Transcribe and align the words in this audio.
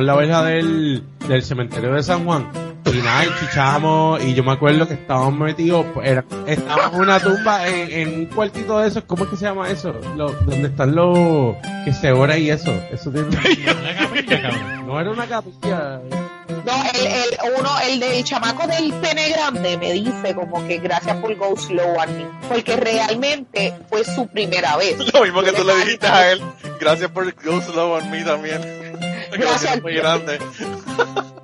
brincamos 0.00 0.04
la 0.04 0.14
verja 0.14 0.42
del, 0.44 1.02
del 1.28 1.42
cementerio 1.42 1.92
de 1.94 2.02
San 2.02 2.24
Juan. 2.24 2.50
Y 2.92 2.96
nada, 2.98 3.24
y 3.24 3.28
chichamos, 3.40 4.24
y 4.24 4.34
yo 4.34 4.42
me 4.42 4.52
acuerdo 4.52 4.88
que 4.88 4.94
estábamos 4.94 5.38
metidos, 5.38 5.86
pues, 5.94 6.08
era, 6.08 6.24
estábamos 6.46 6.94
en 6.94 7.00
una 7.02 7.20
tumba, 7.20 7.68
en, 7.68 7.92
en 7.92 8.14
un 8.20 8.26
cuartito 8.26 8.78
de 8.80 8.88
esos, 8.88 9.04
¿cómo 9.04 9.24
es 9.24 9.30
que 9.30 9.36
se 9.36 9.44
llama 9.44 9.70
eso? 9.70 9.94
Lo, 10.16 10.32
donde 10.32 10.68
están 10.68 10.94
los, 10.96 11.54
que 11.84 11.92
se 11.92 12.10
ora 12.10 12.36
y 12.36 12.50
eso, 12.50 12.72
eso 12.90 13.12
tiene 13.12 13.28
Una 13.28 13.94
capilla, 13.96 14.42
cabrón. 14.42 14.86
no 14.86 15.00
era 15.00 15.10
una 15.10 15.26
capilla, 15.26 16.00
No, 16.48 16.84
el, 16.94 17.06
el, 17.06 17.54
uno, 17.60 17.70
el 17.86 18.00
del 18.00 18.24
chamaco 18.24 18.66
del 18.66 18.92
pene 18.94 19.28
grande 19.30 19.76
me 19.78 19.92
dice 19.92 20.34
como 20.34 20.66
que 20.66 20.78
gracias 20.78 21.16
por 21.18 21.32
go 21.36 21.56
slow 21.56 21.94
on 21.96 22.16
me, 22.16 22.26
porque 22.48 22.76
realmente 22.76 23.74
fue 23.88 24.02
su 24.04 24.26
primera 24.26 24.76
vez. 24.78 24.96
Lo 25.12 25.22
mismo 25.22 25.42
que 25.42 25.52
tú 25.52 25.62
le 25.64 25.76
dijiste 25.84 26.06
a 26.08 26.32
él. 26.32 26.40
Gracias 26.80 27.10
por 27.10 27.30
Go 27.44 27.60
Slow 27.60 27.92
on 27.92 28.10
Me 28.10 28.24
también. 28.24 28.89
Lo 29.30 29.38
Gracias. 29.38 29.82
muy 29.82 29.94
grande. 29.94 30.38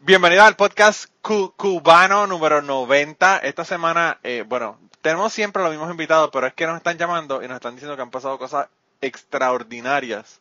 Bienvenido 0.00 0.42
al 0.44 0.56
podcast 0.56 1.06
cu- 1.22 1.52
cubano 1.56 2.26
número 2.26 2.60
90. 2.62 3.38
Esta 3.38 3.64
semana, 3.64 4.18
eh, 4.22 4.44
bueno, 4.46 4.78
tenemos 5.00 5.32
siempre 5.32 5.62
los 5.62 5.70
mismos 5.70 5.90
invitados, 5.90 6.30
pero 6.32 6.46
es 6.46 6.54
que 6.54 6.66
nos 6.66 6.76
están 6.76 6.98
llamando 6.98 7.42
y 7.42 7.48
nos 7.48 7.56
están 7.56 7.74
diciendo 7.74 7.96
que 7.96 8.02
han 8.02 8.10
pasado 8.10 8.38
cosas 8.38 8.68
extraordinarias 9.00 10.40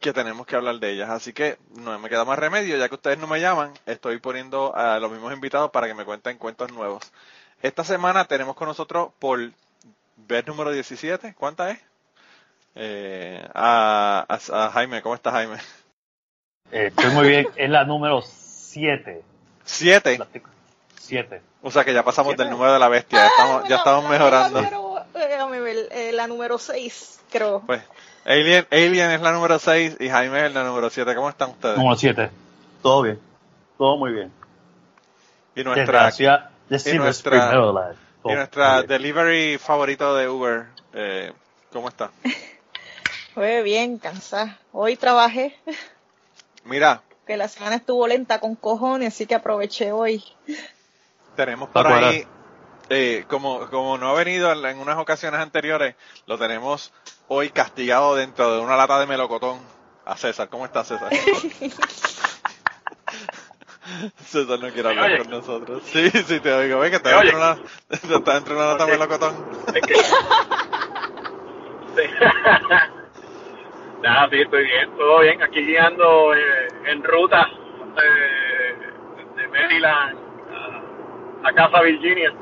que 0.00 0.12
tenemos 0.12 0.46
que 0.46 0.56
hablar 0.56 0.76
de 0.78 0.90
ellas. 0.92 1.10
Así 1.10 1.32
que 1.32 1.58
no 1.76 1.98
me 1.98 2.08
queda 2.08 2.24
más 2.24 2.38
remedio, 2.38 2.76
ya 2.76 2.88
que 2.88 2.94
ustedes 2.94 3.18
no 3.18 3.26
me 3.26 3.40
llaman, 3.40 3.72
estoy 3.86 4.18
poniendo 4.18 4.74
a 4.74 4.98
los 4.98 5.10
mismos 5.10 5.32
invitados 5.32 5.70
para 5.70 5.86
que 5.86 5.94
me 5.94 6.04
cuenten 6.04 6.38
cuentos 6.38 6.72
nuevos. 6.72 7.12
Esta 7.62 7.84
semana 7.84 8.24
tenemos 8.24 8.56
con 8.56 8.68
nosotros 8.68 9.10
por 9.18 9.38
vez 10.16 10.46
número 10.46 10.70
17, 10.70 11.34
¿cuánta 11.34 11.70
es? 11.70 11.78
Eh, 12.74 13.44
a, 13.54 14.24
a- 14.28 14.66
a 14.66 14.70
Jaime, 14.70 15.02
¿cómo 15.02 15.14
está 15.14 15.30
Jaime? 15.32 15.56
Eh, 16.70 16.86
estoy 16.86 17.10
muy 17.12 17.28
bien. 17.28 17.46
Es 17.56 17.68
la 17.70 17.84
número 17.84 18.22
7. 18.22 19.22
Siete. 19.64 20.20
7. 20.98 21.42
O 21.62 21.70
sea 21.70 21.84
que 21.84 21.92
ya 21.92 22.04
pasamos 22.04 22.30
Siete. 22.30 22.44
del 22.44 22.52
número 22.52 22.72
de 22.72 22.78
la 22.78 22.88
bestia, 22.88 23.18
ya 23.18 23.26
estamos, 23.26 23.68
ya 23.68 23.76
estamos 23.76 24.08
mejorando. 24.08 24.60
La 24.62 24.70
número, 24.70 25.04
eh, 25.14 25.28
déjame 25.28 25.60
ver, 25.60 25.76
eh, 25.90 26.12
la 26.12 26.26
número 26.28 26.58
6, 26.58 27.20
creo. 27.30 27.62
Pues, 27.66 27.82
Alien, 28.24 28.66
Alien 28.70 29.10
es 29.10 29.20
la 29.20 29.32
número 29.32 29.58
6 29.58 29.96
y 29.98 30.08
Jaime 30.08 30.46
es 30.46 30.54
la 30.54 30.62
número 30.62 30.88
7. 30.90 31.14
¿Cómo 31.14 31.28
están 31.28 31.50
ustedes? 31.50 31.76
Número 31.76 31.96
7. 31.96 32.30
Todo 32.82 33.02
bien. 33.02 33.18
Todo 33.76 33.96
muy 33.96 34.12
bien. 34.12 34.32
Y 35.56 35.64
nuestra, 35.64 36.04
la 36.04 36.10
Silver 36.78 37.00
nuestra- 37.00 37.52
y 38.24 38.32
nuestra 38.34 38.68
muy 38.74 38.76
bien. 38.82 38.86
delivery 38.86 39.58
favorito 39.58 40.14
de 40.14 40.28
Uber, 40.28 40.66
eh, 40.94 41.32
¿cómo 41.72 41.88
está? 41.88 42.10
Fue 43.34 43.62
bien, 43.62 43.98
cansada. 43.98 44.58
Hoy 44.72 44.96
trabajé, 44.96 45.56
Mira, 46.64 47.02
que 47.26 47.36
la 47.36 47.48
semana 47.48 47.76
estuvo 47.76 48.06
lenta 48.06 48.40
con 48.40 48.56
cojones, 48.56 49.14
así 49.14 49.26
que 49.26 49.34
aproveché 49.36 49.92
hoy. 49.92 50.24
tenemos 51.36 51.68
por 51.68 51.86
ahí, 51.86 52.26
eh, 52.88 53.24
como, 53.28 53.68
como 53.70 53.96
no 53.98 54.08
ha 54.10 54.14
venido 54.14 54.50
en, 54.52 54.64
en 54.64 54.78
unas 54.78 54.98
ocasiones 54.98 55.40
anteriores, 55.40 55.94
lo 56.26 56.38
tenemos 56.38 56.92
hoy 57.28 57.50
castigado 57.50 58.16
dentro 58.16 58.52
de 58.54 58.60
una 58.60 58.76
lata 58.76 58.98
de 58.98 59.06
melocotón. 59.06 59.60
A 60.04 60.16
César, 60.16 60.48
¿cómo 60.48 60.64
está 60.64 60.82
César? 60.82 61.10
César 64.26 64.58
no 64.58 64.70
quiere 64.72 64.88
hablar 64.88 65.18
con 65.18 65.30
nosotros. 65.30 65.82
Sí, 65.86 66.10
sí, 66.10 66.40
te 66.40 66.52
oigo. 66.52 66.80
Ve 66.80 66.90
que 66.90 66.98
¿Me 66.98 67.10
está 67.10 67.20
dentro, 67.20 67.38
una, 67.38 67.58
está 67.90 68.34
dentro 68.34 68.54
de 68.54 68.60
una 68.60 68.72
lata 68.72 68.86
de 68.86 68.92
melocotón. 68.92 69.36
Nada, 74.02 74.28
sí, 74.30 74.40
estoy 74.40 74.64
bien, 74.64 74.90
todo 74.96 75.20
bien. 75.20 75.42
Aquí 75.42 75.60
guiando 75.64 76.34
eh, 76.34 76.68
en 76.86 77.02
ruta 77.04 77.46
eh, 78.02 78.74
de 79.36 79.48
Maryland 79.48 80.18
a, 81.44 81.48
a 81.48 81.52
Casa 81.52 81.82
Virginia. 81.82 82.32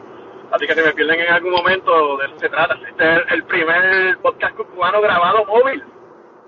Así 0.52 0.66
que 0.66 0.74
si 0.74 0.80
me 0.80 0.92
pierden 0.92 1.20
en 1.20 1.32
algún 1.32 1.52
momento, 1.52 2.16
de 2.18 2.26
eso 2.26 2.38
se 2.38 2.48
trata. 2.48 2.74
Este 2.88 3.16
es 3.16 3.20
el 3.32 3.44
primer 3.44 4.18
podcast 4.18 4.56
cubano 4.56 5.00
grabado 5.02 5.44
móvil. 5.46 5.82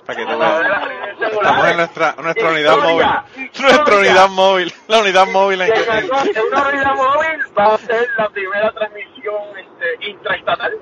Para 0.07 0.17
que 0.17 0.23
A 0.25 0.27
te 0.27 0.37
través 0.37 0.59
de 0.59 0.69
veas. 0.69 0.71
las 0.71 0.89
redes 0.89 1.33
Estamos 1.33 1.69
en 1.71 1.77
nuestra, 1.77 2.15
nuestra 2.23 2.51
unidad 2.51 2.77
móvil. 2.79 3.07
Historia, 3.45 3.75
Nuestra 3.77 3.97
unidad 3.99 4.29
móvil. 4.31 4.73
La 4.89 4.99
unidad 5.01 5.27
móvil 5.27 5.61
en 5.61 5.73
Que 5.73 5.81
una 5.83 6.69
unidad 6.69 6.95
móvil 6.97 7.41
va 7.59 7.75
a 7.75 7.79
ser 7.79 8.09
la 8.17 8.29
primera 8.31 8.73
transmisión 8.73 9.35
este, 9.59 10.09
intraestatal. 10.09 10.73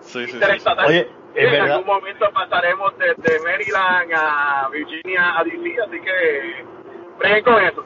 Sí, 0.00 0.26
sí, 0.26 0.38
sí. 0.40 0.68
Oye, 0.86 1.08
es 1.34 1.44
en 1.44 1.50
verdad. 1.52 1.72
algún 1.72 1.86
momento 1.86 2.26
pasaremos 2.32 2.92
desde 2.98 3.40
Maryland 3.42 4.12
a 4.14 4.68
Virginia 4.72 5.38
a 5.38 5.44
DC, 5.44 5.76
así 5.86 6.00
que 6.00 6.64
breguen 7.18 7.44
con 7.44 7.62
eso. 7.64 7.84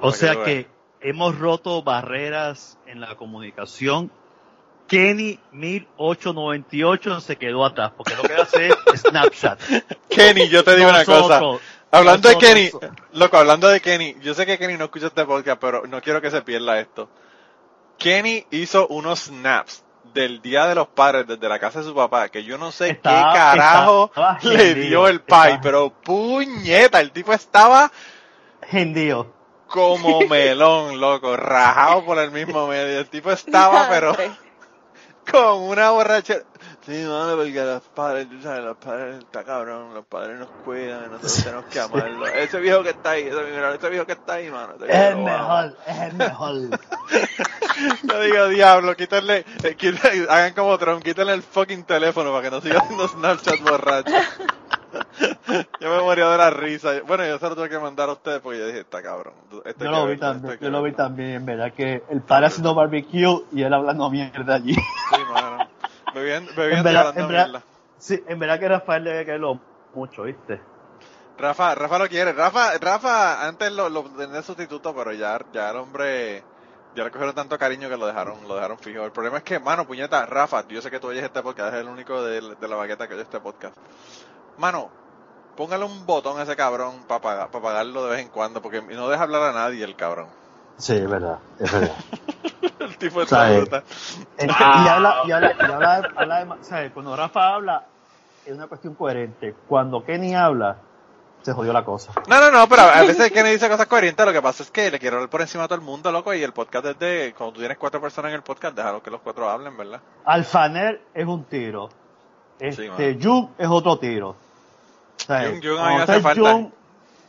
O 0.00 0.12
sea 0.12 0.42
que 0.44 0.68
hemos 1.00 1.38
roto 1.38 1.82
barreras 1.82 2.78
en 2.86 3.00
la 3.00 3.16
comunicación. 3.16 4.10
Kenny 4.86 5.38
1898 5.52 7.20
se 7.20 7.36
quedó 7.36 7.64
atrás 7.66 7.92
porque 7.96 8.14
lo 8.16 8.22
que 8.22 8.32
hace 8.34 8.68
es 8.68 8.74
Snapchat. 9.02 9.60
Kenny, 10.08 10.48
yo 10.48 10.64
te 10.64 10.76
digo 10.76 10.88
una 10.88 11.04
cosa. 11.04 11.40
Nosotros- 11.40 11.60
Hablando 11.90 12.28
de 12.28 12.36
Kenny, 12.36 12.70
loco, 13.14 13.38
hablando 13.38 13.68
de 13.68 13.80
Kenny, 13.80 14.16
yo 14.20 14.34
sé 14.34 14.44
que 14.44 14.58
Kenny 14.58 14.76
no 14.76 14.84
escucha 14.84 15.06
este 15.06 15.24
podcast, 15.24 15.58
pero 15.58 15.86
no 15.86 16.02
quiero 16.02 16.20
que 16.20 16.30
se 16.30 16.42
pierda 16.42 16.78
esto. 16.80 17.08
Kenny 17.98 18.46
hizo 18.50 18.86
unos 18.88 19.20
snaps 19.20 19.84
del 20.12 20.40
Día 20.42 20.66
de 20.66 20.74
los 20.74 20.88
Padres 20.88 21.26
desde 21.26 21.48
la 21.48 21.58
casa 21.58 21.80
de 21.80 21.84
su 21.86 21.94
papá, 21.94 22.28
que 22.28 22.42
yo 22.44 22.58
no 22.58 22.70
sé 22.72 22.90
Estaba- 22.90 23.32
qué 23.32 23.38
carajo 23.38 24.06
estaba 24.14 24.38
le 24.42 24.68
hendido, 24.70 24.86
dio 24.88 25.08
el 25.08 25.20
pai, 25.20 25.58
pero 25.62 25.90
puñeta, 25.90 27.00
el 27.00 27.12
tipo 27.12 27.32
estaba 27.32 27.90
Gendío. 28.68 29.32
como 29.68 30.20
melón, 30.28 31.00
loco, 31.00 31.36
rajado 31.36 32.04
por 32.04 32.18
el 32.18 32.30
mismo 32.30 32.66
medio. 32.66 32.98
El 33.00 33.08
tipo 33.08 33.30
estaba, 33.30 33.86
pero 33.90 34.16
con 35.30 35.62
una 35.62 35.90
borrachera. 35.90 36.42
Sí, 36.88 37.04
mano, 37.06 37.36
porque 37.36 37.52
los 37.52 37.82
padres, 37.94 38.30
tú 38.30 38.40
sabes, 38.40 38.64
los 38.64 38.76
padres 38.78 39.18
está 39.18 39.44
cabrón, 39.44 39.92
los 39.92 40.06
padres 40.06 40.38
nos 40.38 40.48
cuidan, 40.64 41.10
nosotros 41.10 41.44
tenemos 41.44 41.64
que 41.66 41.80
amarlo. 41.80 42.26
Ese 42.28 42.58
viejo 42.60 42.82
que 42.82 42.88
está 42.90 43.10
ahí, 43.10 43.24
ese, 43.24 43.74
ese 43.74 43.88
viejo 43.90 44.06
que 44.06 44.12
está 44.12 44.32
ahí, 44.34 44.50
mano. 44.50 44.72
Es 44.88 44.98
el 45.10 45.16
mejor, 45.18 45.76
es 45.86 45.98
el 46.00 46.14
mejor. 46.14 46.54
Yo 48.08 48.20
digo, 48.22 48.48
diablo, 48.48 48.96
quítenle, 48.96 49.44
eh, 49.64 49.76
quítenle- 49.76 50.28
hagan 50.30 50.54
como 50.54 50.78
Trump, 50.78 51.02
quítenle 51.02 51.34
el 51.34 51.42
fucking 51.42 51.84
teléfono 51.84 52.30
para 52.32 52.44
que 52.44 52.50
no 52.50 52.60
siga 52.62 52.78
haciendo 52.80 53.06
Snapchat 53.06 53.60
borracho. 53.60 54.10
yo 55.80 55.90
me 55.90 56.00
moría 56.00 56.30
de 56.30 56.38
la 56.38 56.48
risa. 56.48 56.92
Bueno, 57.06 57.26
yo 57.26 57.38
se 57.38 57.48
lo 57.50 57.54
tuve 57.54 57.68
que 57.68 57.78
mandar 57.78 58.08
a 58.08 58.12
ustedes 58.12 58.40
porque 58.40 58.60
yo 58.60 58.66
dije, 58.66 58.80
está 58.80 59.02
cabrón. 59.02 59.34
Esto 59.66 59.84
Yo 59.84 59.90
lo 59.90 60.06
vi 60.06 60.16
también, 60.16 60.58
que 60.58 60.64
yo 60.64 60.70
lo 60.70 60.82
vi 60.82 60.90
verlo". 60.92 61.04
también, 61.04 61.44
verdad 61.44 61.70
que 61.74 62.02
el 62.08 62.22
padre 62.22 62.46
haciendo 62.46 62.74
barbecue 62.74 63.42
y 63.52 63.62
él 63.62 63.74
hablando 63.74 64.08
mierda 64.08 64.54
allí. 64.54 64.72
Sí, 64.74 65.20
mano. 65.30 65.68
Bebiendo, 66.14 66.50
En 66.50 66.56
bebiendo 66.56 66.90
y 66.90 66.94
verdad, 66.94 67.18
en 67.18 67.28
verdad, 67.28 67.62
sí, 67.98 68.22
en 68.26 68.38
verdad 68.38 68.58
que 68.58 68.68
Rafael 68.68 69.04
debe 69.04 69.24
quererlo 69.24 69.60
mucho, 69.94 70.22
¿viste? 70.22 70.60
Rafa, 71.38 71.74
Rafa 71.74 71.98
lo 71.98 72.08
quiere. 72.08 72.32
Rafa, 72.32 72.76
Rafa 72.78 73.46
antes 73.46 73.70
lo, 73.72 73.88
lo 73.88 74.02
tenía 74.04 74.42
sustituto, 74.42 74.94
pero 74.94 75.12
ya, 75.12 75.38
ya 75.52 75.70
el 75.70 75.76
hombre, 75.76 76.42
ya 76.94 77.04
le 77.04 77.10
cogieron 77.10 77.34
tanto 77.34 77.58
cariño 77.58 77.88
que 77.88 77.96
lo 77.96 78.06
dejaron, 78.06 78.46
lo 78.48 78.56
dejaron 78.56 78.78
fijo. 78.78 79.04
El 79.04 79.12
problema 79.12 79.38
es 79.38 79.44
que, 79.44 79.58
mano, 79.60 79.86
puñeta, 79.86 80.26
Rafa, 80.26 80.66
yo 80.66 80.82
sé 80.82 80.90
que 80.90 80.98
tú 80.98 81.08
oyes 81.08 81.24
este 81.24 81.42
podcast, 81.42 81.74
es 81.74 81.80
el 81.80 81.88
único 81.88 82.22
de, 82.22 82.40
de 82.56 82.68
la 82.68 82.76
baqueta 82.76 83.06
que 83.06 83.14
oye 83.14 83.22
este 83.22 83.40
podcast. 83.40 83.76
Mano, 84.56 84.90
póngale 85.56 85.84
un 85.84 86.06
botón 86.06 86.38
a 86.38 86.42
ese 86.42 86.56
cabrón 86.56 87.04
para 87.06 87.20
pagar, 87.20 87.50
para 87.50 87.62
pagarlo 87.62 88.04
de 88.04 88.10
vez 88.10 88.20
en 88.20 88.28
cuando, 88.28 88.60
porque 88.62 88.82
no 88.82 89.08
deja 89.08 89.22
hablar 89.22 89.42
a 89.42 89.52
nadie 89.52 89.84
el 89.84 89.96
cabrón. 89.96 90.28
Sí, 90.78 90.94
es 90.94 91.08
verdad, 91.10 91.38
es 91.58 91.72
verdad. 91.72 91.96
El 92.80 92.96
tipo 92.96 93.20
de 93.20 93.26
¿Sabes? 93.26 93.58
bruta. 93.60 93.82
Es 94.36 94.46
que- 94.46 94.62
y 94.62 94.88
habla, 94.88 95.14
y 95.26 95.32
habla, 95.32 95.52
y 95.58 95.62
habla, 95.72 96.10
habla 96.16 96.44
de- 96.44 96.64
¿sabes? 96.64 96.92
Cuando 96.92 97.14
Rafa 97.16 97.54
habla, 97.54 97.84
es 98.46 98.52
una 98.54 98.66
cuestión 98.68 98.94
coherente. 98.94 99.54
Cuando 99.68 100.04
Kenny 100.04 100.34
habla, 100.34 100.76
se 101.42 101.52
jodió 101.52 101.72
la 101.72 101.84
cosa. 101.84 102.12
No, 102.28 102.40
no, 102.40 102.50
no, 102.50 102.68
pero 102.68 102.82
a 102.82 103.02
veces 103.02 103.30
Kenny 103.32 103.50
dice 103.50 103.68
cosas 103.68 103.86
coherentes, 103.86 104.24
lo 104.24 104.32
que 104.32 104.40
pasa 104.42 104.62
es 104.62 104.70
que 104.70 104.90
le 104.90 104.98
quiero 104.98 105.16
hablar 105.16 105.28
por 105.30 105.40
encima 105.40 105.64
a 105.64 105.68
todo 105.68 105.76
el 105.78 105.84
mundo, 105.84 106.10
loco, 106.12 106.32
y 106.32 106.42
el 106.42 106.52
podcast 106.52 106.86
es 106.86 106.98
de, 106.98 107.34
cuando 107.36 107.54
tú 107.54 107.60
tienes 107.60 107.76
cuatro 107.78 108.00
personas 108.00 108.30
en 108.30 108.36
el 108.36 108.42
podcast, 108.42 108.74
déjalo 108.76 109.02
que 109.02 109.10
los 109.10 109.20
cuatro 109.20 109.48
hablen, 109.50 109.76
¿verdad? 109.76 110.00
Alfaner 110.24 111.02
es 111.14 111.26
un 111.26 111.44
tiro. 111.44 111.88
Este, 112.60 112.88
mano. 112.90 113.18
Jung 113.22 113.48
es 113.58 113.68
otro 113.68 113.98
tiro. 113.98 114.36
¿Sabes? 115.16 115.50
Jung- 115.60 115.62
Jung 115.68 115.78
a 115.78 115.88
mí 115.88 115.94
Cuando 115.94 115.96
me 115.96 116.02
hace 116.02 116.20
falta. 116.20 116.40
Jung- 116.52 116.72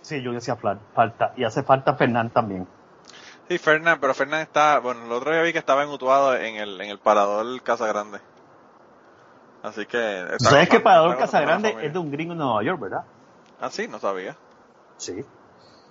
sí, 0.02 0.24
Jung 0.24 0.38
hacía 0.38 0.56
falta. 0.56 1.34
Y 1.38 1.44
hace 1.44 1.64
falta 1.64 1.96
Fernán 1.96 2.30
también. 2.30 2.68
Sí, 3.50 3.58
Fernán, 3.58 3.98
pero 4.00 4.14
Fernán 4.14 4.42
está, 4.42 4.78
bueno, 4.78 5.06
el 5.06 5.12
otro 5.12 5.32
día 5.32 5.42
vi 5.42 5.52
que 5.52 5.58
estaba 5.58 5.82
en 5.82 5.90
Utuado 5.90 6.36
en 6.36 6.58
el, 6.58 6.80
en 6.80 6.92
el 6.92 7.00
parador 7.00 7.62
Casa 7.64 7.88
Grande. 7.88 8.20
Así 9.64 9.88
que... 9.88 10.26
¿Sabes 10.38 10.70
que 10.70 10.80
Parador 10.80 11.18
Casagrande 11.18 11.70
familia. 11.70 11.88
es 11.88 11.94
de 11.94 12.00
un 12.00 12.12
gringo 12.12 12.34
en 12.34 12.38
Nueva 12.38 12.64
York, 12.64 12.80
verdad? 12.80 13.04
Ah, 13.60 13.72
sí, 13.72 13.88
no 13.88 14.00
sabía. 14.00 14.38
Sí. 14.98 15.26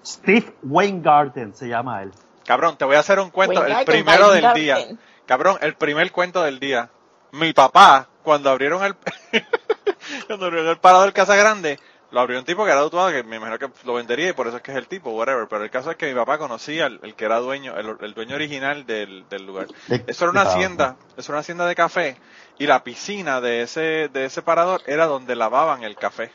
Steve 0.06 0.54
Weingarten 0.62 1.52
se 1.52 1.66
llama 1.66 2.02
él. 2.02 2.12
Cabrón, 2.46 2.76
te 2.76 2.84
voy 2.84 2.94
a 2.94 3.00
hacer 3.00 3.18
un 3.18 3.30
cuento, 3.30 3.66
el 3.66 3.84
primero 3.84 4.30
del 4.30 4.52
día. 4.54 4.78
Cabrón, 5.26 5.58
el 5.60 5.74
primer 5.74 6.12
cuento 6.12 6.42
del 6.44 6.60
día. 6.60 6.90
Mi 7.32 7.52
papá, 7.52 8.08
cuando 8.22 8.50
abrieron 8.50 8.84
el, 8.84 8.94
cuando 10.28 10.46
abrieron 10.46 10.70
el 10.70 10.78
parador 10.78 11.12
Casa 11.12 11.34
Grande, 11.34 11.80
Lo 12.10 12.20
abrió 12.20 12.38
un 12.38 12.44
tipo 12.44 12.64
que 12.64 12.70
era 12.70 12.80
dutuado, 12.80 13.10
que 13.10 13.22
me 13.22 13.36
imagino 13.36 13.58
que 13.58 13.68
lo 13.84 13.94
vendería 13.94 14.30
y 14.30 14.32
por 14.32 14.46
eso 14.46 14.56
es 14.56 14.62
que 14.62 14.70
es 14.70 14.78
el 14.78 14.88
tipo, 14.88 15.10
whatever. 15.10 15.46
Pero 15.46 15.62
el 15.62 15.70
caso 15.70 15.90
es 15.90 15.96
que 15.98 16.08
mi 16.08 16.14
papá 16.14 16.38
conocía 16.38 16.86
el, 16.86 17.00
el 17.02 17.14
que 17.14 17.26
era 17.26 17.38
dueño, 17.38 17.76
el, 17.76 17.96
el 18.00 18.14
dueño 18.14 18.34
original 18.34 18.86
del, 18.86 19.28
del 19.28 19.44
lugar. 19.44 19.66
Eso 20.06 20.24
era 20.24 20.30
una 20.30 20.42
hacienda, 20.42 20.96
eso 21.18 21.32
era 21.32 21.36
una 21.36 21.40
hacienda 21.40 21.66
de 21.66 21.74
café 21.74 22.16
y 22.58 22.66
la 22.66 22.82
piscina 22.82 23.40
de 23.40 23.62
ese, 23.62 24.08
de 24.08 24.24
ese 24.24 24.40
parador 24.42 24.82
era 24.86 25.06
donde 25.06 25.36
lavaban 25.36 25.84
el 25.84 25.96
café. 25.96 26.32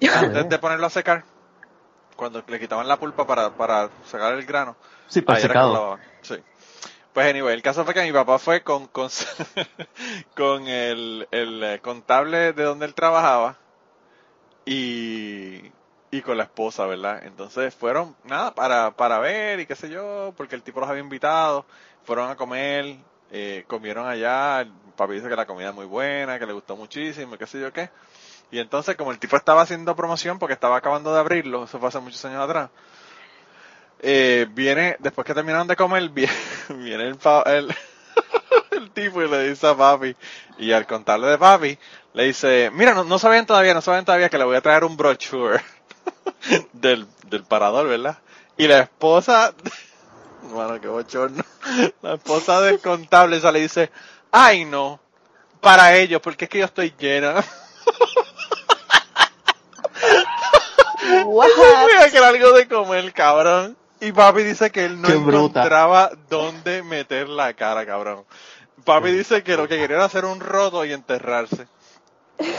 Antes 0.14 0.48
de 0.48 0.58
ponerlo 0.58 0.86
a 0.86 0.90
secar, 0.90 1.24
cuando 2.16 2.42
le 2.46 2.60
quitaban 2.60 2.86
la 2.86 2.98
pulpa 2.98 3.26
para, 3.26 3.50
para 3.50 3.90
sacar 4.06 4.34
el 4.34 4.44
grano. 4.46 4.76
Sí, 5.08 5.22
para 5.22 5.38
lo 5.38 5.42
secado. 5.42 5.72
lavaban. 5.72 6.00
Sí. 6.22 6.36
Pues 7.12 7.26
anyway, 7.28 7.54
el 7.54 7.62
caso 7.62 7.84
fue 7.84 7.92
que 7.92 8.02
mi 8.02 8.12
papá 8.12 8.38
fue 8.38 8.62
con, 8.62 8.86
con, 8.86 9.08
con 10.36 10.68
el, 10.68 11.26
el 11.32 11.64
eh, 11.64 11.80
contable 11.80 12.52
de 12.52 12.62
donde 12.62 12.86
él 12.86 12.94
trabajaba 12.94 13.56
y, 14.64 15.70
y 16.10 16.22
con 16.22 16.36
la 16.36 16.44
esposa, 16.44 16.86
¿verdad? 16.86 17.22
Entonces 17.24 17.74
fueron, 17.74 18.16
nada, 18.24 18.54
para, 18.54 18.90
para 18.92 19.18
ver 19.18 19.60
y 19.60 19.66
qué 19.66 19.76
sé 19.76 19.88
yo, 19.88 20.34
porque 20.36 20.54
el 20.54 20.62
tipo 20.62 20.80
los 20.80 20.88
había 20.88 21.02
invitado, 21.02 21.66
fueron 22.04 22.30
a 22.30 22.36
comer, 22.36 22.96
eh, 23.30 23.64
comieron 23.66 24.06
allá, 24.06 24.62
el 24.62 24.72
papi 24.96 25.14
dice 25.14 25.28
que 25.28 25.36
la 25.36 25.46
comida 25.46 25.68
es 25.70 25.74
muy 25.74 25.86
buena, 25.86 26.38
que 26.38 26.46
le 26.46 26.52
gustó 26.52 26.76
muchísimo, 26.76 27.38
qué 27.38 27.46
sé 27.46 27.60
yo 27.60 27.72
qué. 27.72 27.90
Y 28.50 28.58
entonces, 28.58 28.96
como 28.96 29.12
el 29.12 29.18
tipo 29.18 29.36
estaba 29.36 29.62
haciendo 29.62 29.94
promoción 29.94 30.38
porque 30.38 30.54
estaba 30.54 30.76
acabando 30.76 31.12
de 31.14 31.20
abrirlo, 31.20 31.64
eso 31.64 31.78
fue 31.78 31.88
hace 31.88 32.00
muchos 32.00 32.24
años 32.24 32.42
atrás, 32.42 32.70
eh, 34.00 34.46
viene, 34.50 34.96
después 34.98 35.26
que 35.26 35.34
terminaron 35.34 35.68
de 35.68 35.76
comer, 35.76 36.08
viene, 36.10 36.32
viene 36.70 37.04
el, 37.04 37.18
el, 37.46 37.74
el 38.72 38.90
tipo 38.90 39.22
y 39.22 39.28
le 39.28 39.48
dice 39.48 39.68
a 39.68 39.76
papi, 39.76 40.16
y 40.58 40.72
al 40.72 40.86
contarle 40.86 41.28
de 41.28 41.38
papi, 41.38 41.78
le 42.12 42.24
dice, 42.24 42.70
mira, 42.72 42.94
no, 42.94 43.04
no 43.04 43.18
sabían 43.18 43.46
todavía, 43.46 43.74
no 43.74 43.80
saben 43.80 44.04
todavía 44.04 44.28
que 44.28 44.38
le 44.38 44.44
voy 44.44 44.56
a 44.56 44.60
traer 44.60 44.84
un 44.84 44.96
brochure 44.96 45.60
del, 46.72 47.06
del 47.26 47.44
parador, 47.44 47.88
¿verdad? 47.88 48.18
Y 48.56 48.66
la 48.66 48.80
esposa, 48.80 49.54
bueno, 50.42 50.80
qué 50.80 50.88
bochorno, 50.88 51.44
la 52.02 52.14
esposa 52.14 52.60
del 52.62 52.80
contable 52.80 53.36
esa 53.36 53.52
le 53.52 53.60
dice, 53.60 53.90
ay 54.32 54.64
no, 54.64 55.00
para 55.60 55.96
ellos, 55.96 56.20
porque 56.20 56.44
es 56.46 56.50
que 56.50 56.58
yo 56.58 56.64
estoy 56.64 56.94
llena. 56.98 57.44
Voy 61.24 61.48
a 61.98 62.10
querer 62.10 62.24
algo 62.24 62.52
de 62.52 62.68
comer, 62.68 63.12
cabrón. 63.12 63.76
Y 64.00 64.12
papi 64.12 64.42
dice 64.42 64.70
que 64.70 64.84
él 64.86 65.00
no 65.00 65.08
Qué 65.08 65.14
bruta. 65.14 65.60
encontraba 65.60 66.10
dónde 66.28 66.82
meter 66.82 67.28
la 67.28 67.52
cara, 67.54 67.84
cabrón. 67.84 68.24
Papi 68.84 69.10
dice 69.10 69.42
que 69.42 69.56
lo 69.56 69.68
que 69.68 69.76
quería 69.76 69.96
era 69.96 70.04
hacer 70.06 70.24
un 70.24 70.40
roto 70.40 70.84
y 70.84 70.92
enterrarse. 70.92 71.66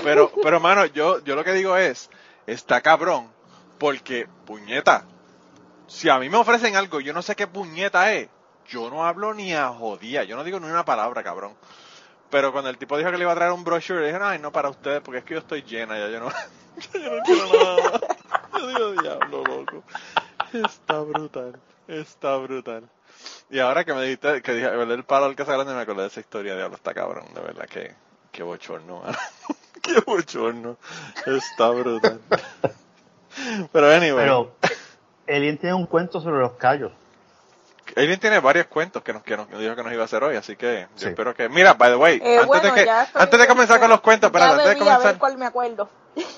Pero, 0.04 0.32
pero 0.44 0.60
mano, 0.60 0.86
yo, 0.86 1.24
yo 1.24 1.36
lo 1.36 1.44
que 1.44 1.54
digo 1.54 1.78
es, 1.78 2.10
está 2.48 2.82
cabrón, 2.82 3.32
porque, 3.78 4.28
puñeta, 4.46 5.06
si 5.88 6.10
a 6.10 6.20
mí 6.20 6.30
me 6.30 6.38
ofrecen 6.38 6.76
algo, 6.76 7.00
yo 7.00 7.14
no 7.14 7.22
sé 7.22 7.36
qué 7.36 7.48
puñeta 7.48 8.14
es, 8.14 8.30
yo 8.68 8.90
no 8.90 9.06
hablo 9.06 9.34
ni 9.34 9.54
a 9.54 9.70
jodía, 9.70 10.24
yo 10.24 10.36
no 10.36 10.44
digo 10.44 10.60
ni 10.60 10.68
una 10.68 10.86
palabra, 10.86 11.24
cabrón. 11.24 11.56
Pero 12.30 12.52
cuando 12.54 12.70
el 12.70 12.78
tipo 12.78 12.98
dijo 12.98 13.12
que 13.12 13.18
le 13.18 13.24
iba 13.24 13.34
a 13.34 13.36
traer 13.36 13.52
un 13.52 13.64
brochure, 13.64 14.06
dije, 14.06 14.18
ay, 14.22 14.40
no 14.40 14.52
para 14.52 14.70
ustedes, 14.70 15.02
porque 15.02 15.20
es 15.20 15.26
que 15.26 15.34
yo 15.34 15.40
estoy 15.42 15.64
llena, 15.64 16.00
ya 16.00 16.08
yo 16.08 16.20
no, 16.22 16.30
yo 16.94 17.20
quiero 17.26 17.48
nada. 17.48 17.92
más". 17.92 18.02
Yo 18.62 18.68
digo, 18.68 19.02
diablo, 19.02 19.44
loco. 19.44 19.84
Está 20.54 21.00
brutal, 21.00 21.60
está 21.88 22.36
brutal. 22.36 22.88
Y 23.50 23.60
ahora 23.60 23.84
que 23.84 23.94
me 23.94 24.04
dijiste 24.04 24.42
que 24.42 24.54
dije, 24.54 24.68
el 24.68 25.04
palo 25.04 25.26
al 25.26 25.36
que 25.36 25.46
se 25.46 25.52
grande, 25.52 25.74
me 25.74 25.82
acordé 25.82 26.02
de 26.04 26.08
esa 26.10 26.20
historia, 26.20 26.56
diablo, 26.56 26.76
está 26.76 26.94
cabrón, 26.94 27.34
de 27.34 27.42
verdad 27.42 27.66
que, 27.66 27.96
qué 28.32 28.44
bochorno. 28.44 29.02
qué 29.94 30.00
bochorno. 30.06 30.78
Está 31.26 31.70
brutal. 31.70 32.20
Pero 33.72 33.90
anyway, 33.92 34.24
Pero 34.26 34.56
Alien 35.28 35.58
tiene 35.58 35.74
un 35.76 35.86
cuento 35.86 36.20
sobre 36.22 36.40
los 36.42 36.54
callos. 36.54 36.92
Alien 37.96 38.20
tiene 38.20 38.40
varios 38.40 38.68
cuentos 38.68 39.04
que 39.04 39.12
nos, 39.14 39.22
que 39.24 39.36
nos 39.36 39.48
que 39.48 39.58
dijo 39.58 39.76
que 39.76 39.84
nos 39.84 39.92
iba 39.92 40.02
a 40.04 40.06
hacer 40.06 40.24
hoy, 40.24 40.36
así 40.38 40.56
que 40.56 40.88
yo 40.96 41.00
Sí. 41.00 41.08
espero 41.10 41.34
que... 41.34 41.50
Mira, 41.50 41.74
by 41.74 41.92
the 41.92 41.98
way, 41.98 42.22
Eh, 42.24 42.36
antes, 42.36 42.48
bueno, 42.48 42.64
de 42.64 42.72
que, 42.74 42.82
estoy- 42.90 43.22
antes 43.22 43.40
de 43.40 43.48
comenzar 43.48 43.80
con 43.82 43.90
los 43.90 44.00
cuentos, 44.02 44.28
espérate, 44.30 44.50
ya 44.50 44.54
antes 44.54 44.68
de 44.70 44.74
bebí, 44.76 44.82
a 44.90 44.94
ver 44.94 44.98
comenzar... 45.00 45.18
cuál 45.20 45.38
me 45.38 45.46
acuerdo. 45.46 45.90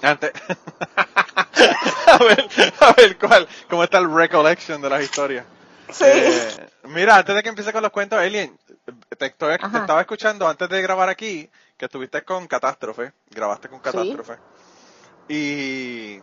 Antes... 0.01 0.31
a 2.07 2.17
ver, 2.17 2.49
a 2.79 2.93
ver 2.93 3.17
cuál, 3.19 3.47
cómo 3.69 3.83
está 3.83 3.99
el 3.99 4.11
recollection 4.13 4.81
de 4.81 4.89
las 4.89 5.03
historias. 5.03 5.45
Sí. 5.93 6.03
Eh, 6.05 6.69
mira, 6.85 7.17
antes 7.17 7.35
de 7.35 7.43
que 7.43 7.49
empiece 7.49 7.71
con 7.71 7.81
los 7.83 7.91
cuentos, 7.91 8.19
Alien, 8.19 8.57
te, 9.17 9.25
estoy- 9.27 9.57
te 9.57 9.77
estaba 9.77 10.01
escuchando 10.01 10.47
antes 10.47 10.67
de 10.69 10.81
grabar 10.81 11.07
aquí 11.09 11.49
que 11.77 11.85
estuviste 11.85 12.23
con 12.23 12.47
Catástrofe, 12.47 13.13
grabaste 13.29 13.69
con 13.69 13.79
Catástrofe. 13.79 14.33
Y, 15.29 16.19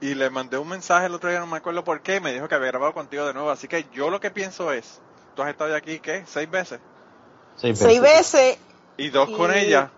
y 0.00 0.14
le 0.14 0.30
mandé 0.30 0.58
un 0.58 0.68
mensaje 0.68 1.06
el 1.06 1.14
otro 1.14 1.28
día, 1.30 1.40
no 1.40 1.46
me 1.46 1.56
acuerdo 1.56 1.82
por 1.84 2.00
qué, 2.02 2.20
me 2.20 2.32
dijo 2.32 2.48
que 2.48 2.54
había 2.54 2.68
grabado 2.68 2.92
contigo 2.94 3.26
de 3.26 3.34
nuevo. 3.34 3.50
Así 3.50 3.66
que 3.68 3.86
yo 3.92 4.10
lo 4.10 4.20
que 4.20 4.30
pienso 4.30 4.72
es, 4.72 5.00
tú 5.34 5.42
has 5.42 5.50
estado 5.50 5.70
ya 5.70 5.76
aquí, 5.76 5.98
¿qué? 5.98 6.24
¿Seis 6.26 6.50
veces? 6.50 6.80
Seis 7.56 8.00
veces, 8.00 8.58
Y 8.96 9.08
dos 9.10 9.30
con 9.30 9.52
Y- 9.54 9.58
ella. 9.58 9.90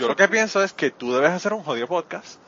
Yo 0.00 0.08
lo 0.08 0.16
que 0.16 0.28
pienso 0.28 0.62
es 0.62 0.72
que 0.72 0.90
tú 0.90 1.12
debes 1.12 1.30
hacer 1.30 1.52
un 1.52 1.62
jodido 1.62 1.86
podcast. 1.86 2.38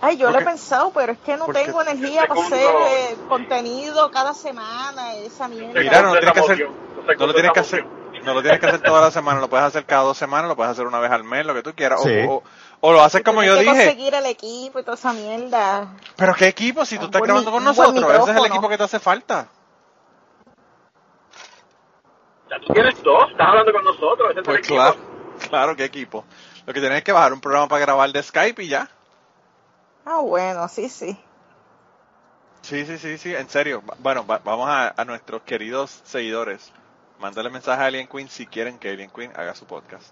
Ay, 0.00 0.16
yo 0.16 0.30
lo 0.30 0.38
he 0.38 0.44
pensado, 0.44 0.92
pero 0.92 1.12
es 1.12 1.18
que 1.18 1.36
no 1.36 1.46
porque- 1.46 1.64
tengo 1.64 1.82
energía 1.82 2.26
para 2.26 2.40
Segundo- 2.42 2.56
hacer 2.84 3.12
eh, 3.12 3.16
contenido 3.28 4.10
cada 4.12 4.32
semana, 4.32 5.14
esa 5.14 5.48
mierda. 5.48 5.80
Mira, 5.80 6.02
no 6.02 6.12
tienes 6.12 6.32
que 6.32 6.40
hacer- 6.40 6.70
No 7.18 7.26
lo 7.26 7.32
tienes 7.34 7.52
que 7.52 7.60
hacer, 7.60 7.84
no 8.22 8.34
lo 8.34 8.42
tienes 8.42 8.60
que 8.60 8.66
hacer 8.66 8.80
toda 8.82 9.00
la 9.00 9.10
semana, 9.10 9.40
lo 9.40 9.48
puedes 9.48 9.66
hacer 9.66 9.84
cada 9.86 10.02
dos 10.02 10.16
semanas, 10.16 10.48
lo 10.48 10.54
puedes 10.56 10.70
hacer 10.70 10.86
una 10.86 11.00
vez 11.00 11.10
al 11.10 11.24
mes, 11.24 11.44
lo 11.46 11.52
que 11.54 11.62
tú 11.62 11.72
quieras. 11.74 12.00
O- 12.00 12.04
Sí. 12.04 12.14
O, 12.28 12.42
o 12.80 12.92
lo 12.92 13.02
haces 13.02 13.22
como 13.24 13.40
Tienes 13.40 13.58
yo 13.58 13.64
que 13.64 13.70
dije. 13.76 13.84
conseguir 13.86 14.14
el 14.14 14.26
equipo 14.26 14.78
y 14.78 14.82
toda 14.84 14.94
esa 14.94 15.12
mierda. 15.12 15.88
Pero 16.16 16.34
qué 16.34 16.46
equipo, 16.48 16.84
si 16.84 16.96
tú 16.98 17.06
estás 17.06 17.18
buen 17.18 17.28
grabando 17.30 17.50
con 17.50 17.64
nosotros, 17.64 18.04
ese 18.22 18.30
es 18.30 18.36
el 18.36 18.46
equipo 18.46 18.68
que 18.68 18.76
te 18.78 18.84
hace 18.84 19.00
falta. 19.00 19.48
Ya 22.50 22.56
tú 22.66 22.72
tienes 22.72 23.02
dos, 23.02 23.30
estás 23.30 23.46
hablando 23.48 23.72
con 23.72 23.84
nosotros. 23.84 24.30
ese 24.30 24.32
es 24.32 24.36
el 24.38 24.42
Pues 24.44 24.58
equipo. 24.58 24.74
claro, 24.76 24.96
claro, 25.50 25.76
qué 25.76 25.84
equipo. 25.84 26.24
Lo 26.66 26.72
que 26.72 26.80
tienes 26.80 26.98
es 26.98 27.04
que 27.04 27.12
bajar 27.12 27.32
un 27.32 27.40
programa 27.40 27.66
para 27.68 27.80
grabar 27.80 28.10
de 28.12 28.22
Skype 28.22 28.62
y 28.62 28.68
ya. 28.68 28.88
Ah, 30.10 30.20
bueno, 30.20 30.66
sí, 30.68 30.88
sí. 30.88 31.18
Sí, 32.62 32.86
sí, 32.86 32.96
sí, 32.98 33.18
sí, 33.18 33.34
en 33.34 33.48
serio. 33.50 33.82
Bueno, 33.98 34.26
va- 34.26 34.40
vamos 34.42 34.68
a, 34.70 34.94
a 34.96 35.04
nuestros 35.04 35.42
queridos 35.42 36.00
seguidores. 36.04 36.72
Mándale 37.20 37.50
mensaje 37.50 37.82
a 37.82 37.86
Alien 37.86 38.06
Queen 38.06 38.28
si 38.30 38.46
quieren 38.46 38.78
que 38.78 38.90
Alien 38.90 39.10
Queen 39.10 39.32
haga 39.36 39.54
su 39.54 39.66
podcast. 39.66 40.06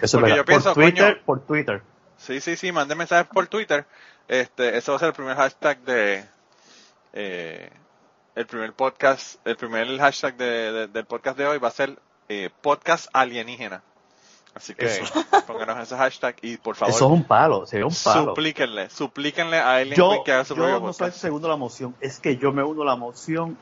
Eso 0.00 0.16
es 0.16 0.20
Porque 0.22 0.36
yo 0.36 0.44
pienso, 0.44 0.72
por 0.74 0.82
Twitter, 0.82 1.14
coño. 1.14 1.24
por 1.26 1.40
Twitter. 1.40 1.82
Sí, 2.16 2.40
sí, 2.40 2.56
sí, 2.56 2.72
manden 2.72 2.96
mensajes 2.96 3.26
por 3.30 3.46
Twitter. 3.46 3.84
Este, 4.26 4.76
ese 4.78 4.90
va 4.90 4.96
a 4.96 5.00
ser 5.00 5.08
el 5.08 5.14
primer 5.14 5.36
hashtag 5.36 5.78
de, 5.80 6.24
eh, 7.12 7.70
el 8.34 8.46
primer 8.46 8.72
podcast, 8.72 9.44
el 9.46 9.56
primer 9.56 9.86
hashtag 9.98 10.36
de, 10.36 10.72
de- 10.72 10.86
del 10.86 11.04
podcast 11.04 11.36
de 11.36 11.46
hoy 11.46 11.58
va 11.58 11.68
a 11.68 11.72
ser 11.72 11.98
eh, 12.28 12.48
podcast 12.62 13.08
alienígena. 13.12 13.82
Así 14.54 14.74
que 14.74 14.86
Eso. 14.86 15.04
pónganos 15.46 15.78
ese 15.78 15.96
hashtag 15.96 16.34
y 16.42 16.56
por 16.56 16.74
favor 16.76 16.94
Eso 16.94 17.06
es 17.06 17.12
un 17.12 17.24
palo, 17.24 17.66
sería 17.66 17.86
un 17.86 17.94
palo. 18.04 18.26
suplíquenle, 18.30 18.90
suplíquenle 18.90 19.58
a 19.58 19.76
Alien 19.76 19.94
Yo, 19.96 20.22
que 20.24 20.32
haga 20.32 20.44
su 20.44 20.54
yo 20.54 20.62
propio 20.62 20.80
no 20.80 20.92
soy 20.92 21.12
segundo 21.12 21.46
a 21.46 21.50
la 21.52 21.56
moción, 21.56 21.94
es 22.00 22.18
que 22.18 22.36
yo 22.36 22.52
me 22.52 22.62
uno 22.62 22.82
a 22.82 22.86
la 22.86 22.96
moción 22.96 23.56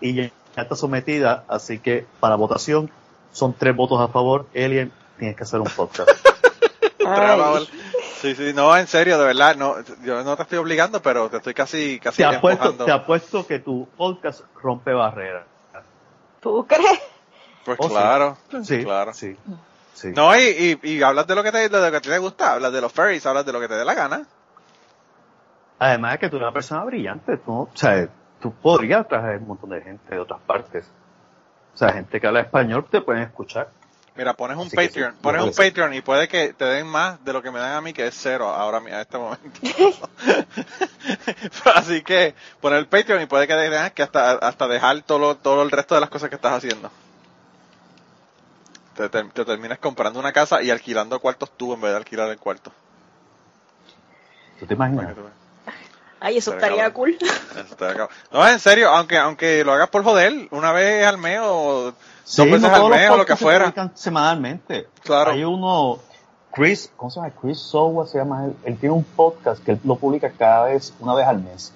y 0.00 0.14
ya 0.14 0.30
está 0.56 0.74
sometida, 0.76 1.44
así 1.48 1.78
que 1.78 2.06
para 2.20 2.34
votación 2.34 2.90
son 3.32 3.52
tres 3.54 3.74
votos 3.74 4.00
a 4.00 4.08
favor. 4.08 4.46
Alien, 4.54 4.92
tienes 5.18 5.36
que 5.36 5.42
hacer 5.44 5.60
un 5.60 5.68
podcast. 5.68 6.10
Sí, 8.20 8.34
sí, 8.34 8.52
no, 8.54 8.74
en 8.74 8.86
serio, 8.86 9.18
de 9.18 9.24
verdad, 9.26 9.54
no, 9.54 9.76
yo 10.02 10.24
no 10.24 10.34
te 10.34 10.44
estoy 10.44 10.56
obligando, 10.56 11.02
pero 11.02 11.28
te 11.28 11.36
estoy 11.36 11.52
casi, 11.52 12.00
casi 12.00 12.18
te, 12.18 12.24
apuesto, 12.24 12.64
empujando. 12.70 12.84
te 12.86 12.90
apuesto 12.92 13.46
que 13.46 13.58
tu 13.58 13.86
podcast 13.98 14.40
rompe 14.62 14.94
barreras. 14.94 15.44
¿Tú 16.40 16.66
crees? 16.66 17.00
Pues 17.66 17.78
Oh, 17.82 17.88
claro, 17.88 18.38
Sí, 18.62 18.82
claro. 18.82 19.12
sí, 19.12 19.34
sí. 19.34 19.54
No, 20.14 20.36
y, 20.36 20.78
y, 20.82 20.90
y 20.90 21.02
hablas 21.02 21.26
de 21.26 21.34
lo 21.34 21.42
que 21.42 21.52
te, 21.52 21.68
de 21.68 21.90
lo 21.90 21.92
que 21.92 22.00
te 22.00 22.18
gusta, 22.18 22.54
hablas 22.54 22.72
de 22.72 22.80
los 22.80 22.92
furries, 22.92 23.24
hablas 23.26 23.46
de 23.46 23.52
lo 23.52 23.60
que 23.60 23.68
te 23.68 23.74
dé 23.74 23.84
la 23.84 23.94
gana. 23.94 24.26
Además 25.78 26.12
de 26.12 26.18
que 26.18 26.28
tú 26.28 26.36
eres 26.36 26.46
una 26.46 26.52
persona 26.52 26.84
brillante, 26.84 27.36
tú, 27.38 27.52
o 27.52 27.70
sea, 27.74 28.08
tú 28.40 28.52
podrías 28.52 29.06
traer 29.08 29.38
un 29.38 29.48
montón 29.48 29.70
de 29.70 29.80
gente 29.82 30.14
de 30.14 30.20
otras 30.20 30.40
partes. 30.40 30.86
O 31.74 31.76
sea, 31.76 31.92
gente 31.92 32.20
que 32.20 32.26
habla 32.26 32.40
español 32.40 32.86
te 32.90 33.00
pueden 33.00 33.22
escuchar. 33.22 33.68
Mira, 34.16 34.34
pones 34.34 34.56
un 34.56 34.68
Así 34.68 34.76
Patreon, 34.76 35.12
sí, 35.12 35.18
pones 35.20 35.42
un. 35.42 35.52
Patreon 35.52 35.94
y 35.94 36.00
puede 36.00 36.28
que 36.28 36.52
te 36.52 36.64
den 36.64 36.86
más 36.86 37.24
de 37.24 37.32
lo 37.32 37.42
que 37.42 37.50
me 37.50 37.58
dan 37.58 37.72
a 37.72 37.80
mí, 37.80 37.92
que 37.92 38.06
es 38.06 38.14
cero 38.16 38.48
ahora 38.48 38.78
a 38.78 39.00
este 39.00 39.18
momento. 39.18 39.60
Así 41.74 42.02
que 42.02 42.34
poner 42.60 42.78
el 42.78 42.86
Patreon 42.86 43.22
y 43.22 43.26
puede 43.26 43.48
que 43.48 43.54
te 43.54 43.70
den 43.70 43.90
que 43.90 44.02
hasta, 44.04 44.32
hasta 44.32 44.68
dejar 44.68 45.02
todo, 45.02 45.36
todo 45.36 45.62
el 45.62 45.70
resto 45.72 45.96
de 45.96 46.00
las 46.00 46.10
cosas 46.10 46.28
que 46.28 46.36
estás 46.36 46.52
haciendo. 46.52 46.92
Te, 48.96 49.08
te, 49.08 49.24
te 49.24 49.44
terminas 49.44 49.78
comprando 49.78 50.18
una 50.20 50.32
casa 50.32 50.62
y 50.62 50.70
alquilando 50.70 51.18
cuartos 51.20 51.50
tú 51.56 51.74
en 51.74 51.80
vez 51.80 51.90
de 51.92 51.96
alquilar 51.96 52.30
el 52.30 52.38
cuarto. 52.38 52.72
¿Tú 54.60 54.66
te 54.66 54.74
imaginas? 54.74 55.14
Ay, 56.20 56.38
eso 56.38 56.54
estaría 56.54 56.90
cool. 56.92 57.18
No, 58.32 58.48
en 58.48 58.58
serio, 58.60 58.88
aunque 58.90 59.18
aunque 59.18 59.62
lo 59.64 59.72
hagas 59.72 59.90
por 59.90 60.02
joder, 60.04 60.48
una 60.52 60.72
vez 60.72 61.04
al 61.06 61.18
mes 61.18 61.38
o 61.42 61.92
Sí, 62.24 62.38
dos 62.40 62.46
veces 62.46 62.62
no 62.62 62.68
al 62.68 62.74
todos 62.76 62.90
los 62.90 62.98
mes 62.98 63.10
o 63.10 63.16
lo 63.18 63.26
que 63.26 63.36
se 63.36 63.44
fuera. 63.44 63.64
publican 63.66 63.92
semanalmente. 63.94 64.88
Claro. 65.02 65.32
Hay 65.32 65.44
uno, 65.44 65.98
Chris, 66.52 66.90
¿cómo 66.96 67.10
se 67.10 67.20
llama? 67.20 67.32
Chris 67.38 67.58
Sowa 67.58 68.06
se 68.06 68.16
llama 68.16 68.46
él. 68.46 68.56
Él 68.64 68.78
tiene 68.78 68.94
un 68.94 69.04
podcast 69.04 69.62
que 69.62 69.72
él 69.72 69.80
lo 69.84 69.96
publica 69.96 70.30
cada 70.30 70.64
vez, 70.66 70.94
una 71.00 71.14
vez 71.14 71.26
al 71.26 71.42
mes. 71.42 71.74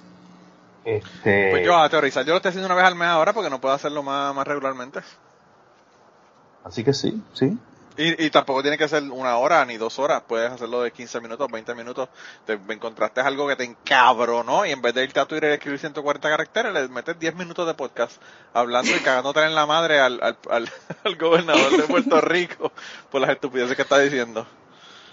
Este, 0.85 1.51
Pues 1.51 1.63
yo 1.65 1.77
a 1.77 1.87
teorizar, 1.87 2.25
yo 2.25 2.31
lo 2.31 2.37
estoy 2.37 2.49
haciendo 2.49 2.65
una 2.65 2.75
vez 2.75 2.85
al 2.85 2.95
mes 2.95 3.07
ahora 3.09 3.33
porque 3.33 3.51
no 3.51 3.61
puedo 3.61 3.75
hacerlo 3.75 4.01
más, 4.01 4.33
más 4.33 4.47
regularmente. 4.47 5.01
Así 6.63 6.83
que 6.83 6.93
sí, 6.93 7.21
sí. 7.33 7.57
Y, 7.97 8.27
y 8.27 8.29
tampoco 8.29 8.61
tiene 8.61 8.77
que 8.77 8.87
ser 8.87 9.03
una 9.03 9.35
hora 9.37 9.65
ni 9.65 9.75
dos 9.75 9.99
horas, 9.99 10.23
puedes 10.25 10.49
hacerlo 10.49 10.81
de 10.83 10.91
15 10.91 11.19
minutos, 11.19 11.51
20 11.51 11.75
minutos. 11.75 12.07
Te 12.45 12.53
encontraste 12.53 13.19
algo 13.19 13.45
que 13.45 13.57
te 13.57 13.65
encabronó 13.65 14.65
y 14.65 14.71
en 14.71 14.81
vez 14.81 14.93
de 14.93 15.03
irte 15.03 15.19
a 15.19 15.25
Twitter 15.25 15.49
y 15.49 15.53
escribir 15.55 15.79
140 15.79 16.29
caracteres, 16.29 16.73
le 16.73 16.87
metes 16.87 17.19
10 17.19 17.35
minutos 17.35 17.67
de 17.67 17.73
podcast 17.73 18.21
hablando 18.53 18.95
y 18.95 18.99
cagándote 18.99 19.43
en 19.43 19.53
la 19.53 19.65
madre 19.65 19.99
al, 19.99 20.21
al, 20.23 20.37
al, 20.49 20.69
al 21.03 21.15
gobernador 21.17 21.75
de 21.75 21.83
Puerto 21.83 22.21
Rico 22.21 22.71
por 23.11 23.19
las 23.19 23.31
estupideces 23.31 23.75
que 23.75 23.81
está 23.81 23.99
diciendo. 23.99 24.47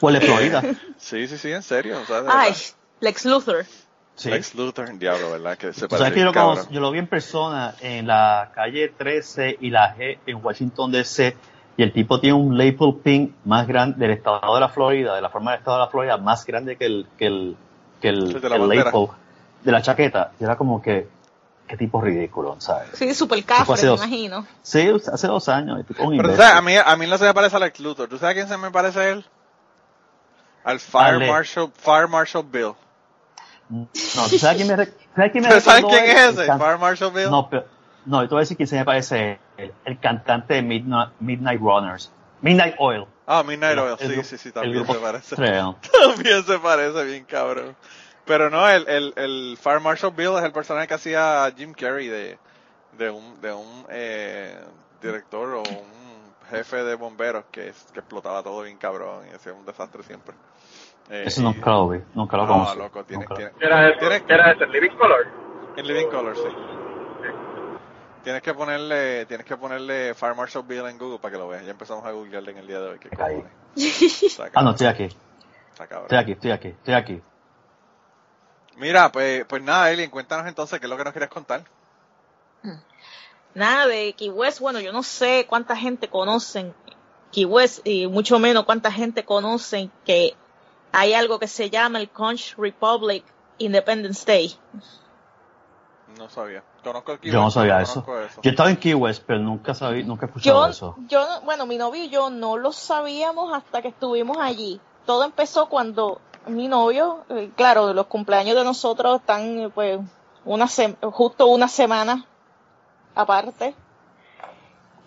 De 0.00 0.20
Florida. 0.20 0.62
Sí, 0.98 1.26
sí, 1.26 1.38
sí, 1.38 1.50
en 1.50 1.62
serio. 1.62 2.00
O 2.00 2.06
sea, 2.06 2.22
de 2.22 2.28
Ay. 2.30 2.54
Lex 3.00 3.24
Luthor. 3.24 3.66
Sí. 4.16 4.30
Lex 4.30 4.54
Luthor, 4.54 4.98
diablo, 4.98 5.30
¿verdad? 5.32 5.58
Que 5.58 5.72
se 5.74 5.86
parece 5.88 5.98
sabes 5.98 6.12
que 6.14 6.20
yo 6.20 6.32
lo, 6.32 6.70
yo 6.70 6.80
lo 6.80 6.90
vi 6.90 6.98
en 6.98 7.06
persona 7.06 7.74
en 7.80 8.06
la 8.06 8.50
calle 8.54 8.88
13 8.88 9.58
y 9.60 9.68
la 9.70 9.94
G 9.94 10.18
en 10.26 10.42
Washington 10.44 10.90
DC 10.90 11.36
y 11.76 11.82
el 11.82 11.92
tipo 11.92 12.18
tiene 12.18 12.32
un 12.34 12.56
label 12.56 12.94
pin 13.04 13.36
más 13.44 13.66
grande 13.66 13.98
del 13.98 14.16
estado 14.16 14.54
de 14.54 14.60
la 14.60 14.70
Florida, 14.70 15.14
de 15.14 15.20
la 15.20 15.28
forma 15.28 15.50
del 15.52 15.58
estado 15.60 15.76
de 15.76 15.84
la 15.84 15.90
Florida, 15.90 16.16
más 16.16 16.46
grande 16.46 16.76
que 16.76 16.86
el, 16.86 17.06
que 17.18 17.26
el, 17.26 17.56
que 18.00 18.08
el, 18.08 18.34
El 18.36 18.40
de 18.40 18.48
la 18.48 18.54
el 18.56 18.60
bandera. 18.62 18.84
label 18.90 19.08
de 19.62 19.72
la 19.72 19.82
chaqueta. 19.82 20.32
Y 20.40 20.44
era 20.44 20.56
como 20.56 20.80
que, 20.80 21.06
qué 21.68 21.76
tipo 21.76 22.00
ridículo, 22.00 22.56
¿sabes? 22.58 22.88
Sí, 22.94 23.12
super 23.12 23.38
Fue 23.40 23.44
cafre, 23.44 23.74
hace 23.74 23.82
me 23.84 23.88
dos- 23.90 24.00
imagino. 24.00 24.46
Sí, 24.62 24.90
hace 25.12 25.26
dos 25.26 25.46
años. 25.50 25.78
el 25.78 25.84
tipo 25.84 26.04
un 26.04 26.16
Pero 26.16 26.34
sabes, 26.36 26.52
a 26.56 26.62
mí, 26.62 26.74
a 26.82 26.96
mí 26.96 27.06
no 27.06 27.18
se 27.18 27.24
me 27.26 27.34
parece 27.34 27.56
a 27.56 27.58
Lex 27.58 27.80
Luthor. 27.80 28.08
¿Tú 28.08 28.16
sabes 28.16 28.30
a 28.32 28.34
quién 28.34 28.48
se 28.48 28.56
me 28.56 28.70
parece 28.70 29.10
él? 29.10 29.24
Al 30.64 30.80
Fire. 30.80 31.28
Marshal, 31.28 31.70
Fire 31.76 32.08
Marshal 32.08 32.42
Bill. 32.50 32.72
No, 33.68 33.88
¿tú 34.30 34.38
sabes 34.38 34.56
quién 34.56 34.68
me, 34.68 34.76
¿sabes 34.76 35.32
quién 35.32 35.42
me 35.42 35.48
¿Pero 35.48 35.60
¿Sabes 35.60 35.84
quién 35.84 36.04
es 36.04 36.38
ese? 36.38 36.46
Fire 36.46 36.78
Marshal 36.78 37.10
Bill. 37.10 37.30
No, 37.30 37.48
pero, 37.50 37.66
no, 38.04 38.22
yo 38.22 38.28
te 38.28 38.34
voy 38.34 38.40
a 38.40 38.42
decir 38.42 38.56
quién 38.56 38.68
se 38.68 38.76
me 38.76 38.84
parece 38.84 39.40
el, 39.56 39.72
el 39.84 39.98
cantante 39.98 40.54
de 40.54 40.62
Midnight, 40.62 41.10
Midnight 41.18 41.60
Runners. 41.60 42.12
Midnight 42.40 42.76
Oil. 42.78 43.06
Ah, 43.26 43.42
Midnight 43.42 43.78
Oil, 43.78 43.96
El 43.98 44.14
sí, 44.16 44.22
sí, 44.22 44.38
sí, 44.38 44.52
también 44.52 44.86
se 44.86 44.94
parece. 44.94 45.36
Trail. 45.36 45.74
También 45.92 46.44
se 46.44 46.58
parece 46.58 47.04
bien 47.04 47.24
cabrón. 47.24 47.76
Pero 48.24 48.50
no, 48.50 48.68
el, 48.68 48.88
el, 48.88 49.12
el 49.16 49.58
Fire 49.60 49.80
Marshal 49.80 50.12
Bill 50.12 50.36
es 50.36 50.44
el 50.44 50.52
personaje 50.52 50.86
que 50.86 50.94
hacía 50.94 51.52
Jim 51.56 51.72
Carrey 51.72 52.08
de, 52.08 52.38
de 52.98 53.10
un, 53.10 53.40
de 53.40 53.52
un 53.52 53.86
eh, 53.88 54.56
director 55.00 55.54
o 55.54 55.60
un 55.62 55.96
jefe 56.50 56.84
de 56.84 56.94
bomberos 56.94 57.44
que, 57.50 57.72
que 57.92 58.00
explotaba 58.00 58.42
todo 58.42 58.62
bien 58.62 58.78
cabrón 58.78 59.26
y 59.30 59.34
hacía 59.34 59.52
un 59.52 59.64
desastre 59.64 60.02
siempre. 60.02 60.34
Eh, 61.10 61.24
Ese 61.26 61.40
y- 61.40 61.44
nunca 61.44 61.70
lo 61.70 61.88
vi, 61.88 62.00
nunca 62.14 62.36
lo 62.36 62.46
No, 62.46 62.52
conocí. 62.52 62.78
loco, 62.78 63.04
tiene, 63.04 63.22
nunca 63.24 63.34
lo- 63.34 63.36
tiene, 63.38 63.52
¿Qué 63.58 63.66
era 63.66 63.88
eso? 63.88 63.98
Tienes- 64.00 64.22
¿Qué 64.22 64.32
era 64.34 64.52
ese? 64.52 64.66
¿Living 64.66 64.96
Color? 64.96 65.26
en 65.76 65.86
Living 65.86 66.06
Color, 66.08 66.36
sí. 66.36 66.42
Tienes 68.24 68.42
que 68.42 68.54
ponerle, 68.54 69.24
tienes 69.26 69.46
que 69.46 69.56
ponerle 69.56 70.14
Fire 70.14 70.34
Marshal 70.34 70.62
Bill 70.64 70.86
en 70.86 70.98
Google 70.98 71.18
para 71.20 71.32
que 71.32 71.38
lo 71.38 71.46
veas. 71.48 71.64
Ya 71.64 71.70
empezamos 71.70 72.04
a 72.04 72.10
googlearle 72.10 72.50
en 72.52 72.58
el 72.58 72.66
día 72.66 72.80
de 72.80 72.88
hoy. 72.88 72.98
¿Qué 72.98 73.08
Ah, 74.54 74.62
no, 74.62 74.70
estoy 74.70 74.86
aquí, 74.88 75.04
estoy 75.04 76.18
aquí, 76.18 76.32
estoy 76.32 76.50
aquí, 76.50 76.68
estoy 76.68 76.94
aquí. 76.94 77.22
Mira, 78.78 79.12
pues, 79.12 79.44
pues 79.44 79.62
nada, 79.62 79.84
Alien, 79.86 80.10
cuéntanos 80.10 80.46
entonces 80.48 80.80
qué 80.80 80.86
es 80.86 80.90
lo 80.90 80.96
que 80.96 81.04
nos 81.04 81.12
quieres 81.12 81.28
contar. 81.30 81.62
Nada 83.54 83.86
de 83.86 84.12
Key 84.14 84.28
West, 84.30 84.60
bueno, 84.60 84.80
yo 84.80 84.92
no 84.92 85.02
sé 85.02 85.46
cuánta 85.48 85.76
gente 85.76 86.08
conocen 86.08 86.74
Key 87.32 87.44
West 87.44 87.86
y 87.86 88.06
mucho 88.06 88.38
menos 88.38 88.64
cuánta 88.64 88.90
gente 88.92 89.24
conocen 89.24 89.90
que 90.04 90.34
hay 90.92 91.14
algo 91.14 91.38
que 91.38 91.48
se 91.48 91.70
llama 91.70 91.98
el 91.98 92.08
Conch 92.10 92.54
Republic 92.56 93.24
Independence 93.58 94.24
Day. 94.26 94.54
No 96.18 96.30
sabía. 96.30 96.62
Conozco 96.82 97.12
el 97.12 97.18
Key 97.18 97.30
Yo 97.30 97.40
no 97.40 97.50
sabía 97.50 97.80
eso. 97.82 98.04
Yo 98.42 98.50
estaba 98.50 98.70
en 98.70 98.76
Key 98.76 98.94
West, 98.94 99.24
pero 99.26 99.40
nunca 99.40 99.74
sabí, 99.74 100.02
nunca 100.04 100.26
he 100.26 100.28
escuchado 100.28 100.64
Yo, 100.66 100.70
eso. 100.70 100.94
yo, 101.08 101.26
bueno, 101.44 101.66
mi 101.66 101.76
novio 101.76 102.04
y 102.04 102.08
yo 102.08 102.30
no 102.30 102.56
lo 102.56 102.72
sabíamos 102.72 103.52
hasta 103.52 103.82
que 103.82 103.88
estuvimos 103.88 104.38
allí. 104.38 104.80
Todo 105.04 105.24
empezó 105.24 105.68
cuando 105.68 106.20
mi 106.46 106.68
novio, 106.68 107.24
eh, 107.28 107.50
claro, 107.56 107.92
los 107.92 108.06
cumpleaños 108.06 108.56
de 108.56 108.64
nosotros 108.64 109.20
están, 109.20 109.58
eh, 109.58 109.68
pues, 109.68 109.98
una 110.44 110.66
sem- 110.66 110.96
justo 111.10 111.46
una 111.48 111.68
semana 111.68 112.24
aparte. 113.14 113.74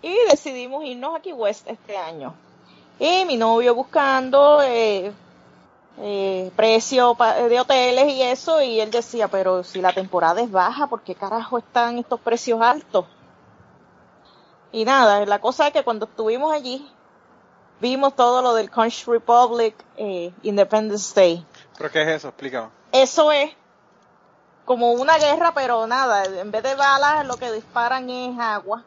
Y 0.02 0.14
decidimos 0.30 0.84
irnos 0.86 1.16
a 1.16 1.20
Key 1.22 1.34
West 1.34 1.68
este 1.68 1.98
año. 1.98 2.34
Y 3.00 3.26
mi 3.26 3.36
novio 3.38 3.74
buscando 3.74 4.62
eh, 4.62 5.12
eh, 6.02 6.52
precio 6.56 7.18
de 7.50 7.60
hoteles 7.60 8.14
y 8.14 8.22
eso, 8.22 8.62
y 8.62 8.80
él 8.80 8.90
decía, 8.90 9.28
pero 9.28 9.64
si 9.64 9.82
la 9.82 9.92
temporada 9.92 10.42
es 10.42 10.50
baja, 10.50 10.88
¿por 10.88 11.02
qué 11.02 11.16
carajo 11.16 11.58
están 11.58 11.98
estos 11.98 12.20
precios 12.20 12.62
altos? 12.62 13.06
Y 14.72 14.86
nada, 14.86 15.26
la 15.26 15.40
cosa 15.40 15.68
es 15.68 15.74
que 15.74 15.84
cuando 15.84 16.06
estuvimos 16.06 16.54
allí, 16.54 16.88
vimos 17.82 18.16
todo 18.16 18.42
lo 18.42 18.54
del 18.54 18.70
Conch 18.70 19.08
Republic 19.08 19.76
eh, 19.98 20.32
Independence 20.44 21.14
Day. 21.14 21.46
¿Pero 21.78 21.92
qué 21.92 22.02
es 22.04 22.08
eso? 22.08 22.28
Explícame. 22.30 22.70
Eso 22.92 23.32
es 23.32 23.52
como 24.66 24.92
una 24.92 25.18
guerra, 25.18 25.54
pero 25.54 25.88
nada, 25.88 26.26
en 26.26 26.52
vez 26.52 26.64
de 26.64 26.76
balas 26.76 27.26
lo 27.26 27.38
que 27.38 27.52
disparan 27.52 28.10
es 28.10 28.38
agua. 28.40 28.84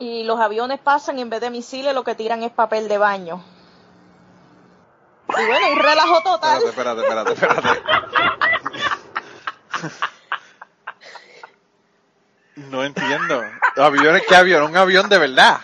Y 0.00 0.24
los 0.24 0.38
aviones 0.38 0.80
pasan 0.80 1.18
y 1.18 1.22
en 1.22 1.30
vez 1.30 1.40
de 1.40 1.50
misiles 1.50 1.94
lo 1.94 2.04
que 2.04 2.14
tiran 2.14 2.42
es 2.42 2.52
papel 2.52 2.88
de 2.88 2.98
baño. 2.98 3.42
Y 5.28 5.46
bueno, 5.46 5.72
un 5.72 5.78
relajo 5.78 6.22
total. 6.22 6.62
Espérate, 6.64 7.02
espérate, 7.02 7.32
espérate, 7.32 7.68
espérate. 7.68 7.98
No 12.56 12.84
entiendo. 12.84 13.42
¿Aviones 13.76 14.22
qué 14.28 14.34
avión? 14.34 14.64
Un 14.64 14.76
avión 14.76 15.08
de 15.08 15.18
verdad. 15.18 15.60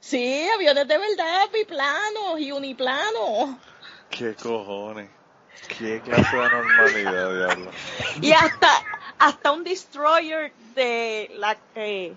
Sí, 0.00 0.48
aviones 0.54 0.88
de 0.88 0.98
verdad, 0.98 1.48
biplanos 1.52 2.38
y 2.38 2.52
uniplanos. 2.52 3.56
¿Qué 4.08 4.34
cojones? 4.34 5.10
¿Qué 5.68 6.00
clase 6.00 6.36
de 6.36 6.48
normalidad, 6.48 7.34
diablo? 7.34 7.70
Y 8.20 8.32
hasta, 8.32 8.68
hasta 9.18 9.52
un 9.52 9.62
destroyer 9.62 10.52
de 10.74 11.30
la 11.34 11.56
eh, 11.74 12.14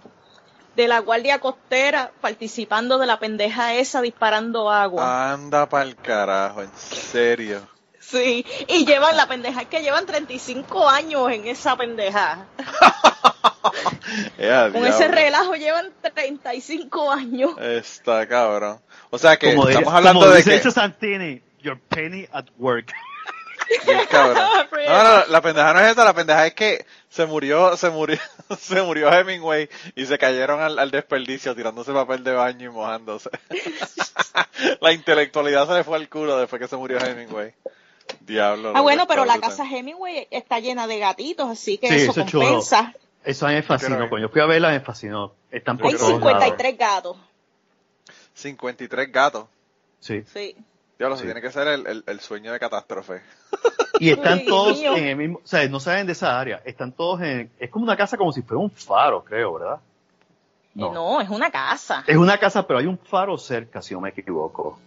de 0.76 0.88
la 0.88 1.00
Guardia 1.00 1.40
Costera 1.40 2.12
participando 2.22 2.98
de 2.98 3.06
la 3.06 3.20
pendeja 3.20 3.76
esa 3.76 4.02
disparando 4.02 4.72
agua. 4.72 5.32
Anda 5.34 5.68
pa'l 5.70 5.96
carajo, 5.96 6.62
en 6.62 6.72
serio. 6.76 7.68
Sí, 8.00 8.46
y 8.68 8.86
llevan 8.86 9.16
la 9.16 9.28
pendeja 9.28 9.62
es 9.62 9.68
que 9.68 9.82
llevan 9.82 10.06
35 10.06 10.90
años 10.90 11.32
en 11.32 11.48
esa 11.48 11.76
pendeja. 11.76 12.46
Con 13.64 14.38
diablo. 14.38 14.86
ese 14.86 15.08
relajo 15.08 15.56
llevan 15.56 15.92
35 16.02 17.12
años. 17.12 17.52
Está 17.60 18.28
cabrón. 18.28 18.80
O 19.10 19.18
sea 19.18 19.38
que 19.38 19.56
Como, 19.56 19.70
estamos 19.70 19.94
hablando 19.94 20.20
como 20.22 20.32
de 20.32 20.38
dice 20.38 20.62
que... 20.62 20.72
Santini, 20.72 21.42
your 21.62 21.80
penny 21.90 22.28
at 22.34 22.46
work. 22.58 22.94
Bien 23.86 24.06
cabrón. 24.10 24.44
No, 24.86 25.02
no, 25.02 25.26
la 25.28 25.42
pendeja 25.42 25.74
no 25.74 25.80
es 25.80 25.92
esa, 25.94 26.04
la 26.04 26.14
pendeja 26.14 26.46
es 26.46 26.54
que 26.56 26.86
se 27.08 27.26
murió, 27.26 27.78
se 27.78 27.90
murió, 27.90 28.20
se 28.60 28.82
murió 28.82 29.10
Hemingway 29.14 29.70
y 29.96 30.06
se 30.06 30.18
cayeron 30.18 30.60
al, 30.60 30.78
al 30.78 30.92
desperdicio 30.92 31.56
tirándose 31.56 31.94
papel 31.94 32.22
de 32.26 32.34
baño 32.34 32.70
y 32.70 32.74
mojándose. 32.74 33.30
la 34.82 34.92
intelectualidad 34.92 35.68
se 35.68 35.74
le 35.76 35.84
fue 35.86 35.96
al 35.96 36.10
culo 36.10 36.38
después 36.38 36.62
que 36.62 36.68
se 36.68 36.76
murió 36.76 37.00
Hemingway. 37.00 37.54
Diablo. 38.20 38.74
Ah, 38.76 38.82
bueno, 38.82 39.08
pero 39.08 39.24
la 39.24 39.40
casa 39.40 39.64
Hemingway 39.64 40.28
está 40.32 40.60
llena 40.60 40.86
de 40.86 41.00
gatitos, 41.00 41.50
así 41.50 41.78
que 41.78 41.88
Sí, 41.88 41.96
eso 41.96 42.12
eso 42.12 42.22
es 42.22 42.28
chulo. 42.28 42.44
compensa. 42.46 42.94
Eso 43.24 43.46
a 43.46 43.50
mí 43.50 43.56
me 43.56 43.64
fascinó. 43.64 44.18
yo 44.20 44.28
fui 44.30 44.42
a 44.42 44.46
verla 44.46 44.70
me 44.72 44.82
fascinó. 44.82 45.34
Están 45.50 45.78
por 45.78 45.88
Hay 45.92 45.98
todos 45.98 46.20
lados. 46.20 46.44
53 46.44 46.78
gatos. 46.78 47.18
53 48.34 49.12
gatos. 49.12 49.46
Sí. 50.02 50.24
Sí. 50.34 50.56
Diablo, 51.04 51.16
Sí. 51.18 51.22
se 51.22 51.28
tiene 51.28 51.42
que 51.42 51.52
ser 51.52 51.68
el, 51.68 51.86
el, 51.88 52.04
el 52.08 52.20
sueño 52.22 52.52
de 52.54 52.60
catástrofe. 52.60 53.22
Y 54.00 54.10
están 54.10 54.46
todos 54.46 54.80
mío. 54.80 54.96
en 54.98 55.06
el 55.06 55.16
mismo, 55.16 55.40
o 55.44 55.48
sea, 55.48 55.68
no 55.70 55.80
salen 55.80 56.08
de 56.08 56.14
esa 56.14 56.40
área. 56.40 56.62
Están 56.66 56.92
todos 56.94 57.22
en, 57.22 57.52
es 57.60 57.70
como 57.70 57.84
una 57.86 57.96
casa 57.98 58.18
como 58.18 58.32
si 58.32 58.42
fuera 58.42 58.60
un 58.62 58.72
faro, 58.72 59.24
creo, 59.24 59.54
¿verdad? 59.54 59.76
Eh, 60.76 60.80
No. 60.80 61.22
es 61.22 61.30
una 61.30 61.52
casa. 61.52 62.04
Es 62.08 62.18
una 62.18 62.38
casa, 62.38 62.66
pero 62.66 62.80
hay 62.80 62.86
un 62.88 62.98
faro 62.98 63.38
cerca, 63.38 63.82
si 63.82 63.94
no 63.94 64.02
me 64.02 64.10
equivoco. 64.10 64.80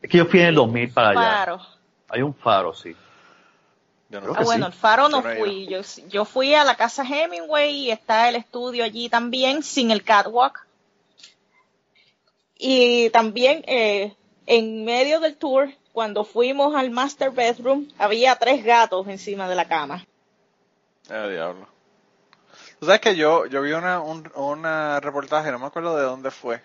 Es 0.00 0.10
que 0.10 0.18
yo 0.18 0.26
fui 0.26 0.40
en 0.40 0.46
el 0.48 0.54
2000 0.54 0.92
para 0.92 1.08
allá. 1.10 1.20
Faro. 1.38 1.60
Hay 2.10 2.22
un 2.22 2.34
faro, 2.34 2.74
sí. 2.74 2.94
Yo 4.10 4.20
no 4.20 4.34
sé. 4.34 4.40
Ah, 4.40 4.44
bueno, 4.44 4.66
sí. 4.66 4.72
el 4.72 4.78
faro 4.78 5.08
no 5.08 5.22
Yo 5.22 5.28
no 5.28 5.34
fui. 5.36 5.66
Yo, 5.66 5.80
yo 6.08 6.24
fui 6.24 6.54
a 6.54 6.62
la 6.64 6.76
casa 6.76 7.02
Hemingway 7.02 7.70
y 7.74 7.90
está 7.90 8.28
el 8.28 8.36
estudio 8.36 8.84
allí 8.84 9.08
también, 9.08 9.62
sin 9.62 9.90
el 9.90 10.04
catwalk. 10.04 10.64
Y 12.56 13.10
también 13.10 13.64
eh, 13.66 14.14
en 14.46 14.84
medio 14.84 15.20
del 15.20 15.36
tour, 15.36 15.70
cuando 15.92 16.24
fuimos 16.24 16.74
al 16.74 16.90
master 16.90 17.30
bedroom, 17.30 17.88
había 17.98 18.36
tres 18.36 18.64
gatos 18.64 19.06
encima 19.08 19.48
de 19.48 19.54
la 19.54 19.66
cama. 19.66 20.04
Eh, 21.10 21.28
diablo. 21.30 21.68
Tú 22.80 22.86
sabes 22.86 23.00
que 23.00 23.16
yo, 23.16 23.46
yo 23.46 23.62
vi 23.62 23.72
una, 23.72 24.00
un 24.00 24.30
una 24.34 25.00
reportaje, 25.00 25.50
no 25.50 25.58
me 25.58 25.66
acuerdo 25.66 25.96
de 25.96 26.02
dónde 26.04 26.30
fue, 26.30 26.60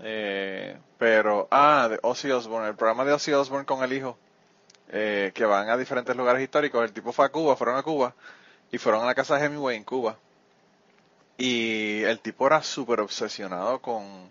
Eh, 0.00 0.78
pero, 0.98 1.48
ah, 1.50 1.88
de 1.90 1.98
Ozzy 2.02 2.30
Osbourne, 2.30 2.68
el 2.68 2.76
programa 2.76 3.04
de 3.04 3.12
Ozzy 3.12 3.32
Osbourne 3.32 3.66
con 3.66 3.82
el 3.82 3.92
hijo, 3.92 4.16
eh, 4.88 5.32
que 5.34 5.44
van 5.44 5.68
a 5.70 5.76
diferentes 5.76 6.14
lugares 6.16 6.42
históricos. 6.42 6.84
El 6.84 6.92
tipo 6.92 7.12
fue 7.12 7.26
a 7.26 7.30
Cuba, 7.30 7.56
fueron 7.56 7.76
a 7.76 7.82
Cuba 7.82 8.14
y 8.70 8.78
fueron 8.78 9.02
a 9.02 9.06
la 9.06 9.14
casa 9.14 9.36
de 9.36 9.46
Hemingway 9.46 9.76
en 9.76 9.84
Cuba. 9.84 10.16
Y 11.36 12.02
el 12.04 12.20
tipo 12.20 12.46
era 12.46 12.62
súper 12.62 13.00
obsesionado 13.00 13.80
con, 13.80 14.30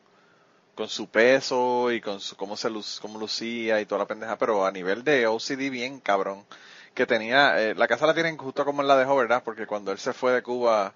con 0.77 0.89
su 0.89 1.09
peso 1.09 1.91
y 1.91 1.99
con 1.99 2.21
su, 2.21 2.37
cómo 2.37 2.55
se 2.55 2.69
luz, 2.69 2.99
cómo 3.01 3.19
lucía 3.19 3.81
y 3.81 3.85
toda 3.87 3.99
la 3.99 4.07
pendeja, 4.07 4.37
pero 4.37 4.65
a 4.65 4.71
nivel 4.71 5.03
de 5.03 5.25
OCD 5.27 5.71
bien 5.71 5.99
cabrón. 5.99 6.45
Que 6.93 7.05
tenía, 7.05 7.59
eh, 7.61 7.75
la 7.75 7.87
casa 7.87 8.07
la 8.07 8.13
tienen 8.13 8.37
justo 8.37 8.63
como 8.63 8.81
él 8.81 8.87
la 8.87 8.97
dejó, 8.97 9.15
¿verdad? 9.15 9.43
Porque 9.43 9.67
cuando 9.67 9.91
él 9.91 9.97
se 9.99 10.13
fue 10.13 10.31
de 10.31 10.43
Cuba, 10.43 10.93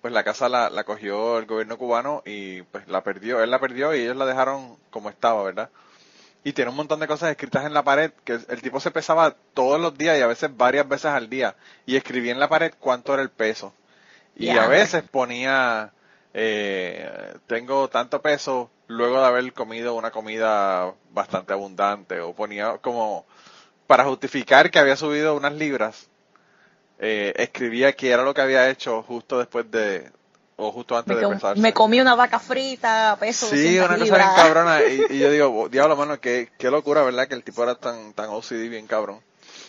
pues 0.00 0.12
la 0.14 0.24
casa 0.24 0.48
la, 0.48 0.70
la 0.70 0.84
cogió 0.84 1.38
el 1.38 1.46
gobierno 1.46 1.76
cubano 1.76 2.22
y 2.24 2.62
pues 2.62 2.88
la 2.88 3.02
perdió, 3.02 3.42
él 3.42 3.50
la 3.50 3.58
perdió 3.60 3.94
y 3.94 4.00
ellos 4.00 4.16
la 4.16 4.26
dejaron 4.26 4.76
como 4.90 5.10
estaba, 5.10 5.42
¿verdad? 5.42 5.70
Y 6.44 6.52
tiene 6.52 6.70
un 6.70 6.76
montón 6.76 7.00
de 7.00 7.06
cosas 7.08 7.30
escritas 7.30 7.66
en 7.66 7.74
la 7.74 7.82
pared 7.82 8.12
que 8.24 8.38
el 8.48 8.62
tipo 8.62 8.80
se 8.80 8.90
pesaba 8.92 9.36
todos 9.54 9.80
los 9.80 9.96
días 9.98 10.18
y 10.18 10.22
a 10.22 10.26
veces 10.26 10.56
varias 10.56 10.88
veces 10.88 11.06
al 11.06 11.28
día 11.28 11.56
y 11.84 11.96
escribía 11.96 12.32
en 12.32 12.40
la 12.40 12.48
pared 12.48 12.72
cuánto 12.78 13.12
era 13.12 13.22
el 13.22 13.30
peso. 13.30 13.74
Y 14.36 14.50
a 14.50 14.68
veces 14.68 15.02
ponía, 15.02 15.92
eh, 16.34 17.34
tengo 17.46 17.88
tanto 17.88 18.20
peso 18.22 18.70
luego 18.86 19.20
de 19.20 19.26
haber 19.26 19.52
comido 19.52 19.94
una 19.94 20.10
comida 20.10 20.92
bastante 21.12 21.52
abundante 21.52 22.20
o 22.20 22.32
ponía 22.34 22.78
como 22.78 23.26
para 23.86 24.04
justificar 24.04 24.70
que 24.70 24.78
había 24.78 24.96
subido 24.96 25.34
unas 25.36 25.52
libras, 25.54 26.08
eh, 26.98 27.32
escribía 27.36 27.92
que 27.94 28.10
era 28.10 28.22
lo 28.22 28.34
que 28.34 28.40
había 28.42 28.68
hecho 28.70 29.02
justo 29.02 29.38
después 29.38 29.68
de, 29.70 30.10
o 30.56 30.70
justo 30.70 30.96
antes 30.96 31.16
Me, 31.16 31.22
de 31.22 31.28
pesarse. 31.34 31.60
me 31.60 31.72
comí 31.72 32.00
una 32.00 32.14
vaca 32.14 32.38
frita, 32.38 33.16
peso 33.18 33.46
Sí, 33.46 33.76
200 33.76 33.88
una 33.88 33.98
cosa 33.98 34.04
libras. 34.04 34.26
bien 34.26 34.36
cabrona. 34.36 34.80
Y, 34.84 35.06
y 35.16 35.18
yo 35.18 35.30
digo, 35.30 35.68
diablo, 35.70 35.96
mano, 35.96 36.20
qué, 36.20 36.50
qué 36.58 36.70
locura, 36.70 37.02
¿verdad? 37.02 37.26
Que 37.26 37.34
el 37.34 37.42
tipo 37.42 37.62
era 37.62 37.74
tan, 37.74 38.12
tan 38.12 38.28
OCD, 38.30 38.68
bien 38.68 38.86
cabrón. 38.86 39.20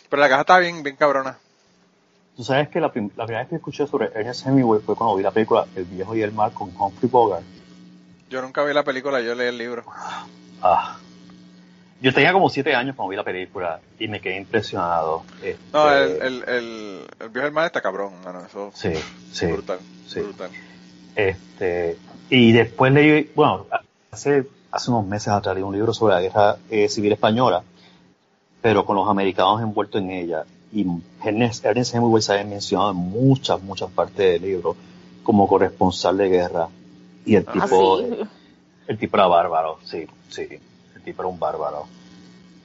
Pero 0.09 0.21
la 0.21 0.29
caja 0.29 0.41
está 0.41 0.59
bien, 0.59 0.83
bien 0.83 0.97
cabrona. 0.97 1.39
Tú 2.35 2.43
sabes 2.43 2.69
que 2.69 2.79
la, 2.79 2.87
la 2.87 2.91
primera 2.91 3.39
vez 3.39 3.47
que 3.49 3.55
escuché 3.55 3.85
sobre 3.87 4.07
Ernest 4.15 4.47
Hemingway 4.47 4.81
fue 4.81 4.95
cuando 4.95 5.15
vi 5.15 5.23
la 5.23 5.31
película 5.31 5.65
El 5.75 5.85
viejo 5.85 6.15
y 6.15 6.21
el 6.21 6.31
mar 6.31 6.51
con 6.53 6.69
Humphrey 6.77 7.09
Bogart. 7.09 7.43
Yo 8.29 8.41
nunca 8.41 8.63
vi 8.63 8.73
la 8.73 8.83
película, 8.83 9.19
yo 9.21 9.35
leí 9.35 9.49
el 9.49 9.57
libro. 9.57 9.83
Ah. 10.61 10.97
Yo 12.01 12.13
tenía 12.13 12.33
como 12.33 12.49
siete 12.49 12.73
años 12.73 12.95
cuando 12.95 13.09
vi 13.11 13.15
la 13.17 13.23
película 13.23 13.79
y 13.99 14.07
me 14.07 14.19
quedé 14.21 14.37
impresionado. 14.37 15.23
Este, 15.43 15.57
No, 15.73 15.91
el, 15.93 16.09
el, 16.21 16.43
el, 16.47 17.01
el 17.19 17.29
viejo 17.29 17.45
del 17.45 17.51
mar 17.51 17.65
está 17.65 17.81
cabrón, 17.81 18.13
mano. 18.23 18.43
Eso 18.45 18.71
Sí, 18.73 18.93
sí. 19.31 19.45
brutal. 19.47 19.79
sí. 20.07 20.21
Brutal. 20.21 20.49
Este, 21.15 21.97
y 22.29 22.53
después 22.53 22.91
leí, 22.93 23.29
bueno, 23.35 23.67
hace, 24.11 24.47
hace 24.71 24.89
unos 24.91 25.05
meses 25.05 25.27
atrás 25.27 25.53
leí 25.53 25.63
un 25.63 25.75
libro 25.75 25.93
sobre 25.93 26.15
la 26.15 26.21
guerra 26.21 26.57
eh, 26.69 26.87
civil 26.89 27.11
española, 27.11 27.61
pero 28.61 28.85
con 28.85 28.95
los 28.95 29.07
americanos 29.09 29.61
envueltos 29.61 30.01
en 30.01 30.11
ella. 30.11 30.45
Y 30.73 30.85
Ernest, 31.23 31.65
Ernest 31.65 31.93
Hemingway 31.95 32.21
se 32.21 32.33
había 32.33 32.45
mencionado 32.45 32.91
en 32.91 32.97
muchas, 32.97 33.61
muchas 33.61 33.89
partes 33.91 34.17
del 34.17 34.41
libro 34.41 34.75
como 35.23 35.47
corresponsal 35.47 36.17
de 36.17 36.29
guerra. 36.29 36.67
Y 37.25 37.35
el 37.35 37.45
Ah, 37.47 37.51
tipo, 37.53 37.99
sí. 37.99 38.05
el 38.87 38.97
tipo 38.97 39.17
era 39.17 39.27
bárbaro, 39.27 39.79
sí, 39.83 40.07
sí. 40.29 40.47
El 40.95 41.01
tipo 41.03 41.21
era 41.21 41.29
un 41.29 41.39
bárbaro. 41.39 41.85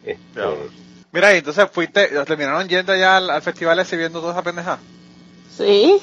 Este, 0.04 0.40
Diablo. 0.40 0.70
Mira, 1.12 1.34
y 1.34 1.38
entonces 1.38 1.68
fuiste, 1.70 2.06
terminaron 2.24 2.68
yendo 2.68 2.94
ya 2.94 3.16
al, 3.16 3.30
al 3.30 3.42
festival 3.42 3.78
ese 3.78 3.96
viendo 3.96 4.20
toda 4.20 4.32
esa 4.32 4.42
pendeja. 4.42 4.78
Sí. 5.56 5.98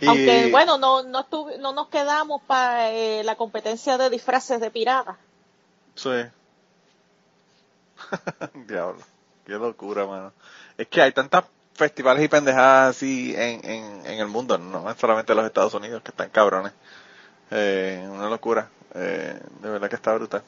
Y, 0.00 0.06
Aunque, 0.06 0.48
bueno, 0.50 0.78
no, 0.78 1.02
no, 1.04 1.20
estuve- 1.20 1.58
no 1.58 1.72
nos 1.72 1.88
quedamos 1.88 2.42
para 2.42 2.90
la 3.22 3.36
competencia 3.36 3.96
de 3.98 4.10
disfraces 4.10 4.60
de 4.60 4.70
pirata. 4.70 5.16
Sí. 5.94 6.10
Diablo. 8.68 9.00
Qué 9.52 9.58
locura, 9.58 10.06
mano. 10.06 10.32
Es 10.78 10.88
que 10.88 11.02
hay 11.02 11.12
tantos 11.12 11.44
festivales 11.74 12.24
y 12.24 12.28
pendejadas 12.28 12.96
así 12.96 13.34
en, 13.36 13.62
en, 13.68 14.06
en 14.06 14.18
el 14.18 14.26
mundo, 14.26 14.56
no 14.56 14.90
es 14.90 14.96
solamente 14.96 15.34
los 15.34 15.44
Estados 15.44 15.74
Unidos 15.74 16.02
que 16.02 16.10
están 16.10 16.30
cabrones. 16.30 16.72
Eh, 17.50 18.02
una 18.10 18.30
locura. 18.30 18.70
Eh, 18.94 19.38
de 19.60 19.68
verdad 19.68 19.90
que 19.90 19.96
está 19.96 20.14
brutal. 20.14 20.42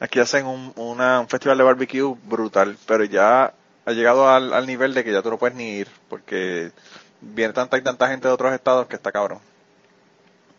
Aquí 0.00 0.18
hacen 0.18 0.46
un, 0.46 0.72
una, 0.74 1.20
un 1.20 1.28
festival 1.28 1.58
de 1.58 1.62
barbecue 1.62 2.16
brutal, 2.24 2.76
pero 2.88 3.04
ya 3.04 3.54
ha 3.86 3.92
llegado 3.92 4.28
al, 4.28 4.52
al 4.52 4.66
nivel 4.66 4.94
de 4.94 5.04
que 5.04 5.12
ya 5.12 5.22
tú 5.22 5.30
no 5.30 5.38
puedes 5.38 5.56
ni 5.56 5.68
ir, 5.68 5.88
porque 6.08 6.72
viene 7.20 7.52
tanta 7.52 7.78
y 7.78 7.82
tanta 7.82 8.08
gente 8.08 8.26
de 8.26 8.34
otros 8.34 8.52
estados 8.52 8.88
que 8.88 8.96
está 8.96 9.12
cabrón. 9.12 9.38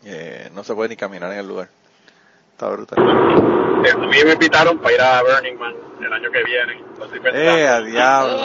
Eh, 0.02 0.50
no 0.54 0.64
se 0.64 0.74
puede 0.74 0.88
ni 0.88 0.96
caminar 0.96 1.30
en 1.30 1.40
el 1.40 1.46
lugar. 1.46 1.68
Está 2.56 2.70
brutal. 2.70 2.98
Eh, 3.84 3.90
A 3.92 3.98
mí 3.98 4.16
me 4.24 4.32
invitaron 4.32 4.78
para 4.78 4.94
ir 4.94 5.00
a 5.02 5.20
Burning 5.22 5.58
Man 5.58 5.74
el 6.00 6.10
año 6.12 6.30
que 6.30 6.42
viene. 6.42 6.80
Eh, 7.34 7.68
a 7.68 7.80
diablo. 7.82 8.38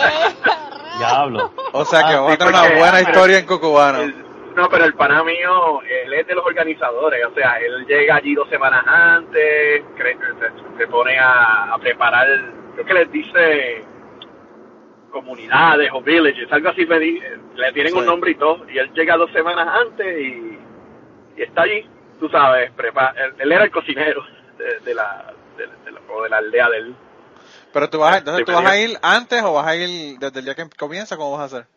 diablo. 0.98 1.54
O 1.72 1.86
sea 1.86 2.02
que 2.04 2.14
Ah, 2.14 2.16
vamos 2.20 2.34
a 2.34 2.38
tener 2.38 2.54
una 2.54 2.68
buena 2.78 2.98
ah, 2.98 3.02
historia 3.02 3.40
en 3.40 3.46
Cucubano. 3.46 4.02
El- 4.02 4.16
no, 4.54 4.68
pero 4.68 4.84
el 4.84 4.94
pana 4.96 5.24
mío, 5.24 5.82
él 5.84 6.12
es 6.14 6.28
de 6.28 6.36
los 6.36 6.46
organizadores, 6.46 7.26
o 7.26 7.34
sea, 7.34 7.58
él 7.60 7.86
llega 7.88 8.16
allí 8.18 8.36
dos 8.36 8.50
semanas 8.50 8.84
antes, 8.86 9.82
cre- 9.98 10.18
se, 10.20 10.78
se 10.78 10.88
pone 10.90 11.18
a, 11.18 11.72
a 11.74 11.78
preparar, 11.78 12.28
creo 12.74 12.86
que 12.86 12.94
les 12.94 13.10
dice 13.14 13.86
comunidades 15.10 15.90
o 15.94 16.02
villages, 16.02 16.52
algo 16.52 16.68
así, 16.68 16.86
me 16.86 17.00
di- 17.00 17.22
le 17.56 17.72
tienen 17.72 17.94
Sí. 17.94 18.00
un 18.00 18.06
nombre 18.06 18.32
y 18.32 18.36
todo, 18.36 18.70
y 18.70 18.78
él 18.78 18.92
llega 18.94 19.16
dos 19.16 19.32
semanas 19.32 19.70
antes 19.86 20.20
y, 20.20 20.60
y 21.38 21.42
está 21.42 21.62
allí, 21.62 21.90
tú 22.22 22.30
sabes, 22.30 22.72
prepa 22.72 23.14
él, 23.18 23.34
él 23.40 23.52
era 23.52 23.64
el 23.66 23.72
cocinero 23.72 24.24
de, 24.58 24.80
de 24.80 24.94
la, 24.94 25.34
de, 25.58 25.66
de 25.68 25.92
la, 25.92 26.00
o 26.10 26.22
de 26.24 26.30
la 26.30 26.38
aldea 26.38 26.70
de 26.70 26.78
él. 26.78 26.96
Pero 27.74 27.90
tú 27.90 27.98
vas, 28.00 28.14
a- 28.14 28.18
entonces 28.20 28.46
tú 28.46 28.52
vas 28.54 28.66
a 28.66 28.78
ir 28.78 28.98
antes 29.02 29.42
o 29.44 29.54
vas 29.54 29.66
a 29.68 29.76
ir 29.76 30.20
desde 30.20 30.40
el 30.40 30.46
día 30.46 30.56
que 30.56 30.70
comienza, 30.78 31.18
¿cómo 31.18 31.32
vas 31.32 31.42
a 31.42 31.58
hacer? 31.58 31.68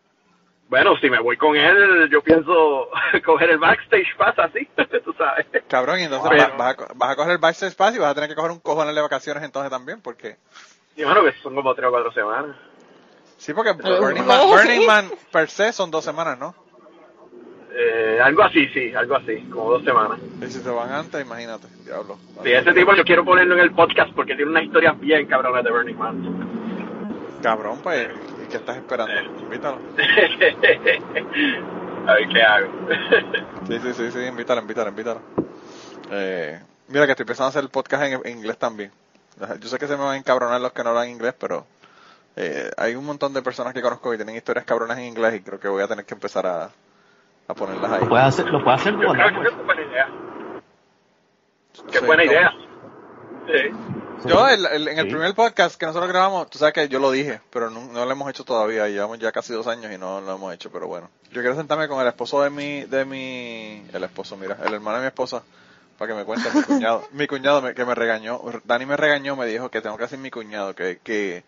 Bueno, 0.69 0.95
si 0.99 1.09
me 1.09 1.19
voy 1.19 1.37
con 1.37 1.55
él, 1.55 2.09
yo 2.11 2.21
pienso 2.21 2.89
coger 3.25 3.49
el 3.49 3.57
backstage 3.57 4.15
pass 4.17 4.37
así, 4.39 4.67
tú 5.03 5.13
sabes. 5.17 5.45
Cabrón, 5.67 5.99
y 5.99 6.03
entonces 6.03 6.29
Pero- 6.29 6.57
vas, 6.57 6.75
a, 6.79 6.93
vas 6.95 7.09
a 7.11 7.15
coger 7.15 7.31
el 7.33 7.37
backstage 7.39 7.69
espacio 7.71 7.97
y 7.97 8.01
vas 8.01 8.11
a 8.11 8.15
tener 8.15 8.29
que 8.29 8.35
coger 8.35 8.51
un 8.51 8.59
cojonal 8.59 8.93
de 8.95 9.01
vacaciones 9.01 9.43
entonces 9.43 9.71
también, 9.71 10.01
porque... 10.01 10.37
Y 10.95 11.03
bueno, 11.03 11.23
que 11.23 11.33
son 11.41 11.53
como 11.55 11.73
tres 11.75 11.87
o 11.87 11.91
cuatro 11.91 12.11
semanas. 12.13 12.55
Sí, 13.37 13.53
porque 13.53 13.71
Burning 13.99 14.25
Man, 14.25 14.47
Burning 14.47 14.85
Man 14.87 15.11
per 15.31 15.49
se 15.49 15.73
son 15.73 15.91
dos 15.91 16.03
semanas, 16.05 16.37
¿no? 16.39 16.55
Eh, 17.77 18.21
algo 18.23 18.43
así, 18.43 18.65
sí, 18.69 18.93
algo 18.93 19.17
así, 19.17 19.35
como 19.51 19.71
dos 19.71 19.83
semanas. 19.83 20.17
Y 20.41 20.45
si 20.45 20.61
se 20.61 20.69
van 20.69 20.93
antes, 20.93 21.25
imagínate, 21.25 21.67
diablo. 21.83 22.17
Sí, 22.41 22.53
ese 22.53 22.73
tipo 22.73 22.95
yo 22.95 23.03
quiero 23.03 23.25
ponerlo 23.25 23.55
en 23.55 23.59
el 23.59 23.71
podcast 23.71 24.13
porque 24.13 24.33
tiene 24.33 24.49
una 24.49 24.63
historia 24.63 24.93
bien 24.93 25.25
cabrona 25.25 25.61
de 25.61 25.71
Burning 25.71 25.97
Man. 25.97 27.37
Cabrón, 27.43 27.79
pues, 27.83 28.07
¿y 28.41 28.47
qué 28.47 28.55
estás 28.57 28.77
esperando? 28.77 29.13
Eh. 29.13 29.29
Invítalo. 29.41 29.79
A 32.07 32.13
ver 32.13 32.29
qué 32.29 32.41
hago. 32.41 32.67
Sí, 33.67 33.79
sí, 33.79 33.93
sí, 33.93 34.11
sí, 34.11 34.19
invítalo, 34.19 34.61
invítalo, 34.61 34.89
invítalo. 34.89 35.21
Eh, 36.11 36.57
mira 36.87 37.05
que 37.05 37.11
estoy 37.11 37.23
empezando 37.23 37.47
a 37.47 37.49
hacer 37.49 37.63
el 37.63 37.69
podcast 37.69 38.03
en, 38.03 38.21
en 38.23 38.37
inglés 38.37 38.57
también. 38.57 38.91
Yo 39.59 39.67
sé 39.67 39.77
que 39.77 39.87
se 39.87 39.97
me 39.97 40.03
van 40.03 40.13
a 40.13 40.17
encabronar 40.17 40.61
los 40.61 40.71
que 40.71 40.81
no 40.81 40.91
hablan 40.91 41.09
inglés, 41.09 41.33
pero 41.37 41.65
eh, 42.37 42.71
hay 42.77 42.95
un 42.95 43.05
montón 43.05 43.33
de 43.33 43.41
personas 43.41 43.73
que 43.73 43.81
conozco 43.81 44.11
que 44.11 44.17
tienen 44.17 44.37
historias 44.37 44.63
cabronas 44.63 44.97
en 44.97 45.05
inglés 45.05 45.35
y 45.35 45.41
creo 45.41 45.59
que 45.59 45.67
voy 45.67 45.83
a 45.83 45.87
tener 45.87 46.05
que 46.05 46.13
empezar 46.13 46.47
a, 46.47 46.69
a 47.47 47.53
ponerlas 47.53 47.91
ahí. 47.91 48.01
Lo 48.01 48.09
puedes 48.09 48.25
hacer, 48.27 48.45
lo 48.47 48.63
puedes 48.63 48.81
hacer 48.81 48.93
Yo 48.93 48.99
dual 49.01 49.13
creo 49.13 49.27
que 49.27 49.33
language. 49.33 49.49
es 49.59 49.65
buena 49.65 49.81
idea. 49.83 50.07
Qué 51.91 51.99
Sí, 51.99 52.05
buena 52.05 52.23
no. 52.23 52.31
idea. 52.31 52.51
Sí. 53.47 54.27
Yo, 54.27 54.47
el- 54.47 54.65
el- 54.65 54.87
en 54.87 54.97
el 54.97 55.05
Sí. 55.05 55.11
primer 55.11 55.35
podcast 55.35 55.77
que 55.79 55.85
nosotros 55.85 56.09
grabamos, 56.09 56.49
tú 56.49 56.57
sabes 56.57 56.73
que 56.73 56.87
yo 56.87 56.99
lo 56.99 57.11
dije, 57.11 57.41
pero 57.51 57.69
no, 57.69 57.81
no 57.91 58.05
lo 58.05 58.11
hemos 58.11 58.29
hecho 58.29 58.43
todavía. 58.43 58.87
Llevamos 58.87 59.19
ya 59.19 59.31
casi 59.31 59.53
dos 59.53 59.67
años 59.67 59.91
y 59.91 59.97
no 59.97 60.21
lo 60.21 60.35
hemos 60.35 60.53
hecho, 60.53 60.71
pero 60.71 60.87
bueno. 60.87 61.09
Yo 61.31 61.41
quiero 61.41 61.55
sentarme 61.55 61.87
con 61.87 62.01
el 62.01 62.07
esposo 62.07 62.41
de 62.41 62.49
mi, 62.49 62.83
de 62.85 63.05
mi, 63.05 63.85
el 63.93 64.03
esposo, 64.03 64.35
mira, 64.37 64.57
el 64.65 64.73
hermano 64.73 64.97
de 64.97 65.01
mi 65.03 65.07
esposa, 65.07 65.43
para 65.99 66.11
que 66.11 66.17
me 66.17 66.25
cuente 66.25 66.49
mi 66.55 66.63
cuñado. 66.63 67.03
mi 67.11 67.27
cuñado 67.27 67.61
me- 67.61 67.75
que 67.75 67.85
me 67.85 67.93
regañó, 67.93 68.41
Dani 68.63 68.85
me 68.85 68.97
regañó, 68.97 69.35
me 69.35 69.45
dijo 69.45 69.69
que 69.69 69.81
tengo 69.81 69.97
que 69.97 70.05
hacer 70.05 70.17
mi 70.17 70.31
cuñado, 70.31 70.73
que, 70.73 70.99
que, 71.03 71.43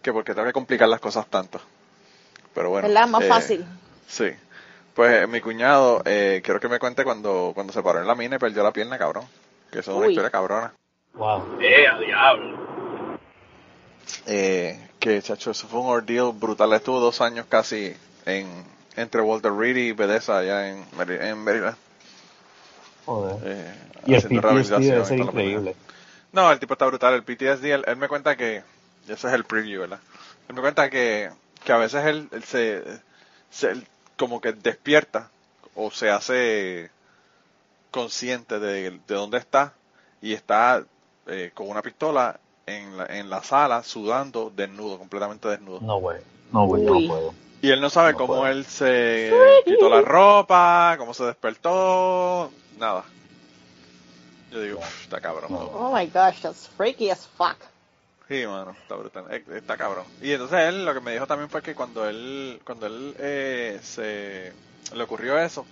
que 0.00 0.12
porque 0.12 0.32
tengo 0.32 0.46
que 0.46 0.52
complicar 0.54 0.88
las 0.88 1.00
cosas 1.00 1.26
tanto. 1.26 1.60
Pero 2.54 2.70
bueno. 2.70 2.86
¿Verdad? 2.88 3.08
Más 3.08 3.24
eh, 3.24 3.28
fácil. 3.28 3.66
Sí. 4.06 4.30
Pues 4.94 5.22
eh, 5.22 5.26
mi 5.26 5.40
cuñado, 5.40 6.02
eh, 6.04 6.40
quiero 6.44 6.60
que 6.60 6.68
me 6.68 6.78
cuente 6.78 7.04
cuando, 7.04 7.52
cuando 7.54 7.72
se 7.72 7.82
paró 7.82 8.00
en 8.00 8.06
la 8.06 8.14
mina 8.14 8.36
y 8.36 8.38
perdió 8.38 8.62
la 8.62 8.72
pierna, 8.72 8.98
cabrón. 8.98 9.24
Que 9.70 9.78
eso 9.78 9.92
es 9.92 9.96
una 9.96 10.06
historia 10.08 10.30
cabrona. 10.30 10.72
Wow. 11.14 11.58
Eh, 11.60 11.86
a 11.88 11.98
diablo. 11.98 12.58
Eh, 14.26 14.88
que, 14.98 15.20
chacho, 15.22 15.50
eso 15.50 15.66
fue 15.66 15.80
un 15.80 15.86
ordeal 15.88 16.32
brutal. 16.34 16.72
Estuvo 16.74 17.00
dos 17.00 17.20
años 17.20 17.46
casi 17.48 17.94
en, 18.26 18.64
entre 18.96 19.22
Walter 19.22 19.52
Reed 19.52 19.76
y 19.76 19.92
Bethesda 19.92 20.38
allá 20.38 20.68
en, 20.70 20.84
en 20.98 21.38
Maryland. 21.38 21.76
Joder. 23.06 23.36
Eh, 23.44 23.74
Y 24.06 24.12
el 24.12 24.18
haciendo 24.18 24.40
PTSD 24.40 24.42
rehabilitación 24.42 24.94
debe 24.94 25.04
ser 25.06 25.18
increíble. 25.18 25.76
No, 26.32 26.52
el 26.52 26.58
tipo 26.58 26.74
está 26.74 26.86
brutal. 26.86 27.14
El 27.14 27.24
PTSD, 27.24 27.64
él, 27.72 27.84
él 27.86 27.96
me 27.96 28.08
cuenta 28.08 28.36
que, 28.36 28.62
ese 29.08 29.28
es 29.28 29.32
el 29.34 29.44
preview, 29.44 29.80
¿verdad? 29.80 30.00
Él 30.48 30.54
me 30.54 30.60
cuenta 30.60 30.90
que, 30.90 31.30
que 31.64 31.72
a 31.72 31.76
veces 31.78 32.04
él, 32.06 32.28
él 32.32 32.44
se, 32.44 32.82
se- 33.50 33.70
él 33.70 33.86
como 34.22 34.40
que 34.40 34.52
despierta 34.52 35.30
o 35.74 35.90
se 35.90 36.08
hace 36.10 36.90
consciente 37.90 38.60
de, 38.60 38.90
de 38.92 39.14
dónde 39.14 39.38
está 39.38 39.72
y 40.20 40.32
está 40.32 40.84
eh, 41.26 41.50
con 41.54 41.68
una 41.68 41.82
pistola 41.82 42.38
en 42.66 42.96
la, 42.96 43.06
en 43.06 43.28
la 43.28 43.42
sala, 43.42 43.82
sudando, 43.82 44.52
desnudo, 44.54 44.96
completamente 44.96 45.48
desnudo. 45.48 45.80
No, 45.80 45.96
güey. 45.98 46.20
No, 46.52 46.66
güey, 46.66 46.84
no 46.84 46.92
puedo. 47.08 47.34
Y 47.62 47.70
él 47.70 47.80
no 47.80 47.90
sabe 47.90 48.12
No 48.12 48.18
cómo 48.18 48.34
puedo. 48.34 48.46
él 48.46 48.64
se 48.64 49.32
quitó 49.64 49.88
la 49.88 50.02
ropa, 50.02 50.94
cómo 50.98 51.12
se 51.14 51.24
despertó, 51.24 52.52
nada. 52.78 53.02
Yo 54.52 54.60
digo, 54.60 54.78
"Uf, 54.78 55.02
está 55.02 55.20
cabrón. 55.20 55.50
No. 55.50 55.58
Oh 55.74 55.92
my 55.92 56.06
gosh, 56.06 56.40
that's 56.42 56.68
freaky 56.76 57.10
as 57.10 57.26
fuck. 57.26 57.56
Sí, 58.32 58.46
mano, 58.46 58.70
está 58.70 58.94
brutal, 58.94 59.26
eh, 59.30 59.44
está 59.56 59.76
cabrón. 59.76 60.06
Y 60.22 60.32
entonces 60.32 60.60
él 60.60 60.86
lo 60.86 60.94
que 60.94 61.00
me 61.00 61.12
dijo 61.12 61.26
también 61.26 61.50
fue 61.50 61.60
que 61.60 61.74
cuando 61.74 62.08
él, 62.08 62.62
cuando 62.64 62.86
él 62.86 63.14
eh, 63.18 63.78
se 63.82 64.54
le 64.96 65.02
ocurrió 65.02 65.38
eso, 65.38 65.66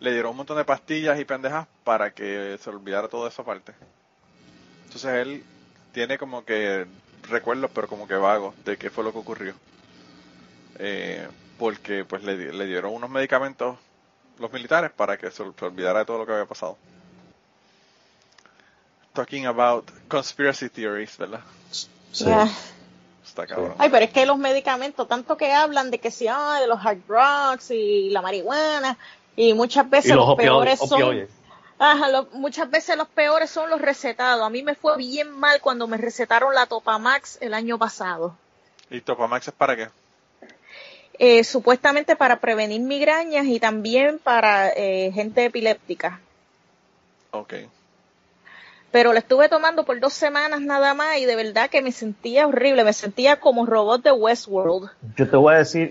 le 0.00 0.10
dieron 0.10 0.30
un 0.30 0.38
montón 0.38 0.56
de 0.56 0.64
pastillas 0.64 1.20
y 1.20 1.26
pendejas 1.26 1.66
para 1.84 2.10
que 2.12 2.56
se 2.58 2.70
olvidara 2.70 3.08
toda 3.08 3.28
esa 3.28 3.44
parte. 3.44 3.74
Entonces 4.86 5.12
él 5.12 5.44
tiene 5.92 6.16
como 6.16 6.42
que 6.42 6.86
recuerdos, 7.28 7.70
pero 7.74 7.86
como 7.86 8.08
que 8.08 8.14
vagos 8.14 8.54
de 8.64 8.78
qué 8.78 8.88
fue 8.88 9.04
lo 9.04 9.12
que 9.12 9.18
ocurrió. 9.18 9.52
Eh, 10.78 11.28
porque 11.58 12.06
pues 12.06 12.22
le, 12.24 12.50
le 12.50 12.64
dieron 12.64 12.94
unos 12.94 13.10
medicamentos 13.10 13.76
los 14.38 14.50
militares 14.50 14.90
para 14.90 15.18
que 15.18 15.30
se 15.30 15.42
olvidara 15.42 15.98
de 15.98 16.04
todo 16.06 16.16
lo 16.16 16.24
que 16.24 16.32
había 16.32 16.46
pasado. 16.46 16.78
Talking 19.12 19.46
about 19.46 19.88
conspiracy 20.08 20.68
theories, 20.68 21.16
¿verdad? 21.18 21.40
Sí. 22.12 22.24
Yeah. 22.24 22.48
Está 23.24 23.46
cabrón. 23.46 23.74
Ay, 23.78 23.88
pero 23.90 24.04
es 24.04 24.10
que 24.12 24.26
los 24.26 24.38
medicamentos, 24.38 25.06
tanto 25.08 25.36
que 25.36 25.52
hablan 25.52 25.90
de 25.90 25.98
que 25.98 26.10
si, 26.10 26.26
ah, 26.28 26.58
de 26.60 26.66
los 26.66 26.84
hard 26.84 26.98
drugs 27.06 27.70
y 27.70 28.10
la 28.10 28.22
marihuana, 28.22 28.96
y 29.36 29.52
muchas 29.54 29.86
Y 29.86 29.88
veces 29.90 30.14
los 30.16 30.26
los 30.26 30.36
peores 30.36 30.80
opioides. 30.80 31.30
son, 31.30 31.86
ajá, 31.88 32.08
lo- 32.08 32.26
muchas 32.32 32.70
veces 32.70 32.96
los 32.96 33.08
peores 33.08 33.50
son 33.50 33.70
los 33.70 33.80
recetados. 33.80 34.44
A 34.44 34.50
mí 34.50 34.62
me 34.62 34.74
fue 34.74 34.96
bien 34.96 35.30
mal 35.30 35.60
cuando 35.60 35.86
me 35.86 35.96
recetaron 35.96 36.54
la 36.54 36.66
Topamax 36.66 37.38
el 37.40 37.54
año 37.54 37.78
pasado. 37.78 38.34
¿Y 38.90 39.00
Topamax 39.00 39.48
es 39.48 39.54
para 39.54 39.76
qué? 39.76 39.88
Eh, 41.18 41.44
supuestamente 41.44 42.16
para 42.16 42.40
prevenir 42.40 42.80
migrañas 42.80 43.44
y 43.46 43.60
también 43.60 44.18
para 44.18 44.70
eh, 44.70 45.10
gente 45.12 45.44
epiléptica. 45.44 46.18
Ok. 47.32 47.54
Pero 48.92 49.12
la 49.12 49.20
estuve 49.20 49.48
tomando 49.48 49.84
por 49.84 50.00
dos 50.00 50.12
semanas 50.12 50.60
nada 50.60 50.94
más 50.94 51.18
y 51.18 51.24
de 51.24 51.36
verdad 51.36 51.70
que 51.70 51.80
me 51.80 51.92
sentía 51.92 52.46
horrible, 52.46 52.82
me 52.84 52.92
sentía 52.92 53.38
como 53.38 53.64
robot 53.66 54.02
de 54.02 54.12
Westworld. 54.12 54.90
Yo 55.16 55.28
te 55.28 55.36
voy 55.36 55.54
a 55.54 55.58
decir, 55.58 55.90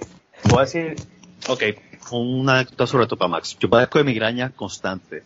voy 0.50 0.58
a 0.58 0.62
decir, 0.62 0.96
ok, 1.48 1.64
una 2.12 2.56
anécdota 2.60 2.88
sobre 2.88 3.08
Topamax. 3.08 3.58
Yo 3.60 3.70
padezco 3.70 4.00
de 4.00 4.04
migraña 4.04 4.50
constante. 4.50 5.24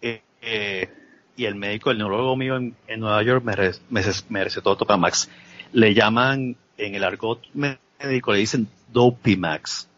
Eh, 0.00 0.22
eh, 0.40 0.88
y 1.36 1.44
el 1.44 1.56
médico, 1.56 1.90
el 1.90 1.98
neurólogo 1.98 2.36
mío 2.36 2.56
en, 2.56 2.74
en 2.86 3.00
Nueva 3.00 3.22
York 3.22 3.44
me, 3.44 3.54
re- 3.54 3.74
me, 3.90 4.02
me 4.30 4.44
recetó 4.44 4.76
Topamax. 4.76 5.28
Le 5.72 5.92
llaman, 5.92 6.56
en 6.78 6.94
el 6.94 7.04
argot 7.04 7.40
médico, 7.52 8.32
le 8.32 8.38
dicen 8.38 8.68
Dopimax, 8.92 9.88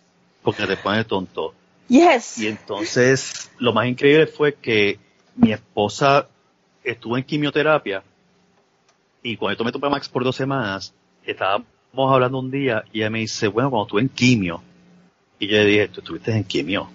porque 0.43 0.67
te 0.67 0.77
pone 0.77 1.05
tonto. 1.05 1.55
Yes. 1.89 2.39
Y 2.39 2.49
entonces, 2.49 3.51
lo 3.59 3.73
más 3.73 3.87
increíble 3.87 4.27
fue 4.27 4.55
que 4.55 4.99
mi 5.37 5.53
esposa 5.53 6.27
estuvo 6.91 7.17
en 7.17 7.25
quimioterapia 7.25 8.03
y 9.23 9.37
cuando 9.37 9.55
yo 9.55 9.59
tomé 9.59 9.73
Topamax 9.73 10.09
por 10.09 10.23
dos 10.25 10.37
semanas, 10.37 10.95
estábamos 11.25 11.67
hablando 11.97 12.39
un 12.39 12.51
día 12.51 12.85
y 12.93 13.01
ella 13.01 13.11
me 13.11 13.19
dice, 13.21 13.49
bueno, 13.49 13.71
cuando 13.71 13.87
estuve 13.87 14.03
en 14.03 14.09
quimio, 14.09 14.63
y 15.39 15.49
yo 15.49 15.57
le 15.59 15.65
dije, 15.65 15.89
tú 15.89 16.01
estuviste 16.01 16.33
en 16.33 16.45
quimio. 16.45 16.83
O 16.83 16.89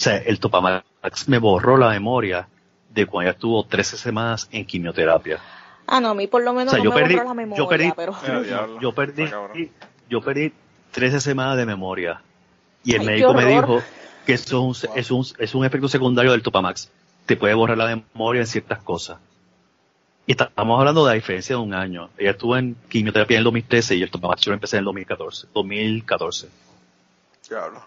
sea, 0.00 0.18
el 0.18 0.38
Topamax 0.38 1.28
me 1.28 1.38
borró 1.38 1.76
la 1.78 1.88
memoria 1.90 2.46
de 2.92 3.06
cuando 3.06 3.28
ella 3.30 3.34
estuvo 3.34 3.64
13 3.64 3.96
semanas 3.96 4.48
en 4.52 4.64
quimioterapia. 4.66 5.38
Ah, 5.86 6.00
no, 6.00 6.10
a 6.10 6.14
mí 6.14 6.26
por 6.26 6.42
lo 6.44 6.52
menos 6.52 6.72
O 6.74 6.76
sea, 6.76 6.84
no 6.84 6.90
yo 6.90 6.94
me 6.94 7.02
perdí- 7.02 7.14
borró 7.16 7.28
la 7.28 7.34
memoria, 7.34 7.64
yo 7.64 7.68
perdí- 7.68 7.94
pero... 7.96 8.78
Yo 8.80 8.92
perdí, 8.92 9.24
yo 10.10 10.20
perdí 10.20 10.52
13 10.92 11.20
semanas 11.20 11.56
de 11.56 11.64
memoria. 11.66 12.20
Y 12.84 12.94
el 12.94 13.00
Ay, 13.00 13.06
médico 13.06 13.32
me 13.34 13.46
dijo 13.46 13.82
que 14.26 14.34
eso 14.34 14.70
es 14.70 14.84
un, 14.84 14.90
es, 14.98 15.10
un, 15.10 15.24
es 15.38 15.54
un 15.54 15.64
efecto 15.64 15.88
secundario 15.88 16.32
del 16.32 16.42
Topamax. 16.42 16.90
Te 17.28 17.36
puede 17.36 17.52
borrar 17.52 17.76
la 17.76 17.94
memoria 17.94 18.40
en 18.40 18.46
ciertas 18.46 18.78
cosas. 18.78 19.18
Y 20.24 20.32
estamos 20.32 20.78
hablando 20.78 21.04
de 21.04 21.10
la 21.10 21.14
diferencia 21.14 21.56
de 21.56 21.60
un 21.60 21.74
año. 21.74 22.08
Ella 22.16 22.30
estuvo 22.30 22.56
en 22.56 22.74
quimioterapia 22.88 23.34
en 23.34 23.40
el 23.40 23.44
2013 23.44 23.96
y 23.96 23.98
yo 23.98 24.06
lo 24.10 24.54
empecé 24.54 24.76
en 24.76 24.78
el 24.78 24.84
2014. 24.86 25.48
2014. 25.52 26.48
Diablo. 27.50 27.86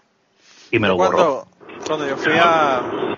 Y 0.70 0.78
me 0.78 0.86
lo 0.86 0.96
borró. 0.96 1.16
cuando, 1.16 1.48
cuando 1.84 2.08
yo 2.08 2.16
fui 2.16 2.34
a. 2.38 3.16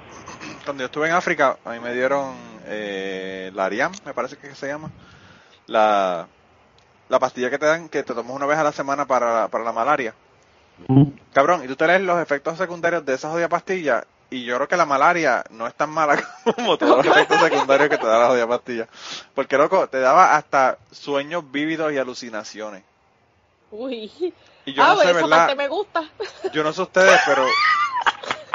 Cuando 0.65 0.81
yo 0.81 0.87
estuve 0.87 1.09
en 1.09 1.13
África, 1.13 1.59
a 1.63 1.73
mí 1.73 1.81
me 1.81 1.93
dieron 1.93 2.35
eh, 2.69 3.53
la 3.55 3.67
Ariam, 3.67 3.93
me 4.07 4.15
parece 4.15 4.39
que 4.39 4.55
se 4.55 4.67
llama. 4.67 4.91
La, 5.67 6.27
la 7.11 7.19
pastilla 7.19 7.51
que 7.51 7.59
te 7.59 7.67
dan, 7.67 7.91
que 7.91 8.03
te 8.03 8.15
tomas 8.15 8.35
una 8.35 8.47
vez 8.47 8.57
a 8.57 8.65
la 8.65 8.73
semana 8.73 9.05
para, 9.07 9.49
para 9.49 9.63
la 9.63 9.73
malaria. 9.73 10.15
Mm. 10.89 11.05
Cabrón, 11.35 11.65
y 11.65 11.67
tú 11.67 11.77
te 11.77 11.87
lees 11.87 12.01
los 12.01 12.19
efectos 12.19 12.57
secundarios 12.57 13.05
de 13.05 13.13
esa 13.13 13.29
jodida 13.29 13.51
pastilla, 13.51 14.07
y 14.35 14.45
yo 14.45 14.57
creo 14.57 14.67
que 14.67 14.77
la 14.77 14.85
malaria 14.85 15.45
no 15.51 15.69
es 15.69 15.75
tan 15.75 15.91
mala 15.91 16.21
como 16.57 16.77
todos 16.77 16.97
los 16.97 17.07
efectos 17.07 17.41
secundarios 17.41 17.89
que 17.89 17.99
te 17.99 18.07
da 18.07 18.19
la 18.19 18.27
jodida 18.27 18.49
pastilla. 18.49 18.89
Porque, 19.33 19.57
loco, 19.57 19.89
te 19.89 20.01
daba 20.01 20.35
hasta 20.35 20.79
sueños 20.91 21.49
vívidos 21.53 21.93
y 21.93 21.99
alucinaciones. 21.99 22.83
Uy. 23.71 24.11
Y 24.65 24.73
yo 24.73 24.83
ah, 24.83 24.89
no 24.89 24.95
pues 24.95 25.07
sé, 25.07 25.13
esa 25.13 25.21
¿verdad? 25.21 25.39
parte 25.39 25.55
me 25.55 25.69
gusta. 25.69 26.11
Yo 26.53 26.65
no 26.65 26.73
sé 26.73 26.83
ustedes, 26.83 27.21
pero. 27.27 27.47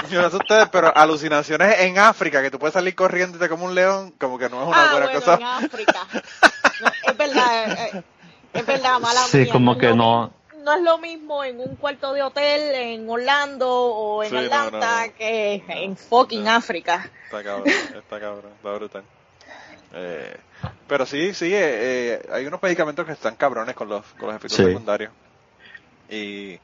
Yo 0.10 0.22
no 0.22 0.30
sé 0.30 0.36
ustedes, 0.36 0.68
pero 0.70 0.96
alucinaciones 0.96 1.80
en 1.80 1.98
África, 1.98 2.42
que 2.42 2.52
tú 2.52 2.60
puedes 2.60 2.74
salir 2.74 2.96
corriendo 2.96 3.38
y 3.38 3.39
te 3.39 3.48
como 3.48 3.65
un 3.65 3.76
león, 3.76 4.13
como 4.20 4.38
que 4.38 4.50
no 4.50 4.62
es 4.62 4.68
una 4.68 4.84
ah, 4.84 4.92
buena 4.92 5.06
bueno, 5.06 5.20
cosa. 5.20 5.36
en 5.36 5.44
África. 5.44 6.08
No, 6.82 6.92
es 7.12 7.18
verdad, 7.18 7.72
eh, 7.72 8.04
es 8.54 8.65
verdad, 8.65 9.00
mala 9.00 9.22
Sí, 9.24 9.39
mía, 9.39 9.52
como 9.52 9.74
es 9.74 9.78
que 9.80 9.94
no. 9.94 10.32
No 10.69 10.75
es 10.75 10.82
lo 10.84 10.97
mismo 10.99 11.43
en 11.43 11.60
un 11.60 11.75
cuarto 11.77 12.13
de 12.13 12.21
hotel 12.21 12.75
en 12.75 13.10
Orlando 13.10 13.67
o 13.67 14.21
en 14.23 14.29
Sí, 14.29 14.38
Atlanta 14.38 15.01
no, 15.01 15.08
no. 15.08 15.13
que 15.17 15.63
en 15.67 15.97
fucking 15.97 16.43
No. 16.43 16.51
África. 16.51 17.10
Está 17.25 17.43
cabrón, 17.43 17.67
está 17.67 18.19
cabrón, 18.19 18.51
está 18.55 18.71
brutal. 18.73 19.03
Eh, 19.93 20.38
pero 20.88 21.08
sí, 21.08 21.34
sí, 21.34 21.47
eh, 21.47 21.58
eh, 22.21 22.29
hay 22.32 22.45
unos 22.45 22.62
medicamentos 22.62 23.03
que 23.08 23.13
están 23.13 23.36
cabrones 23.36 23.73
con 23.73 23.89
los, 23.89 24.05
con 24.19 24.27
los 24.27 24.36
efectos 24.36 24.58
Sí. 24.58 24.63
secundarios. 24.65 25.12
Y 26.08 26.53
yo 26.58 26.60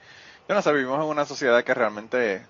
no 0.53 0.61
sé, 0.61 0.71
vivimos 0.71 0.97
en 1.03 1.05
una 1.09 1.25
sociedad 1.25 1.63
que 1.63 1.73
realmente 1.73 2.45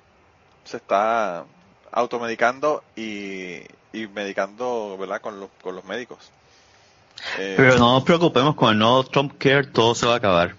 se 0.65 0.75
está 0.75 1.45
automedicando 1.93 2.83
y, 2.97 3.59
y 3.93 4.07
medicando, 4.13 4.97
¿verdad?, 4.99 5.21
con 5.21 5.39
los, 5.39 5.49
con 5.61 5.73
los 5.73 5.85
médicos. 5.85 6.19
Eh, 7.37 7.53
Pero 7.55 7.77
no 7.77 7.93
nos 7.93 8.03
preocupemos, 8.03 8.55
con 8.55 8.71
el 8.73 8.77
nuevo 8.79 9.05
Trump 9.05 9.35
Care 9.37 9.67
todo 9.67 9.95
se 9.95 10.05
va 10.05 10.15
a 10.15 10.17
acabar. 10.17 10.55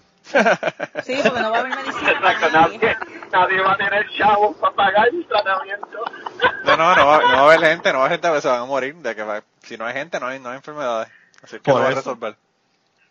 Sí, 1.05 1.21
porque 1.23 1.41
no 1.41 1.51
va 1.51 1.57
a 1.59 1.61
haber 1.61 1.77
medicina 1.77 2.11
Exacto, 2.13 2.41
para 2.41 2.53
nadie. 2.63 2.79
nadie, 2.79 2.97
nadie 3.33 3.61
va 3.61 3.73
a 3.73 3.77
tener 3.77 4.07
chavos 4.17 4.57
para 4.57 4.75
pagar 4.75 5.09
el 5.09 5.27
tratamiento. 5.27 5.99
No, 6.65 6.77
no, 6.77 6.97
no 6.97 7.07
va, 7.07 7.19
no 7.23 7.29
va 7.33 7.39
a 7.39 7.55
haber 7.55 7.61
gente, 7.71 7.93
no 7.93 7.99
va 7.99 8.05
a 8.05 8.07
haber 8.09 8.21
gente 8.21 8.35
que 8.35 8.41
se 8.41 8.49
van 8.49 8.61
a 8.61 8.65
morir. 8.65 8.95
De 8.97 9.15
que 9.15 9.23
va- 9.23 9.43
si 9.63 9.77
no 9.77 9.87
hay 9.87 9.95
gente, 9.95 10.19
no 10.21 10.27
hay, 10.27 10.39
no 10.41 10.51
hay 10.51 10.57
enfermedades. 10.57 11.09
Así 11.43 11.59
que 11.61 11.71
lo 11.71 11.79
va 11.79 11.85
a 11.87 11.89
eso. 11.91 11.97
resolver. 11.99 12.37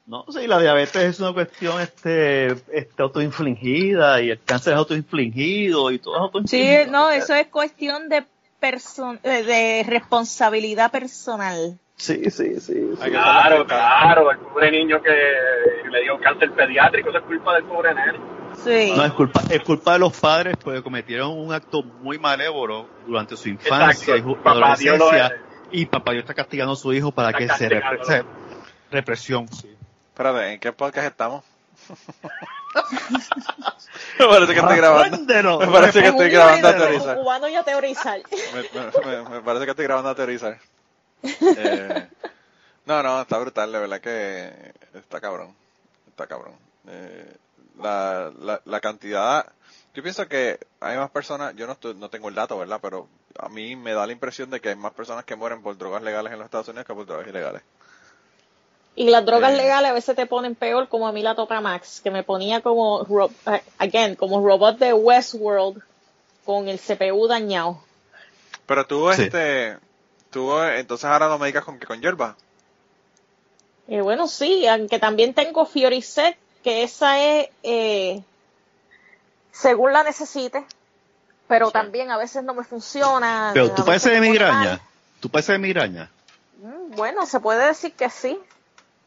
No, 0.07 0.23
sí, 0.29 0.45
la 0.45 0.59
diabetes 0.59 0.95
es 1.03 1.19
una 1.19 1.33
cuestión 1.33 1.81
este, 1.81 2.51
este 2.71 3.01
autoinfligida 3.01 4.21
y 4.21 4.29
el 4.29 4.43
cáncer 4.43 4.73
es 4.73 4.79
autoinfligido 4.79 5.89
y 5.89 5.97
todo 5.97 6.15
es 6.15 6.19
Sí, 6.19 6.21
autoinfligido. 6.67 6.91
no, 6.91 7.09
eso 7.09 7.33
es 7.33 7.47
cuestión 7.47 8.07
de 8.09 8.23
person 8.59 9.19
de, 9.23 9.43
de 9.43 9.83
responsabilidad 9.87 10.91
personal. 10.91 11.79
Sí, 11.97 12.29
sí, 12.29 12.59
sí. 12.59 12.89
Claro, 13.09 13.65
claro, 13.65 14.29
el 14.31 14.37
pobre 14.39 14.69
niño 14.71 15.01
que 15.01 15.11
le 15.89 16.01
dio 16.03 16.19
cáncer 16.19 16.51
pediátrico, 16.51 17.09
eso 17.09 17.19
es 17.19 17.23
culpa 17.23 17.53
del 17.55 17.63
pobre 17.63 17.93
nene. 17.95 18.19
Sí. 18.63 18.93
No, 18.95 19.05
es 19.05 19.13
culpa, 19.13 19.41
es 19.49 19.61
culpa 19.61 19.93
de 19.93 19.99
los 19.99 20.17
padres 20.19 20.55
porque 20.61 20.81
cometieron 20.83 21.31
un 21.37 21.53
acto 21.53 21.83
muy 21.83 22.17
malévolo 22.19 22.87
durante 23.07 23.37
su 23.37 23.49
infancia 23.49 24.15
Exacto. 24.15 24.31
y 24.31 24.35
Papá 24.35 24.51
adolescencia. 24.73 25.27
es. 25.27 25.33
Y 25.71 25.85
papá 25.87 26.11
Dios 26.11 26.23
está 26.23 26.33
castigando 26.33 26.73
a 26.73 26.75
su 26.75 26.91
hijo 26.93 27.11
para 27.11 27.29
Está 27.29 27.39
que 27.39 27.49
se, 27.57 27.69
repre- 27.69 28.03
se- 28.03 28.23
represión. 28.91 29.47
sí. 29.49 29.73
Espérate, 30.09 30.53
¿en 30.53 30.59
qué 30.59 30.71
podcast 30.73 31.07
estamos? 31.07 31.43
me 34.19 34.25
parece 34.27 34.53
que 34.53 34.59
estoy 34.59 34.77
grabando. 34.77 35.59
Me 35.59 35.67
parece 35.67 36.01
que 36.01 36.07
estoy 36.07 36.29
grabando 36.29 36.67
a 36.67 36.75
teorizar. 36.75 37.17
un 37.17 37.23
cubano 37.23 37.47
y 37.49 37.55
a 37.55 37.63
teorizar. 37.63 38.19
Me, 38.53 38.61
me- 39.23 39.29
me 39.29 39.41
parece 39.41 39.65
que 39.65 39.71
estoy 39.71 39.85
grabando 39.85 40.09
a 40.09 40.15
teorizar. 40.15 40.57
Eh, 41.57 42.07
no, 42.85 43.01
no, 43.03 43.21
está 43.21 43.37
brutal, 43.37 43.71
de 43.71 43.79
verdad 43.79 44.01
que 44.01 44.73
está 44.93 45.19
cabrón. 45.21 45.53
Está 46.07 46.27
cabrón. 46.27 46.53
Eh, 46.87 47.35
la, 47.81 48.31
la, 48.39 48.61
la 48.65 48.79
cantidad. 48.79 49.45
Yo 49.93 50.03
pienso 50.03 50.27
que 50.27 50.59
hay 50.81 50.97
más 50.97 51.09
personas, 51.09 51.55
yo 51.55 51.65
no, 51.67 51.73
estoy- 51.73 51.95
no 51.95 52.09
tengo 52.09 52.29
el 52.29 52.35
dato, 52.35 52.57
¿verdad? 52.57 52.79
Pero 52.81 53.07
a 53.39 53.49
mí 53.49 53.75
me 53.75 53.93
da 53.93 54.05
la 54.05 54.11
impresión 54.13 54.49
de 54.49 54.59
que 54.61 54.69
hay 54.69 54.75
más 54.75 54.93
personas 54.93 55.23
que 55.25 55.35
mueren 55.35 55.61
por 55.61 55.77
drogas 55.77 56.03
legales 56.03 56.31
en 56.33 56.39
los 56.39 56.45
Estados 56.45 56.67
Unidos 56.67 56.85
que 56.85 56.93
por 56.93 57.05
drogas 57.05 57.27
ilegales. 57.27 57.61
Y 58.97 59.09
las 59.09 59.25
drogas 59.25 59.53
Eh. 59.53 59.57
legales 59.57 59.91
a 59.91 59.93
veces 59.93 60.15
te 60.15 60.25
ponen 60.25 60.55
peor, 60.55 60.87
como 60.87 61.07
a 61.07 61.11
mí 61.11 61.21
la 61.21 61.35
toca 61.35 61.59
Max, 61.59 61.99
que 62.01 62.11
me 62.11 62.23
ponía 62.23 62.61
como, 62.61 63.03
ro- 63.03 63.31
again, 63.77 64.15
como 64.15 64.45
robot 64.45 64.77
de 64.77 64.93
Westworld 64.93 65.81
con 66.45 66.69
el 66.69 66.79
CPU 66.79 67.27
dañado. 67.27 67.81
Pero 68.65 68.85
tú, 68.87 69.11
Sí. 69.13 69.23
este, 69.23 69.77
tú, 70.35 70.61
eh, 70.61 70.81
entonces 70.81 71.05
ahora 71.05 71.29
lo 71.29 71.39
medicas 71.39 71.63
con 71.63 71.79
que 71.79 71.87
con 71.87 72.01
hierba. 72.01 72.35
Eh, 73.87 74.01
bueno, 74.01 74.27
sí, 74.27 74.67
aunque 74.67 74.99
también 74.99 75.33
tengo 75.33 75.65
Fioricet, 75.65 76.37
que 76.61 76.83
esa 76.83 77.17
es 77.23 77.49
eh, 77.63 78.21
según 79.53 79.93
la 79.93 80.03
necesite, 80.03 80.65
pero 81.47 81.71
también 81.71 82.11
a 82.11 82.17
veces 82.17 82.43
no 82.43 82.53
me 82.53 82.65
funciona. 82.65 83.51
Pero 83.53 83.69
tú 83.73 83.85
padeces 83.85 84.11
de 84.11 84.19
me 84.19 84.29
migraña. 84.29 84.81
Tú 85.21 85.29
padeces 85.29 85.53
de 85.53 85.59
migraña. 85.59 86.09
Mm, 86.61 86.95
Bueno, 86.97 87.25
se 87.25 87.39
puede 87.39 87.65
decir 87.67 87.93
que 87.93 88.09
sí. 88.09 88.37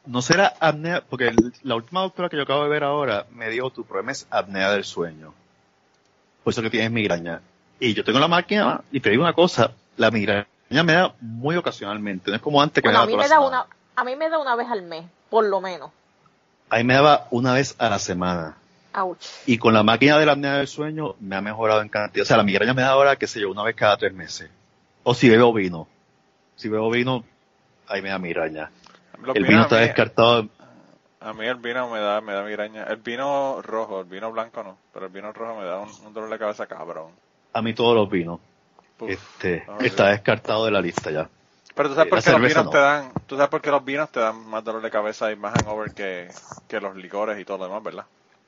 No 0.07 0.23
será 0.23 0.57
apnea, 0.61 1.03
porque 1.03 1.29
el- 1.29 1.53
la 1.63 1.75
última 1.75 2.01
doctora 2.01 2.31
que 2.31 2.37
yo 2.39 2.45
acabo 2.45 2.63
de 2.63 2.71
ver 2.71 2.85
ahora 2.85 3.27
me 3.33 3.51
dijo 3.51 3.69
tu 3.71 3.85
problema 3.85 4.13
es 4.13 4.27
apnea 4.31 4.71
del 4.73 4.85
sueño. 4.85 5.35
Por 6.43 6.53
eso 6.53 6.63
que 6.63 6.71
tienes 6.71 6.91
migraña. 6.91 7.43
Y 7.79 7.93
yo 7.93 8.03
tengo 8.05 8.19
la 8.19 8.29
máquina 8.29 8.83
y 8.91 9.01
te 9.01 9.11
digo 9.11 9.23
una 9.23 9.35
cosa, 9.35 9.73
la 9.99 10.11
migraña 10.11 10.48
me 10.71 10.93
da 10.93 11.15
muy 11.21 11.57
ocasionalmente, 11.57 12.31
no 12.31 12.37
es 12.37 12.43
como 12.43 12.61
antes 12.61 12.83
que 12.83 12.89
Bueno, 12.89 13.01
a 13.03 13.07
me 13.07 13.13
mí 13.13 13.19
daba 13.19 13.23
me 13.25 13.29
toda 13.29 13.39
da 13.41 13.41
la 13.41 13.51
semana. 13.51 13.67
una, 13.67 14.01
a 14.01 14.05
mí 14.05 14.17
me 14.17 14.29
da 14.31 14.39
una 14.39 14.55
vez 14.57 14.69
al 14.71 14.83
mes, 14.83 15.05
por 15.31 15.45
lo 15.45 15.61
menos. 15.61 15.91
A 16.71 16.77
mí 16.77 16.85
me 16.85 16.95
daba 16.95 17.27
una 17.31 17.55
vez 17.55 17.75
a 17.79 17.89
la 17.89 17.99
semana. 17.99 18.57
Ouch. 18.95 19.25
Y 19.47 19.59
con 19.59 19.73
la 19.75 19.83
máquina 19.83 20.19
de 20.19 20.27
la 20.27 20.33
apnea 20.33 20.55
del 20.57 20.67
sueño 20.69 21.15
me 21.21 21.37
ha 21.37 21.41
mejorado 21.41 21.81
en 21.83 21.89
cantidad. 21.89 22.23
O 22.23 22.27
sea, 22.27 22.37
la 22.37 22.43
migraña 22.43 22.75
me 22.75 22.83
da 22.83 22.89
ahora, 22.91 23.17
qué 23.17 23.27
sé 23.27 23.41
yo, 23.41 23.51
una 23.51 23.63
vez 23.63 23.77
cada 23.77 23.97
tres 23.97 24.13
meses. 24.13 24.51
O 25.05 25.15
si 25.15 25.29
bebo 25.31 25.53
vino. 25.53 25.87
Si 26.57 26.69
bebo 26.69 26.91
vino, 26.91 27.25
ahí 27.87 28.03
me 28.03 28.09
da 28.11 28.19
migraña. 28.19 28.71
Los 29.23 29.37
el 29.37 29.45
vino 29.45 29.61
a 29.61 29.63
está 29.63 29.77
mí- 29.77 29.83
descartado. 29.83 30.49
A 31.21 31.33
mí 31.33 31.47
el 31.47 31.57
vino 31.57 31.89
me 31.91 31.99
da, 31.99 32.21
me 32.21 32.33
da 32.33 32.43
migraña. 32.43 32.85
El 32.85 32.97
vino 32.99 33.61
rojo, 33.63 34.01
el 34.01 34.07
vino 34.07 34.31
blanco 34.33 34.63
no, 34.63 34.77
pero 34.93 35.07
el 35.07 35.13
vino 35.13 35.33
rojo 35.33 35.59
me 35.59 35.65
da 35.67 35.79
un, 35.81 35.89
un 36.07 36.13
dolor 36.15 36.31
de 36.31 36.39
cabeza 36.39 36.67
cabrón. 36.67 37.11
A 37.53 37.63
mí 37.63 37.75
todos 37.75 37.95
los 37.95 38.09
vinos. 38.11 38.41
Uf, 39.01 39.11
Este, 39.11 39.65
horrible. 39.69 39.87
está 39.89 40.09
descartado 40.09 40.65
de 40.65 40.71
la 40.71 40.81
lista 40.81 41.11
ya. 41.11 41.29
Pero 41.75 41.89
tú 41.91 41.95
sabes 41.95 42.07
Eh, 42.07 42.11
por 42.11 42.23
qué 42.25 42.31
los 42.33 42.41
vinos 42.41 42.65
no. 42.65 42.71
te 42.71 42.79
dan, 42.79 43.13
tú 43.27 43.37
sabes 43.37 43.51
por 43.51 43.61
qué 43.63 43.71
los 43.71 43.85
vinos 43.85 44.11
te 44.11 44.19
dan 44.21 44.45
más 44.49 44.65
dolor 44.65 44.83
de 44.83 44.91
cabeza 44.91 45.31
y 45.31 45.37
más 45.37 45.53
hangover 45.53 45.93
que, 45.93 46.29
que 46.67 46.81
los 46.81 46.97
licores 46.97 47.39
y 47.39 47.45
todo 47.45 47.59
lo 47.59 47.65
demás, 47.67 47.83
¿verdad? 47.85 48.05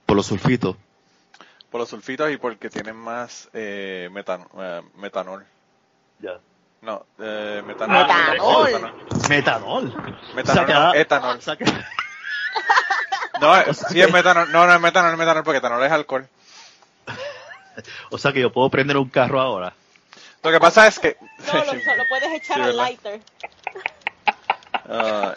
Por 0.06 0.16
los 0.16 0.26
sulfitos. 0.26 0.76
Por 1.70 1.80
los 1.80 1.88
sulfitos 1.88 2.28
y 2.32 2.36
porque 2.36 2.68
tienen 2.68 2.96
más 2.96 3.48
eh, 3.52 4.08
metan- 4.10 4.48
eh, 4.58 4.82
metanol. 4.96 5.46
Ya. 6.18 6.38
No, 6.82 7.04
eh, 7.20 7.62
metanol. 7.64 8.06
Metanol. 8.08 8.92
Metanol. 9.28 9.94
Metanol, 10.34 10.66
no, 10.68 10.94
etanol. 10.94 11.40
saca- 11.42 11.64
No, 13.40 13.56
eh, 13.56 13.72
sí 13.72 14.00
es 14.00 14.12
metanol. 14.12 14.50
No, 14.50 14.66
no 14.66 14.74
es 14.74 14.80
metanol, 14.80 15.12
es 15.12 15.18
metanol 15.18 15.44
porque 15.44 15.58
etanol 15.58 15.82
es 15.84 15.92
alcohol. 15.92 16.26
O 18.10 18.18
sea 18.18 18.32
que 18.32 18.40
yo 18.40 18.52
puedo 18.52 18.68
prender 18.68 18.96
un 18.96 19.08
carro 19.08 19.40
ahora. 19.40 19.72
Lo 20.42 20.50
que 20.50 20.60
pasa 20.60 20.86
es 20.86 20.98
que... 20.98 21.16
No, 21.52 21.64
lo, 21.64 21.72
lo 21.96 22.08
puedes 22.08 22.32
echar 22.32 22.56
Sí, 22.56 22.62
al 22.62 22.66
¿verdad? 22.68 22.84
lighter. 22.84 23.20
Ah, 24.92 25.34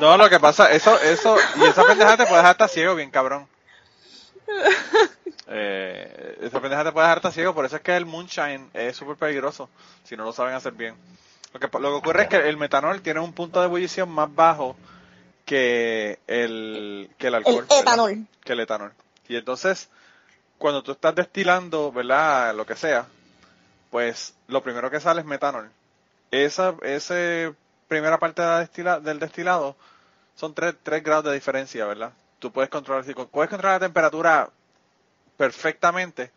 no, 0.00 0.16
lo 0.16 0.28
que 0.28 0.40
pasa, 0.40 0.70
eso, 0.72 0.98
eso, 1.00 1.36
y 1.56 1.64
esa 1.64 1.84
pendeja 1.84 2.16
te 2.16 2.24
puede 2.24 2.36
dejar 2.38 2.50
hasta 2.52 2.68
ciego, 2.68 2.94
bien 2.94 3.10
cabrón. 3.10 3.46
Eh, 5.52 6.38
esa 6.42 6.60
pendeja 6.60 6.84
te 6.84 6.92
puede 6.92 7.06
dejar 7.06 7.18
hasta 7.18 7.32
ciego, 7.32 7.52
por 7.52 7.64
eso 7.64 7.74
es 7.74 7.82
que 7.82 7.96
el 7.96 8.06
moonshine 8.06 8.70
es 8.72 8.94
súper 8.96 9.16
peligroso, 9.16 9.68
si 10.04 10.16
no 10.16 10.22
lo 10.22 10.32
saben 10.32 10.54
hacer 10.54 10.74
bien. 10.74 10.94
Lo 11.52 11.58
que, 11.58 11.66
lo 11.66 11.88
que 11.90 11.96
ocurre 11.96 12.22
es 12.22 12.28
que 12.28 12.36
el 12.36 12.56
metanol 12.56 13.02
tiene 13.02 13.18
un 13.18 13.32
punto 13.32 13.58
de 13.58 13.66
ebullición 13.66 14.08
más 14.10 14.32
bajo 14.32 14.76
que 15.44 16.20
el, 16.28 17.10
que 17.18 17.26
el 17.26 17.34
alcohol. 17.34 17.66
Que 18.44 18.52
el 18.52 18.60
etanol. 18.60 18.92
Y 19.26 19.34
entonces, 19.34 19.88
cuando 20.56 20.84
tú 20.84 20.92
estás 20.92 21.16
destilando, 21.16 21.90
¿verdad? 21.90 22.54
Lo 22.54 22.64
que 22.64 22.76
sea, 22.76 23.06
pues 23.90 24.34
lo 24.48 24.62
primero 24.62 24.90
que 24.90 25.00
sale 25.00 25.20
es 25.20 25.26
metanol. 25.26 25.70
Esa, 26.30 26.74
primera 27.88 28.18
parte 28.18 28.42
del 28.42 29.18
destilado 29.18 29.76
son 30.36 30.54
3, 30.54 30.76
grados 31.02 31.24
de 31.24 31.34
diferencia, 31.34 31.84
¿verdad? 31.86 32.12
Tú 32.38 32.52
puedes 32.52 32.70
controlar, 32.70 33.04
si 33.04 33.12
puedes 33.12 33.50
controlar 33.50 33.80
la 33.80 33.86
temperatura 33.86 34.50
perfectamente, 35.36 36.30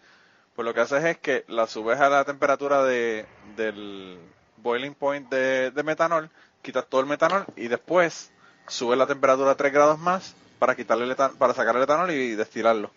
pues 0.56 0.66
lo 0.66 0.74
que 0.74 0.82
haces 0.82 1.04
es 1.06 1.18
que 1.20 1.46
la 1.48 1.68
subes 1.68 2.00
a 2.00 2.10
la 2.10 2.26
temperatura 2.26 2.84
de, 2.84 3.26
del 3.56 4.20
boiling 4.58 4.96
point 4.96 5.30
de, 5.30 5.84
metanol, 5.84 6.30
quitas 6.62 6.88
todo 6.88 7.02
el 7.02 7.08
metanol 7.08 7.46
y 7.56 7.68
después 7.68 8.32
subes 8.68 8.98
la 8.98 9.08
temperatura 9.08 9.52
a 9.52 9.56
3 9.56 9.72
grados 9.72 10.00
más 10.00 10.36
para 10.58 10.76
quitarle 10.76 11.16
para 11.16 11.54
sacar 11.54 11.76
el 11.76 11.84
etanol 11.84 12.12
y 12.12 12.36
destilarlo. 12.36 12.92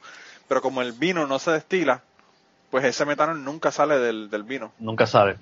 Pero 0.49 0.63
como 0.63 0.81
el 0.81 0.93
vino 0.93 1.27
no 1.27 1.39
se 1.39 1.51
destila, 1.51 2.03
pues 2.71 2.85
ese 2.85 3.05
metanol 3.05 3.43
nunca 3.45 3.71
sale 3.71 3.99
del, 3.99 4.29
del 4.31 4.43
vino. 4.43 4.73
Nunca 4.79 5.07
sabes. 5.07 5.39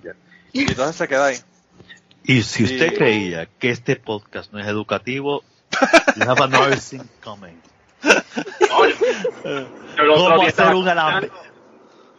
Y 0.52 0.62
entonces 0.68 0.96
se 0.96 1.08
queda 1.08 1.26
ahí. 1.26 1.36
Y 2.26 2.42
si 2.42 2.64
usted 2.64 2.96
creía 2.96 3.46
que 3.58 3.68
este 3.68 3.96
podcast 3.96 4.50
no 4.50 4.58
es 4.58 4.66
educativo, 4.66 5.44
you 6.16 6.22
have 6.30 6.42
another 6.42 6.78
thing 6.80 7.02
coming. 7.22 7.60
¿Cómo 9.96 10.42
hacer 10.42 10.74
un 10.74 10.88
alambique? 10.88 11.32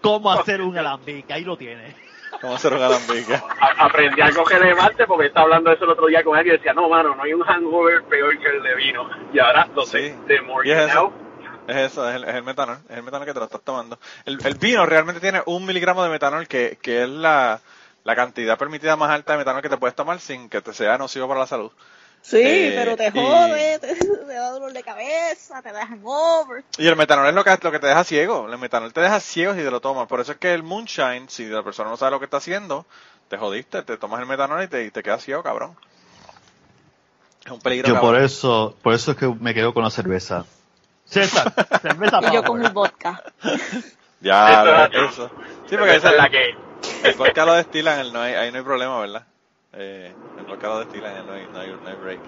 ¿Cómo 0.01 0.31
hacer 0.31 0.61
un 0.61 0.77
alambique? 0.77 1.33
Ahí 1.33 1.43
lo 1.43 1.57
tiene. 1.57 1.95
A 2.43 2.53
hacer 2.53 2.73
un 2.73 2.81
alambique. 2.83 3.33
a- 3.33 3.85
aprendí 3.85 4.21
algo 4.21 4.43
relevante 4.45 5.07
porque 5.07 5.27
estaba 5.27 5.45
hablando 5.45 5.69
de 5.71 5.77
eso 5.77 5.85
el 5.85 5.91
otro 5.91 6.05
día 6.07 6.23
con 6.23 6.37
alguien 6.37 6.55
y 6.55 6.57
decía, 6.57 6.73
no, 6.73 6.87
mano, 6.89 7.15
no 7.15 7.23
hay 7.23 7.33
un 7.33 7.41
hangover 7.41 8.03
peor 8.03 8.37
que 8.37 8.47
el 8.47 8.61
de 8.61 8.75
vino. 8.75 9.09
Y 9.33 9.39
ahora 9.39 9.67
lo 9.73 9.83
sé, 9.85 10.11
Sí. 10.11 10.15
de 10.27 10.41
more 10.41 10.69
es 11.67 11.91
eso. 11.91 12.07
Es 12.09 12.15
el, 12.15 12.23
es 12.25 12.35
el 12.35 12.43
metanol. 12.43 12.79
Es 12.89 12.97
el 12.97 13.03
metanol 13.03 13.25
que 13.25 13.33
te 13.33 13.39
lo 13.39 13.45
estás 13.45 13.61
tomando. 13.61 13.99
El, 14.25 14.39
el 14.43 14.55
vino 14.55 14.85
realmente 14.85 15.21
tiene 15.21 15.41
un 15.45 15.65
miligramo 15.65 16.03
de 16.03 16.09
metanol 16.09 16.47
que, 16.47 16.77
que 16.81 17.03
es 17.03 17.09
la, 17.09 17.59
la 18.03 18.15
cantidad 18.15 18.57
permitida 18.57 18.95
más 18.95 19.09
alta 19.11 19.33
de 19.33 19.39
metanol 19.39 19.61
que 19.61 19.69
te 19.69 19.77
puedes 19.77 19.95
tomar 19.95 20.19
sin 20.19 20.49
que 20.49 20.61
te 20.61 20.73
sea 20.73 20.97
nocivo 20.97 21.27
para 21.27 21.41
la 21.41 21.47
salud. 21.47 21.71
Sí, 22.21 22.41
Eh, 22.43 22.73
pero 22.75 22.97
te 22.97 23.07
y- 23.07 23.11
jode, 23.11 23.79
te, 23.79 23.95
te 23.95 24.33
da 24.33 24.49
dolor 24.49 24.73
de 24.73 24.81
cabeza, 24.81 25.61
te 25.61 25.71
dejan 25.71 26.01
over. 26.03 26.63
Y 26.77 26.87
el 26.87 26.95
metanol 26.95 27.27
es 27.27 27.35
lo 27.35 27.43
que, 27.43 27.57
lo 27.61 27.71
que 27.71 27.79
te 27.79 27.87
deja 27.87 28.03
ciego. 28.03 28.47
El 28.51 28.57
metanol 28.57 28.93
te 28.93 29.01
deja 29.01 29.19
ciego 29.19 29.53
si 29.53 29.59
te 29.59 29.69
lo 29.71 29.79
tomas. 29.79 30.07
Por 30.07 30.19
eso 30.21 30.31
es 30.31 30.37
que 30.39 30.53
el 30.53 30.63
moonshine, 30.63 31.29
si 31.29 31.45
la 31.45 31.61
persona 31.63 31.89
no 31.89 31.97
sabe 31.97 32.11
lo 32.11 32.19
que 32.19 32.25
está 32.25 32.37
haciendo, 32.37 32.85
te 33.27 33.37
jodiste, 33.37 33.83
te 33.83 33.97
tomas 33.97 34.19
el 34.21 34.25
metanol 34.27 34.63
y 34.63 34.67
te, 34.67 34.85
y 34.85 34.91
te 34.91 35.03
quedas 35.03 35.23
ciego, 35.23 35.43
cabrón. 35.43 35.75
Es 37.45 37.51
un 37.51 37.59
peligro. 37.59 37.87
Yo 37.89 38.01
por 38.01 38.15
eso, 38.19 38.75
por 38.81 38.93
eso 38.95 39.11
es 39.11 39.17
que 39.17 39.27
me 39.27 39.53
quedo 39.53 39.73
con 39.73 39.83
la 39.83 39.91
cerveza. 39.91 40.45
César, 41.05 41.53
cerveza 41.81 42.19
Y 42.21 42.33
yo 42.33 42.43
con 42.43 42.63
el 42.65 42.71
vodka. 42.71 43.21
Ya, 44.21 44.85
Eso. 44.91 45.29
Sí, 45.67 45.77
porque 45.77 45.95
Esa 45.95 46.09
es 46.11 46.17
la 46.17 46.29
que... 46.29 46.55
El 47.03 47.15
vodka 47.15 47.45
lo 47.45 47.53
destilan, 47.53 47.99
el 47.99 48.11
no 48.13 48.21
hay, 48.21 48.33
ahí 48.33 48.51
no 48.51 48.57
hay 48.57 48.63
problema, 48.63 48.99
¿verdad? 48.99 49.25
Eh, 49.73 50.13
el 50.39 50.45
vodka 50.45 50.67
lo 50.67 50.79
destilan, 50.79 51.25
no 51.27 51.33
hay, 51.33 51.47
no 51.51 51.59
hay, 51.59 51.69
no 51.83 51.87
hay 51.89 51.95
break. 51.95 52.19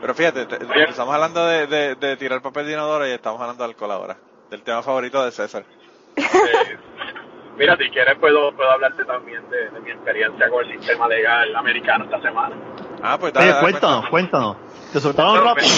Pero 0.00 0.14
fíjate, 0.14 0.46
te- 0.46 0.58
estamos 0.88 1.14
hablando 1.14 1.46
de, 1.46 1.66
de, 1.66 1.94
de 1.94 2.16
tirar 2.16 2.40
papel 2.42 2.66
de 2.66 2.72
inodoro 2.74 3.06
y 3.06 3.10
estamos 3.10 3.40
hablando 3.40 3.64
de 3.64 3.70
alcohol 3.70 3.90
ahora. 3.92 4.16
Del 4.50 4.62
tema 4.62 4.82
favorito 4.82 5.24
de 5.24 5.30
César. 5.32 5.64
Eh, 6.16 6.78
mira, 7.56 7.76
si 7.76 7.88
quieres 7.90 8.16
puedo, 8.18 8.54
puedo 8.54 8.70
hablarte 8.70 9.04
también 9.04 9.48
de, 9.50 9.70
de 9.70 9.80
mi 9.80 9.90
experiencia 9.90 10.48
con 10.50 10.64
el 10.64 10.78
sistema 10.78 11.08
legal 11.08 11.54
americano 11.56 12.04
esta 12.04 12.20
semana. 12.22 12.56
Ah, 13.02 13.16
pues 13.18 13.32
dale, 13.32 13.46
Oye, 13.46 13.54
dale, 13.54 13.70
cuéntanos, 13.70 14.08
cuéntanos. 14.10 14.56
¿Te 14.92 15.00
soltaron 15.00 15.44
rápido? 15.44 15.68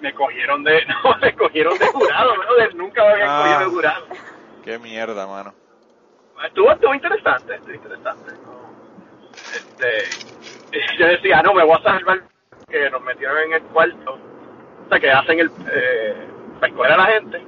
Me, 0.00 0.14
cogieron 0.14 0.62
de... 0.64 0.84
No, 1.04 1.16
me 1.20 1.34
cogieron 1.34 1.78
de 1.78 1.86
jurado, 1.86 2.34
brother. 2.36 2.74
Nunca 2.74 3.02
me 3.04 3.10
habían 3.12 3.28
Ah. 3.28 3.42
cogido 3.42 3.58
de 3.58 3.66
jurado. 3.76 4.06
Qué 4.64 4.78
mierda, 4.78 5.26
mano. 5.26 5.54
Estuvo, 6.44 6.70
estuvo 6.72 6.94
interesante, 6.94 7.54
estuvo 7.54 7.74
interesante. 7.74 8.32
Este, 9.54 10.96
yo 10.98 11.06
decía, 11.06 11.42
no, 11.42 11.52
me 11.54 11.64
voy 11.64 11.76
a 11.78 11.82
salvar 11.82 12.22
que 12.68 12.90
nos 12.90 13.02
metieron 13.02 13.38
en 13.38 13.52
el 13.54 13.62
cuarto. 13.64 14.18
O 14.86 14.88
sea, 14.88 15.00
que 15.00 15.10
hacen 15.10 15.40
el... 15.40 15.50
Eh, 15.72 16.14
para 16.58 16.72
escoger 16.72 16.92
a 16.92 16.96
la 16.96 17.06
gente. 17.06 17.42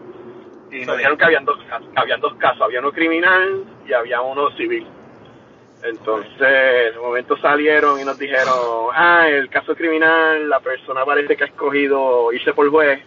Y 0.71 0.85
nos 0.87 0.97
dijeron 0.97 1.19
que 1.19 1.25
habían 1.25 1.45
dos 1.45 1.59
casos. 1.69 1.89
Habían 1.97 2.21
dos 2.21 2.35
casos. 2.37 2.61
Había 2.63 2.81
uno 2.81 2.93
criminal 2.93 3.65
y 3.87 3.93
había 3.93 4.21
uno 4.23 4.51
civil. 4.57 4.87
Entonces, 5.85 6.95
de 6.95 6.99
momento 7.01 7.37
salieron 7.39 8.01
y 8.01 8.05
nos 8.05 8.19
dijeron, 8.19 8.91
ah, 8.95 9.27
el 9.29 9.49
caso 9.51 9.75
criminal, 9.75 10.49
la 10.49 10.61
persona 10.61 11.05
parece 11.05 11.37
que 11.37 11.45
ha 11.45 11.49
escogido 11.49 12.33
irse 12.33 12.53
por 12.53 12.71
juez. 12.71 13.01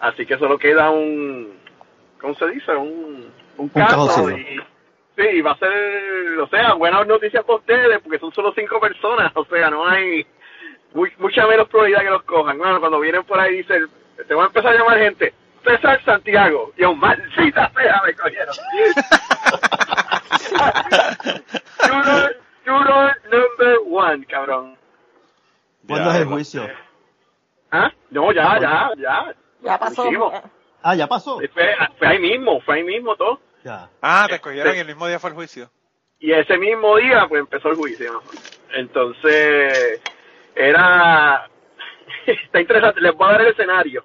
Así 0.00 0.24
que 0.26 0.38
solo 0.38 0.58
queda 0.58 0.90
un, 0.90 1.54
¿cómo 2.20 2.34
se 2.34 2.46
dice? 2.48 2.72
Un, 2.74 3.30
un 3.58 3.68
caso 3.68 4.08
civil. 4.08 4.62
y, 5.18 5.22
sí, 5.22 5.40
va 5.42 5.52
a 5.52 5.58
ser, 5.58 6.38
o 6.40 6.48
sea, 6.48 6.74
buenas 6.74 7.06
noticias 7.06 7.44
para 7.44 7.58
ustedes 7.58 8.00
porque 8.02 8.18
son 8.18 8.32
solo 8.32 8.52
cinco 8.54 8.80
personas. 8.80 9.30
O 9.34 9.44
sea, 9.44 9.68
no 9.70 9.86
hay 9.86 10.26
muy- 10.94 11.12
mucha 11.18 11.46
menos 11.46 11.68
probabilidad 11.68 12.02
que 12.02 12.10
los 12.10 12.22
cojan. 12.22 12.56
Bueno, 12.58 12.80
cuando 12.80 13.00
vienen 13.00 13.24
por 13.24 13.38
ahí 13.38 13.58
dicen, 13.58 13.86
te 14.26 14.34
voy 14.34 14.44
a 14.44 14.46
empezar 14.46 14.74
a 14.74 14.78
llamar 14.78 14.98
gente. 14.98 15.32
César 15.64 16.00
Santiago. 16.04 16.72
Y 16.76 16.84
un 16.84 16.98
maldita 16.98 17.70
sea 17.74 18.02
me 18.06 18.14
cogieron. 18.14 18.54
Juror, 21.88 22.36
juror 22.64 23.16
number 23.30 23.76
one, 23.90 24.26
cabrón. 24.26 24.76
¿Cuándo 25.86 26.10
es 26.10 26.16
el 26.16 26.24
juicio? 26.26 26.68
¿Ah? 27.70 27.90
No, 28.10 28.32
ya, 28.32 28.58
ya, 28.60 28.90
ya. 28.96 29.34
Ya 29.62 29.78
pasó. 29.78 30.04
Ah, 30.82 30.94
ya 30.94 31.06
pasó. 31.06 31.38
Fue, 31.52 31.74
fue 31.98 32.06
ahí 32.08 32.18
mismo, 32.18 32.60
fue 32.60 32.76
ahí 32.76 32.84
mismo 32.84 33.16
todo. 33.16 33.40
Ya. 33.64 33.88
Ah, 34.00 34.26
te 34.28 34.36
escogieron 34.36 34.68
Este- 34.68 34.78
y 34.78 34.80
el 34.82 34.86
mismo 34.86 35.06
día 35.06 35.18
fue 35.18 35.30
el 35.30 35.36
juicio. 35.36 35.70
Y 36.18 36.32
ese 36.32 36.56
mismo 36.56 36.96
día, 36.96 37.26
pues 37.28 37.40
empezó 37.40 37.68
el 37.70 37.76
juicio. 37.76 38.22
Entonces, 38.74 40.00
era. 40.54 41.48
está 42.26 42.60
interesante. 42.60 43.00
Les 43.00 43.14
voy 43.14 43.28
a 43.28 43.32
dar 43.32 43.40
el 43.42 43.48
escenario 43.48 44.04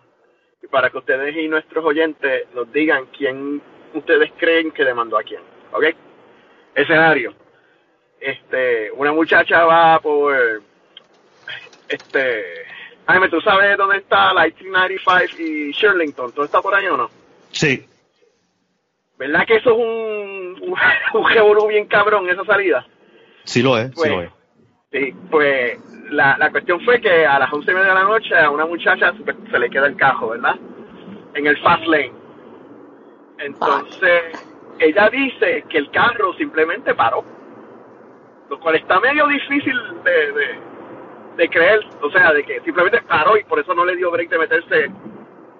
para 0.69 0.89
que 0.89 0.97
ustedes 0.97 1.35
y 1.35 1.47
nuestros 1.47 1.83
oyentes 1.85 2.47
nos 2.53 2.71
digan 2.71 3.05
quién 3.17 3.61
ustedes 3.93 4.31
creen 4.37 4.71
que 4.71 4.83
demandó 4.85 5.17
a 5.17 5.23
quién. 5.23 5.41
¿Ok? 5.71 5.85
Escenario. 6.75 7.33
Este, 8.21 8.91
una 8.91 9.11
muchacha 9.11 9.65
va 9.65 9.99
por, 9.99 10.61
este, 11.89 12.43
Jaime, 13.07 13.29
¿tú 13.29 13.41
sabes 13.41 13.77
dónde 13.77 13.97
está 13.97 14.33
la 14.33 14.43
1895 14.43 15.41
y 15.41 15.71
Shirlington? 15.71 16.31
¿Todo 16.31 16.45
está 16.45 16.61
por 16.61 16.73
ahí 16.73 16.85
o 16.85 16.97
no? 16.97 17.09
Sí. 17.51 17.85
¿Verdad 19.17 19.45
que 19.45 19.57
eso 19.57 19.71
es 19.71 19.77
un, 19.77 20.71
un, 20.71 21.67
bien 21.67 21.87
cabrón, 21.87 22.29
esa 22.29 22.45
salida? 22.45 22.85
Sí 23.43 23.61
lo 23.61 23.77
es, 23.77 23.91
Pues, 23.93 24.09
sí 24.09 24.15
lo 24.15 24.21
es. 24.21 24.31
Sí, 24.91 25.15
pues 25.29 25.79
la, 26.09 26.37
la 26.37 26.51
cuestión 26.51 26.79
fue 26.81 26.99
que 27.01 27.25
a 27.25 27.39
las 27.39 27.51
once 27.51 27.71
y 27.71 27.73
media 27.73 27.89
de 27.89 27.95
la 27.95 28.03
noche 28.03 28.37
a 28.37 28.49
una 28.49 28.65
muchacha 28.65 29.13
se, 29.13 29.51
se 29.51 29.59
le 29.59 29.69
queda 29.69 29.87
el 29.87 29.95
cajo, 29.95 30.29
¿verdad? 30.29 30.55
En 31.33 31.47
el 31.47 31.57
fast 31.59 31.85
lane. 31.85 32.11
Entonces, 33.39 34.21
ella 34.79 35.09
dice 35.09 35.63
que 35.69 35.77
el 35.77 35.89
carro 35.91 36.33
simplemente 36.33 36.93
paró. 36.93 37.23
Lo 38.51 38.59
cual 38.59 38.75
está 38.75 38.99
medio 38.99 39.25
difícil 39.27 39.73
de, 40.03 40.11
de, 40.33 40.59
de 41.37 41.49
creer. 41.49 41.79
O 42.03 42.11
sea, 42.11 42.31
de 42.33 42.43
que 42.43 42.59
simplemente 42.61 43.01
paró 43.01 43.35
y 43.37 43.43
por 43.45 43.59
eso 43.59 43.73
no 43.73 43.83
le 43.85 43.95
dio 43.95 44.11
break 44.11 44.29
de 44.29 44.37
meterse 44.37 44.91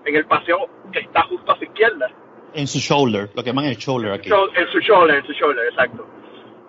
en 0.06 0.16
el 0.16 0.26
paseo 0.26 0.70
que 0.92 1.00
está 1.00 1.24
justo 1.24 1.52
a 1.54 1.58
su 1.58 1.64
izquierda. 1.64 2.08
En 2.54 2.68
su 2.68 2.80
shoulder, 2.80 3.30
lo 3.34 3.42
que 3.44 3.50
llaman 3.50 3.66
el 3.66 3.78
shoulder 3.78 4.12
aquí. 4.12 4.30
En 4.30 4.68
su 4.68 4.80
shoulder, 4.80 5.16
en 5.20 5.26
su 5.26 5.32
shoulder, 5.32 5.66
exacto. 5.68 6.06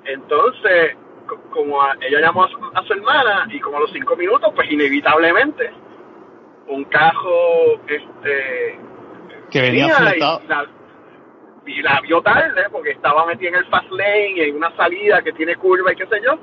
Entonces, 0.04 0.96
co- 1.26 1.40
como 1.50 1.82
a- 1.82 1.96
ella 2.00 2.20
llamó 2.20 2.44
a 2.44 2.48
su, 2.48 2.56
a 2.72 2.82
su 2.84 2.92
hermana 2.92 3.48
y 3.50 3.58
como 3.60 3.76
a 3.78 3.80
los 3.80 3.90
cinco 3.92 4.14
minutos, 4.16 4.52
pues 4.54 4.70
inevitablemente, 4.70 5.72
un 6.68 6.84
cajo, 6.84 7.80
este, 7.88 8.78
Que 9.50 9.60
venía 9.60 9.88
flotado. 9.96 10.42
la, 10.48 10.66
y 11.66 11.82
la 11.82 12.00
vio 12.00 12.20
tarde 12.22 12.68
porque 12.70 12.90
estaba 12.90 13.26
metida 13.26 13.50
en 13.50 13.56
el 13.56 13.66
fast 13.66 13.90
lane, 13.90 14.48
en 14.48 14.56
una 14.56 14.74
salida 14.76 15.22
que 15.22 15.32
tiene 15.32 15.56
curva 15.56 15.92
y 15.92 15.96
qué 15.96 16.06
sé 16.06 16.20
yo. 16.24 16.38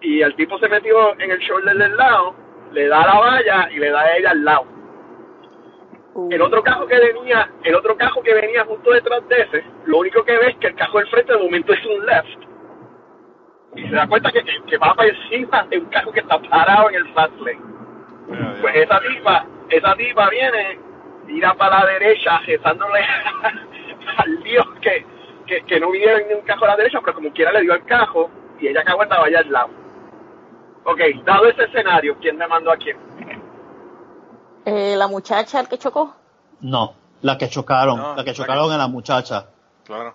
Y 0.00 0.22
el 0.22 0.34
tipo 0.34 0.58
se 0.58 0.68
metió 0.68 1.18
en 1.18 1.30
el 1.30 1.38
shoulder 1.38 1.76
del 1.76 1.96
lado, 1.96 2.34
le 2.72 2.88
da 2.88 3.06
la 3.06 3.18
valla 3.18 3.68
y 3.70 3.78
le 3.78 3.90
da 3.90 4.00
a 4.00 4.16
ella 4.16 4.30
al 4.30 4.44
lado. 4.44 4.66
El 6.30 6.42
otro 6.42 6.62
cajo 6.64 6.86
que 6.86 6.98
venía, 6.98 7.48
el 7.62 7.76
otro 7.76 7.96
cajo 7.96 8.22
que 8.22 8.34
venía 8.34 8.64
justo 8.64 8.90
detrás 8.90 9.26
de 9.28 9.40
ese, 9.40 9.64
lo 9.86 9.98
único 9.98 10.24
que 10.24 10.36
ve 10.36 10.48
es 10.48 10.56
que 10.56 10.66
el 10.68 10.74
cajo 10.74 10.98
del 10.98 11.08
frente 11.08 11.32
de 11.32 11.38
momento 11.38 11.72
es 11.72 11.86
un 11.86 12.06
left. 12.06 12.48
Y 13.76 13.88
se 13.88 13.94
da 13.94 14.08
cuenta 14.08 14.32
que, 14.32 14.42
que, 14.42 14.52
que 14.66 14.78
va 14.78 14.94
para 14.94 15.10
encima 15.10 15.62
de 15.64 15.78
un 15.78 15.86
cajo 15.86 16.10
que 16.10 16.20
está 16.20 16.40
parado 16.40 16.88
en 16.88 16.96
el 16.96 17.08
fast 17.12 17.38
lane. 17.40 17.60
Pues 18.60 18.74
esa 18.74 19.00
tipa, 19.00 19.46
esa 19.68 19.94
tipa 19.94 20.28
viene, 20.30 20.80
tira 21.26 21.54
para 21.54 21.84
la 21.84 21.86
derecha, 21.92 22.40
rezándole 22.46 23.00
al 24.16 24.42
Dios 24.42 24.66
que, 24.80 25.06
que, 25.46 25.64
que 25.64 25.80
no 25.80 25.90
ni 25.92 26.34
un 26.34 26.42
cajo 26.42 26.64
a 26.64 26.68
la 26.68 26.76
derecha, 26.76 26.98
pero 27.00 27.14
como 27.14 27.32
quiera 27.32 27.52
le 27.52 27.62
dio 27.62 27.72
al 27.72 27.84
cajo 27.84 28.30
y 28.60 28.68
ella 28.68 28.82
cagó 28.84 29.02
estaba 29.02 29.26
allá 29.26 29.40
al 29.40 29.50
lado. 29.52 29.68
Ok, 30.84 31.00
dado 31.24 31.46
ese 31.46 31.64
escenario, 31.64 32.16
¿quién 32.20 32.38
demandó 32.38 32.72
a 32.72 32.76
quién? 32.76 32.96
Eh, 34.64 34.94
la 34.96 35.06
muchacha 35.08 35.60
el 35.60 35.68
que 35.68 35.78
chocó. 35.78 36.14
No, 36.60 36.94
la 37.22 37.38
que 37.38 37.48
chocaron, 37.48 37.96
No, 37.98 38.16
la 38.16 38.24
que 38.24 38.32
chocaron 38.32 38.68
que- 38.68 38.74
a 38.74 38.78
la 38.78 38.88
muchacha. 38.88 39.46
Claro. 39.84 40.14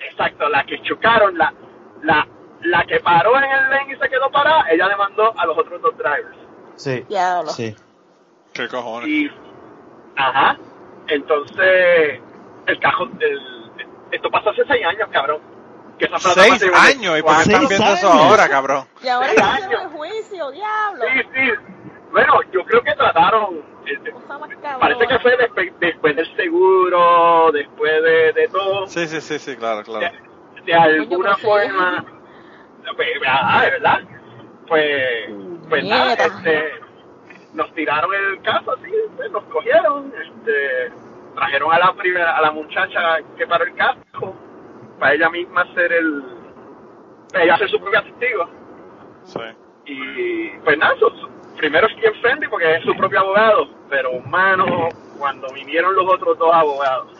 Exacto, 0.00 0.48
la 0.48 0.64
que 0.64 0.80
chocaron, 0.82 1.36
la, 1.38 1.52
la, 2.02 2.26
la 2.62 2.84
que 2.84 3.00
paró 3.00 3.36
en 3.38 3.44
el 3.44 3.70
lane 3.70 3.94
y 3.94 3.96
se 3.98 4.08
quedó 4.08 4.30
parada, 4.30 4.64
ella 4.70 4.88
demandó 4.88 5.32
a 5.38 5.46
los 5.46 5.56
otros 5.58 5.80
dos 5.80 5.96
drivers. 5.96 6.36
Sí. 6.76 7.04
Diablo. 7.08 7.50
Sí. 7.50 7.74
¿Qué 8.52 8.68
cojones? 8.68 9.08
Y, 9.08 9.30
ajá, 10.16 10.56
entonces, 11.08 12.20
el 12.66 12.78
cajo, 12.80 13.04
el, 13.20 13.70
esto 14.10 14.30
pasó 14.30 14.50
hace 14.50 14.62
seis 14.68 14.84
años, 14.86 15.08
cabrón. 15.10 15.40
Que 15.98 16.06
esa 16.06 16.16
plataforma 16.18 16.58
Seis 16.58 16.72
años. 16.74 17.18
¿Y 17.18 17.22
por 17.22 17.36
qué 17.36 17.42
están 17.42 17.68
viendo 17.68 17.86
eso 17.92 18.08
ahora, 18.08 18.48
cabrón? 18.48 18.84
Y 19.02 19.08
ahora 19.08 19.28
Seis 19.28 19.38
está 19.40 19.54
años. 19.54 19.82
el 19.82 19.88
juicio, 19.88 20.50
diablo. 20.50 21.04
Sí, 21.12 21.20
sí. 21.34 21.50
Bueno, 22.12 22.34
yo 22.52 22.64
creo 22.64 22.82
que 22.82 22.92
trataron, 22.94 23.62
eh, 23.86 23.98
cabrona. 24.62 24.78
parece 24.80 25.06
que 25.06 25.18
fue 25.20 25.38
despe- 25.38 25.72
después 25.80 26.14
del 26.16 26.36
seguro, 26.36 27.50
después 27.52 28.02
de, 28.02 28.32
de 28.34 28.48
todo. 28.48 28.86
Sí, 28.86 29.06
sí, 29.08 29.20
sí, 29.22 29.38
sí, 29.38 29.56
claro, 29.56 29.82
claro. 29.82 30.10
de, 30.56 30.62
de 30.64 30.74
alguna 30.74 31.36
forma, 31.38 32.04
pues, 32.96 33.08
ah, 33.26 33.62
de 33.64 33.70
verdad, 33.70 34.00
pues, 34.68 35.30
pues 35.70 35.84
nada, 35.84 36.12
este, 36.12 36.70
nos 37.54 37.72
tiraron 37.74 38.10
el 38.14 38.42
caso, 38.42 38.72
así, 38.72 38.90
pues, 39.16 39.30
nos 39.30 39.44
cogieron, 39.44 40.12
este, 40.22 40.92
trajeron 41.34 41.72
a 41.72 41.78
la 41.78 41.92
primera, 41.94 42.36
a 42.36 42.42
la 42.42 42.50
muchacha 42.50 43.18
que 43.36 43.46
paró 43.46 43.64
el 43.64 43.74
caso, 43.74 44.34
para 44.98 45.14
ella 45.14 45.30
misma 45.30 45.62
hacer 45.62 45.92
el, 45.92 46.22
ella 47.34 47.54
hacer 47.54 47.68
su 47.70 47.80
propio 47.80 48.02
testigo, 48.02 48.48
Sí. 49.24 49.40
y 49.86 50.48
pues 50.64 50.76
nada, 50.78 50.94
primero 51.56 51.86
es 51.86 51.96
bien 51.96 52.12
friendly 52.20 52.48
porque 52.48 52.76
es 52.76 52.82
su 52.84 52.94
propio 52.96 53.20
abogado, 53.20 53.68
pero 53.88 54.18
mano, 54.20 54.88
cuando 55.18 55.46
vinieron 55.54 55.94
los 55.94 56.06
otros 56.12 56.36
dos 56.38 56.52
abogados, 56.52 57.12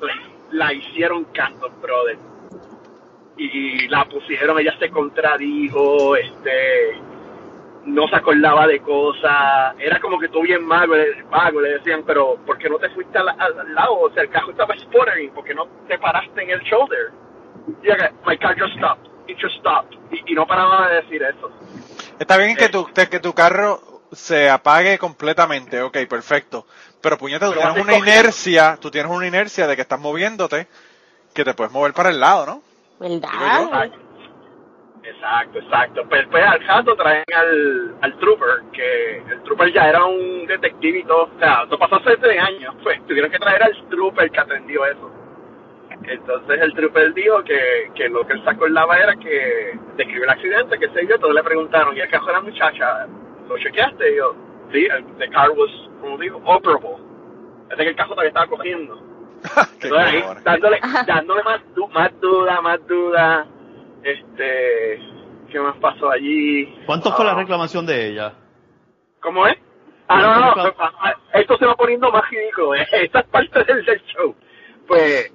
la, 0.00 0.12
la 0.52 0.72
hicieron 0.72 1.24
canto, 1.32 1.68
brother. 1.82 2.16
Y 3.36 3.86
la 3.88 4.04
pusieron, 4.04 4.58
ella 4.58 4.76
se 4.78 4.90
contradijo, 4.90 6.16
este, 6.16 7.00
no 7.88 8.06
se 8.08 8.16
acordaba 8.16 8.66
de 8.66 8.80
cosas, 8.80 9.74
era 9.78 9.98
como 10.00 10.18
que 10.18 10.28
tú 10.28 10.42
bien 10.42 10.64
mago, 10.64 10.94
le, 10.94 11.22
vago, 11.24 11.60
le 11.60 11.70
decían, 11.78 12.02
pero 12.06 12.36
¿por 12.46 12.58
qué 12.58 12.68
no 12.68 12.78
te 12.78 12.90
fuiste 12.90 13.16
al, 13.18 13.28
al- 13.28 13.58
al 13.60 13.74
lado? 13.74 13.98
O 14.00 14.10
sea, 14.12 14.22
el 14.22 14.30
carro 14.30 14.50
estaba 14.50 14.74
sputtering, 14.78 15.30
¿por 15.32 15.44
qué 15.44 15.54
no 15.54 15.66
te 15.88 15.98
paraste 15.98 16.42
en 16.42 16.50
el 16.50 16.60
shoulder? 16.60 17.10
Y 17.82 17.86
ella, 17.86 18.12
my 18.26 18.36
car 18.38 18.56
just 18.58 18.74
stopped, 18.76 19.06
it 19.26 19.36
just 19.40 19.56
stopped. 19.58 19.96
Y, 20.10 20.32
y 20.32 20.34
no 20.34 20.46
paraba 20.46 20.88
de 20.88 20.96
decir 21.02 21.22
eso. 21.22 21.50
Está 22.18 22.36
bien 22.36 22.56
que 22.56 22.66
Eh. 22.66 22.68
tu, 22.70 22.84
te- 22.86 23.08
que 23.08 23.20
tu 23.20 23.32
carro 23.32 23.80
se 24.12 24.48
apague 24.48 24.98
completamente, 24.98 25.80
ok, 25.82 25.98
perfecto. 26.08 26.66
Pero 27.00 27.16
puñeta, 27.18 27.46
tú 27.46 27.52
Pero 27.52 27.72
tienes 27.74 27.82
una 27.84 27.96
inercia, 27.96 28.76
tú 28.80 28.90
tienes 28.90 29.10
una 29.10 29.26
inercia 29.26 29.66
de 29.66 29.76
que 29.76 29.82
estás 29.82 30.00
moviéndote, 30.00 30.66
que 31.34 31.44
te 31.44 31.54
puedes 31.54 31.72
mover 31.72 31.92
para 31.92 32.08
el 32.10 32.18
lado, 32.20 32.46
¿no? 32.46 32.62
¿Verdad? 32.98 33.90
Exacto, 35.10 35.58
exacto. 35.58 36.04
Pues, 36.08 36.26
pues 36.30 36.44
al 36.44 36.60
rato 36.66 36.94
traen 36.96 37.24
al, 37.34 37.94
al 38.02 38.18
trooper, 38.18 38.48
que 38.72 39.18
el 39.30 39.42
trooper 39.42 39.72
ya 39.72 39.88
era 39.88 40.04
un 40.04 40.46
detective 40.46 40.98
y 40.98 41.04
todo. 41.04 41.30
O 41.34 41.38
sea, 41.38 41.62
esto 41.64 41.78
pasó 41.78 41.96
hace 41.96 42.16
tres 42.18 42.38
años. 42.42 42.74
Pues 42.82 43.04
tuvieron 43.06 43.30
que 43.30 43.38
traer 43.38 43.62
al 43.62 43.88
trooper 43.88 44.30
que 44.30 44.40
atendió 44.40 44.84
eso. 44.86 45.10
Entonces 46.04 46.60
el 46.60 46.72
trooper 46.74 47.12
dijo 47.14 47.42
que, 47.44 47.90
que 47.94 48.08
lo 48.08 48.26
que 48.26 48.34
él 48.34 48.44
se 48.44 48.50
acordaba 48.50 48.96
era 48.98 49.14
que 49.16 49.78
describió 49.96 50.24
el 50.24 50.30
accidente, 50.30 50.78
que 50.78 50.88
se 50.90 51.06
yo, 51.06 51.18
todos 51.18 51.34
le 51.34 51.42
preguntaron, 51.42 51.96
¿y 51.96 52.00
el 52.00 52.08
cajo 52.08 52.26
de 52.26 52.32
la 52.32 52.40
muchacha? 52.40 53.06
¿Lo 53.48 53.58
chequeaste? 53.58 54.12
Y 54.12 54.16
yo, 54.16 54.34
sí, 54.72 54.86
el 54.86 55.04
the 55.18 55.28
car 55.30 55.50
was, 55.50 55.70
como 56.00 56.16
digo, 56.18 56.40
operable. 56.44 56.96
Es 57.70 57.76
que 57.76 57.88
el 57.88 57.96
cajo 57.96 58.10
todavía 58.10 58.28
estaba 58.28 58.46
cogiendo. 58.46 58.94
Entonces, 59.82 60.06
ahí, 60.06 60.22
dándole, 60.44 60.80
dándole 61.06 61.42
más, 61.42 61.60
du- 61.74 61.88
más 61.88 62.20
duda, 62.20 62.60
más 62.60 62.86
duda. 62.86 63.46
Este, 64.12 65.00
¿qué 65.50 65.60
más 65.60 65.76
pasó 65.78 66.10
allí? 66.10 66.66
¿Cuánto 66.86 67.12
fue 67.12 67.24
la 67.24 67.32
Ah, 67.32 67.36
reclamación 67.36 67.84
de 67.86 68.08
ella? 68.10 68.32
¿Cómo 69.20 69.46
es? 69.46 69.56
Ah, 70.08 70.20
no, 70.22 70.40
no, 70.40 70.64
no, 70.64 70.74
esto 71.34 71.58
se 71.58 71.66
va 71.66 71.74
poniendo 71.76 72.10
más 72.10 72.22
ridículo. 72.30 72.74
¿eh? 72.74 72.86
Esta 72.92 73.20
es 73.20 73.26
parte 73.26 73.64
del, 73.64 73.84
del 73.84 74.02
show. 74.06 74.34
Pues, 74.86 75.30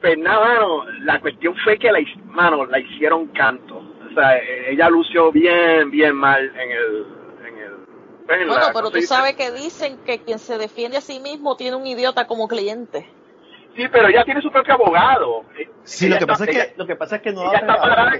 pues 0.00 0.16
nada, 0.18 0.46
mano, 0.46 0.84
la 1.00 1.20
cuestión 1.20 1.56
fue 1.64 1.78
que 1.78 1.90
la, 1.90 1.98
mano, 2.26 2.64
la 2.66 2.78
hicieron 2.78 3.26
canto. 3.28 3.78
O 3.78 4.14
sea, 4.14 4.36
eh, 4.38 4.70
ella 4.72 4.88
lució 4.88 5.32
bien, 5.32 5.90
bien 5.90 6.14
mal 6.14 6.44
en 6.56 6.70
el, 6.70 7.06
en 7.48 7.58
el, 7.58 7.72
pues, 8.26 8.40
en 8.40 8.46
Bueno, 8.46 8.54
la- 8.54 8.60
pero 8.72 8.72
¿cómo 8.84 8.90
se 8.90 9.00
tú 9.00 9.06
sabes 9.06 9.34
que 9.34 9.50
dicen 9.50 9.98
que 10.04 10.20
quien 10.22 10.38
se 10.38 10.58
defiende 10.58 10.98
a 10.98 11.00
sí 11.00 11.18
mismo 11.18 11.56
tiene 11.56 11.76
un 11.76 11.86
idiota 11.86 12.26
como 12.28 12.46
cliente. 12.46 13.08
Sí, 13.76 13.82
pero 13.90 14.08
ella 14.08 14.24
tiene 14.24 14.40
su 14.40 14.50
propio 14.50 14.74
abogado. 14.74 15.42
Sí, 15.84 16.06
Ella 16.06 16.14
lo 16.14 16.18
que 16.18 16.24
está- 16.24 16.32
pasa 16.32 16.44
es 16.44 16.50
ella- 16.56 16.66
que, 16.66 16.74
lo 16.76 16.86
que 16.86 16.96
pasa 16.96 17.16
es 17.16 17.22
que 17.22 17.32
no 17.32 17.42
ella 17.42 17.52
la 17.52 17.58
está 17.58 17.76
parada, 17.80 18.12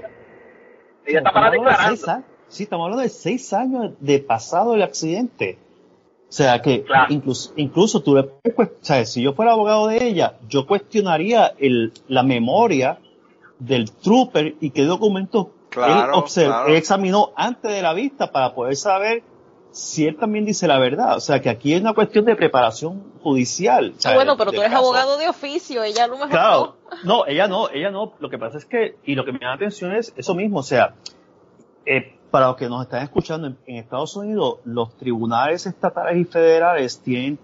ella 1.05 1.17
está 1.19 1.31
parada 1.31 1.55
Estamos 1.55 1.65
hablando 1.65 1.69
de 1.69 1.75
seis 1.75 1.99
declarando. 1.99 2.11
años. 2.11 2.25
Sí, 2.47 2.63
estamos 2.63 2.83
hablando 2.85 3.01
de 3.03 3.09
seis 3.09 3.53
años 3.53 3.91
de 3.99 4.19
pasado 4.19 4.71
del 4.73 4.83
accidente. 4.83 5.57
O 6.27 6.31
sea 6.31 6.61
que 6.61 6.83
Claro. 6.83 7.13
incluso, 7.13 7.53
incluso 7.55 8.01
tú 8.01 8.15
le 8.15 8.21
o 8.21 8.69
sea, 8.81 9.05
si 9.05 9.21
yo 9.21 9.33
fuera 9.33 9.51
abogado 9.53 9.87
de 9.87 10.03
ella, 10.03 10.35
yo 10.49 10.65
cuestionaría 10.67 11.53
el, 11.59 11.93
la 12.07 12.23
memoria 12.23 12.97
del 13.59 13.91
trooper 13.91 14.55
y 14.59 14.71
qué 14.71 14.83
documentos 14.83 15.47
Claro, 15.69 16.09
él, 16.13 16.21
observ- 16.21 16.47
claro. 16.47 16.67
él 16.69 16.75
examinó 16.75 17.31
antes 17.35 17.71
de 17.71 17.81
la 17.81 17.93
vista 17.93 18.31
para 18.31 18.53
poder 18.53 18.75
saber 18.75 19.23
si 19.75 20.07
él 20.07 20.15
también 20.17 20.45
dice 20.45 20.67
la 20.67 20.79
verdad. 20.79 21.17
O 21.17 21.19
sea 21.19 21.41
que 21.41 21.49
aquí 21.49 21.73
es 21.73 21.81
una 21.81 21.93
cuestión 21.93 22.23
de 22.25 22.35
preparación 22.35 23.03
judicial. 23.21 23.93
o 23.97 24.01
sea, 24.01 24.11
Ah, 24.11 24.15
bueno, 24.15 24.37
pero 24.37 24.51
tú 24.51 24.59
eres 24.61 24.71
caso. 24.71 24.83
abogado 24.83 25.17
de 25.17 25.27
oficio, 25.27 25.83
ella 25.83 26.05
a 26.05 26.07
lo 26.07 26.13
mejor 26.15 26.29
Claro, 26.29 26.75
no. 27.03 27.17
no, 27.19 27.25
ella 27.27 27.47
no, 27.47 27.69
ella 27.69 27.91
no. 27.91 28.13
Lo 28.19 28.29
que 28.29 28.37
pasa 28.37 28.57
es 28.57 28.65
que, 28.65 28.95
y 29.05 29.15
lo 29.15 29.25
que 29.25 29.33
me 29.33 29.39
da 29.39 29.47
la 29.49 29.53
atención 29.55 29.93
es 29.93 30.13
eso 30.15 30.33
mismo, 30.33 30.59
o 30.59 30.63
sea, 30.63 30.93
eh, 31.85 32.15
para 32.31 32.47
los 32.47 32.55
que 32.55 32.67
nos 32.69 32.83
están 32.83 33.03
escuchando, 33.03 33.47
en, 33.47 33.57
en 33.67 33.75
Estados 33.77 34.15
Unidos 34.15 34.59
los 34.63 34.95
tribunales 34.97 35.65
estatales 35.65 36.17
y 36.17 36.23
federales 36.25 36.99
tienen 37.01 37.37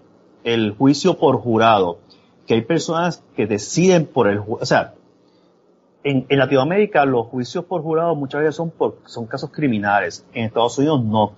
el 0.44 0.72
juicio 0.76 1.18
por 1.18 1.36
jurado, 1.36 1.98
que 2.46 2.54
hay 2.54 2.62
personas 2.62 3.22
que 3.36 3.46
deciden 3.46 4.06
por 4.06 4.26
el 4.28 4.40
ju- 4.40 4.58
o 4.60 4.66
sea, 4.66 4.94
en, 6.04 6.26
en 6.28 6.38
Latinoamérica 6.38 7.04
los 7.04 7.26
juicios 7.28 7.64
por 7.64 7.82
jurado 7.82 8.14
muchas 8.16 8.40
veces 8.40 8.56
son 8.56 8.70
por, 8.70 8.96
son 9.06 9.26
casos 9.26 9.50
criminales. 9.52 10.26
En 10.34 10.46
Estados 10.46 10.76
Unidos 10.78 11.04
no. 11.04 11.32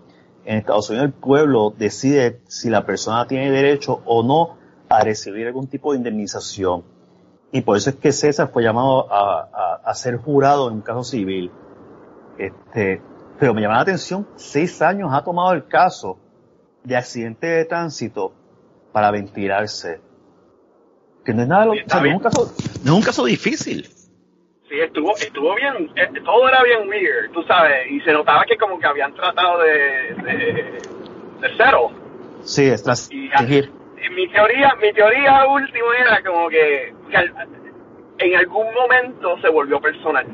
En 0.44 0.58
Estados 0.58 0.90
Unidos 0.90 1.06
el 1.06 1.12
pueblo 1.12 1.72
decide 1.76 2.40
si 2.48 2.68
la 2.70 2.84
persona 2.84 3.26
tiene 3.26 3.50
derecho 3.50 4.02
o 4.04 4.22
no 4.22 4.56
a 4.88 5.02
recibir 5.02 5.46
algún 5.46 5.66
tipo 5.68 5.92
de 5.92 5.98
indemnización. 5.98 6.84
Y 7.52 7.62
por 7.62 7.76
eso 7.76 7.90
es 7.90 7.96
que 7.96 8.12
César 8.12 8.50
fue 8.52 8.62
llamado 8.62 9.10
a, 9.12 9.48
a- 9.52 9.80
a 9.90 9.94
ser 9.94 10.16
jurado 10.16 10.68
en 10.68 10.74
un 10.74 10.80
caso 10.82 11.02
civil. 11.04 11.50
Este, 12.38 13.00
pero 13.38 13.54
me 13.54 13.60
llama 13.62 13.74
la 13.76 13.80
atención, 13.82 14.26
seis 14.36 14.82
años 14.82 15.10
ha 15.12 15.22
tomado 15.22 15.52
el 15.52 15.66
caso 15.66 16.18
de 16.82 16.96
accidente 16.96 17.46
de 17.46 17.64
tránsito 17.64 18.32
para 18.92 19.10
ventilarse. 19.10 20.00
Que 21.24 21.32
no 21.32 21.42
es 21.42 21.48
nada, 21.48 21.70
o 21.70 21.74
sea, 21.74 21.82
no 21.82 21.86
es 21.88 21.94
un 21.96 22.02
bien. 22.02 22.18
caso, 22.18 22.52
no 22.84 22.92
es 22.92 22.98
un 22.98 23.02
caso 23.02 23.24
difícil. 23.24 23.88
Sí, 24.74 24.80
estuvo, 24.80 25.16
estuvo 25.20 25.54
bien, 25.54 25.88
eh, 25.94 26.08
todo 26.24 26.48
era 26.48 26.60
bien 26.64 26.88
weird, 26.88 27.30
tú 27.32 27.44
sabes, 27.44 27.88
y 27.92 28.00
se 28.00 28.12
notaba 28.12 28.44
que 28.44 28.56
como 28.56 28.76
que 28.80 28.86
habían 28.88 29.14
tratado 29.14 29.60
de, 29.62 30.14
de, 30.24 30.80
de 31.40 31.48
settle. 31.56 31.90
Sí, 32.42 32.66
es 32.66 32.82
tras- 32.82 33.08
Y, 33.12 33.30
mi 34.10 34.26
teoría, 34.28 34.74
mi 34.82 34.92
teoría 34.92 35.46
última 35.46 35.96
era 35.96 36.20
como 36.24 36.48
que, 36.48 36.92
que 37.08 37.16
al- 37.16 37.32
en 38.18 38.34
algún 38.36 38.66
momento 38.74 39.38
se 39.40 39.48
volvió 39.48 39.80
personal. 39.80 40.26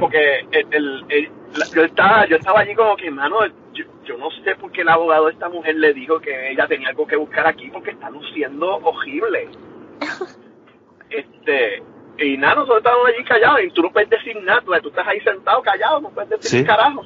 Porque 0.00 0.40
el, 0.50 0.66
el- 0.72 1.04
el- 1.08 1.30
la- 1.56 1.66
yo 1.72 1.84
estaba, 1.84 2.26
yo 2.26 2.36
estaba 2.38 2.60
allí 2.60 2.74
como 2.74 2.96
que, 2.96 3.08
mano, 3.12 3.46
yo, 3.72 3.84
yo 4.04 4.18
no 4.18 4.30
sé 4.42 4.56
por 4.56 4.72
qué 4.72 4.80
el 4.80 4.88
abogado 4.88 5.26
de 5.26 5.32
esta 5.34 5.48
mujer 5.48 5.76
le 5.76 5.94
dijo 5.94 6.18
que 6.18 6.50
ella 6.50 6.66
tenía 6.66 6.88
algo 6.88 7.06
que 7.06 7.14
buscar 7.16 7.46
aquí 7.46 7.70
porque 7.70 7.92
está 7.92 8.10
luciendo 8.10 8.78
horrible. 8.78 9.48
Este, 11.10 11.82
y 12.18 12.36
nada, 12.36 12.56
nosotros 12.56 12.78
estábamos 12.78 13.06
allí 13.08 13.24
callados 13.24 13.60
y 13.64 13.70
tú 13.70 13.82
no 13.82 13.90
puedes 13.92 14.10
decir 14.10 14.36
nada, 14.42 14.60
tú- 14.62 14.74
estás 14.74 15.06
ahí 15.06 15.20
sentado 15.20 15.62
callado, 15.62 16.00
no 16.00 16.10
puedes 16.10 16.30
decir 16.30 16.60
Sí. 16.60 16.66
carajo. 16.66 17.02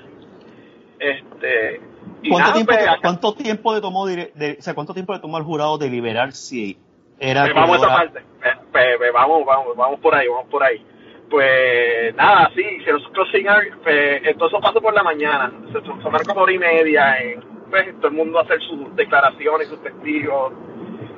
Este, 0.99 1.81
y 2.23 2.29
¿Cuánto 2.29 2.39
nada, 2.49 2.53
tiempo, 2.55 2.73
pues, 2.73 2.89
acá- 2.89 2.99
¿Cuánto 3.03 3.35
tiempo 3.35 3.75
le 3.75 3.81
tomó, 3.81 4.07
dire- 4.07 4.33
de- 4.35 4.57
o 4.59 4.63
sea, 4.63 4.75
cuánto 4.75 4.95
tiempo 4.95 5.13
le 5.13 5.19
tomó 5.19 5.37
al 5.37 5.43
jurado 5.43 5.79
deliberar 5.79 6.33
si 6.33 6.79
era 7.19 7.43
Pues 7.43 7.55
vamos 7.55 7.77
a 7.77 7.81
esa 7.81 7.89
parte. 7.97 8.23
Pues, 8.41 8.55
pues, 8.73 8.97
pues, 8.99 9.13
vamos, 9.13 9.45
vamos, 9.45 9.77
vamos 9.77 10.01
por 10.01 10.15
ahí, 10.15 10.29
vamos 10.29 10.47
por 10.49 10.63
ahí. 10.63 10.85
Pues 11.29 12.15
nada, 12.15 12.51
sí, 12.55 12.63
se 12.85 12.93
nos 12.93 13.09
closing 13.09 13.47
pues, 13.83 14.23
entonces 14.25 14.59
pasó 14.63 14.81
por 14.81 14.93
la 14.95 15.03
mañana. 15.03 15.51
Se 15.73 15.81
tomaron 15.81 16.27
como 16.27 16.43
hora 16.43 16.53
y 16.53 16.59
media 16.59 17.19
en 17.21 17.41
pues, 17.71 17.95
todo 17.97 18.09
el 18.09 18.13
mundo 18.15 18.39
a 18.39 18.43
hacer 18.43 18.61
sus 18.63 18.95
declaraciones, 18.97 19.67
sus 19.69 19.83
testigos. 19.83 20.53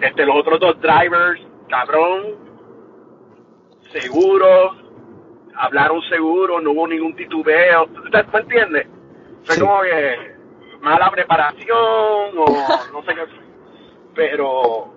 Este, 0.00 0.24
los 0.24 0.36
otros 0.36 0.60
dos 0.60 0.80
drivers, 0.80 1.40
cabrón, 1.68 2.36
seguro, 4.00 4.74
hablaron 5.56 6.00
seguro, 6.02 6.60
no 6.60 6.72
hubo 6.72 6.86
ningún 6.88 7.14
titubeo. 7.16 7.86
¿Te, 8.10 8.22
te 8.24 8.38
entiendes? 8.38 8.86
Fue 9.44 9.54
Sí. 9.56 9.60
como 9.60 9.80
que 9.82 10.34
mala 10.80 11.10
preparación 11.10 12.38
o 12.38 12.44
no 12.92 13.02
sé 13.04 13.14
qué. 13.14 13.22
Pero 14.14 14.92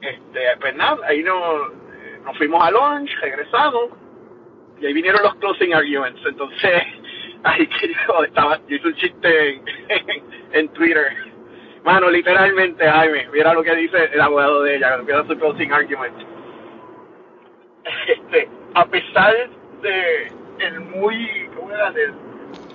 este, 0.00 0.40
pues 0.60 0.74
nada, 0.76 0.98
ahí 1.06 1.20
eh, 1.20 2.20
nos 2.24 2.36
fuimos 2.38 2.62
a 2.64 2.70
lunch, 2.70 3.10
regresamos, 3.20 3.90
y 4.80 4.86
ahí 4.86 4.92
vinieron 4.92 5.22
los 5.22 5.34
closing 5.36 5.74
arguments. 5.74 6.20
Entonces, 6.24 6.82
ahí 7.44 7.66
que 7.66 7.88
yo 7.88 8.24
estaba, 8.24 8.58
yo 8.68 8.76
hice 8.76 8.86
un 8.88 8.94
chiste 8.94 9.48
en, 9.54 9.62
en 10.52 10.68
Twitter. 10.70 11.16
Mano, 11.84 12.10
literalmente, 12.10 12.86
Jaime, 12.86 13.28
mira 13.32 13.54
lo 13.54 13.62
que 13.62 13.74
dice 13.74 14.10
el 14.12 14.20
abogado 14.20 14.62
de 14.62 14.76
ella, 14.76 14.94
empieza 14.96 15.26
su 15.26 15.38
closing 15.38 15.72
argument. 15.72 16.14
Este, 18.06 18.48
a 18.74 18.84
pesar 18.86 19.34
de 19.82 20.32
el 20.58 20.80
muy, 20.80 21.48
¿cómo 21.56 21.70
era? 21.72 21.92
The, 21.92 22.12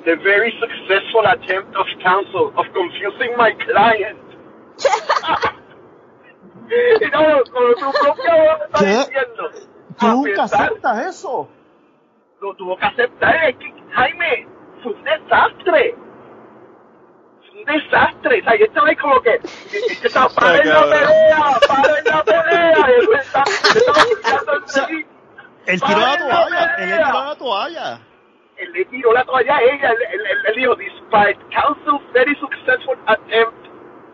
the 0.05 0.15
very 0.17 0.51
successful 0.59 1.25
attempt 1.27 1.75
of 1.75 1.85
counsel 2.03 2.51
of 2.55 2.65
confusing 2.73 3.31
my 3.37 3.53
client. 3.65 4.19
Y 6.67 7.05
no, 7.11 7.43
con 7.51 7.75
su 7.77 7.91
propia 8.01 8.35
voz 8.35 8.61
está 8.65 8.79
¿Qué? 8.79 8.85
diciendo. 8.85 9.51
Tú 9.99 10.07
nunca 10.07 10.43
pesar- 10.43 10.61
aceptas 10.69 11.07
eso. 11.07 11.47
lo 12.41 12.55
tuvo 12.55 12.75
que 12.77 12.85
aceptar. 12.85 13.35
Es 13.49 13.55
que, 13.57 13.73
Jaime, 13.91 14.47
fue 14.81 14.93
un 14.93 15.03
desastre. 15.03 15.95
Desastre. 17.65 18.41
O 18.41 18.43
sea, 18.43 18.55
yo 18.57 18.65
estaba 18.65 18.87
ahí 18.87 18.95
como 18.95 19.21
que, 19.21 19.33
es 19.35 19.99
que 20.01 20.07
estaba, 20.07 20.29
paren 20.29 20.69
la 20.69 20.81
pelea, 20.83 21.59
paren 21.67 22.05
la 22.05 22.23
pelea. 22.23 22.75
Y 23.01 23.05
yo 23.05 23.13
estaba 23.13 23.45
feliz. 24.67 25.05
Él 25.67 25.81
tiró 25.81 25.99
la 25.99 26.05
¡Paren 26.05 26.27
la 26.29 26.35
toalla, 26.37 26.75
él 26.77 26.85
tiró 26.85 27.23
la 27.25 27.35
toalla. 27.35 27.99
Él 28.57 28.71
le 28.71 28.85
tiró 28.85 29.13
la 29.13 29.23
toalla 29.25 29.55
a 29.57 29.61
ella. 29.61 29.89
Él, 29.89 29.97
él, 30.13 30.21
él- 30.21 30.37
él 30.47 30.55
dijo, 30.55 30.75
despite 30.75 31.37
counsel's 31.53 32.03
very 32.13 32.35
successful 32.39 32.95
attempt 33.07 33.67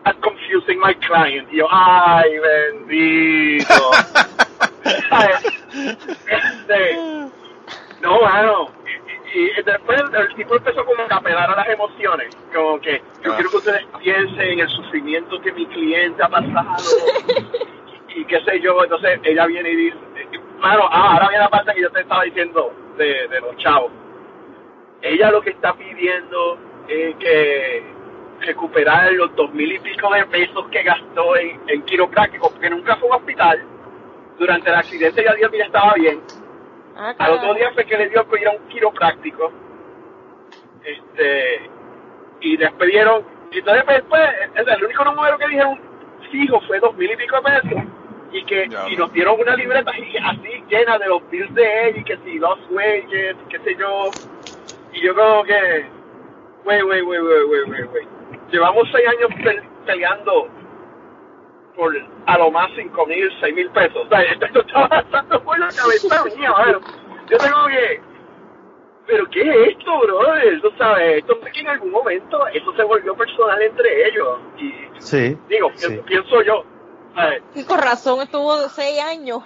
at 0.04 0.16
confusing 0.20 0.80
my 0.80 0.94
client. 1.06 1.46
Y 1.52 1.58
yo, 1.58 1.66
ay, 1.70 2.38
bendito. 2.38 3.90
Este, 5.72 6.96
no, 8.02 8.18
bueno. 8.18 8.68
Y, 9.34 9.62
después 9.62 10.00
el 10.12 10.34
tipo 10.34 10.56
empezó 10.56 10.84
como 10.84 11.02
a 11.02 11.14
apelar 11.16 11.50
a 11.50 11.56
las 11.56 11.68
emociones. 11.68 12.36
Como 12.54 12.78
que 12.80 13.02
yo 13.22 13.32
Ah. 13.32 13.36
quiero 13.36 13.50
que 13.50 13.56
ustedes 13.56 13.86
piensen 14.00 14.40
en 14.40 14.58
el 14.60 14.68
sufrimiento 14.68 15.40
que 15.40 15.52
mi 15.52 15.66
cliente 15.66 16.22
ha 16.22 16.28
pasado. 16.28 16.76
y, 18.14 18.20
y 18.20 18.24
qué 18.26 18.40
sé 18.44 18.60
yo. 18.60 18.82
Entonces 18.82 19.20
ella 19.24 19.46
viene 19.46 19.70
y 19.70 19.76
dice, 19.76 19.96
mano, 20.58 20.82
ah, 20.90 21.12
ahora 21.14 21.28
viene 21.28 21.44
la 21.44 21.50
parte 21.50 21.72
que 21.74 21.80
yo 21.82 21.90
te 21.90 22.00
estaba 22.02 22.24
diciendo 22.24 22.72
de, 22.98 23.28
de 23.28 23.40
los 23.40 23.56
chavos. 23.56 23.90
Ella 25.00 25.30
lo 25.30 25.40
que 25.40 25.50
está 25.50 25.72
pidiendo 25.74 26.58
es 26.88 27.16
que 27.16 27.82
recuperar 28.40 29.12
los 29.12 29.34
dos 29.36 29.52
mil 29.54 29.72
y 29.72 29.78
pico 29.78 30.12
de 30.12 30.26
pesos 30.26 30.66
que 30.70 30.82
gastó 30.82 31.36
en, 31.36 31.60
en 31.68 31.82
quiropráctico, 31.82 32.50
porque 32.50 32.68
nunca 32.70 32.96
fue 32.96 33.08
a 33.08 33.12
un 33.12 33.18
hospital. 33.18 33.62
Durante 34.38 34.68
el 34.68 34.76
accidente 34.76 35.24
ya 35.24 35.34
Dios 35.34 35.50
ya 35.56 35.64
estaba 35.64 35.94
bien. 35.94 36.20
Ah, 36.96 37.14
Al 37.18 37.32
otro 37.32 37.54
día 37.54 37.70
fue 37.72 37.84
que 37.84 37.96
le 37.96 38.08
dio 38.08 38.28
que 38.28 38.40
ir 38.40 38.48
a 38.48 38.52
un 38.52 38.68
quiropráctico. 38.68 39.52
Este, 40.84 41.70
y 42.40 42.56
despidieron. 42.56 43.24
Y 43.52 43.58
entonces, 43.58 43.84
pues, 44.08 44.22
el, 44.54 44.68
el 44.68 44.84
único 44.84 45.04
número 45.04 45.38
que 45.38 45.46
dijeron 45.48 45.78
fijo 46.30 46.60
fue 46.62 46.80
dos 46.80 46.96
mil 46.96 47.10
y 47.10 47.16
pico 47.16 47.36
de 47.36 47.42
pesos. 47.60 47.82
Y 48.32 48.44
que 48.46 48.68
Ya, 48.68 48.88
y 48.88 48.92
no. 48.96 49.04
nos 49.04 49.12
dieron 49.12 49.38
una 49.40 49.54
libreta 49.56 49.90
así, 49.90 50.16
así 50.24 50.64
llena 50.68 50.98
de 50.98 51.06
los 51.06 51.28
bills 51.30 51.54
de 51.54 51.88
él 51.88 51.96
y 51.98 52.04
que 52.04 52.16
si 52.24 52.38
los 52.38 52.58
wages, 52.70 53.36
qué 53.50 53.58
sé 53.58 53.76
yo. 53.78 54.10
Y 54.92 55.02
yo 55.02 55.14
como 55.14 55.44
que, 55.44 55.84
wey, 56.64 56.82
wey, 56.82 57.02
wey, 57.02 57.18
wey, 57.20 57.42
wey, 57.44 57.62
wey, 57.70 57.82
wey. 57.92 58.08
Llevamos 58.50 58.88
seis 58.92 59.06
años 59.06 59.30
pe- 59.42 59.62
peleando 59.86 60.48
por 61.76 61.94
a 62.26 62.38
lo 62.38 62.50
más 62.50 62.70
cinco 62.76 63.06
mil, 63.06 63.28
seis 63.40 63.54
mil 63.54 63.70
pesos. 63.70 64.06
O 64.06 64.08
sea, 64.08 64.20
esto, 64.22 64.46
está 64.60 64.88
pasando 64.88 65.42
por 65.42 65.58
la 65.58 65.68
cabeza 65.68 66.24
mía. 66.36 66.52
Yo 67.30 67.38
tengo 67.38 67.66
que, 67.66 68.00
pero 69.06 69.24
¿qué 69.30 69.40
es 69.42 69.68
esto, 69.76 70.00
brother? 70.00 70.60
Tú 70.60 70.70
sabes, 70.78 71.18
esto 71.18 71.36
fue 71.40 71.50
que 71.52 71.60
en 71.60 71.68
algún 71.68 71.90
momento 71.90 72.46
eso 72.48 72.74
se 72.76 72.82
volvió 72.82 73.16
personal 73.16 73.60
entre 73.62 74.08
ellos. 74.08 74.38
Y 74.58 75.00
Sí. 75.00 75.36
digo, 75.48 75.70
sí. 75.74 75.88
pi- 75.88 76.02
pienso 76.02 76.42
yo, 76.42 76.64
¿sabes? 77.14 77.42
Y 77.54 77.64
con 77.64 77.78
razón 77.80 78.20
estuvo 78.22 78.60
de 78.60 78.68
seis 78.68 79.00
años. 79.00 79.42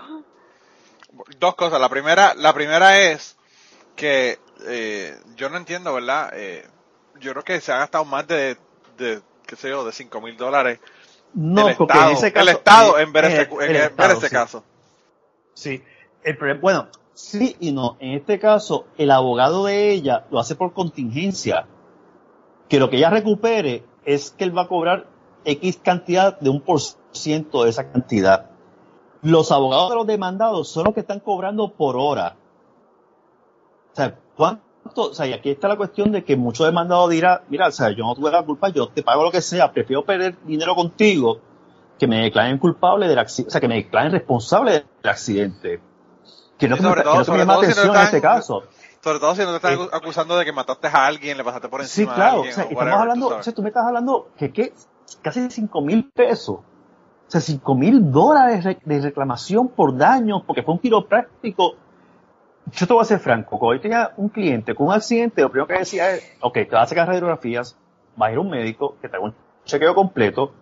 Dos 1.39 1.55
cosas. 1.55 1.81
La 1.81 1.89
primera, 1.89 2.35
la 2.35 2.53
primera 2.53 2.99
es 3.01 3.39
que 3.95 4.39
eh, 4.67 5.15
yo 5.37 5.49
no 5.49 5.57
entiendo, 5.57 5.95
¿verdad? 5.95 6.31
Eh, 6.35 6.67
yo 7.21 7.33
creo 7.33 7.45
que 7.45 7.61
se 7.61 7.73
ha 7.73 7.79
gastado 7.79 8.05
más 8.05 8.27
de, 8.27 8.57
de 8.99 9.21
qué 9.47 9.57
sé 9.57 9.71
yo, 9.71 9.85
de 9.85 9.93
cinco 9.93 10.21
mil 10.21 10.37
dólares 10.37 10.79
No, 11.37 11.69
el 11.69 11.77
porque 11.77 11.93
Estado, 11.93 12.11
en 12.11 12.17
ese 12.17 12.33
caso. 12.33 12.49
el 12.49 12.57
Estado 12.57 12.99
eh, 12.99 13.03
en 13.03 13.13
ver 13.13 13.25
ese, 13.27 13.43
el 13.43 13.51
en 13.51 13.59
ver 13.59 13.77
Estado, 13.77 14.13
ese 14.15 14.29
sí. 14.29 14.35
caso. 14.35 14.65
Sí. 15.53 15.85
El 16.25 16.59
bueno, 16.59 16.89
sí 17.13 17.57
y 17.61 17.73
no. 17.73 17.99
En 18.01 18.13
este 18.13 18.39
caso, 18.39 18.87
el 18.97 19.11
abogado 19.11 19.67
de 19.67 19.91
ella 19.91 20.25
lo 20.31 20.39
hace 20.39 20.57
por 20.57 20.73
contingencia. 20.73 21.67
Que 22.71 22.81
lo 22.81 22.89
que 22.89 22.97
ella 22.97 23.11
recupere 23.11 23.85
es 24.07 24.31
que 24.31 24.45
él 24.45 24.57
va 24.57 24.63
a 24.63 24.69
cobrar 24.69 25.07
X 25.45 25.79
cantidad 25.83 26.41
de 26.41 26.49
un 26.49 26.63
por 26.63 26.81
ciento 27.13 27.65
de 27.65 27.71
esa 27.71 27.93
cantidad. 27.93 28.51
Los 29.21 29.53
abogados 29.53 29.91
de 29.91 29.97
los 29.97 30.07
demandados 30.07 30.69
son 30.69 30.85
los 30.85 30.95
que 30.95 31.01
están 31.01 31.21
cobrando 31.21 31.73
por 31.73 31.97
hora. 31.97 32.35
O 33.93 33.97
sea, 33.97 34.19
¿cuánto? 34.37 34.66
O 34.95 35.15
sea, 35.15 35.27
y 35.27 35.33
aquí 35.33 35.51
está 35.51 35.69
la 35.69 35.77
cuestión 35.77 36.13
de 36.13 36.25
que 36.25 36.37
muchos 36.37 36.67
demandados 36.67 37.11
dirán, 37.11 37.41
mira, 37.49 37.69
o 37.69 37.73
sea, 37.73 37.91
yo 37.91 38.05
no 38.05 38.15
tuve 38.15 38.31
la 38.31 38.43
culpa, 38.45 38.69
yo 38.69 38.89
te 38.89 39.03
pago 39.03 39.23
lo 39.25 39.31
que 39.31 39.41
sea, 39.43 39.73
prefiero 39.73 40.05
perder 40.05 40.37
dinero 40.45 40.75
contigo 40.75 41.41
que 41.99 42.07
me 42.07 42.23
declaren 42.23 42.59
culpable 42.59 43.09
del 43.09 43.19
accidente, 43.19 43.49
o 43.49 43.53
sea, 43.53 43.61
que 43.61 43.69
me 43.69 43.77
declaren 43.77 44.13
responsable 44.13 44.73
del 44.73 45.11
accidente. 45.11 45.81
Que 46.59 46.69
no 46.69 46.77
Sí, 46.77 46.83
me, 46.83 46.89
sobre 46.89 47.01
que 47.03 47.05
todo- 47.05 47.15
no 47.19 47.25
que 47.25 47.31
me 47.33 47.39
sobre 47.39 47.47
todo 47.47 47.47
si 47.47 47.47
no 47.47 47.53
atención 47.73 47.87
en 47.87 47.91
están- 47.93 48.05
este 48.07 48.21
caso. 48.21 48.63
Sobre 49.03 49.19
todo 49.21 49.35
si 49.35 49.41
no 49.43 49.51
te 49.51 49.57
están 49.57 49.75
acu- 49.79 49.89
acusando 49.93 50.37
de 50.37 50.45
que 50.45 50.53
mataste 50.53 50.89
a 50.89 51.07
alguien, 51.07 51.37
le 51.37 51.45
pasaste 51.45 51.69
por 51.69 51.81
Sí, 51.85 52.03
encima 52.03 52.13
a 52.13 52.15
claro. 52.17 52.33
alguien. 52.39 52.53
O 52.53 52.55
sea, 52.55 52.65
o 52.65 52.67
estamos 52.69 52.83
whatever, 52.85 53.01
hablando, 53.01 53.29
tú 53.29 53.35
o 53.35 53.43
sea, 53.43 53.53
tú 53.55 53.63
me 53.63 53.69
estás 53.69 53.87
hablando 53.87 54.29
que, 54.37 54.53
que 54.53 54.73
casi 55.23 55.51
5 55.51 55.81
mil 55.81 56.11
pesos. 56.11 56.57
O 56.57 57.31
sea, 57.31 57.41
5 57.41 57.75
mil 57.75 58.11
dólares 58.11 58.65
de 58.65 58.79
de 58.85 59.01
reclamación 59.01 59.69
por 59.69 59.97
daños 59.97 60.43
porque 60.47 60.63
fue 60.63 60.75
un 60.75 60.81
quiropráctico. 60.81 61.75
Yo 62.73 62.87
te 62.87 62.93
voy 62.93 63.03
a 63.03 63.05
ser 63.05 63.21
franco, 63.21 63.59
cuando 63.59 63.77
yo 63.77 63.81
tenía 63.81 64.11
un 64.17 64.29
cliente 64.29 64.75
con 64.75 64.89
un 64.89 64.93
accidente, 64.93 65.41
lo 65.43 65.51
primero 65.51 65.67
que 65.69 65.79
decía 65.79 66.11
es, 66.15 66.37
ok, 66.41 66.53
te 66.55 66.65
vas 66.73 66.83
a 66.85 66.87
sacar 66.87 67.07
radiografías, 67.09 67.77
vas 68.17 68.29
a 68.29 68.33
ir 68.33 68.39
a 68.39 68.41
un 68.41 68.51
médico 68.51 68.97
que 69.01 69.09
te 69.09 69.17
haga 69.17 69.27
un 69.27 69.35
chequeo 69.65 69.95
completo, 69.95 70.53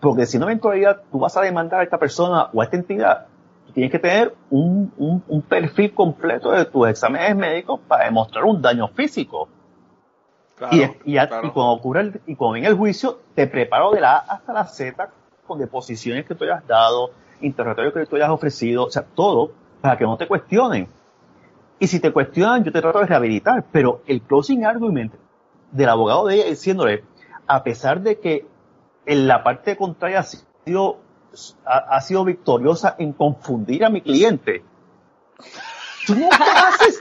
porque 0.00 0.24
si 0.26 0.38
no 0.38 0.44
eventualidad 0.46 1.02
tú 1.10 1.18
vas 1.18 1.36
a 1.36 1.40
demandar 1.42 1.80
a 1.80 1.82
esta 1.82 1.98
persona 1.98 2.48
o 2.52 2.60
a 2.60 2.64
esta 2.64 2.76
entidad, 2.76 3.26
tú 3.66 3.72
tienes 3.72 3.90
que 3.90 3.98
tener 3.98 4.34
un, 4.50 4.92
un, 4.96 5.22
un 5.26 5.42
perfil 5.42 5.92
completo 5.94 6.52
de 6.52 6.64
tus 6.64 6.88
exámenes 6.88 7.34
médicos 7.36 7.80
para 7.88 8.04
demostrar 8.04 8.44
un 8.44 8.62
daño 8.62 8.86
físico. 8.88 9.48
Claro, 10.56 10.76
Y, 10.76 11.10
y, 11.10 11.14
ya- 11.14 11.26
claro. 11.28 11.48
y 11.48 11.50
cuando 11.50 11.72
ocurre 11.72 12.00
el, 12.02 12.20
y 12.26 12.36
cuando 12.36 12.54
viene 12.54 12.68
el 12.68 12.76
juicio, 12.76 13.18
te 13.34 13.46
preparo 13.48 13.90
de 13.90 14.00
la 14.00 14.12
A 14.16 14.18
hasta 14.34 14.52
la 14.52 14.64
Z 14.64 15.08
con 15.46 15.58
deposiciones 15.58 16.24
que 16.26 16.34
tú 16.36 16.44
hayas 16.44 16.66
dado, 16.66 17.10
interrogatorios 17.40 17.94
que 17.94 18.06
tú 18.06 18.16
hayas 18.16 18.30
ofrecido, 18.30 18.84
o 18.84 18.90
sea, 18.90 19.02
todo 19.02 19.50
para 19.80 19.96
que 19.96 20.04
no 20.04 20.16
te 20.16 20.26
cuestionen. 20.28 20.88
Y 21.78 21.86
si 21.86 22.00
te 22.00 22.12
cuestionan, 22.12 22.64
yo 22.64 22.72
te 22.72 22.80
trato 22.80 22.98
de 23.00 23.06
rehabilitar, 23.06 23.64
pero 23.70 24.02
el 24.06 24.22
closing 24.22 24.64
argument 24.64 25.14
del 25.70 25.88
abogado 25.88 26.26
de 26.26 26.36
ella 26.36 26.46
diciéndole, 26.46 27.04
a 27.46 27.62
pesar 27.62 28.00
de 28.00 28.18
que 28.18 28.46
en 29.06 29.26
la 29.28 29.42
parte 29.42 29.76
contraria 29.76 30.20
ha 30.20 30.22
sido, 30.24 30.98
ha, 31.64 31.96
ha 31.96 32.00
sido 32.00 32.24
victoriosa 32.24 32.96
en 32.98 33.12
confundir 33.12 33.84
a 33.84 33.90
mi 33.90 34.00
cliente, 34.00 34.64
tú 36.06 36.14
nunca 36.14 36.36
haces, 36.68 36.98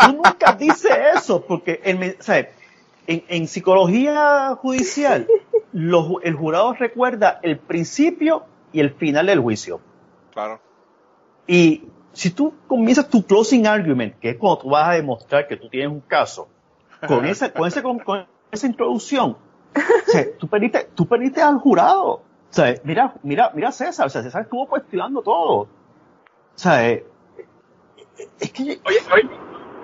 tú 0.00 0.12
nunca 0.12 0.52
dices 0.52 0.92
eso, 1.16 1.44
porque 1.44 1.80
el, 1.84 2.16
o 2.18 2.22
sea, 2.22 2.48
en, 3.06 3.24
en 3.28 3.46
psicología 3.46 4.54
judicial, 4.56 5.26
los 5.72 6.12
el 6.22 6.34
jurado 6.34 6.74
recuerda 6.74 7.40
el 7.42 7.58
principio 7.58 8.44
y 8.72 8.80
el 8.80 8.90
final 8.90 9.26
del 9.26 9.40
juicio. 9.40 9.80
Claro. 10.32 10.60
Y 11.46 11.84
si 12.12 12.30
tú 12.30 12.54
comienzas 12.66 13.08
tu 13.08 13.24
closing 13.24 13.66
argument, 13.66 14.18
que 14.18 14.30
es 14.30 14.36
cuando 14.36 14.58
tú 14.62 14.70
vas 14.70 14.88
a 14.88 14.92
demostrar 14.92 15.46
que 15.46 15.56
tú 15.56 15.68
tienes 15.68 15.90
un 15.90 16.00
caso, 16.00 16.48
con 17.06 17.24
esa, 17.24 17.52
con 17.52 17.68
esa, 17.68 17.82
con, 17.82 18.26
esa 18.50 18.66
introducción, 18.66 19.36
o 19.76 20.38
tú 20.38 20.48
perdiste, 20.48 20.88
tú 20.94 21.06
perdiste 21.06 21.42
al 21.42 21.58
jurado. 21.58 22.22
Mira, 22.82 23.14
mira, 23.22 23.50
mira 23.54 23.70
César, 23.70 24.06
o 24.06 24.10
sea, 24.10 24.22
César 24.22 24.42
estuvo 24.42 24.66
cuestionando 24.66 25.22
todo. 25.22 25.60
O 25.60 25.68
sea, 26.54 26.88
eh, 26.88 27.04
es 28.40 28.52
que 28.52 28.62
Oye, 28.62 28.80
oye, 28.84 29.30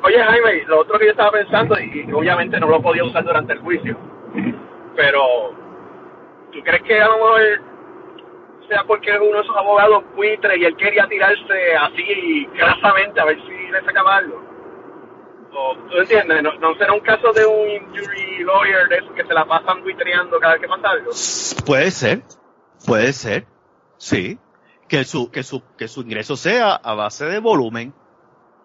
oye, 0.03 0.19
Jaime, 0.19 0.65
lo 0.67 0.81
otro 0.81 0.99
que 0.99 1.05
yo 1.07 1.11
estaba 1.13 1.31
pensando, 1.31 1.79
y 1.79 2.11
obviamente 2.13 2.59
no 2.59 2.67
lo 2.69 2.83
podía 2.83 3.05
usar 3.05 3.23
durante 3.23 3.53
el 3.53 3.61
juicio, 3.61 3.97
pero 4.97 5.53
¿tú 6.53 6.59
crees 6.65 6.83
que 6.83 7.01
a 7.01 7.07
lo 7.07 7.15
mejor 7.15 7.41
sea 8.69 8.85
porque 8.85 9.11
es 9.11 9.21
uno 9.21 9.37
de 9.37 9.43
esos 9.43 9.57
abogados 9.57 10.05
buitres 10.15 10.59
y 10.59 10.65
él 10.65 10.77
quería 10.77 11.07
tirarse 11.07 11.77
así 11.81 12.47
grasamente 12.55 13.21
a 13.21 13.25
ver 13.25 13.39
si 13.43 13.71
le 13.71 13.85
sacaba 13.85 14.17
algo? 14.17 14.43
O, 15.57 15.77
¿Tú 15.89 15.99
entiendes? 15.99 16.43
No, 16.43 16.53
no 16.55 16.75
será 16.75 16.93
un 16.93 17.01
caso 17.01 17.33
de 17.33 17.47
un 17.47 17.87
jury 17.91 18.45
lawyer 18.45 18.89
de 18.89 18.97
esos 18.97 19.13
que 19.13 19.25
se 19.25 19.33
la 19.33 19.45
pasan 19.45 19.83
buitreando 19.83 20.39
cada 20.41 20.55
vez 20.55 20.63
que 20.63 20.69
pasa 20.69 20.91
algo. 20.91 21.11
Puede 21.65 21.91
ser, 21.91 22.23
puede 22.87 23.13
ser, 23.13 23.47
sí. 23.97 24.39
Que 24.89 25.05
su, 25.05 25.31
que 25.31 25.43
su, 25.43 25.63
que 25.77 25.89
su 25.89 26.03
ingreso 26.03 26.37
sea 26.37 26.75
a 26.75 26.95
base 26.95 27.25
de 27.27 27.39
volumen. 27.39 27.95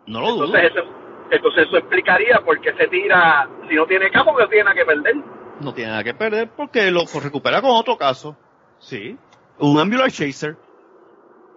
No 0.08 0.20
lo 0.22 0.32
dudo. 0.32 0.46
Entonces 0.46 0.72
eso, 0.72 0.84
entonces 1.32 1.68
eso 1.68 1.78
explicaría 1.78 2.40
por 2.44 2.60
qué 2.60 2.74
se 2.74 2.88
tira, 2.88 3.48
si 3.70 3.76
no 3.76 3.86
tiene 3.86 4.10
caso, 4.10 4.36
que 4.36 4.48
tiene 4.48 4.64
nada 4.64 4.76
que 4.76 4.86
perder. 4.86 5.16
No 5.62 5.74
tiene 5.74 5.92
nada 5.92 6.04
que 6.04 6.14
perder 6.14 6.50
porque 6.56 6.90
lo 6.90 7.04
recupera 7.22 7.62
con 7.62 7.72
otro 7.72 7.98
caso. 7.98 8.36
Sí. 8.80 9.18
Un 9.60 9.80
ambulance 9.80 10.26
chaser. 10.26 10.58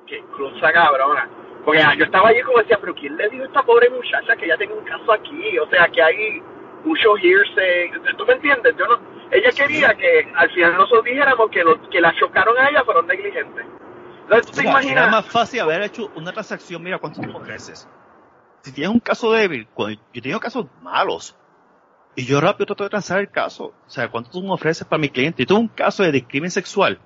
que 0.07 0.21
cruza 0.35 0.73
cabrona. 0.73 1.29
Porque 1.65 1.81
ah, 1.81 1.95
yo 1.95 2.05
estaba 2.05 2.29
allí 2.29 2.43
como 2.43 2.59
decía, 2.59 2.79
pero 2.81 2.95
¿quién 2.95 3.17
le 3.17 3.29
dijo 3.29 3.45
a 3.45 3.47
esta 3.47 3.63
pobre 3.63 3.89
muchacha 3.91 4.35
que 4.37 4.49
ya 4.49 4.57
tengo 4.57 4.75
un 4.75 4.85
caso 4.85 5.13
aquí? 5.13 5.59
O 5.59 5.69
sea, 5.69 5.87
que 5.89 6.03
hay 6.03 6.43
mucho 6.85 7.17
hearsay. 7.17 7.93
¿Tú 8.19 8.27
me 8.27 8.33
entiendes? 8.33 8.75
Yo 8.77 8.87
no, 8.87 8.99
ella 9.31 9.51
quería 9.53 9.95
que 9.95 10.29
al 10.35 10.51
final 10.51 10.77
nosotros 10.77 11.05
dijéramos 11.05 11.51
que, 11.51 11.63
los 11.63 11.79
que 11.89 12.01
la 12.01 12.13
chocaron 12.19 12.59
a 12.59 12.69
ella 12.69 12.83
fueron 12.85 13.07
negligentes. 13.07 13.65
Entonces, 14.23 14.47
¿tú 14.47 14.53
te 14.53 14.61
Mira, 14.63 14.71
imaginas? 14.73 14.97
Era 14.97 15.07
más 15.07 15.27
fácil 15.27 15.61
haber 15.61 15.83
hecho 15.83 16.11
una 16.17 16.33
transacción, 16.33 16.83
mira 16.83 16.99
cuánto 16.99 17.21
tú 17.21 17.37
ofreces. 17.37 17.89
Si 18.63 18.73
tienes 18.73 18.93
un 18.93 19.01
caso 19.01 19.33
débil, 19.33 19.69
cuando 19.73 20.01
yo 20.01 20.07
he 20.15 20.21
tenido 20.21 20.41
casos 20.41 20.67
malos, 20.81 21.37
y 22.17 22.25
yo 22.25 22.41
rápido 22.41 22.67
trato 22.67 22.85
de 22.85 22.91
transar 22.91 23.21
el 23.21 23.31
caso, 23.31 23.73
o 23.87 23.91
sea, 23.91 24.09
cuánto 24.09 24.31
tú 24.31 24.43
me 24.43 24.53
ofreces 24.53 24.87
para 24.87 25.01
mi 25.01 25.09
cliente. 25.09 25.43
Yo 25.43 25.47
tuve 25.47 25.61
un 25.61 25.69
caso 25.69 26.03
de 26.03 26.25
crimen 26.25 26.51
sexual 26.51 26.99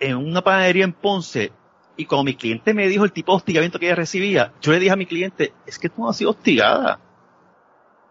en 0.00 0.16
una 0.16 0.42
panadería 0.42 0.84
en 0.84 0.92
Ponce, 0.92 1.52
y 1.96 2.06
cuando 2.06 2.24
mi 2.24 2.34
cliente 2.34 2.72
me 2.72 2.88
dijo 2.88 3.04
el 3.04 3.12
tipo 3.12 3.32
de 3.32 3.36
hostigamiento 3.36 3.78
que 3.78 3.86
ella 3.86 3.94
recibía, 3.94 4.52
yo 4.62 4.72
le 4.72 4.78
dije 4.78 4.92
a 4.92 4.96
mi 4.96 5.06
cliente, 5.06 5.52
es 5.66 5.78
que 5.78 5.88
tú 5.88 6.02
no 6.02 6.08
has 6.08 6.16
sido 6.16 6.30
hostigada. 6.30 6.98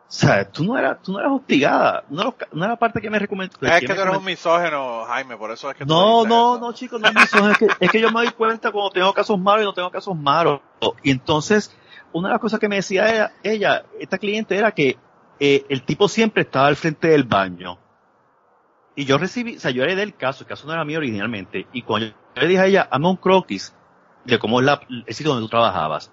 O 0.09 0.11
sea, 0.11 0.49
tú 0.49 0.63
no 0.63 0.77
eras, 0.77 1.01
tú 1.03 1.11
no 1.11 1.19
eras 1.19 1.31
hostigada. 1.31 2.03
No 2.09 2.33
era 2.51 2.67
la 2.67 2.75
parte 2.75 2.99
que 2.99 3.11
me 3.11 3.19
recomendó. 3.19 3.55
Es 3.61 3.79
que 3.79 3.87
tú 3.87 3.93
eres 3.93 4.17
un 4.17 4.25
misógeno, 4.25 5.05
Jaime, 5.05 5.37
por 5.37 5.51
eso 5.51 5.69
es 5.69 5.77
que 5.77 5.85
No, 5.85 6.25
no, 6.25 6.55
eso. 6.55 6.65
no, 6.65 6.73
chicos, 6.73 6.99
no 6.99 7.07
es 7.09 7.13
misógino, 7.13 7.51
es 7.51 7.57
que, 7.59 7.67
es 7.79 7.91
que 7.91 8.01
yo 8.01 8.11
me 8.11 8.21
doy 8.21 8.31
cuenta 8.31 8.71
cuando 8.71 8.89
tengo 8.89 9.13
casos 9.13 9.39
malos 9.39 9.63
y 9.63 9.65
no 9.65 9.73
tengo 9.73 9.91
casos 9.91 10.15
malos. 10.15 10.61
Y 11.03 11.11
entonces, 11.11 11.75
una 12.11 12.29
de 12.29 12.33
las 12.33 12.41
cosas 12.41 12.59
que 12.59 12.67
me 12.67 12.77
decía 12.77 13.07
ella, 13.07 13.33
ella 13.43 13.85
esta 13.99 14.17
cliente, 14.17 14.55
era 14.55 14.71
que 14.71 14.97
eh, 15.39 15.65
el 15.69 15.83
tipo 15.83 16.07
siempre 16.07 16.41
estaba 16.41 16.67
al 16.67 16.75
frente 16.75 17.09
del 17.09 17.23
baño. 17.23 17.77
Y 18.99 19.05
yo 19.05 19.17
recibí, 19.17 19.55
o 19.55 19.59
sea, 19.61 19.71
yo 19.71 19.83
heredé 19.83 20.03
el 20.03 20.13
caso, 20.13 20.43
el 20.43 20.49
caso 20.49 20.67
no 20.67 20.73
era 20.73 20.83
mío 20.83 20.97
originalmente, 20.97 21.67
y 21.71 21.83
cuando 21.83 22.07
yo 22.07 22.13
le 22.35 22.47
dije 22.49 22.59
a 22.59 22.65
ella, 22.65 22.89
hazme 22.91 23.07
un 23.07 23.15
croquis 23.15 23.73
de 24.25 24.37
cómo 24.37 24.59
es 24.59 24.65
la, 24.65 24.81
el 24.89 25.15
sitio 25.15 25.31
donde 25.31 25.45
tú 25.45 25.49
trabajabas, 25.51 26.11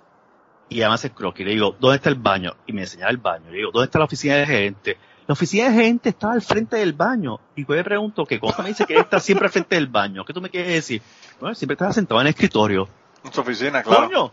y 0.69 0.83
además 0.83 1.05
el 1.05 1.11
croquis, 1.11 1.45
le 1.45 1.51
digo, 1.55 1.75
¿dónde 1.81 1.97
está 1.97 2.11
el 2.11 2.15
baño? 2.15 2.53
Y 2.65 2.73
me 2.73 2.83
enseñaba 2.83 3.11
el 3.11 3.17
baño, 3.17 3.51
le 3.51 3.57
digo, 3.57 3.73
¿dónde 3.73 3.87
está 3.87 3.99
la 3.99 4.05
oficina 4.05 4.37
de 4.37 4.47
gerente? 4.47 4.99
La 5.27 5.33
oficina 5.33 5.69
de 5.69 5.75
gerente 5.75 6.11
estaba 6.11 6.35
al 6.35 6.43
frente 6.43 6.77
del 6.77 6.93
baño, 6.93 7.41
y 7.57 7.67
yo 7.67 7.75
le 7.75 7.83
pregunto 7.83 8.25
que 8.25 8.39
cuando 8.39 8.63
me 8.63 8.69
dice 8.69 8.87
que 8.87 8.95
él 8.95 9.01
está 9.01 9.19
siempre 9.19 9.47
al 9.47 9.53
frente 9.53 9.75
del 9.75 9.89
baño, 9.89 10.25
¿qué 10.25 10.33
tú 10.33 10.41
me 10.41 10.49
quieres 10.49 10.73
decir? 10.73 11.03
Bueno, 11.41 11.57
siempre 11.57 11.73
estaba 11.75 11.93
sentado 11.93 12.21
en 12.21 12.29
el 12.29 12.35
escritorio. 12.35 12.89
En 13.25 13.33
su 13.33 13.41
oficina, 13.41 13.83
claro. 13.83 14.07
¡Coño! 14.07 14.33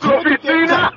¡Su 0.00 0.10
oficina! 0.10 0.94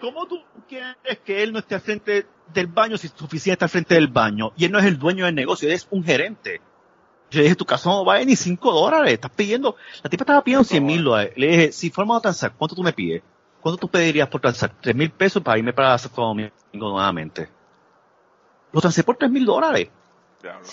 ¿Cómo 0.00 0.26
tú 0.26 0.40
quieres 0.68 1.18
que 1.24 1.42
él 1.42 1.52
no 1.52 1.58
esté 1.58 1.74
al 1.74 1.80
frente 1.80 2.26
del 2.52 2.66
baño 2.66 2.96
si 2.96 3.08
su 3.08 3.24
oficina 3.24 3.54
está 3.54 3.66
al 3.66 3.70
frente 3.70 3.94
del 3.94 4.08
baño? 4.08 4.52
Y 4.56 4.64
él 4.64 4.72
no 4.72 4.78
es 4.78 4.84
el 4.84 4.98
dueño 4.98 5.26
del 5.26 5.34
negocio, 5.34 5.68
él 5.68 5.74
es 5.74 5.86
un 5.90 6.04
gerente. 6.04 6.60
Yo 7.30 7.38
le 7.38 7.44
dije, 7.44 7.56
tu 7.56 7.64
caso 7.64 7.90
no 7.90 8.04
vale 8.04 8.26
ni 8.26 8.34
5 8.34 8.72
dólares, 8.72 9.12
estás 9.12 9.30
pidiendo, 9.30 9.76
la 10.02 10.10
tipa 10.10 10.24
estaba 10.24 10.42
pidiendo 10.42 10.64
100 10.64 10.84
mil 10.84 11.04
dólares. 11.04 11.32
Le 11.36 11.46
dije, 11.46 11.72
si 11.72 11.90
fuéramos 11.90 12.18
a 12.18 12.20
transar, 12.22 12.54
¿cuánto 12.56 12.74
tú 12.74 12.82
me 12.82 12.92
pides? 12.92 13.22
¿Cuánto 13.60 13.78
tú 13.78 13.88
pedirías 13.88 14.28
por 14.28 14.40
transar? 14.40 14.74
3 14.80 14.96
mil 14.96 15.10
pesos 15.10 15.42
para 15.42 15.58
irme 15.58 15.72
para 15.72 15.96
Santo 15.98 16.22
Domingo 16.22 16.52
nuevamente. 16.72 17.48
Lo 18.72 18.80
transé 18.80 19.04
por 19.04 19.16
3 19.16 19.30
mil 19.30 19.44
dólares. 19.44 19.88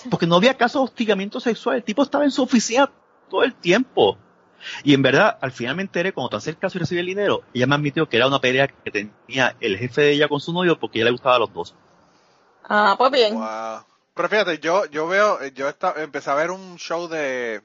Porque 0.10 0.26
no 0.26 0.36
había 0.36 0.56
caso 0.56 0.80
de 0.80 0.86
hostigamiento 0.86 1.40
sexual. 1.40 1.78
El 1.78 1.84
tipo 1.84 2.02
estaba 2.02 2.24
en 2.24 2.32
su 2.32 2.42
oficina 2.44 2.90
todo 3.30 3.44
el 3.44 3.54
tiempo. 3.54 4.18
Y 4.84 4.94
en 4.94 5.02
verdad, 5.02 5.38
al 5.42 5.52
final 5.52 5.76
me 5.76 5.84
enteré, 5.84 6.12
cuando 6.14 6.30
transé 6.30 6.50
el 6.52 6.58
caso 6.58 6.78
y 6.78 6.80
recibí 6.82 7.00
el 7.00 7.06
dinero, 7.06 7.44
ella 7.54 7.68
me 7.68 7.76
admitió 7.76 8.08
que 8.10 8.18
era 8.18 8.28
una 8.28 8.40
pelea 8.40 8.68
que 8.68 8.92
tenía 8.92 9.56
el 9.60 9.78
jefe 9.78 10.02
de 10.02 10.12
ella 10.12 10.28
con 10.28 10.40
su 10.40 10.52
novio 10.54 10.80
porque 10.80 10.98
a 10.98 11.02
ella 11.02 11.06
le 11.06 11.12
gustaba 11.12 11.36
a 11.36 11.40
los 11.40 11.54
dos. 11.54 11.76
Ah, 12.68 12.96
pues 12.98 13.12
bien. 13.12 13.34
Wow. 13.36 13.84
Pero 14.14 14.30
fíjate, 14.30 14.60
yo, 14.60 14.86
yo 14.88 15.08
veo, 15.08 15.46
yo 15.50 15.70
esta- 15.70 15.94
empecé 15.98 16.30
a 16.32 16.36
ver 16.36 16.52
un 16.52 16.78
show 16.78 17.08
de 17.08 17.62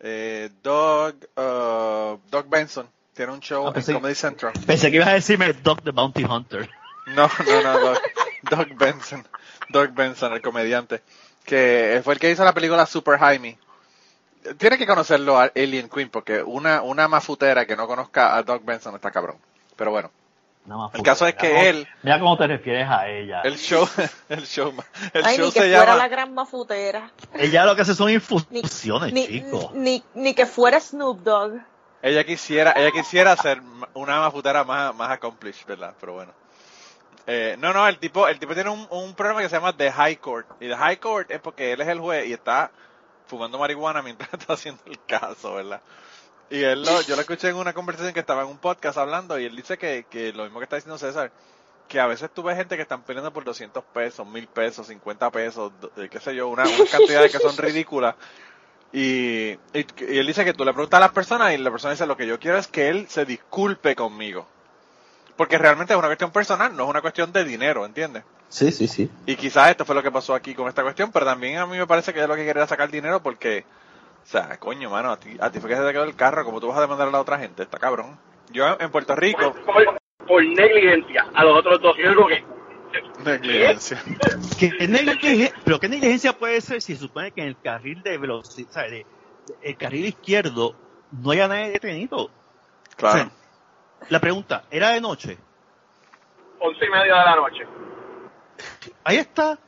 eh, 0.00 0.50
Doug, 0.62 1.14
uh, 1.36 2.18
Doug 2.30 2.48
Benson. 2.48 2.88
Tiene 3.14 3.32
un 3.32 3.40
show 3.40 3.66
Ah, 3.68 3.72
en 3.74 3.94
Comedy 3.94 4.14
Central. 4.14 4.52
Pensé 4.66 4.90
que 4.90 4.96
ibas 4.96 5.08
a 5.08 5.12
decirme 5.14 5.52
Doc 5.52 5.82
the 5.82 5.90
Bounty 5.90 6.24
Hunter. 6.24 6.70
No, 7.06 7.28
no, 7.46 7.62
no, 7.62 7.78
Doug, 7.80 7.98
Doug 8.50 8.68
Benson. 8.78 9.26
Doug 9.70 9.90
Benson, 9.92 10.32
el 10.32 10.40
comediante. 10.40 11.02
Que 11.44 12.00
fue 12.04 12.14
el 12.14 12.20
que 12.20 12.30
hizo 12.30 12.44
la 12.44 12.52
película 12.54 12.86
Super 12.86 13.18
Jaime. 13.18 13.58
Tiene 14.56 14.78
que 14.78 14.86
conocerlo 14.86 15.38
a 15.38 15.50
Alien 15.54 15.88
Queen 15.88 16.08
porque 16.10 16.42
una, 16.42 16.82
una 16.82 17.08
mafutera 17.08 17.66
que 17.66 17.76
no 17.76 17.86
conozca 17.86 18.36
a 18.36 18.42
Doug 18.42 18.64
Benson 18.64 18.94
está 18.94 19.10
cabrón. 19.10 19.36
Pero 19.76 19.90
bueno, 19.90 20.10
El 20.94 21.02
caso 21.02 21.26
es 21.26 21.34
que 21.34 21.48
mira 21.48 21.62
él- 21.62 21.88
Mira 22.02 22.18
cómo 22.20 22.36
te 22.36 22.46
refieres 22.46 22.88
a 22.88 23.08
ella. 23.08 23.40
el 23.42 23.56
show, 23.58 23.88
el 24.28 24.46
show, 24.46 24.74
el 25.14 25.24
Ay, 25.24 25.36
show 25.36 25.46
ni 25.46 25.52
que 25.52 25.60
se 25.60 25.66
fuera 25.68 25.84
llama... 25.86 25.96
la 25.96 26.08
gran 26.08 26.34
mafutera. 26.34 27.10
Ella 27.34 27.64
lo 27.64 27.74
que 27.76 27.82
hace 27.82 27.94
son 27.94 28.08
Ni, 28.08 28.14
infusiones, 28.14 29.12
ni, 29.12 29.26
chico. 29.26 29.70
ni, 29.74 30.02
ni 30.14 30.34
que 30.34 30.46
fuera 30.46 30.80
Snoop 30.80 31.20
Dogg. 31.22 31.60
Ella 32.02 32.22
quisiera, 32.24 32.72
ella 32.76 32.90
quisiera 32.92 33.34
ser 33.36 33.60
una 33.94 34.20
mafutera 34.20 34.62
más, 34.64 34.94
más 34.94 35.10
accomplished, 35.10 35.66
¿verdad? 35.66 35.94
Pero 36.00 36.12
bueno. 36.14 36.32
Eh, 37.26 37.56
no, 37.58 37.72
no, 37.72 37.86
el 37.86 37.98
tipo, 37.98 38.26
el 38.28 38.38
tipo 38.38 38.54
tiene 38.54 38.70
un, 38.70 38.86
un 38.90 39.14
programa 39.14 39.42
que 39.42 39.48
se 39.48 39.56
llama 39.56 39.76
The 39.76 39.90
High 39.92 40.16
Court. 40.16 40.46
Y 40.60 40.68
The 40.68 40.76
High 40.76 40.96
Court 40.98 41.30
es 41.30 41.40
porque 41.40 41.72
él 41.72 41.80
es 41.80 41.88
el 41.88 41.98
juez 42.00 42.26
y 42.26 42.32
está 42.32 42.70
fumando 43.28 43.58
marihuana 43.58 44.02
mientras 44.02 44.32
está 44.32 44.54
haciendo 44.54 44.82
el 44.86 44.98
caso, 45.06 45.54
¿verdad? 45.54 45.80
Y 46.50 46.62
él 46.62 46.82
lo, 46.82 47.02
yo 47.02 47.14
lo 47.14 47.20
escuché 47.20 47.50
en 47.50 47.56
una 47.56 47.74
conversación 47.74 48.14
que 48.14 48.20
estaba 48.20 48.42
en 48.42 48.48
un 48.48 48.58
podcast 48.58 48.98
hablando 48.98 49.38
y 49.38 49.44
él 49.44 49.54
dice 49.54 49.76
que, 49.76 50.06
que 50.10 50.32
lo 50.32 50.44
mismo 50.44 50.58
que 50.58 50.64
está 50.64 50.76
diciendo 50.76 50.98
César, 50.98 51.30
que 51.88 52.00
a 52.00 52.06
veces 52.06 52.30
tú 52.32 52.42
ves 52.42 52.56
gente 52.56 52.76
que 52.76 52.82
están 52.82 53.02
peleando 53.02 53.32
por 53.32 53.44
200 53.44 53.84
pesos, 53.84 54.26
1000 54.26 54.46
pesos, 54.48 54.86
50 54.86 55.30
pesos, 55.30 55.72
eh, 55.96 56.08
qué 56.10 56.20
sé 56.20 56.34
yo, 56.34 56.48
una, 56.48 56.64
unas 56.64 56.90
cantidades 56.90 57.32
que 57.32 57.38
son 57.38 57.56
ridículas. 57.56 58.14
Y, 58.92 59.50
y, 59.50 59.58
y 59.74 60.18
él 60.18 60.26
dice 60.26 60.44
que 60.46 60.54
tú 60.54 60.64
le 60.64 60.72
preguntas 60.72 60.96
a 60.96 61.00
las 61.00 61.12
personas 61.12 61.52
y 61.52 61.58
la 61.58 61.70
persona 61.70 61.92
dice 61.92 62.06
lo 62.06 62.16
que 62.16 62.26
yo 62.26 62.38
quiero 62.38 62.56
es 62.56 62.66
que 62.66 62.88
él 62.88 63.08
se 63.08 63.26
disculpe 63.26 63.94
conmigo. 63.94 64.46
Porque 65.38 65.56
realmente 65.56 65.92
es 65.94 65.98
una 65.98 66.08
cuestión 66.08 66.30
personal, 66.32 66.76
no 66.76 66.82
es 66.84 66.90
una 66.90 67.00
cuestión 67.00 67.32
de 67.32 67.44
dinero, 67.44 67.86
¿entiendes? 67.86 68.24
Sí, 68.48 68.72
sí, 68.72 68.88
sí. 68.88 69.08
Y 69.24 69.36
quizás 69.36 69.70
esto 69.70 69.84
fue 69.86 69.94
lo 69.94 70.02
que 70.02 70.10
pasó 70.10 70.34
aquí 70.34 70.52
con 70.54 70.68
esta 70.68 70.82
cuestión, 70.82 71.10
pero 71.12 71.24
también 71.24 71.58
a 71.58 71.66
mí 71.66 71.78
me 71.78 71.86
parece 71.86 72.12
que 72.12 72.20
es 72.20 72.28
lo 72.28 72.34
que 72.34 72.44
quería 72.44 72.66
sacar 72.66 72.90
dinero 72.90 73.22
porque, 73.22 73.64
o 74.24 74.26
sea, 74.26 74.58
coño, 74.58 74.90
mano, 74.90 75.12
a 75.12 75.16
ti, 75.18 75.36
a 75.40 75.48
ti 75.50 75.60
fue 75.60 75.70
que 75.70 75.76
se 75.76 75.82
te 75.82 75.92
quedó 75.92 76.02
el 76.02 76.16
carro, 76.16 76.44
como 76.44 76.60
tú 76.60 76.66
vas 76.66 76.76
a 76.78 76.80
demandar 76.80 77.08
a 77.08 77.10
la 77.12 77.20
otra 77.20 77.38
gente, 77.38 77.62
está 77.62 77.78
cabrón. 77.78 78.18
Yo 78.50 78.76
en 78.80 78.90
Puerto 78.90 79.14
Rico, 79.14 79.54
Por, 79.64 79.98
por 80.26 80.44
negligencia. 80.44 81.26
A 81.32 81.44
los 81.44 81.56
otros 81.58 81.80
dos, 81.80 81.96
yo 81.96 82.08
digo 82.10 82.26
que 82.26 82.44
negligencia. 83.24 84.02
¿Qué 84.58 84.70
negligencia- 84.88 85.52
pero 85.64 85.78
qué 85.78 85.88
negligencia 85.88 86.32
puede 86.32 86.60
ser 86.60 86.82
si 86.82 86.94
se 86.94 87.00
supone 87.00 87.30
que 87.30 87.42
en 87.42 87.48
el 87.48 87.60
carril 87.60 88.02
de 88.02 88.18
velocidad, 88.18 88.68
o 88.70 88.72
sea, 88.72 88.82
de- 88.84 88.90
de- 88.90 89.06
el 89.62 89.76
carril 89.76 90.06
izquierdo 90.06 90.74
no 91.12 91.30
haya 91.30 91.46
nadie 91.46 91.70
detenido? 91.70 92.30
Claro. 92.96 93.14
O 93.20 93.22
sea, 93.22 93.30
la 94.08 94.20
pregunta, 94.20 94.64
¿era 94.70 94.90
de 94.90 95.00
noche? 95.00 95.38
once 96.60 96.84
y 96.84 96.90
media 96.90 97.14
de 97.18 97.24
la 97.24 97.36
noche. 97.36 97.66
Ahí 99.04 99.16
está. 99.18 99.58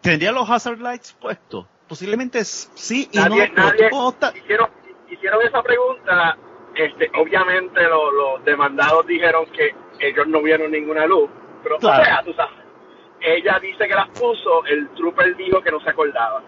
¿Tendría 0.00 0.32
los 0.32 0.48
hazard 0.48 0.78
lights 0.80 1.12
puestos? 1.12 1.66
Posiblemente 1.86 2.42
sí 2.44 3.08
y 3.12 3.18
Nadie, 3.18 3.48
no. 3.50 3.64
nadie 3.64 3.90
hicieron, 4.42 4.70
hicieron 5.10 5.42
esa 5.46 5.62
pregunta. 5.62 6.36
Este, 6.74 7.10
obviamente 7.18 7.82
lo- 7.82 8.10
los 8.12 8.44
demandados 8.44 9.06
dijeron 9.06 9.44
que 9.52 9.74
ellos 9.98 10.26
no 10.28 10.40
vieron 10.40 10.70
ninguna 10.70 11.04
luz, 11.04 11.28
pero 11.62 11.76
Claro. 11.78 12.00
o 12.00 12.04
sea, 12.06 12.22
tú 12.24 12.32
sabes. 12.32 12.54
Ella 13.20 13.58
dice 13.60 13.86
que 13.86 13.94
las 13.94 14.08
puso, 14.08 14.64
el 14.64 14.88
trooper 14.94 15.36
dijo 15.36 15.60
que 15.60 15.70
no 15.72 15.80
se 15.80 15.90
acordaba. 15.90 16.42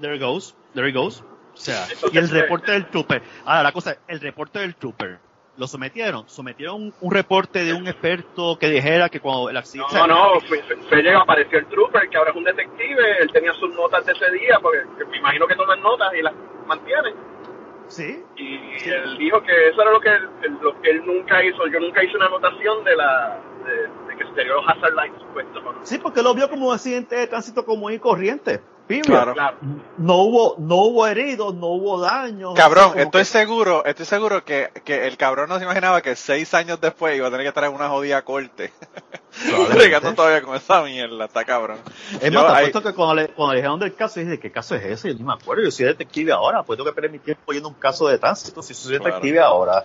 There 0.00 0.14
it 0.16 0.22
goes, 0.22 0.56
there 0.72 0.88
it 0.88 0.94
goes. 0.94 1.20
O 1.20 1.56
sea, 1.56 1.82
Entonces, 1.92 2.14
y 2.14 2.18
el 2.18 2.30
reporte 2.30 2.72
del 2.72 2.86
trooper. 2.86 3.22
Ahora, 3.44 3.62
la 3.64 3.72
cosa, 3.72 3.96
el 4.08 4.20
reporte 4.20 4.60
del 4.60 4.74
trooper. 4.76 5.18
¿Lo 5.56 5.68
sometieron? 5.68 6.28
¿Sometieron 6.28 6.82
un, 6.82 6.94
un 7.00 7.12
reporte 7.12 7.64
de 7.64 7.72
un 7.72 7.86
experto 7.86 8.58
que 8.58 8.68
dijera 8.68 9.08
que 9.08 9.20
cuando 9.20 9.50
el 9.50 9.56
accidente... 9.56 9.94
No, 9.94 10.06
no, 10.06 10.40
fue, 10.40 10.60
fue 10.88 11.02
llega, 11.02 11.20
apareció 11.20 11.58
el 11.58 11.66
trooper, 11.66 12.08
que 12.08 12.16
ahora 12.16 12.30
es 12.30 12.36
un 12.36 12.44
detective, 12.44 13.18
él 13.20 13.30
tenía 13.32 13.52
sus 13.54 13.72
notas 13.74 14.04
de 14.04 14.12
ese 14.12 14.30
día, 14.32 14.58
porque 14.60 14.78
que 14.98 15.04
me 15.04 15.18
imagino 15.18 15.46
que 15.46 15.54
toman 15.54 15.80
notas 15.80 16.12
y 16.14 16.22
las 16.22 16.34
mantiene. 16.66 17.14
Sí, 17.86 18.24
Y 18.36 18.88
él 18.88 19.18
dijo 19.18 19.42
que 19.42 19.68
eso 19.68 19.82
era 19.82 19.92
lo 19.92 20.00
que 20.00 20.08
él, 20.08 20.28
lo 20.60 20.80
que 20.80 20.90
él 20.90 21.04
nunca 21.04 21.44
hizo. 21.44 21.66
Yo 21.66 21.78
nunca 21.78 22.02
hice 22.02 22.16
una 22.16 22.26
anotación 22.26 22.82
de 22.82 22.96
la 22.96 23.40
de, 23.64 24.08
de 24.08 24.16
que 24.16 24.24
se 24.24 24.32
tenía 24.32 24.54
los 24.54 24.66
hazard 24.66 24.94
lights 24.94 25.22
puestos. 25.32 25.62
¿no? 25.62 25.74
sí, 25.84 25.98
porque 25.98 26.22
lo 26.22 26.34
vio 26.34 26.48
como 26.48 26.68
un 26.68 26.74
accidente 26.74 27.14
de 27.14 27.26
tránsito 27.26 27.64
común 27.64 27.92
y 27.92 27.98
corriente. 27.98 28.60
Claro. 29.02 29.32
Claro. 29.32 29.56
No 29.96 30.16
hubo, 30.18 30.56
no 30.58 30.76
hubo 30.76 31.06
heridos, 31.06 31.54
no 31.54 31.68
hubo 31.68 32.00
daños. 32.00 32.52
Cabrón, 32.54 32.98
estoy 32.98 33.22
que- 33.22 33.24
seguro, 33.24 33.84
estoy 33.84 34.04
seguro 34.04 34.44
que, 34.44 34.70
que 34.84 35.06
el 35.06 35.16
cabrón 35.16 35.48
no 35.48 35.56
se 35.58 35.64
imaginaba 35.64 36.02
que 36.02 36.14
seis 36.16 36.52
años 36.54 36.80
después 36.80 37.16
iba 37.16 37.28
a 37.28 37.30
tener 37.30 37.44
que 37.44 37.48
estar 37.48 37.64
en 37.64 37.72
una 37.72 37.88
jodida 37.88 38.22
corte. 38.22 38.72
Bregando 39.72 40.12
todavía 40.14 40.42
con 40.42 40.54
esa 40.54 40.82
mierda, 40.82 41.24
está 41.24 41.44
cabrón. 41.44 41.78
Es 42.20 42.30
Yo 42.30 42.40
más, 42.42 42.52
te 42.52 42.58
ahí- 42.58 42.66
apuesto 42.66 42.82
que 42.82 42.94
cuando 42.94 43.14
le, 43.14 43.28
cuando 43.28 43.54
le 43.54 43.60
dijeron 43.60 43.80
del 43.80 43.94
caso, 43.94 44.20
dije, 44.20 44.38
¿qué 44.38 44.52
caso 44.52 44.74
es 44.76 44.84
ese? 44.84 45.08
Yo 45.08 45.14
ni 45.14 45.24
me 45.24 45.32
acuerdo, 45.32 45.62
yo 45.64 45.70
soy 45.70 45.86
detective 45.86 46.32
ahora, 46.32 46.62
pues 46.62 46.76
tengo 46.76 46.90
que 46.90 46.94
perder 46.94 47.10
mi 47.10 47.18
tiempo 47.18 47.52
yendo 47.52 47.68
un 47.68 47.74
caso 47.74 48.06
de 48.08 48.18
tránsito 48.18 48.62
si 48.62 48.74
soy 48.74 48.98
Claro. 48.98 49.04
detective 49.06 49.40
ahora. 49.40 49.84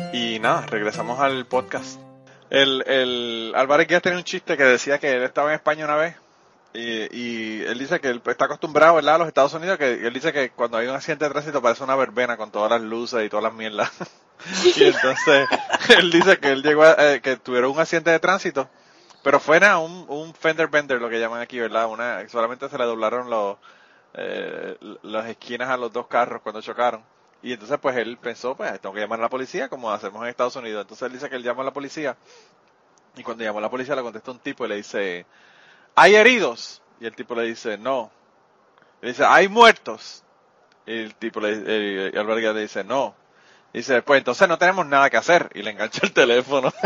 y 0.13 0.39
nada, 0.39 0.65
regresamos 0.67 1.19
al 1.19 1.45
podcast. 1.45 1.99
El, 2.49 2.83
el 2.87 3.53
Álvarez 3.55 3.87
Guías 3.87 4.01
tenía 4.01 4.17
un 4.17 4.23
chiste 4.23 4.57
que 4.57 4.63
decía 4.63 4.99
que 4.99 5.11
él 5.11 5.23
estaba 5.23 5.49
en 5.49 5.55
España 5.55 5.85
una 5.85 5.95
vez 5.95 6.15
y, 6.73 7.63
él 7.63 7.77
dice 7.77 7.99
que 7.99 8.07
él 8.09 8.21
está 8.25 8.45
acostumbrado 8.45 8.95
¿verdad? 8.95 9.15
a 9.15 9.17
los 9.19 9.27
Estados 9.27 9.53
Unidos, 9.53 9.77
que 9.77 10.07
él 10.07 10.13
dice 10.13 10.31
que 10.31 10.51
cuando 10.51 10.77
hay 10.77 10.87
un 10.87 10.95
accidente 10.95 11.25
de 11.25 11.31
tránsito 11.31 11.61
parece 11.61 11.83
una 11.83 11.95
verbena 11.95 12.37
con 12.37 12.51
todas 12.51 12.71
las 12.71 12.81
luces 12.81 13.25
y 13.25 13.29
todas 13.29 13.43
las 13.43 13.53
mierdas. 13.53 13.91
y 14.75 14.85
entonces 14.85 15.47
él 15.97 16.11
dice 16.11 16.39
que 16.39 16.51
él 16.51 16.63
llegó 16.63 16.83
a, 16.83 16.95
eh, 16.97 17.21
que 17.21 17.35
tuvieron 17.37 17.71
un 17.71 17.79
accidente 17.79 18.11
de 18.11 18.19
tránsito, 18.19 18.69
pero 19.23 19.39
fue 19.39 19.59
nada, 19.59 19.79
un, 19.79 20.05
un 20.07 20.33
fender 20.33 20.69
bender, 20.69 21.01
lo 21.01 21.09
que 21.09 21.19
llaman 21.19 21.41
aquí, 21.41 21.59
¿verdad? 21.59 21.87
Una, 21.87 22.27
solamente 22.29 22.69
se 22.69 22.77
le 22.77 22.85
doblaron 22.85 23.29
los, 23.29 23.57
eh, 24.13 24.77
las 25.03 25.27
esquinas 25.27 25.69
a 25.69 25.77
los 25.77 25.91
dos 25.91 26.07
carros 26.07 26.41
cuando 26.41 26.61
chocaron. 26.61 27.03
Y 27.43 27.53
entonces 27.53 27.77
pues 27.81 27.97
él 27.97 28.17
pensó, 28.17 28.55
pues 28.55 28.79
tengo 28.79 28.93
que 28.93 29.01
llamar 29.01 29.19
a 29.19 29.23
la 29.23 29.29
policía 29.29 29.67
como 29.67 29.91
hacemos 29.91 30.21
en 30.23 30.29
Estados 30.29 30.55
Unidos. 30.55 30.81
Entonces 30.81 31.07
él 31.07 31.13
dice 31.13 31.29
que 31.29 31.35
él 31.35 31.43
llama 31.43 31.63
a 31.63 31.65
la 31.65 31.73
policía 31.73 32.15
y 33.15 33.23
cuando 33.23 33.43
llamó 33.43 33.59
a 33.59 33.61
la 33.61 33.69
policía 33.69 33.95
le 33.95 34.01
contesta 34.01 34.31
un 34.31 34.39
tipo 34.39 34.65
y 34.65 34.69
le 34.69 34.75
dice, 34.77 35.25
¿hay 35.95 36.15
heridos? 36.15 36.81
Y 36.99 37.05
el 37.05 37.15
tipo 37.15 37.35
le 37.35 37.43
dice, 37.43 37.77
no. 37.77 38.11
Le 39.01 39.09
dice, 39.09 39.25
¿hay 39.25 39.47
muertos? 39.47 40.23
Y 40.85 40.93
el 40.93 41.15
tipo 41.15 41.39
le 41.39 41.57
dice, 41.57 42.11
y 42.13 42.17
Alberga 42.17 42.53
le 42.53 42.61
dice, 42.61 42.83
no. 42.83 43.15
Y 43.73 43.79
dice, 43.79 44.01
pues 44.01 44.19
entonces 44.19 44.47
no 44.47 44.57
tenemos 44.57 44.85
nada 44.85 45.09
que 45.09 45.17
hacer. 45.17 45.49
Y 45.53 45.61
le 45.61 45.71
engancha 45.71 46.01
el 46.03 46.13
teléfono. 46.13 46.71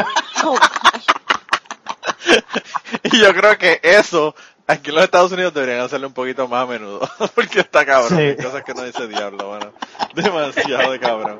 Oh, 0.48 0.60
y 3.04 3.20
yo 3.20 3.34
creo 3.34 3.58
que 3.58 3.80
eso, 3.82 4.36
aquí 4.68 4.90
en 4.90 4.96
los 4.96 5.04
Estados 5.04 5.32
Unidos 5.32 5.54
deberían 5.54 5.82
hacerlo 5.82 6.08
un 6.08 6.14
poquito 6.14 6.48
más 6.48 6.64
a 6.64 6.72
menudo. 6.72 7.02
Porque 7.36 7.60
está 7.60 7.86
cabrón. 7.86 8.18
Sí. 8.18 8.24
Hay 8.24 8.38
cosas 8.38 8.64
que 8.64 8.74
no 8.74 8.84
dice 8.84 9.08
diablo, 9.08 9.48
bueno. 9.50 9.72
Demasiado 10.16 10.92
de 10.92 11.00
cabrón. 11.00 11.40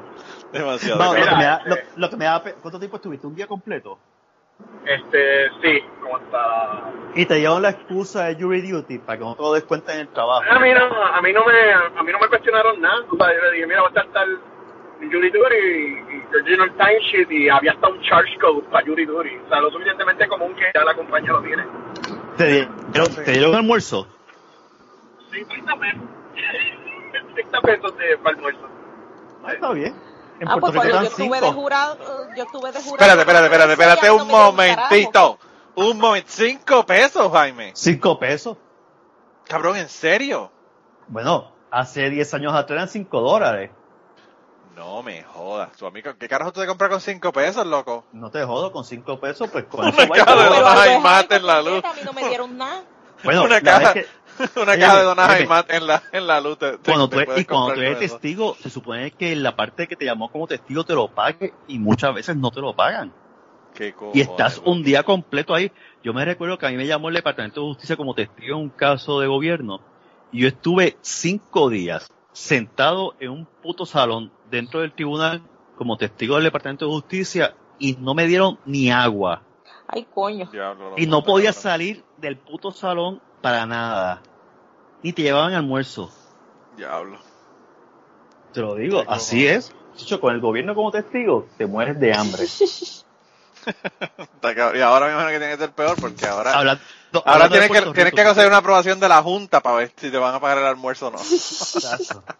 Demasiado 0.52 0.98
No, 1.04 1.14
de 1.14 1.20
lo 1.20 1.26
que, 1.26 1.30
cabrón. 1.32 1.40
me 1.40 1.46
da, 1.46 1.62
lo, 1.66 1.76
lo 1.96 2.10
que 2.10 2.16
me 2.18 2.26
da, 2.26 2.44
¿cuánto 2.62 2.80
tiempo 2.80 2.98
estuviste? 2.98 3.28
¿Un 3.28 3.36
día 3.36 3.48
completo? 3.48 3.98
Este, 4.86 5.50
sí, 5.62 5.84
como 6.02 6.18
está. 6.18 6.92
Y 7.16 7.26
te 7.26 7.40
llevan 7.42 7.62
la 7.64 7.72
excusa 7.72 8.26
de 8.26 8.36
jury 8.36 8.62
duty 8.72 9.00
para 9.00 9.18
que 9.18 9.26
no 9.26 9.36
te 9.36 9.42
lo 9.42 9.54
des 9.54 9.64
cuenta 9.66 9.94
en 9.94 10.02
el 10.02 10.08
trabajo. 10.10 10.44
A 10.50 10.60
mí 10.60 10.72
no, 10.74 10.86
a 11.04 11.22
mí 11.22 11.34
no 11.34 11.44
me, 11.46 11.74
a 11.74 12.04
mí 12.04 12.12
no 12.12 12.20
me 12.20 12.28
cuestionaron 12.30 12.80
nada. 12.80 13.04
O 13.10 13.18
sea, 13.18 13.34
yo 13.36 13.42
le 13.42 13.52
dije, 13.52 13.68
mira, 13.68 13.82
va 13.82 13.88
a 13.88 13.90
estar 13.90 14.08
tal 14.14 14.40
Jury 15.02 15.30
Duty 15.30 15.56
y, 15.56 16.16
y 16.16 16.36
Original 16.38 16.72
Timesheet 16.78 17.32
y 17.32 17.50
había 17.50 17.72
hasta 17.74 17.88
un 17.90 18.02
charge 18.04 18.38
code 18.40 18.62
para 18.72 18.86
Jury 18.86 19.06
Duty. 19.06 19.30
O 19.46 19.50
sea, 19.50 19.60
lo 19.60 19.72
suficientemente 19.72 20.26
común 20.28 20.56
que 20.56 20.66
ya 20.74 20.86
la 20.86 20.94
compañía 20.94 21.32
lo 21.34 21.42
tiene. 21.42 21.64
¿Te, 22.38 22.68
dieron, 22.92 23.16
¿Te 23.16 23.32
dieron 23.32 23.50
un 23.52 23.56
almuerzo? 23.58 24.08
50 25.32 25.76
pesos. 25.78 26.02
50 27.36 27.62
pesos 27.62 27.98
de, 27.98 28.18
para 28.18 28.36
almuerzo. 28.36 28.68
Ah, 29.44 29.54
está 29.54 29.72
bien. 29.72 29.96
En 30.40 30.50
Ah, 30.50 30.58
pues 30.60 30.74
Rico 30.74 30.84
cuando 30.84 31.02
yo 31.02 31.08
estuve 31.08 31.40
de 31.40 31.46
cinco. 31.48 31.54
jurado, 31.62 31.98
yo 32.36 32.44
estuve 32.44 32.72
de 32.72 32.80
jurado. 32.82 32.96
Espérate, 32.96 33.20
espérate, 33.22 33.46
espérate, 33.46 33.72
espérate 33.74 34.12
un 34.12 34.28
momentito. 34.28 35.40
Un 35.76 35.98
momento. 35.98 36.28
Cinco 36.30 36.86
pesos, 36.86 37.32
Jaime. 37.32 37.72
Cinco 37.76 38.20
pesos. 38.20 38.58
Cabrón, 39.48 39.78
¿en 39.78 39.90
serio? 39.90 40.52
Bueno, 41.08 41.52
hace 41.72 42.10
10 42.10 42.34
años 42.34 42.54
atrás 42.54 42.78
eran 42.78 42.88
5 42.90 43.22
dólares. 43.22 43.72
No 44.76 45.02
me 45.04 45.24
jodas. 45.24 45.72
Tu 45.78 45.86
amigo, 45.86 46.12
¿qué 46.20 46.28
carajo 46.28 46.52
tú 46.52 46.60
te 46.60 46.68
compras 46.68 46.90
con 46.90 47.00
cinco 47.02 47.32
pesos, 47.32 47.66
loco? 47.66 48.06
No 48.12 48.30
te 48.30 48.44
jodo, 48.44 48.72
con 48.72 48.84
5 48.84 49.20
pesos, 49.20 49.50
pues 49.50 49.66
con 49.66 49.82
Una 49.82 49.90
eso 49.90 49.98
va 50.10 50.18
y 50.18 50.20
caja 50.20 50.36
de 50.36 50.44
algo 50.58 51.00
y 51.00 51.02
mate 51.02 51.36
en 51.36 51.46
la 51.46 51.62
luz. 51.62 51.84
A 51.86 51.94
mí 51.94 52.02
no 52.04 52.14
me 52.14 52.28
dieron 52.28 52.58
nada. 52.58 52.84
Bueno, 53.24 53.44
una 53.46 53.56
la 53.56 53.62
caja, 53.62 53.94
que- 53.94 54.06
una 54.62 54.78
caja 54.78 54.98
de 54.98 55.04
donas 55.04 55.42
y 55.42 55.46
mate 55.48 55.78
en 55.78 55.88
la, 55.88 56.04
en 56.12 56.28
la 56.28 56.42
luz. 56.42 56.58
te- 56.60 56.78
te- 56.78 56.92
cuando 56.92 57.08
te 57.10 57.18
tú, 57.20 57.26
puedes 57.26 57.42
y 57.42 57.46
cuando 57.46 57.74
tú 57.74 57.80
eres 57.82 58.00
testigo, 58.00 58.56
se 58.62 58.70
supone 58.70 59.12
que 59.12 59.36
la 59.38 59.56
parte 59.56 59.88
que 59.88 59.96
te 59.96 60.04
llamó 60.06 60.30
como 60.30 60.46
testigo 60.48 60.84
te 60.84 60.94
lo 60.94 61.08
pague 61.08 61.54
y 61.68 61.80
muchas 61.80 62.14
veces 62.14 62.36
no 62.36 62.52
te 62.52 62.60
lo 62.60 62.76
pagan. 62.76 63.14
Qué 63.74 63.94
Y 64.14 64.22
estás 64.22 64.56
cojones, 64.56 64.78
un 64.78 64.84
día 64.84 65.04
completo 65.04 65.54
ahí. 65.54 65.72
Yo 66.04 66.14
me 66.14 66.24
recuerdo 66.26 66.58
que 66.58 66.66
a 66.66 66.70
mí 66.70 66.76
me 66.76 66.86
llamó 66.88 67.08
el 67.10 67.16
Departamento 67.16 67.62
de 67.62 67.68
Justicia 67.68 67.96
como 67.96 68.14
testigo 68.14 68.58
en 68.58 68.64
un 68.64 68.70
caso 68.70 69.20
de 69.22 69.28
gobierno 69.28 69.80
y 70.32 70.42
yo 70.42 70.48
estuve 70.50 70.98
cinco 71.02 71.70
días 71.70 72.10
sentado 72.36 73.16
en 73.22 73.32
un 73.32 73.46
puto 73.46 73.86
salón 73.86 74.30
dentro 74.52 74.82
del 74.82 74.92
tribunal 74.92 75.42
como 75.78 75.96
testigo 75.96 76.36
del 76.36 76.44
Departamento 76.44 76.86
de 76.86 76.92
Justicia 76.92 77.56
y 77.80 77.94
no 77.94 78.14
me 78.14 78.28
dieron 78.28 78.60
ni 78.66 78.92
agua. 78.92 79.42
Ay, 79.88 80.06
coño. 80.14 80.50
Diablo, 80.52 80.96
Y 80.98 81.08
no 81.08 81.24
podía 81.24 81.54
salir 81.54 82.04
del 82.18 82.38
puto 82.38 82.72
salón 82.72 83.22
para 83.42 83.66
nada. 83.66 84.22
Ni 85.02 85.14
te 85.14 85.22
llevaban 85.22 85.54
almuerzo. 85.54 86.12
Diablo. 86.76 87.20
Te 88.52 88.62
lo 88.62 88.76
digo, 88.76 89.04
así 89.08 89.48
es. 89.48 89.74
Chicho, 89.96 90.20
con 90.20 90.36
el 90.36 90.42
gobierno 90.42 90.76
como 90.76 90.92
testigo, 90.92 91.48
te 91.58 91.66
mueres 91.68 91.98
de 92.00 92.14
hambre. 92.14 92.44
Y 94.76 94.82
ahora 94.82 95.08
me 95.08 95.12
imagino 95.14 95.32
que 95.32 95.40
tiene 95.40 95.54
que 95.54 95.60
ser 95.60 95.72
peor 95.72 95.98
porque 96.00 96.26
ahora, 96.28 96.54
Hablando- 96.54 96.82
ahora 97.14 97.32
hablando 97.46 97.58
tienes 97.60 97.70
que, 97.72 97.92
tienes 97.94 98.14
que 98.14 98.24
conseguir 98.24 98.48
una 98.50 98.58
aprobación 98.58 99.00
de 99.00 99.10
la 99.10 99.22
Junta 99.24 99.60
para 99.62 99.78
ver 99.78 99.92
si 99.98 100.12
te 100.12 100.18
van 100.18 100.36
a 100.36 100.40
pagar 100.40 100.60
el 100.60 100.66
almuerzo 100.66 101.08
o 101.08 101.12
no. 101.12 101.18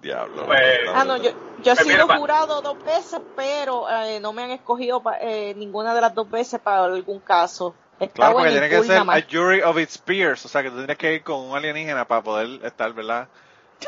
Diablo. 0.00 0.46
Pues- 0.46 0.60
Ah, 0.94 1.04
no, 1.04 1.16
yo, 1.16 1.30
yo 1.62 1.72
he 1.72 1.74
Pues 1.76 1.86
mira, 1.86 2.02
sido 2.04 2.18
jurado 2.18 2.60
dos 2.62 2.82
veces, 2.84 3.20
pero 3.36 3.88
eh, 3.88 4.20
no 4.20 4.32
me 4.32 4.42
han 4.44 4.50
escogido 4.50 5.02
pa- 5.02 5.18
eh, 5.20 5.54
ninguna 5.56 5.94
de 5.94 6.00
las 6.00 6.14
dos 6.14 6.30
veces 6.30 6.60
para 6.60 6.84
algún 6.84 7.20
caso. 7.20 7.74
Está 7.98 8.12
Claro, 8.14 8.32
porque 8.34 8.50
tiene 8.50 8.68
que 8.68 8.82
ser 8.82 8.98
a 8.98 9.22
jury 9.30 9.62
of 9.62 9.78
its 9.78 9.96
peers, 9.98 10.44
o 10.44 10.48
sea 10.48 10.62
que 10.62 10.70
tú 10.70 10.76
tienes 10.78 10.98
que 10.98 11.14
ir 11.14 11.22
con 11.22 11.36
un 11.40 11.56
alienígena 11.56 12.04
para 12.06 12.22
poder 12.22 12.60
estar, 12.64 12.92
¿verdad? 12.92 13.28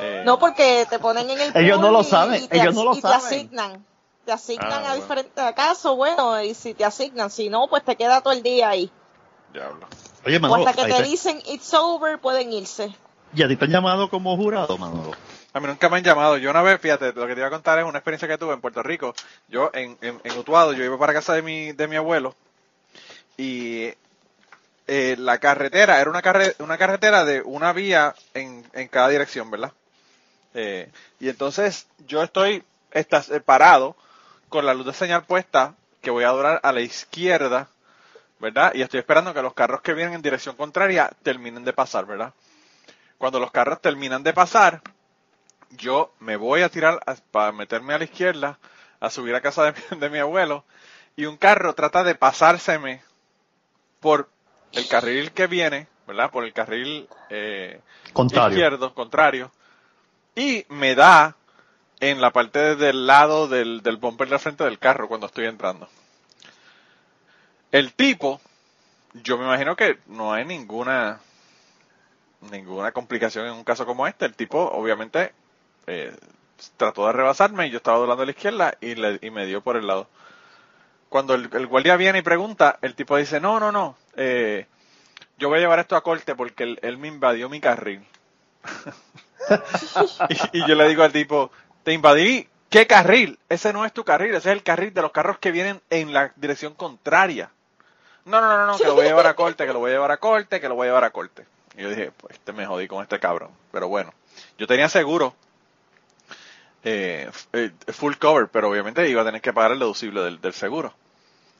Eh, 0.00 0.22
No, 0.24 0.38
porque 0.38 0.86
te 0.88 0.98
ponen 0.98 1.28
en 1.28 1.40
el 1.40 1.56
Ellos 1.56 1.80
no 1.80 1.90
lo 1.90 2.02
saben, 2.04 2.44
y 2.44 2.48
te 2.48 2.56
ellos 2.56 2.68
as- 2.68 2.74
no 2.76 2.84
lo 2.84 2.92
y 2.92 2.96
te 2.96 3.00
saben. 3.02 3.16
asignan. 3.18 3.86
Te 4.26 4.32
asignan 4.32 4.72
Ah, 4.72 4.76
a 4.78 4.80
bueno. 4.88 5.02
diferentes 5.02 5.54
casos, 5.54 5.96
bueno, 5.96 6.42
y 6.42 6.52
si 6.52 6.74
te 6.74 6.84
asignan, 6.84 7.30
si 7.30 7.48
no, 7.48 7.68
pues 7.68 7.84
te 7.84 7.94
queda 7.96 8.20
todo 8.20 8.32
el 8.32 8.42
día 8.42 8.68
ahí. 8.70 8.90
Diablo. 9.52 9.86
Oye, 10.26 10.38
O 10.38 10.42
Manolo, 10.42 10.68
hasta 10.68 10.82
que 10.88 10.92
te 10.92 11.02
te- 11.02 11.08
dicen 11.08 11.40
it's 11.46 11.72
over, 11.72 12.18
pueden 12.18 12.52
irse. 12.52 12.92
¿y 13.34 13.42
a 13.42 13.48
ti 13.48 13.56
te 13.56 13.64
han 13.66 13.70
llamado 13.70 14.10
como 14.10 14.36
jurado, 14.36 14.76
Manolo? 14.78 15.12
A 15.52 15.60
mí 15.60 15.66
nunca 15.68 15.88
me 15.88 15.98
han 15.98 16.02
llamado. 16.04 16.36
Yo 16.38 16.50
una 16.50 16.62
vez, 16.62 16.80
fíjate, 16.80 17.12
lo 17.12 17.26
que 17.26 17.34
te 17.34 17.40
iba 17.40 17.46
a 17.46 17.50
contar 17.52 17.78
es 17.78 17.84
una 17.84 17.98
experiencia 17.98 18.26
que 18.28 18.36
tuve 18.36 18.52
en 18.54 18.60
Puerto 18.60 18.82
Rico. 18.82 19.14
Yo 19.48 19.70
en, 19.72 19.96
en, 20.02 20.20
en 20.22 20.38
Utuado, 20.38 20.72
yo 20.72 20.84
iba 20.84 20.98
para 20.98 21.12
casa 21.14 21.32
de 21.34 21.42
mi, 21.42 21.72
de 21.72 21.86
mi 21.88 21.96
abuelo 21.96 22.34
y 23.38 23.92
eh, 24.88 25.16
la 25.18 25.38
carretera 25.38 26.00
era 26.00 26.10
una, 26.10 26.22
carre- 26.22 26.54
una 26.58 26.78
carretera 26.78 27.24
de 27.24 27.42
una 27.42 27.72
vía 27.72 28.14
en, 28.34 28.64
en 28.72 28.88
cada 28.88 29.08
dirección, 29.08 29.50
¿verdad? 29.50 29.72
Eh, 30.54 30.90
y 31.20 31.28
entonces 31.28 31.86
yo 32.06 32.22
estoy 32.22 32.64
estás, 32.90 33.30
eh, 33.30 33.40
parado 33.40 33.96
con 34.48 34.66
la 34.66 34.74
luz 34.74 34.86
de 34.86 34.92
señal 34.92 35.24
puesta 35.24 35.74
que 36.00 36.10
voy 36.10 36.24
a 36.24 36.28
durar 36.30 36.60
a 36.62 36.72
la 36.72 36.80
izquierda, 36.80 37.68
¿verdad? 38.38 38.72
Y 38.74 38.82
estoy 38.82 39.00
esperando 39.00 39.34
que 39.34 39.42
los 39.42 39.54
carros 39.54 39.80
que 39.80 39.94
vienen 39.94 40.14
en 40.14 40.22
dirección 40.22 40.56
contraria 40.56 41.10
terminen 41.22 41.64
de 41.64 41.72
pasar, 41.72 42.06
¿verdad? 42.06 42.32
Cuando 43.18 43.40
los 43.40 43.50
carros 43.50 43.80
terminan 43.80 44.22
de 44.22 44.32
pasar, 44.32 44.82
yo 45.70 46.12
me 46.20 46.36
voy 46.36 46.62
a 46.62 46.68
tirar 46.68 47.00
a- 47.06 47.16
para 47.32 47.52
meterme 47.52 47.94
a 47.94 47.98
la 47.98 48.04
izquierda, 48.04 48.58
a 49.00 49.10
subir 49.10 49.34
a 49.34 49.40
casa 49.40 49.64
de, 49.64 49.72
mi- 49.90 49.98
de 50.00 50.10
mi 50.10 50.18
abuelo, 50.18 50.64
y 51.16 51.24
un 51.26 51.36
carro 51.36 51.74
trata 51.74 52.04
de 52.04 52.14
pasárseme 52.14 53.02
por 54.00 54.28
el 54.72 54.86
carril 54.88 55.32
que 55.32 55.46
viene, 55.46 55.88
¿verdad? 56.06 56.30
Por 56.30 56.44
el 56.44 56.52
carril 56.52 57.08
eh, 57.30 57.80
Contrario. 58.12 58.50
izquierdo, 58.50 58.94
contrario, 58.94 59.50
y 60.34 60.64
me 60.68 60.94
da 60.94 61.34
en 62.00 62.20
la 62.20 62.30
parte 62.30 62.76
del 62.76 63.06
lado 63.06 63.48
del, 63.48 63.82
del 63.82 63.96
bumper 63.96 64.28
de 64.28 64.38
frente 64.38 64.64
del 64.64 64.78
carro 64.78 65.08
cuando 65.08 65.26
estoy 65.26 65.46
entrando. 65.46 65.88
El 67.72 67.92
tipo, 67.92 68.40
yo 69.14 69.38
me 69.38 69.44
imagino 69.44 69.76
que 69.76 69.98
no 70.06 70.32
hay 70.32 70.44
ninguna 70.44 71.20
ninguna 72.50 72.92
complicación 72.92 73.46
en 73.46 73.52
un 73.52 73.64
caso 73.64 73.86
como 73.86 74.06
este. 74.06 74.24
El 74.24 74.34
tipo, 74.34 74.58
obviamente, 74.58 75.32
eh, 75.86 76.14
trató 76.76 77.06
de 77.06 77.12
rebasarme 77.12 77.66
y 77.66 77.70
yo 77.70 77.78
estaba 77.78 77.98
doblando 77.98 78.22
a 78.22 78.26
la 78.26 78.32
izquierda 78.32 78.76
y, 78.80 78.94
le, 78.94 79.18
y 79.22 79.30
me 79.30 79.46
dio 79.46 79.60
por 79.62 79.76
el 79.76 79.86
lado. 79.86 80.08
Cuando 81.08 81.34
el, 81.34 81.66
guardia 81.66 81.96
viene 81.96 82.18
y 82.18 82.22
pregunta, 82.22 82.78
el 82.82 82.94
tipo 82.94 83.16
dice, 83.16 83.40
no, 83.40 83.60
no, 83.60 83.70
no, 83.70 83.96
eh, 84.16 84.66
yo 85.38 85.48
voy 85.48 85.58
a 85.58 85.60
llevar 85.60 85.78
esto 85.78 85.96
a 85.96 86.02
corte 86.02 86.34
porque 86.34 86.76
él, 86.80 86.98
me 86.98 87.08
invadió 87.08 87.48
mi 87.48 87.60
carril. 87.60 88.04
y 90.52 90.66
yo 90.66 90.74
le 90.74 90.88
digo 90.88 91.04
al 91.04 91.12
tipo, 91.12 91.52
te 91.86 91.92
invadí, 91.92 92.48
¿qué 92.68 92.88
carril? 92.88 93.38
Ese 93.48 93.72
no 93.72 93.84
es 93.84 93.92
tu 93.92 94.02
carril, 94.02 94.30
ese 94.34 94.50
es 94.50 94.56
el 94.56 94.64
carril 94.64 94.92
de 94.92 95.02
los 95.02 95.12
carros 95.12 95.38
que 95.38 95.52
vienen 95.52 95.80
en 95.88 96.12
la 96.12 96.32
dirección 96.34 96.74
contraria. 96.74 97.48
No, 98.24 98.40
no, 98.40 98.48
no, 98.58 98.66
no, 98.66 98.76
que 98.76 98.86
lo 98.86 98.94
voy 98.94 99.04
a 99.04 99.10
llevar 99.10 99.28
a 99.28 99.36
corte, 99.36 99.64
que 99.64 99.72
lo 99.72 99.78
voy 99.78 99.92
a 99.92 99.94
llevar 99.94 100.10
a 100.10 100.16
corte, 100.16 100.60
que 100.60 100.68
lo 100.68 100.74
voy 100.74 100.86
a 100.86 100.88
llevar 100.88 101.04
a 101.04 101.10
corte. 101.10 101.46
Y 101.76 101.82
yo 101.82 101.90
dije, 101.90 102.10
pues 102.10 102.34
este 102.34 102.52
me 102.52 102.66
jodí 102.66 102.88
con 102.88 103.04
este 103.04 103.20
cabrón. 103.20 103.50
Pero 103.70 103.86
bueno, 103.86 104.12
yo 104.58 104.66
tenía 104.66 104.88
seguro, 104.88 105.36
eh, 106.82 107.30
eh, 107.52 107.70
full 107.92 108.14
cover, 108.14 108.48
pero 108.48 108.68
obviamente 108.68 109.08
iba 109.08 109.22
a 109.22 109.24
tener 109.24 109.40
que 109.40 109.52
pagar 109.52 109.70
el 109.70 109.78
deducible 109.78 110.22
del, 110.22 110.40
del 110.40 110.54
seguro. 110.54 110.92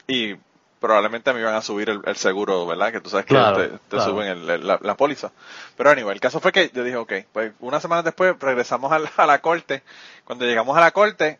Y 0.09 0.35
probablemente 0.81 1.33
me 1.33 1.41
iban 1.41 1.55
a 1.55 1.63
subir 1.63 1.89
el, 1.91 2.01
el 2.05 2.17
seguro, 2.17 2.67
¿verdad? 2.67 2.93
Que 2.93 3.01
tú 3.01 3.09
sabes 3.11 3.27
que 3.27 3.35
Claro, 3.35 3.57
te, 3.57 3.69
te 3.69 3.79
claro. 3.89 4.05
suben 4.11 4.27
el- 4.29 4.67
la, 4.67 4.79
la 4.81 4.95
póliza. 4.97 5.33
Pero 5.77 5.91
anyway, 5.91 6.15
el 6.15 6.21
caso 6.21 6.41
fue 6.41 6.53
que 6.53 6.71
yo 6.75 6.85
dije, 6.85 6.97
ok, 6.97 7.13
pues 7.33 7.53
una 7.61 7.81
semana 7.81 8.03
después 8.03 8.37
regresamos 8.39 8.93
a 8.93 8.99
la, 8.99 9.11
a 9.17 9.27
la 9.27 9.41
corte. 9.41 9.83
Cuando 10.25 10.45
llegamos 10.45 10.77
a 10.77 10.81
la 10.81 10.91
corte, 10.91 11.39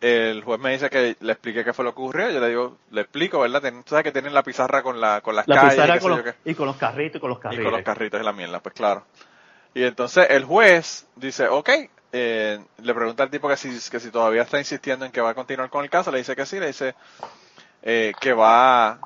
el 0.00 0.42
juez 0.44 0.60
me 0.60 0.72
dice 0.72 0.90
que 0.90 1.16
le 1.18 1.32
explique 1.32 1.64
qué 1.64 1.72
fue 1.72 1.84
lo 1.84 1.94
que 1.94 2.00
ocurrió. 2.02 2.30
Yo 2.30 2.40
le 2.40 2.48
digo, 2.48 2.76
le 2.90 3.00
explico, 3.02 3.40
¿verdad? 3.40 3.62
Ten- 3.62 3.82
tú 3.84 3.90
sabes 3.90 4.04
que 4.04 4.12
tienen 4.12 4.34
la 4.34 4.42
pizarra 4.42 4.82
con, 4.82 5.00
la, 5.00 5.20
con 5.22 5.34
las 5.34 5.48
La 5.48 5.54
calles. 5.56 5.72
y 5.72 5.76
pizarra 5.76 5.94
qué 5.94 6.00
con 6.00 6.10
los, 6.10 6.34
y 6.44 6.54
con 6.54 6.66
los 6.66 6.76
carritos 6.76 7.16
y 7.16 7.20
con 7.20 7.30
los 7.30 7.38
Y 7.38 7.42
carriles. 7.42 7.64
con 7.64 7.72
los 7.72 7.82
carritos 7.82 8.20
y 8.20 8.24
la 8.24 8.32
mierda, 8.32 8.60
pues 8.60 8.74
claro. 8.74 9.04
Y 9.72 9.82
entonces 9.84 10.26
el 10.30 10.44
juez 10.44 11.06
dice, 11.16 11.48
ok, 11.48 11.70
eh, 12.12 12.60
le 12.82 12.94
pregunta 12.94 13.22
al 13.24 13.30
tipo 13.30 13.48
que 13.48 13.56
si, 13.56 13.70
que 13.90 13.98
si 13.98 14.10
todavía 14.10 14.42
está 14.42 14.58
insistiendo 14.58 15.04
en 15.06 15.10
que 15.10 15.20
va 15.20 15.30
a 15.30 15.34
continuar 15.34 15.68
con 15.70 15.82
el 15.82 15.90
caso, 15.90 16.12
le 16.12 16.18
dice 16.18 16.36
que 16.36 16.46
sí, 16.46 16.60
le 16.60 16.68
dice 16.68 16.94
eh, 17.84 18.12
que 18.20 18.32
va, 18.32 18.98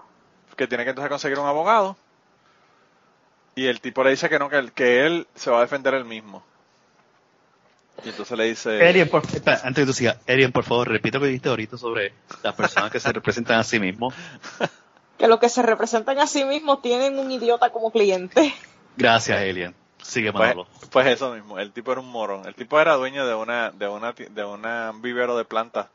que 0.57 0.67
tiene 0.67 0.85
que 0.85 0.91
entonces 0.91 1.11
conseguir 1.11 1.39
un 1.39 1.47
abogado. 1.47 1.97
Y 3.55 3.67
el 3.67 3.81
tipo 3.81 4.03
le 4.05 4.11
dice 4.11 4.29
que 4.29 4.39
no, 4.39 4.49
que, 4.49 4.57
él- 4.57 4.73
que 4.73 5.05
él 5.05 5.27
se 5.35 5.51
va 5.51 5.59
a 5.59 5.63
defender 5.63 5.93
él 5.95 6.05
mismo. 6.05 6.43
Y 8.05 8.11
entonces 8.11 8.39
le 8.39 8.45
dice... 8.45 8.89
Erien, 8.89 9.09
por, 9.11 9.25
espera, 9.25 9.57
antes 9.65 9.75
de 9.75 9.83
que 9.83 9.87
tú 9.87 9.93
sigas, 9.93 10.17
Erien, 10.27 10.53
por 10.53 10.63
favor, 10.65 10.89
repita 10.89 11.19
lo 11.19 11.23
que 11.25 11.29
dijiste 11.31 11.49
ahorita 11.49 11.77
sobre 11.77 12.13
las 12.45 12.55
personas 12.55 12.93
que 12.93 13.01
se 13.01 13.13
representan 13.13 13.59
a 13.59 13.65
sí 13.65 13.79
mismos. 13.81 14.15
Que 15.19 15.27
los 15.27 15.41
que 15.41 15.49
se 15.49 15.63
representan 15.63 16.17
a 16.21 16.29
sí 16.29 16.45
mismos 16.45 16.81
tienen 16.81 17.19
un 17.19 17.29
idiota 17.33 17.71
como 17.71 17.91
cliente. 17.91 18.55
Gracias, 18.97 19.37
Alien. 19.37 19.75
Sigue, 20.01 20.31
Pues, 20.33 20.51
Manolo. 20.51 20.69
pues 20.93 21.09
eso 21.09 21.35
mismo, 21.35 21.59
el 21.59 21.73
tipo 21.73 21.91
era 21.91 22.01
un 22.01 22.09
morón. 22.09 22.47
El 22.47 22.55
tipo 22.55 22.79
era 22.81 22.95
dueño 22.95 23.27
de 23.27 23.35
una, 23.35 23.73
de 23.73 23.89
una, 23.89 24.13
ti- 24.13 24.27
de 24.31 24.45
una 24.45 24.93
vivero 24.95 25.37
de 25.37 25.45
plantas, 25.45 25.89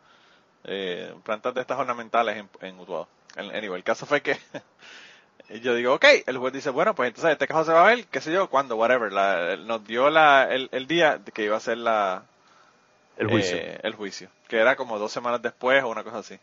eh, 0.66 1.14
plantas 1.24 1.54
de 1.54 1.62
estas 1.62 1.80
ornamentales 1.80 2.38
en, 2.38 2.50
en 2.62 2.80
Utuado. 2.80 3.08
En- 3.36 3.56
Anyway, 3.56 3.78
el 3.80 3.84
caso 3.84 4.06
fue 4.06 4.22
que 4.22 4.38
yo 5.62 5.76
digo, 5.76 5.94
ok, 5.94 6.06
el 6.26 6.38
juez 6.38 6.54
dice, 6.54 6.70
bueno, 6.70 6.96
pues 6.96 7.08
entonces 7.10 7.32
este 7.34 7.48
caso 7.48 7.66
se 7.66 7.74
va 7.74 7.86
a 7.86 7.96
ver, 7.96 8.06
qué 8.08 8.22
sé 8.22 8.32
yo, 8.32 8.50
cuándo, 8.50 8.76
whatever. 8.76 9.12
La- 9.12 9.58
nos 9.58 9.86
dio 9.86 10.10
la, 10.10 10.48
el, 10.50 10.70
el 10.72 10.88
día 10.88 11.20
que 11.34 11.44
iba 11.44 11.58
a 11.58 11.62
ser 11.62 11.78
la, 11.78 12.24
El 13.18 13.28
juicio. 13.28 13.58
eh, 13.58 13.80
el 13.84 13.94
juicio, 13.96 14.30
que 14.48 14.58
era 14.60 14.76
como 14.76 15.00
dos 15.00 15.12
semanas 15.12 15.42
después 15.42 15.84
o 15.84 15.90
una 15.90 16.04
cosa 16.04 16.20
así. 16.20 16.40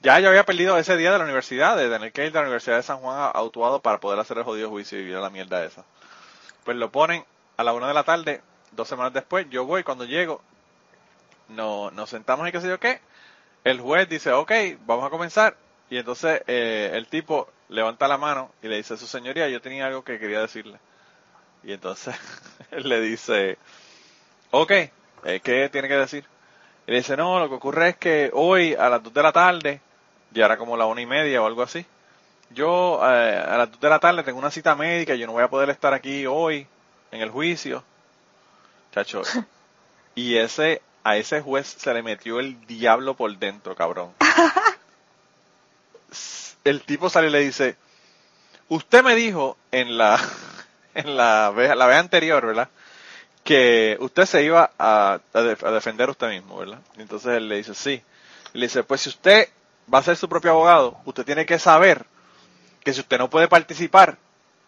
Ya 0.00 0.18
yo 0.18 0.28
había 0.30 0.44
perdido 0.44 0.76
ese 0.78 0.96
día 0.96 1.12
de 1.12 1.18
la 1.18 1.24
universidad, 1.24 1.76
de 1.76 1.88
tener 1.88 2.12
que 2.12 2.26
ir 2.26 2.32
de 2.32 2.38
la 2.38 2.42
Universidad 2.44 2.76
de 2.76 2.82
San 2.82 2.98
Juan 2.98 3.18
a, 3.18 3.26
a 3.28 3.42
Utuado 3.42 3.80
para 3.80 4.00
poder 4.00 4.18
hacer 4.18 4.36
el 4.38 4.44
jodido 4.44 4.68
juicio 4.68 4.98
y 4.98 5.02
vivir 5.02 5.18
la 5.18 5.30
mierda 5.30 5.64
esa. 5.64 5.84
Pues 6.64 6.76
lo 6.76 6.90
ponen 6.90 7.24
a 7.56 7.62
la 7.64 7.72
una 7.72 7.88
de 7.88 7.94
la 7.94 8.02
tarde, 8.04 8.42
dos 8.72 8.88
semanas 8.88 9.12
después, 9.12 9.48
yo 9.50 9.64
voy, 9.64 9.84
cuando 9.84 10.04
llego, 10.04 10.42
no, 11.48 11.90
nos 11.90 12.10
sentamos 12.10 12.48
y 12.48 12.52
qué 12.52 12.60
sé 12.60 12.68
yo 12.68 12.80
qué, 12.80 13.00
el 13.64 13.80
juez 13.80 14.08
dice, 14.08 14.32
ok, 14.32 14.52
vamos 14.86 15.06
a 15.06 15.10
comenzar, 15.10 15.56
y 15.90 15.98
entonces 15.98 16.42
eh, 16.46 16.90
el 16.94 17.06
tipo 17.06 17.48
levanta 17.68 18.08
la 18.08 18.18
mano 18.18 18.50
y 18.62 18.68
le 18.68 18.76
dice, 18.76 18.96
su 18.96 19.06
señoría, 19.06 19.48
yo 19.48 19.60
tenía 19.60 19.86
algo 19.86 20.02
que 20.02 20.18
quería 20.18 20.40
decirle. 20.40 20.78
Y 21.62 21.72
entonces 21.72 22.14
él 22.70 22.88
le 22.88 23.00
dice, 23.00 23.58
ok, 24.50 24.70
eh, 24.70 25.40
¿qué 25.42 25.68
tiene 25.70 25.88
que 25.88 25.96
decir? 25.96 26.24
Y 26.86 26.92
le 26.92 26.98
dice, 26.98 27.16
no, 27.16 27.38
lo 27.38 27.48
que 27.48 27.54
ocurre 27.56 27.90
es 27.90 27.96
que 27.96 28.30
hoy 28.32 28.74
a 28.74 28.88
las 28.88 29.02
dos 29.02 29.12
de 29.12 29.22
la 29.22 29.32
tarde, 29.32 29.80
ya 30.30 30.46
era 30.46 30.56
como 30.56 30.76
la 30.76 30.86
una 30.86 31.00
y 31.00 31.06
media 31.06 31.42
o 31.42 31.46
algo 31.46 31.62
así, 31.62 31.84
yo 32.50 33.00
eh, 33.02 33.36
a 33.36 33.56
las 33.58 33.70
dos 33.70 33.80
de 33.80 33.88
la 33.88 33.98
tarde 33.98 34.22
tengo 34.22 34.38
una 34.38 34.50
cita 34.50 34.74
médica, 34.74 35.14
yo 35.14 35.26
no 35.26 35.34
voy 35.34 35.42
a 35.42 35.50
poder 35.50 35.70
estar 35.70 35.94
aquí 35.94 36.26
hoy 36.26 36.66
en 37.10 37.20
el 37.20 37.30
juicio. 37.30 37.84
Chacho, 38.92 39.22
y 40.14 40.36
ese, 40.36 40.82
a 41.04 41.16
ese 41.16 41.40
juez 41.40 41.66
se 41.78 41.92
le 41.94 42.02
metió 42.02 42.38
el 42.40 42.66
diablo 42.66 43.14
por 43.14 43.36
dentro, 43.38 43.74
cabrón. 43.74 44.12
El 46.64 46.82
tipo 46.82 47.10
sale 47.10 47.28
y 47.28 47.30
le 47.30 47.40
dice, 47.40 47.76
usted 48.68 49.02
me 49.02 49.14
dijo 49.16 49.56
en 49.72 49.98
la, 49.98 50.20
en 50.94 51.16
la 51.16 51.50
vez, 51.50 51.74
la 51.76 51.86
vez 51.86 51.96
anterior, 51.98 52.46
¿verdad? 52.46 52.68
Que 53.42 53.96
usted 54.00 54.26
se 54.26 54.44
iba 54.44 54.70
a, 54.78 55.18
a 55.32 55.40
def- 55.42 55.64
a 55.64 55.72
defender 55.72 56.08
usted 56.08 56.28
mismo, 56.28 56.58
¿verdad? 56.58 56.78
Y 56.96 57.02
entonces 57.02 57.32
él 57.36 57.48
le 57.48 57.56
dice, 57.56 57.74
sí. 57.74 58.00
Y 58.54 58.58
le 58.58 58.66
dice, 58.66 58.84
pues 58.84 59.00
si 59.00 59.08
usted 59.08 59.48
va 59.92 59.98
a 59.98 60.02
ser 60.04 60.16
su 60.16 60.28
propio 60.28 60.52
abogado, 60.52 60.96
usted 61.04 61.24
tiene 61.24 61.46
que 61.46 61.58
saber 61.58 62.06
que 62.84 62.92
si 62.92 63.00
usted 63.00 63.18
no 63.18 63.28
puede 63.30 63.48
participar 63.48 64.18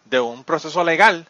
de 0.05 0.19
un 0.19 0.43
proceso 0.43 0.83
legal, 0.83 1.27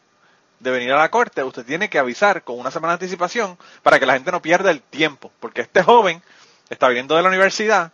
de 0.60 0.72
venir 0.72 0.91
a 0.93 0.97
la 0.97 1.12
corte, 1.12 1.43
usted 1.43 1.66
tiene 1.66 1.89
que 1.89 1.99
avisar 1.99 2.43
con 2.43 2.58
una 2.60 2.72
semana 2.72 2.93
de 2.93 3.06
anticipación 3.06 3.58
para 3.84 3.99
que 3.99 4.06
la 4.06 4.14
gente 4.14 4.32
no 4.32 4.41
pierda 4.41 4.72
el 4.72 4.82
tiempo, 4.82 5.32
porque 5.39 5.62
este 5.62 5.84
joven 5.84 6.22
está 6.70 6.88
viniendo 6.88 7.16
de 7.16 7.22
la 7.24 7.30
universidad 7.30 7.91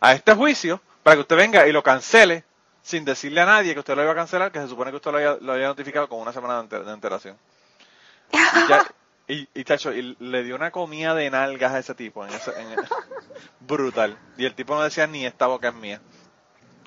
a 0.00 0.12
este 0.14 0.34
juicio 0.34 0.80
para 1.02 1.16
que 1.16 1.20
usted 1.20 1.36
venga 1.36 1.66
y 1.66 1.72
lo 1.72 1.82
cancele 1.82 2.44
sin 2.82 3.04
decirle 3.04 3.40
a 3.42 3.46
nadie 3.46 3.74
que 3.74 3.80
usted 3.80 3.94
lo 3.94 4.02
iba 4.02 4.12
a 4.12 4.16
cancelar, 4.16 4.50
que 4.50 4.60
se 4.60 4.68
supone 4.68 4.90
que 4.90 4.96
usted 4.96 5.10
lo 5.10 5.18
había, 5.18 5.36
lo 5.40 5.56
notificado 5.58 6.08
con 6.08 6.20
una 6.20 6.32
semana 6.32 6.54
de, 6.54 6.60
ante- 6.60 6.82
de 6.84 6.90
antelación. 6.90 7.36
Y, 9.26 9.34
y, 9.34 9.48
y, 9.60 10.16
le 10.20 10.42
dio 10.42 10.54
una 10.56 10.70
comida 10.70 11.14
de 11.14 11.28
nalgas 11.30 11.72
a 11.72 11.78
ese 11.80 11.94
tipo, 11.94 12.24
en 12.26 12.32
ese- 12.32 12.52
brutal. 13.60 14.16
Y 14.38 14.46
el 14.46 14.54
tipo 14.54 14.74
no 14.74 14.82
decía 14.82 15.06
ni 15.06 15.26
esta 15.26 15.46
boca 15.46 15.68
es 15.68 15.74
mía. 15.74 16.00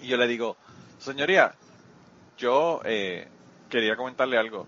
Y 0.02 0.08
yo 0.08 0.18
le 0.18 0.26
digo, 0.28 0.58
señoría, 0.98 1.54
yo 2.38 2.82
eh, 2.84 3.28
quería 3.70 3.96
comentarle 3.96 4.38
algo. 4.40 4.68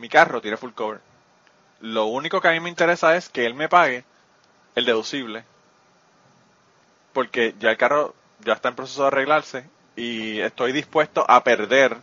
Mi 0.00 0.08
carro 0.08 0.40
tiene 0.40 0.56
full 0.56 0.72
cover. 0.72 0.98
Lo 1.80 2.06
único 2.06 2.40
que 2.40 2.48
a 2.48 2.52
mí 2.52 2.60
me 2.60 2.70
interesa 2.70 3.16
es 3.16 3.28
que 3.28 3.44
él 3.44 3.52
me 3.52 3.68
pague 3.68 4.02
el 4.74 4.86
deducible. 4.86 5.44
Porque 7.12 7.54
ya 7.58 7.70
el 7.70 7.76
carro 7.76 8.14
ya 8.40 8.54
está 8.54 8.70
en 8.70 8.76
proceso 8.76 9.02
de 9.02 9.08
arreglarse 9.08 9.68
y 9.96 10.40
estoy 10.40 10.72
dispuesto 10.72 11.26
a 11.28 11.44
perder 11.44 11.98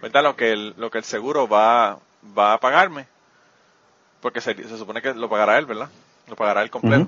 ¿verdad? 0.00 0.22
lo 0.22 0.34
que 0.34 0.52
el, 0.52 0.74
lo 0.78 0.90
que 0.90 0.96
el 0.96 1.04
seguro 1.04 1.46
va, 1.46 1.98
va 2.36 2.54
a 2.54 2.60
pagarme. 2.60 3.06
Porque 4.22 4.40
se, 4.40 4.54
se 4.54 4.78
supone 4.78 5.02
que 5.02 5.12
lo 5.12 5.28
pagará 5.28 5.58
él, 5.58 5.66
¿verdad? 5.66 5.90
Lo 6.26 6.36
pagará 6.36 6.62
él 6.62 6.70
completo. 6.70 7.06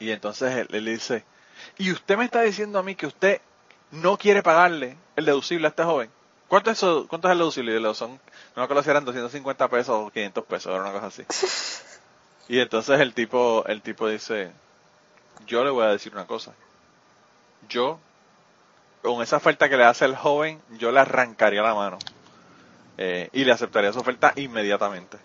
Y 0.00 0.10
entonces 0.10 0.54
él, 0.54 0.68
él 0.70 0.84
le 0.84 0.90
dice, 0.90 1.24
y 1.78 1.92
usted 1.92 2.18
me 2.18 2.26
está 2.26 2.42
diciendo 2.42 2.78
a 2.78 2.82
mí 2.82 2.94
que 2.94 3.06
usted 3.06 3.40
no 3.90 4.18
quiere 4.18 4.42
pagarle 4.42 4.98
el 5.16 5.24
deducible 5.24 5.66
a 5.66 5.70
este 5.70 5.84
joven. 5.84 6.10
Y 7.56 7.62
le 7.62 7.78
digo, 7.78 7.94
son, 7.94 8.10
no 8.12 8.18
me 8.56 8.62
acuerdo 8.64 8.82
si 8.82 8.90
eran 8.90 9.04
250 9.04 9.68
pesos 9.68 9.96
o 10.06 10.10
500 10.10 10.44
pesos, 10.44 10.72
era 10.72 10.82
una 10.82 10.92
cosa 10.92 11.06
así. 11.06 11.24
Y 12.48 12.58
entonces 12.60 13.00
el 13.00 13.14
tipo, 13.14 13.64
el 13.66 13.82
tipo 13.82 14.08
dice, 14.08 14.52
yo 15.46 15.64
le 15.64 15.70
voy 15.70 15.84
a 15.84 15.88
decir 15.90 16.12
una 16.12 16.26
cosa. 16.26 16.54
Yo, 17.68 17.98
con 19.02 19.22
esa 19.22 19.36
oferta 19.36 19.68
que 19.68 19.76
le 19.76 19.84
hace 19.84 20.04
el 20.04 20.16
joven, 20.16 20.62
yo 20.78 20.92
le 20.92 21.00
arrancaría 21.00 21.62
la 21.62 21.74
mano. 21.74 21.98
Eh, 22.98 23.30
y 23.32 23.44
le 23.44 23.52
aceptaría 23.52 23.92
su 23.92 24.00
oferta 24.00 24.32
inmediatamente. 24.36 25.18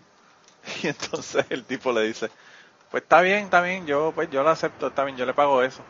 Y 0.83 0.87
entonces 0.87 1.45
el 1.49 1.65
tipo 1.65 1.91
le 1.93 2.03
dice, 2.03 2.31
pues 2.91 3.03
está 3.03 3.21
bien, 3.21 3.45
está 3.45 3.61
bien, 3.61 3.85
yo 3.87 4.13
pues 4.15 4.29
yo 4.29 4.43
lo 4.43 4.49
acepto, 4.51 4.87
está 4.87 5.05
bien, 5.05 5.17
yo 5.17 5.25
le 5.25 5.33
pago 5.33 5.63
eso. 5.63 5.87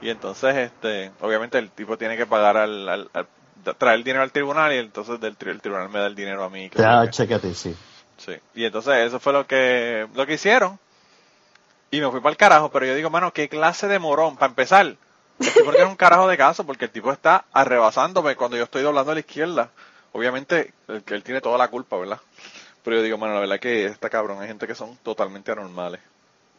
Y 0.00 0.10
entonces, 0.10 0.56
este, 0.56 1.12
obviamente 1.20 1.58
el 1.58 1.72
tipo 1.72 1.98
tiene 1.98 2.16
que 2.16 2.26
pagar 2.26 2.56
al, 2.58 2.88
al- 2.88 3.10
al- 3.14 3.28
traer 3.78 3.96
el 3.96 4.04
dinero 4.04 4.22
al 4.22 4.32
tribunal 4.32 4.72
y 4.72 4.78
entonces 4.78 5.20
del, 5.20 5.38
tri- 5.38 5.50
el 5.50 5.60
tribunal 5.60 5.88
me 5.88 5.98
da 6.00 6.06
el 6.06 6.14
dinero 6.14 6.44
a 6.44 6.50
mí. 6.50 6.68
Te 6.70 6.82
da 6.82 6.88
creo 6.90 7.02
el 7.02 7.08
que- 7.08 7.12
cheque 7.16 7.34
a 7.34 7.38
ti, 7.38 7.54
sí. 7.54 7.74
Sí. 8.16 8.32
Y 8.54 8.64
entonces 8.64 8.94
eso 9.06 9.18
fue 9.20 9.32
lo 9.32 9.46
que, 9.46 10.06
lo 10.14 10.26
que 10.26 10.34
hicieron. 10.34 10.78
Y 11.90 12.00
me 12.00 12.10
fui 12.10 12.20
para 12.20 12.30
el 12.30 12.36
carajo, 12.36 12.70
pero 12.70 12.86
yo 12.86 12.94
digo, 12.94 13.10
mano, 13.10 13.32
qué 13.32 13.48
clase 13.48 13.86
de 13.88 13.98
morón. 13.98 14.36
Para 14.36 14.50
empezar, 14.50 14.84
el 14.86 14.96
tipo 15.38 15.70
tiene 15.70 15.86
un 15.86 15.96
carajo 15.96 16.26
de 16.28 16.36
caso 16.36 16.64
porque 16.64 16.86
el 16.86 16.90
tipo 16.90 17.12
está 17.12 17.44
arrebasándome 17.52 18.34
cuando 18.36 18.56
yo 18.56 18.64
estoy 18.64 18.82
doblando 18.82 19.12
a 19.12 19.14
la 19.14 19.20
izquierda. 19.20 19.70
Obviamente, 20.12 20.72
el 20.88 21.02
que 21.02 21.14
él 21.14 21.22
tiene 21.22 21.40
toda 21.40 21.58
la 21.58 21.68
culpa, 21.68 21.96
¿verdad? 21.96 22.20
Pero 22.82 22.96
yo 22.96 23.02
digo, 23.02 23.18
mano, 23.18 23.34
la 23.34 23.40
verdad 23.40 23.60
que 23.60 23.86
está 23.86 24.10
cabrón. 24.10 24.40
Hay 24.40 24.48
gente 24.48 24.66
que 24.66 24.74
son 24.74 24.96
totalmente 24.98 25.52
anormales. 25.52 26.00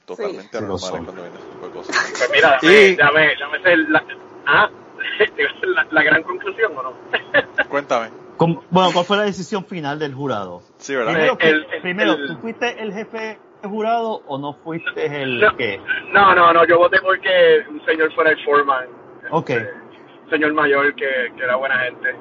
Totalmente 0.05 0.57
Sí, 0.57 0.63
anormales 0.63 0.89
cuando 1.03 1.13
viene 1.23 1.37
ese 1.37 1.47
tipo 1.47 1.67
de 1.67 1.73
cosas. 1.73 1.95
Pues 2.17 2.29
mira, 2.31 2.59
Y- 2.61 2.95
dame, 2.95 3.35
dame, 3.37 3.59
dame 3.59 3.77
la, 3.89 4.03
ah, 4.45 4.69
¿te 5.17 5.41
iba 5.41 5.51
a 5.51 5.53
hacer 5.55 5.69
la, 5.69 5.87
la 5.91 6.03
gran 6.03 6.23
conclusión 6.23 6.71
o 6.77 6.83
no? 6.83 6.93
Cuéntame. 7.69 8.09
¿Cómo- 8.37 8.63
bueno, 8.69 8.89
¿cuál 8.93 9.05
fue 9.05 9.17
la 9.17 9.23
decisión 9.23 9.65
final 9.65 9.97
del 9.99 10.13
jurado? 10.13 10.61
Sí, 10.77 10.95
¿verdad? 10.95 11.13
Primero, 11.13 11.37
El- 11.39 11.67
el- 11.73 11.81
primero 11.81 12.13
el- 12.13 12.27
¿tú 12.27 12.37
fuiste 12.41 12.81
el 12.81 12.93
jefe 12.93 13.39
de 13.61 13.69
jurado 13.69 14.21
o 14.27 14.37
no 14.37 14.53
fuiste 14.63 15.05
el 15.21 15.39
No. 15.39 15.55
qué? 15.55 15.79
No, 16.11 16.35
no, 16.35 16.51
no, 16.53 16.65
yo 16.65 16.77
voté 16.77 16.99
porque 17.01 17.63
un 17.69 17.83
señor 17.85 18.11
fuera 18.13 18.31
el 18.31 18.43
foreman. 18.43 18.85
Ok. 19.31 19.49
Este, 19.51 19.71
un 20.25 20.29
señor 20.29 20.53
mayor 20.53 20.93
que, 20.95 21.31
que 21.35 21.43
era 21.43 21.55
buena 21.55 21.79
gente. 21.79 22.15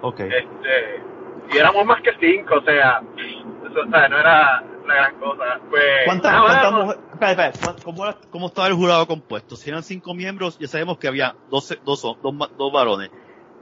Ok. 0.00 0.20
Este, 0.20 1.02
y 1.52 1.58
éramos 1.58 1.84
más 1.84 2.00
que 2.02 2.12
cinco, 2.20 2.54
o 2.56 2.62
sea, 2.62 3.02
eso, 3.16 3.80
o 3.86 3.90
sea, 3.90 4.08
no 4.08 4.18
era 4.18 4.62
la 4.88 4.94
gran 4.94 5.14
cosa. 5.20 5.60
Pues, 5.70 5.82
¿Cuántas 6.06 6.32
nada, 6.32 6.44
cuántas 6.46 6.72
no, 6.72 6.78
mujeres? 6.84 7.02
Espera, 7.12 7.30
espera, 7.30 7.52
¿cuán- 7.62 7.76
¿cómo, 7.84 8.04
¿Cómo 8.30 8.46
estaba 8.48 8.66
el 8.68 8.74
jurado 8.74 9.06
compuesto? 9.06 9.56
Si 9.56 9.70
eran 9.70 9.82
cinco 9.82 10.14
miembros, 10.14 10.58
ya 10.58 10.66
sabemos 10.66 10.98
que 10.98 11.08
había 11.08 11.34
dos, 11.50 11.76
dos, 11.84 12.02
dos, 12.02 12.16
dos 12.56 12.72
varones. 12.72 13.10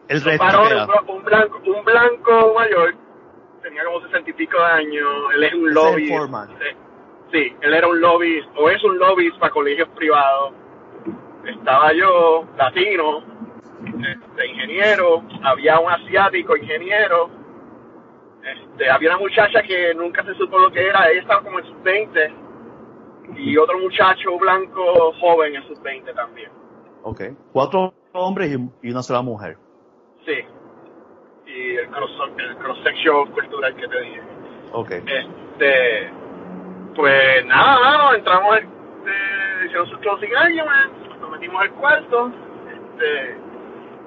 El 0.09 0.23
resto 0.23 0.45
varones, 0.45 0.73
era. 0.73 0.87
un, 1.09 1.25
blanco, 1.25 1.61
un 1.67 1.85
blanco 1.85 2.55
mayor, 2.55 2.95
tenía 3.63 3.85
como 3.85 4.01
sesenta 4.03 4.31
y 4.31 4.33
pico 4.35 4.57
de 4.59 4.65
años, 4.65 5.09
él 5.35 5.45
es 5.45 5.55
un 5.55 5.75
lobby. 5.75 6.09
foreman. 6.09 6.49
Sí, 7.33 7.53
él 7.61 7.75
era 7.75 7.89
un 7.89 8.01
lobby, 8.01 8.41
o 8.57 8.71
es 8.71 8.83
un 8.85 8.99
lobby 8.99 9.31
para 9.33 9.53
colegios 9.53 9.89
privados. 9.97 10.53
Estaba 11.45 11.93
yo, 11.93 12.45
latino, 12.57 13.23
este, 13.85 14.47
ingeniero, 14.47 15.23
había 15.43 15.79
un 15.81 15.91
asiático 15.91 16.57
ingeniero, 16.57 17.31
este, 18.47 18.91
había 18.91 19.11
una 19.11 19.19
muchacha 19.19 19.63
que 19.63 19.95
nunca 19.95 20.25
se 20.25 20.35
supo 20.35 20.59
lo 20.59 20.71
que 20.71 20.87
era, 20.87 21.11
ella 21.11 21.21
estaba 21.21 21.43
como 21.43 21.59
en 21.59 21.67
sus 21.67 21.83
20, 21.83 22.35
y 23.37 23.57
otro 23.57 23.79
muchacho 23.79 24.39
blanco 24.39 25.13
joven 25.21 25.57
en 25.57 25.67
sus 25.67 25.81
20 25.83 26.13
también. 26.15 26.51
Ok. 27.03 27.23
Cuatro 27.53 27.95
hombres 28.13 28.57
y, 28.83 28.91
una 28.91 29.03
sola 29.03 29.23
mujer. 29.23 29.57
Sí. 30.25 30.45
Y 31.47 31.77
el 31.77 31.89
cross, 31.89 32.11
el 32.39 32.57
cross 32.57 32.79
section 32.83 33.31
cultural 33.33 33.75
que 33.77 33.89
te 33.89 34.01
dije. 34.01 34.23
Ok. 34.73 34.91
Este, 34.91 36.11
pues 36.95 37.47
nada, 37.47 37.81
nada, 37.81 38.17
entramos, 38.17 38.57
este, 38.57 39.67
hicieron 39.67 39.89
su 39.89 39.99
closing 39.99 40.35
argument, 40.37 41.21
nos 41.21 41.31
metimos 41.31 41.63
al 41.63 41.71
cuarto, 41.73 42.33
este, 42.73 43.37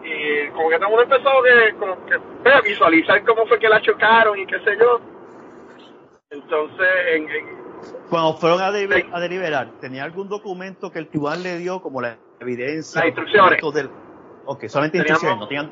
y 0.03 0.47
como 0.49 0.69
que 0.69 0.75
todo 0.77 0.85
el 0.87 0.95
mundo 0.95 1.03
empezó 1.03 1.29
que, 1.43 1.75
como 1.77 2.05
que, 2.05 2.49
a 2.49 2.61
visualizar 2.61 3.23
cómo 3.25 3.45
fue 3.47 3.59
que 3.59 3.69
la 3.69 3.81
chocaron 3.81 4.39
y 4.39 4.45
qué 4.45 4.59
sé 4.59 4.77
yo. 4.79 4.99
Entonces, 6.31 6.87
en, 7.13 7.29
en- 7.29 7.57
Cuando 8.09 8.33
fueron 8.33 8.61
a, 8.61 8.71
deliber- 8.71 9.07
a 9.11 9.19
deliberar, 9.19 9.67
¿tenía 9.81 10.03
algún 10.03 10.29
documento 10.29 10.91
que 10.91 10.99
el 10.99 11.07
tribunal 11.07 11.41
le 11.43 11.57
dio 11.57 11.81
como 11.81 12.01
la 12.01 12.17
evidencia? 12.39 12.99
Las 13.01 13.07
instrucciones. 13.09 13.61
Del... 13.73 13.89
Ok, 14.45 14.65
solamente 14.67 14.99
Teníamos- 14.99 15.23
instrucciones, 15.23 15.39
no 15.39 15.47
tenían... 15.47 15.71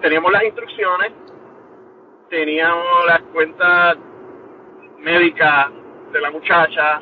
teníamos 0.00 0.32
las 0.32 0.42
instrucciones, 0.44 1.12
teníamos 2.28 3.06
las 3.06 3.22
cuentas 3.32 3.96
médicas 4.98 5.66
de 6.12 6.20
la 6.20 6.30
muchacha, 6.30 7.00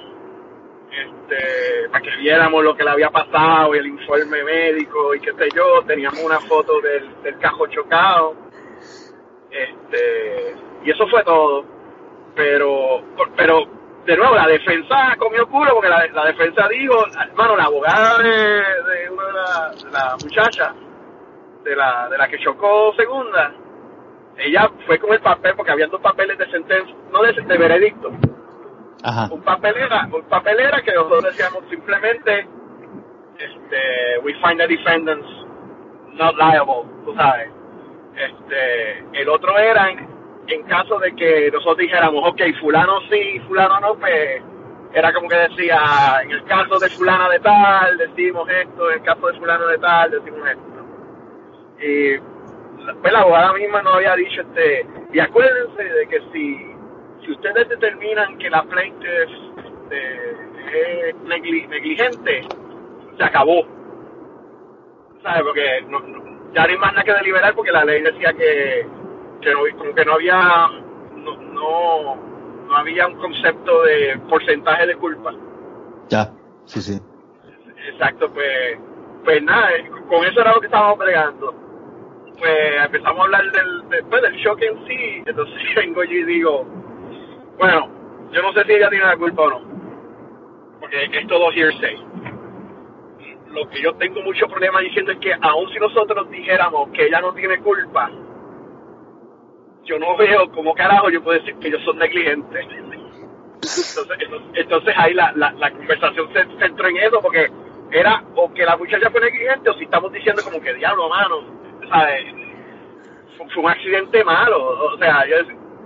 este, 0.90 1.88
para 1.90 2.02
que 2.02 2.16
viéramos 2.16 2.64
lo 2.64 2.76
que 2.76 2.84
le 2.84 2.90
había 2.90 3.10
pasado 3.10 3.74
y 3.74 3.78
el 3.78 3.86
informe 3.86 4.42
médico 4.42 5.14
y 5.14 5.20
qué 5.20 5.32
sé 5.32 5.48
yo, 5.54 5.82
teníamos 5.86 6.20
una 6.22 6.40
foto 6.40 6.80
del, 6.80 7.22
del 7.22 7.38
cajo 7.38 7.66
chocado, 7.68 8.34
este, 9.50 10.56
y 10.84 10.90
eso 10.90 11.06
fue 11.08 11.22
todo, 11.24 11.64
pero, 12.34 13.02
pero, 13.36 13.64
de 14.04 14.16
nuevo, 14.16 14.34
la 14.34 14.46
defensa 14.46 15.16
comió 15.18 15.46
culo 15.48 15.72
porque 15.74 15.88
la, 15.88 16.24
defensa 16.24 16.66
dijo, 16.68 17.04
hermano, 17.20 17.56
la 17.56 17.64
abogada 17.64 18.18
de, 18.18 18.30
de 18.30 19.10
una 19.10 19.26
de 19.26 19.32
la, 19.32 19.70
de 19.84 19.90
la 19.90 20.16
muchacha, 20.22 20.74
de 21.62 21.76
la, 21.76 22.08
de 22.08 22.16
la 22.16 22.28
que 22.28 22.38
chocó 22.38 22.94
segunda, 22.96 23.52
ella 24.38 24.70
fue 24.86 24.98
con 24.98 25.12
el 25.12 25.20
papel, 25.20 25.54
porque 25.56 25.72
había 25.72 25.88
dos 25.88 26.00
papeles 26.00 26.38
de 26.38 26.50
sentencia, 26.50 26.94
no 27.10 27.22
de, 27.22 27.32
de 27.32 27.58
veredicto, 27.58 28.10
Ajá. 29.02 29.28
un 29.30 29.42
papel 29.42 29.76
era, 29.76 30.08
un 30.12 30.24
papel 30.24 30.58
era 30.60 30.82
que 30.82 30.92
nosotros 30.92 31.24
decíamos 31.24 31.62
simplemente, 31.70 32.48
este, 33.38 34.18
we 34.24 34.34
find 34.42 34.58
the 34.58 34.66
defendants 34.66 35.28
not 36.14 36.34
liable, 36.36 36.84
tú 37.04 37.14
sabes. 37.14 37.50
Este, 38.16 39.20
el 39.20 39.28
otro 39.28 39.56
era 39.56 39.90
en, 39.90 40.62
caso 40.64 40.98
de 40.98 41.14
que 41.14 41.50
nosotros 41.52 41.78
dijéramos, 41.78 42.22
ok, 42.26 42.40
fulano 42.60 43.00
sí, 43.10 43.38
fulano 43.46 43.80
no, 43.80 43.94
pues 43.94 44.42
era 44.92 45.12
como 45.12 45.28
que 45.28 45.36
decía, 45.36 45.78
en 46.22 46.32
el 46.32 46.44
caso 46.44 46.78
de 46.78 46.88
fulana 46.90 47.28
de 47.28 47.38
tal, 47.40 47.98
decimos 47.98 48.48
esto, 48.48 48.90
en 48.90 48.98
el 48.98 49.04
caso 49.04 49.26
de 49.26 49.38
fulano 49.38 49.66
de 49.66 49.78
tal, 49.78 50.10
decimos 50.10 50.40
esto. 50.48 50.62
Y 51.80 52.18
pues 53.00 53.12
la 53.12 53.20
abogada 53.20 53.52
misma 53.52 53.82
nos 53.82 53.96
había 53.96 54.14
dicho, 54.16 54.40
este, 54.40 54.86
y 55.12 55.20
acuérdense 55.20 55.84
de 55.84 56.08
que 56.08 56.20
si, 56.32 56.74
si 57.28 57.32
ustedes 57.34 57.68
determinan 57.68 58.38
que 58.38 58.48
la 58.48 58.62
plaintiff 58.62 59.30
este, 59.58 60.30
es 61.08 61.14
negli- 61.24 61.68
negligente, 61.68 62.42
se 63.18 63.22
acabó. 63.24 63.66
¿Sabes? 65.22 65.42
Porque 65.42 65.82
no, 65.88 66.00
no- 66.00 66.52
ya 66.54 66.62
no 66.64 66.68
hay 66.70 66.78
más 66.78 66.92
nada 66.92 67.04
que 67.04 67.12
deliberar 67.12 67.54
porque 67.54 67.70
la 67.70 67.84
ley 67.84 68.00
decía 68.02 68.32
que, 68.32 68.86
que 69.42 69.52
no, 69.52 69.60
como 69.76 69.94
que 69.94 70.04
no 70.06 70.12
había, 70.14 70.68
no, 71.16 71.36
no, 71.36 72.16
no 72.66 72.76
había 72.76 73.06
un 73.06 73.16
concepto 73.16 73.82
de 73.82 74.18
porcentaje 74.28 74.86
de 74.86 74.96
culpa. 74.96 75.34
Ya, 76.08 76.32
sí, 76.64 76.80
sí. 76.80 76.98
Exacto, 77.92 78.32
pues, 78.32 78.78
pues 79.24 79.42
nada, 79.42 79.74
eh, 79.76 79.90
con 80.08 80.24
eso 80.24 80.40
era 80.40 80.54
lo 80.54 80.60
que 80.60 80.66
estábamos 80.66 80.98
bregando. 80.98 81.54
pues 82.38 82.84
empezamos 82.86 83.20
a 83.20 83.24
hablar 83.24 83.42
del, 83.52 83.88
después 83.90 84.22
del 84.22 84.34
shock 84.36 84.62
en 84.62 84.86
sí, 84.86 85.22
entonces 85.26 85.56
vengo 85.76 86.04
yo 86.04 86.12
y 86.12 86.24
digo, 86.24 86.66
bueno, 87.58 87.88
yo 88.32 88.42
no 88.42 88.52
sé 88.52 88.64
si 88.64 88.72
ella 88.72 88.88
tiene 88.88 89.04
la 89.04 89.16
culpa 89.16 89.42
o 89.42 89.50
no, 89.50 89.60
porque 90.80 91.04
es 91.04 91.26
todo 91.26 91.50
hearsay. 91.52 91.96
Lo 93.48 93.68
que 93.68 93.82
yo 93.82 93.94
tengo 93.94 94.22
mucho 94.22 94.46
problema 94.46 94.80
diciendo 94.80 95.12
es 95.12 95.18
que 95.18 95.32
aun 95.32 95.68
si 95.72 95.78
nosotros 95.78 96.30
dijéramos 96.30 96.90
que 96.90 97.06
ella 97.06 97.20
no 97.20 97.32
tiene 97.32 97.58
culpa, 97.58 98.10
yo 99.84 99.98
no 99.98 100.16
veo 100.16 100.50
cómo 100.52 100.74
carajo 100.74 101.08
yo 101.10 101.22
puedo 101.22 101.38
decir 101.38 101.58
que 101.58 101.68
ellos 101.68 101.82
son 101.84 101.98
negligentes. 101.98 102.66
Entonces, 102.68 104.28
entonces, 104.54 104.94
ahí 104.96 105.14
la, 105.14 105.32
la, 105.34 105.50
la 105.52 105.70
conversación 105.70 106.28
se 106.32 106.44
centró 106.58 106.88
en 106.88 106.96
eso, 106.98 107.20
porque 107.20 107.48
era 107.90 108.22
o 108.36 108.52
que 108.52 108.64
la 108.64 108.76
muchacha 108.76 109.10
fue 109.10 109.20
negligente 109.20 109.70
o 109.70 109.74
si 109.74 109.84
estamos 109.84 110.12
diciendo 110.12 110.42
como 110.44 110.60
que 110.60 110.74
diablo, 110.74 111.08
mano, 111.08 111.42
¿sabes? 111.88 112.24
Fue, 113.36 113.48
fue 113.48 113.62
un 113.64 113.70
accidente 113.70 114.22
malo, 114.24 114.92
o 114.94 114.98
sea, 114.98 115.26
yo 115.26 115.36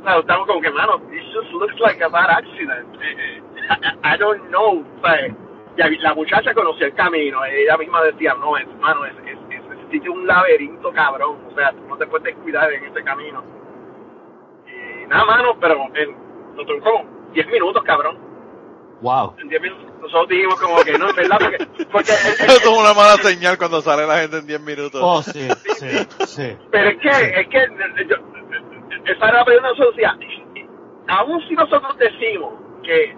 o 0.02 0.04
sea, 0.04 0.18
estamos 0.18 0.46
como 0.48 0.60
que, 0.60 0.70
mano, 0.70 0.98
this 1.10 1.22
just 1.32 1.52
looks 1.52 1.78
like 1.78 2.02
a 2.02 2.08
bad 2.08 2.28
accident. 2.28 2.88
Eh, 3.00 3.38
eh, 3.38 3.42
I, 4.02 4.14
I 4.14 4.18
don't 4.18 4.42
know. 4.48 4.84
Y 5.76 5.98
la 5.98 6.14
muchacha 6.14 6.52
conocía 6.52 6.88
el 6.88 6.94
camino, 6.94 7.44
ella 7.44 7.76
misma 7.78 8.02
decía, 8.02 8.34
no, 8.34 8.56
es, 8.56 8.66
mano, 8.80 9.06
es, 9.06 9.14
es, 9.24 9.38
es, 9.48 9.64
ese 9.64 9.90
sitio 9.90 10.12
es 10.12 10.18
un 10.18 10.26
laberinto 10.26 10.92
cabrón, 10.92 11.38
o 11.50 11.54
sea, 11.54 11.72
tú 11.72 11.86
no 11.88 11.96
te 11.96 12.06
puedes 12.06 12.24
descuidar 12.24 12.70
en 12.72 12.84
ese 12.84 13.02
camino. 13.04 13.42
Y 14.66 15.06
nada, 15.06 15.24
mano, 15.24 15.56
pero 15.60 15.86
en, 15.94 16.16
nosotros 16.56 16.82
como 16.82 17.30
10 17.32 17.46
minutos, 17.46 17.82
cabrón. 17.84 18.18
Wow. 19.00 19.34
En 19.38 19.48
10 19.48 19.62
minutos 19.62 19.92
nosotros 20.02 20.28
dijimos 20.28 20.60
como 20.60 20.82
que 20.82 20.98
no, 20.98 21.08
es 21.08 21.16
verdad, 21.16 21.38
porque, 21.38 21.66
porque 21.92 22.12
Eso 22.12 22.44
es 22.44 22.66
una 22.66 22.92
mala 22.92 23.16
señal 23.18 23.56
cuando 23.56 23.80
sale 23.80 24.04
la 24.06 24.18
gente 24.18 24.38
en 24.38 24.46
10 24.46 24.60
minutos. 24.60 25.00
Oh, 25.02 25.22
sí, 25.22 25.48
sí, 25.78 25.88
sí. 26.26 26.56
Pero 26.70 26.90
es 26.90 26.98
que, 26.98 27.08
es 27.08 27.48
que, 27.48 28.06
yo, 28.08 28.16
esa 29.04 29.28
era 29.28 29.38
la 29.38 29.44
pregunta 29.44 29.68
y- 30.20 30.58
y 30.60 30.66
aún 31.08 31.40
si 31.48 31.54
nosotros 31.54 31.96
decimos 31.98 32.54
que 32.82 33.16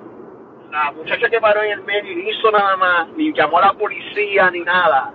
la 0.71 0.91
muchacha 0.93 1.29
que 1.29 1.41
paró 1.41 1.63
en 1.63 1.73
el 1.73 1.83
medio 1.85 2.17
ni 2.17 2.31
hizo 2.31 2.51
nada 2.51 2.77
más, 2.77 3.09
ni 3.17 3.33
llamó 3.33 3.59
a 3.59 3.67
la 3.67 3.73
policía, 3.75 4.51
ni 4.51 4.61
nada, 4.61 5.13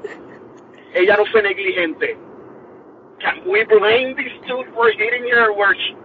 ella 0.93 1.17
no 1.17 1.25
fue 1.25 1.41
negligente. 1.41 2.17
Can 3.19 3.41
we 3.45 3.65
blame 3.65 4.15
this 4.15 4.31
dude 4.47 4.69
for 4.73 4.89
hitting 4.91 5.25
her 5.31 5.51
where 5.51 5.75
she- 5.77 5.97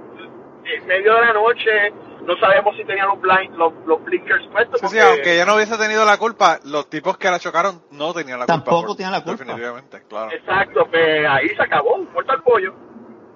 en 0.77 0.87
medio 0.87 1.15
de 1.15 1.21
la 1.21 1.33
noche, 1.35 1.93
no 2.27 2.37
sabemos 2.39 2.75
si 2.77 2.85
tenía 2.85 3.05
los, 3.05 3.21
blind, 3.21 3.55
los, 3.57 3.73
los 3.87 4.03
blinkers 4.03 4.45
puestos? 4.49 4.81
Sí, 4.91 4.99
aunque 4.99 5.35
ella 5.35 5.45
no 5.45 5.55
hubiese 5.57 5.77
tenido 5.79 6.05
la 6.05 6.17
culpa, 6.17 6.59
los 6.65 6.89
tipos 6.91 7.17
que 7.19 7.31
la 7.31 7.39
chocaron 7.39 7.83
no 7.93 8.13
tenían 8.15 8.39
la 8.41 8.47
culpa. 8.47 8.65
Tampoco 8.65 8.97
tenían 8.97 9.13
la 9.13 9.23
culpa. 9.23 9.45
Definitivamente, 9.45 10.03
claro. 10.09 10.33
Exacto, 10.33 10.87
pues 10.91 11.27
ahí 11.29 11.49
se 11.51 11.63
acabó, 11.63 11.99
muerto 11.99 12.33
al 12.33 12.43
pollo. 12.43 12.75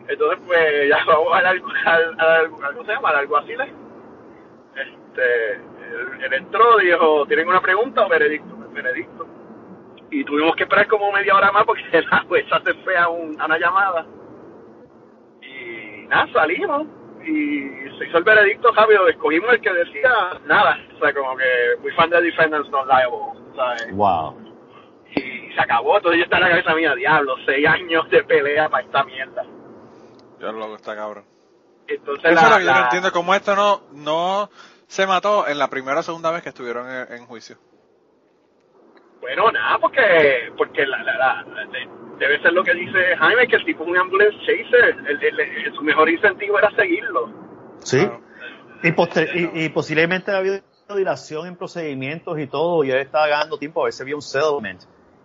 Entonces, 0.09 0.39
pues 0.47 0.89
ya 0.89 0.99
vamos 1.07 1.35
al, 1.35 1.47
al, 1.47 2.21
al, 2.21 2.51
¿cómo 2.51 2.85
se 2.85 2.93
llama? 2.93 3.11
Al 3.11 3.17
alguacil. 3.17 3.61
Este, 3.61 5.53
él, 5.55 6.25
él 6.25 6.33
entró, 6.33 6.79
dijo, 6.79 7.27
¿tienen 7.27 7.49
una 7.49 7.61
pregunta 7.61 8.07
o 8.07 8.09
veredicto? 8.09 8.55
Pues, 8.57 8.73
veredicto. 8.73 9.27
Y 10.11 10.25
tuvimos 10.25 10.57
que 10.57 10.63
esperar 10.63 10.87
como 10.87 11.13
media 11.13 11.35
hora 11.35 11.53
más 11.53 11.65
porque 11.65 11.83
la 12.11 12.21
jueza 12.21 12.61
se 12.65 12.75
fue 12.75 12.97
a, 12.97 13.09
un, 13.09 13.41
a 13.41 13.47
una 13.47 13.59
llamada. 13.59 14.07
Y 15.43 16.07
nada, 16.09 16.27
salimos 16.33 16.87
y 17.25 17.69
se 17.99 18.07
hizo 18.07 18.19
el 18.19 18.25
veredicto 18.25 18.73
rápido. 18.73 19.09
Escogimos 19.09 19.53
el 19.53 19.61
que 19.61 19.73
decía 19.73 20.11
nada. 20.47 20.79
O 20.97 20.99
sea, 20.99 21.13
como 21.13 21.37
que 21.37 21.45
we 21.83 21.93
find 21.93 22.11
the 22.11 22.23
defendants 22.23 22.71
not 22.71 22.87
liable. 22.87 23.39
¿sabes? 23.55 23.93
Wow. 23.93 24.37
y 25.15 25.53
se 25.53 25.61
acabó. 25.61 25.97
Entonces 25.97 26.19
yo 26.19 26.25
estaba 26.25 26.47
en 26.47 26.51
la 26.51 26.57
cabeza 26.57 26.75
mía, 26.77 26.95
diablo, 26.95 27.35
seis 27.45 27.67
años 27.67 28.09
de 28.11 28.23
pelea 28.25 28.69
para 28.69 28.85
esta 28.85 29.05
mierda. 29.05 29.45
Yo 30.41 30.53
lo 30.53 30.75
está 30.77 30.95
cabrón. 30.97 31.25
Entonces 31.87 32.25
Eso 32.33 32.35
es 32.35 32.43
la, 32.43 32.51
lo 32.51 32.59
que 32.59 32.65
yo 32.65 32.73
no 32.73 32.83
entiendo, 32.85 33.13
cómo 33.13 33.35
esto 33.35 33.57
no, 33.57 33.81
no 33.93 34.51
se 34.87 35.07
mató 35.07 35.49
en 35.49 35.59
la 35.59 35.69
primera 35.69 36.01
o 36.01 36.03
segunda 36.03 36.31
vez 36.31 36.43
que 36.43 36.51
estuvieron 36.51 36.89
en, 36.91 37.13
en 37.13 37.27
juicio. 37.27 37.57
bueno, 39.21 39.51
nada, 39.51 39.79
porque 39.79 40.53
porque 40.57 40.87
la, 40.87 41.03
la, 41.03 41.17
la- 41.17 41.45
de- 41.73 41.89
debe 42.19 42.41
ser 42.43 42.53
lo 42.53 42.63
que 42.65 42.75
dice 42.75 43.17
Jaime, 43.17 43.47
que 43.49 43.57
el 43.57 43.65
tipo 43.65 43.85
es 43.85 43.91
un 43.91 43.97
ambulance 43.97 44.37
chaser. 44.41 44.97
El, 45.07 45.23
el- 45.23 45.41
el- 45.41 45.75
su 45.75 45.83
mejor 45.83 46.09
incentivo 46.09 46.59
era 46.59 46.71
seguirlo. 46.77 47.31
Sí. 47.81 47.99
Claro. 48.01 48.21
Y, 48.83 48.93
poster- 48.93 49.31
y, 49.35 49.65
y 49.65 49.69
posiblemente 49.71 50.31
ha 50.31 50.39
habido 50.39 50.61
dilación 50.95 51.47
en 51.47 51.57
procedimientos 51.57 52.39
y 52.39 52.47
todo, 52.47 52.85
y 52.85 52.91
él 52.91 52.99
estaba 52.99 53.27
ganando 53.27 53.59
tiempo 53.59 53.81
a 53.81 53.85
ver 53.85 53.93
si 53.93 54.03
había 54.03 54.15
un 54.15 54.23
settlement, 54.23 54.81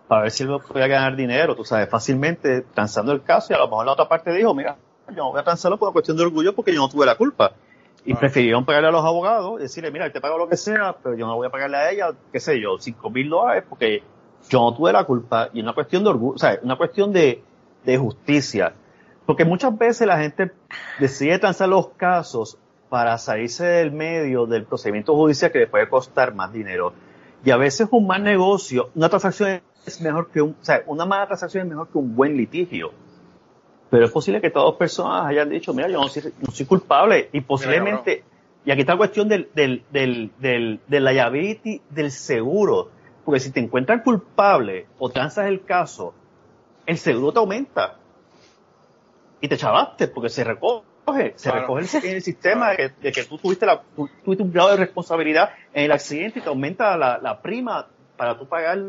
para 0.07 0.23
ver 0.23 0.31
si 0.31 0.43
él 0.43 0.49
podía 0.67 0.87
ganar 0.87 1.15
dinero, 1.15 1.55
tú 1.55 1.63
sabes, 1.63 1.87
fácilmente 1.89 2.61
transando 2.73 3.11
el 3.13 3.21
caso, 3.23 3.53
y 3.53 3.55
a 3.55 3.59
lo 3.59 3.67
mejor 3.67 3.85
la 3.85 3.91
otra 3.93 4.09
parte 4.09 4.31
dijo, 4.33 4.53
mira, 4.53 4.75
yo 5.09 5.15
no 5.15 5.31
voy 5.31 5.39
a 5.39 5.43
transarlo 5.43 5.77
por 5.77 5.91
cuestión 5.93 6.17
de 6.17 6.23
orgullo 6.23 6.53
porque 6.53 6.73
yo 6.73 6.79
no 6.79 6.89
tuve 6.89 7.05
la 7.05 7.15
culpa. 7.15 7.53
Y 8.05 8.13
Ah. 8.13 8.19
prefirieron 8.19 8.65
pagarle 8.65 8.89
a 8.89 8.91
los 8.91 9.05
abogados, 9.05 9.59
decirle, 9.59 9.89
mira, 9.91 10.11
te 10.11 10.19
pago 10.19 10.37
lo 10.37 10.49
que 10.49 10.57
sea, 10.57 10.95
pero 11.01 11.15
yo 11.15 11.25
no 11.25 11.35
voy 11.35 11.47
a 11.47 11.49
pagarle 11.49 11.77
a 11.77 11.91
ella, 11.91 12.11
qué 12.31 12.39
sé 12.39 12.59
yo, 12.59 12.77
cinco 12.79 13.09
mil 13.09 13.29
dólares 13.29 13.63
porque 13.67 14.03
yo 14.49 14.59
no 14.59 14.75
tuve 14.75 14.91
la 14.91 15.05
culpa, 15.05 15.49
y 15.53 15.61
una 15.61 15.73
cuestión 15.73 16.03
de 16.03 16.09
orgullo, 16.09 16.35
o 16.35 16.37
sea, 16.37 16.59
una 16.63 16.75
cuestión 16.75 17.13
de, 17.13 17.41
de 17.85 17.97
justicia. 17.97 18.73
Porque 19.25 19.45
muchas 19.45 19.77
veces 19.77 20.05
la 20.05 20.17
gente 20.19 20.51
decide 20.99 21.39
transar 21.39 21.69
los 21.69 21.89
casos 21.89 22.57
para 22.89 23.17
salirse 23.17 23.63
del 23.65 23.91
medio 23.93 24.45
del 24.45 24.65
procedimiento 24.65 25.15
judicial 25.15 25.51
que 25.51 25.59
le 25.59 25.67
puede 25.67 25.87
costar 25.87 26.35
más 26.35 26.51
dinero. 26.51 26.91
Y 27.45 27.51
a 27.51 27.57
veces 27.57 27.87
un 27.91 28.05
mal 28.05 28.21
negocio, 28.21 28.89
una 28.95 29.07
transacción 29.07 29.61
es 29.85 30.01
mejor 30.01 30.29
que 30.29 30.41
un, 30.41 30.51
o 30.61 30.63
sea, 30.63 30.83
una 30.87 31.05
mala 31.05 31.25
transacción 31.27 31.63
es 31.63 31.69
mejor 31.69 31.87
que 31.87 31.97
un 31.97 32.13
buen 32.15 32.35
litigio. 32.35 32.91
Pero 33.93 34.05
es 34.07 34.11
posible 34.11 34.41
que 34.41 34.49
todas 34.49 34.69
las 34.71 34.77
personas 34.79 35.27
hayan 35.27 35.47
dicho, 35.51 35.71
mira, 35.71 35.87
yo 35.87 36.01
no 36.01 36.07
soy, 36.07 36.23
no 36.39 36.51
soy 36.51 36.65
culpable. 36.65 37.29
Y 37.31 37.41
posiblemente, 37.41 38.23
y 38.65 38.71
aquí 38.71 38.79
está 38.81 38.93
la 38.93 38.97
cuestión 38.97 39.27
del, 39.29 39.51
del, 39.53 39.83
del, 39.91 40.31
del, 40.39 40.79
del 40.87 41.05
liability 41.05 41.79
del 41.91 42.09
seguro. 42.09 42.89
Porque 43.23 43.39
si 43.39 43.51
te 43.51 43.59
encuentran 43.59 43.99
culpable 44.01 44.87
o 44.97 45.09
transas 45.11 45.45
el 45.45 45.63
caso, 45.63 46.15
el 46.87 46.97
seguro 46.97 47.33
te 47.33 47.37
aumenta. 47.37 47.97
Y 49.41 49.47
te 49.47 49.57
chavaste 49.57 50.07
porque 50.07 50.29
se 50.29 50.43
recoge, 50.43 51.33
se 51.35 51.51
Claro. 51.51 51.75
recoge 51.77 51.99
el- 51.99 52.05
en 52.09 52.15
el 52.15 52.21
sistema 52.23 52.71
de 52.71 52.77
que, 52.77 52.89
de 52.99 53.11
que 53.11 53.23
tú 53.25 53.37
tuviste, 53.37 53.67
la, 53.67 53.79
tú 53.95 54.09
tuviste 54.25 54.43
un 54.43 54.51
grado 54.51 54.69
de 54.71 54.77
responsabilidad 54.77 55.51
en 55.71 55.83
el 55.85 55.91
accidente 55.91 56.39
y 56.39 56.41
te 56.41 56.49
aumenta 56.49 56.97
la, 56.97 57.19
la 57.19 57.43
prima 57.43 57.85
para 58.17 58.39
tú 58.39 58.47
pagar 58.47 58.79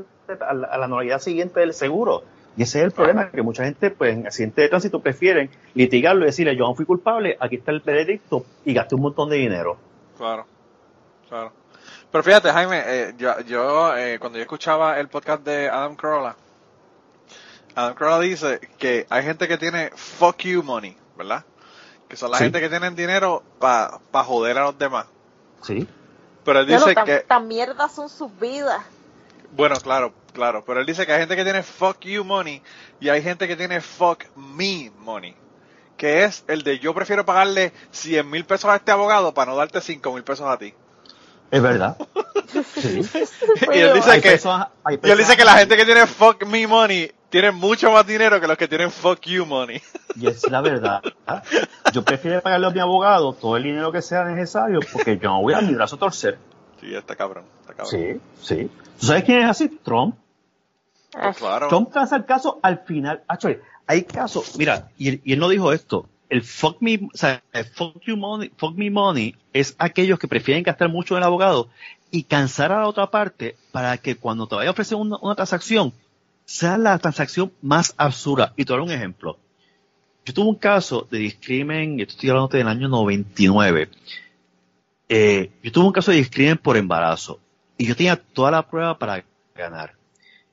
a 0.41 0.55
la, 0.55 0.67
a 0.67 0.79
la 0.79 0.85
anualidad 0.87 1.19
siguiente 1.19 1.61
del 1.61 1.75
seguro. 1.75 2.23
Y 2.57 2.63
ese 2.63 2.79
es 2.79 2.85
el 2.85 2.93
problema, 2.93 3.31
que 3.31 3.43
mucha 3.43 3.65
gente, 3.65 3.91
pues, 3.91 4.15
en 4.15 4.27
accidente 4.27 4.63
de 4.63 4.69
tránsito 4.69 5.01
prefieren 5.01 5.51
litigarlo 5.75 6.23
y 6.23 6.27
decirle, 6.27 6.57
yo 6.57 6.67
no 6.67 6.75
fui 6.75 6.85
culpable, 6.87 7.37
aquí 7.41 7.57
está 7.57 7.73
el 7.73 7.81
veredicto 7.81 8.47
y 8.65 8.73
gasté 8.75 8.95
un 8.95 9.03
montón 9.03 9.29
de 9.29 9.37
dinero. 9.37 9.77
Claro, 10.17 10.47
claro. 11.29 11.53
Pero 12.13 12.23
fíjate, 12.23 12.51
Jaime, 12.53 12.83
eh, 12.87 13.15
yo, 13.19 13.41
yo 13.41 13.97
eh, 13.97 14.19
cuando 14.21 14.39
yo 14.39 14.43
escuchaba 14.43 15.01
el 15.01 15.09
podcast 15.09 15.43
de 15.45 15.69
Adam 15.69 15.97
Carolla, 15.97 16.37
Adam 17.75 17.95
Carolla 17.95 18.21
dice 18.21 18.61
que 18.79 19.05
hay 19.11 19.25
gente 19.25 19.49
que 19.49 19.59
tiene 19.59 19.91
fuck 19.97 20.39
you 20.43 20.63
money, 20.63 20.97
¿verdad? 21.19 21.45
Que 22.09 22.15
son 22.17 22.31
la 22.31 22.39
Sí. 22.39 22.45
gente 22.45 22.61
que 22.61 22.69
tienen 22.69 22.95
dinero 22.95 23.43
para 23.59 23.99
pa 24.13 24.23
joder 24.23 24.57
a 24.59 24.63
los 24.65 24.79
demás. 24.79 25.07
Sí. 25.63 25.89
Pero 26.45 26.61
él 26.61 26.67
dice 26.67 26.95
tan, 26.95 27.05
que, 27.05 27.19
tan 27.21 27.49
mierda 27.49 27.89
son 27.89 28.09
sus 28.09 28.31
vidas. 28.39 28.81
bueno, 29.57 29.75
claro, 29.83 30.13
claro, 30.35 30.63
pero 30.67 30.81
él 30.81 30.87
dice 30.87 31.07
que 31.07 31.13
hay 31.13 31.21
gente 31.21 31.37
que 31.37 31.45
tiene 31.45 31.63
fuck 31.63 32.01
you 32.01 32.25
money 32.25 32.61
y 33.01 33.09
hay 33.09 33.23
gente 33.23 33.49
que 33.49 33.57
tiene 33.57 33.81
fuck 33.81 34.25
me 34.37 34.91
money. 34.99 35.35
Que 35.97 36.25
es 36.25 36.45
el 36.49 36.63
de 36.63 36.79
yo 36.81 36.93
prefiero 36.93 37.25
pagarle 37.25 37.73
100 37.93 38.29
mil 38.29 38.45
pesos 38.45 38.69
a 38.71 38.77
este 38.77 38.91
abogado 38.91 39.33
para 39.33 39.53
no 39.53 39.57
darte 39.57 39.81
5 39.81 40.13
mil 40.13 40.25
pesos 40.25 40.47
a 40.47 40.59
ti. 40.59 40.75
Es 41.51 41.63
verdad. 41.63 41.97
Sí. 42.53 43.01
y 43.75 43.79
él 43.79 43.95
dice 43.95 44.11
Hay 44.11 44.21
que, 44.21 44.31
personas- 44.31 44.69
hay 44.85 44.99
Y 45.03 45.11
él 45.11 45.19
dice 45.19 45.37
que 45.37 45.45
la 45.45 45.55
gente 45.55 45.77
que 45.77 45.85
tiene 45.85 46.07
fuck 46.07 46.45
me 46.47 46.65
money 46.69 47.11
tiene 47.31 47.51
mucho 47.51 47.91
más 47.91 48.07
dinero 48.07 48.41
que 48.41 48.47
los 48.47 48.57
que 48.57 48.69
tienen 48.69 48.91
fuck 48.93 49.21
you 49.23 49.45
money. 49.45 49.81
Y 50.15 50.29
es 50.29 50.49
la 50.51 50.61
verdad. 50.61 51.03
Yo 51.93 52.05
prefiero 52.05 52.41
pagarle 52.43 52.67
a 52.69 52.71
mi 52.71 52.79
abogado 52.81 53.33
todo 53.33 53.57
el 53.57 53.65
dinero 53.65 53.91
que 53.91 54.03
sea 54.03 54.25
necesario 54.25 54.79
porque 54.93 55.19
yo 55.19 55.31
no 55.31 55.43
voy 55.43 55.55
a 55.55 55.61
mi 55.63 55.75
brazo 55.75 55.97
a 55.97 55.99
torcer. 55.99 56.39
Sí, 56.81 56.95
está 56.95 57.17
cabrón, 57.17 57.45
está 57.63 57.75
cabrón. 57.75 57.91
Sí, 57.91 58.21
sí. 58.41 58.71
¿Tú 59.01 59.07
sabes 59.07 59.25
quién 59.25 59.39
es 59.43 59.51
así? 59.51 59.69
Trump. 59.83 60.15
Pues 61.21 61.37
claro. 61.37 61.69
Trump 61.69 61.91
el 62.13 62.25
caso 62.25 62.59
al 62.63 62.81
final. 62.81 63.23
Actually, 63.29 63.59
hay 63.87 64.05
casos, 64.05 64.57
mira, 64.59 64.91
y 64.99 65.09
él, 65.09 65.21
y 65.25 65.33
él 65.33 65.39
no 65.39 65.49
dijo 65.49 65.73
esto. 65.73 66.09
El 66.29 66.43
fuck 66.43 66.79
me, 66.81 66.97
o 66.97 67.17
sea, 67.17 67.43
el 67.53 67.65
fuck 67.65 68.01
you 68.05 68.17
money, 68.17 68.51
fuck 68.57 68.75
me 68.75 68.91
money 68.91 69.37
es 69.53 69.77
aquellos 69.79 70.19
que 70.19 70.27
prefieren 70.27 70.65
gastar 70.65 70.89
mucho 70.89 71.15
en 71.15 71.19
el 71.19 71.25
abogado 71.25 71.69
y 72.11 72.25
cansar 72.25 72.73
a 72.73 72.81
la 72.81 72.89
otra 72.89 73.11
parte 73.11 73.57
para 73.73 73.99
que 73.99 74.17
cuando 74.17 74.47
te 74.47 74.57
vaya 74.57 74.71
a 74.71 74.73
ofrecer 74.73 74.97
una, 74.97 75.17
una 75.21 75.35
transacción 75.35 75.93
sea 76.45 76.77
la 76.79 76.99
transacción 76.99 77.53
más 77.63 77.95
absurda. 77.97 78.53
Y 78.57 78.65
te 78.65 78.73
voy 78.73 78.79
a 78.79 78.81
dar 78.81 78.89
un 78.89 78.95
ejemplo. 78.95 79.39
Yo 80.25 80.33
tuve 80.33 80.49
un 80.49 80.57
caso 80.57 81.07
de 81.11 81.19
discrimen, 81.19 81.99
y 81.99 82.03
esto 82.03 82.15
estoy 82.15 82.31
hablando 82.31 82.49
del 82.57 82.69
año 82.69 82.89
99. 82.89 83.91
Eh, 85.09 85.51
yo 85.63 85.73
tuve 85.73 85.87
un 85.87 85.93
caso 85.93 86.11
de 86.11 86.17
discrimen 86.17 86.57
por 86.57 86.77
embarazo 86.77 87.39
y 87.77 87.87
yo 87.87 87.95
tenía 87.95 88.17
toda 88.17 88.51
la 88.51 88.67
prueba 88.67 88.99
para 88.99 89.23
ganar. 89.55 89.95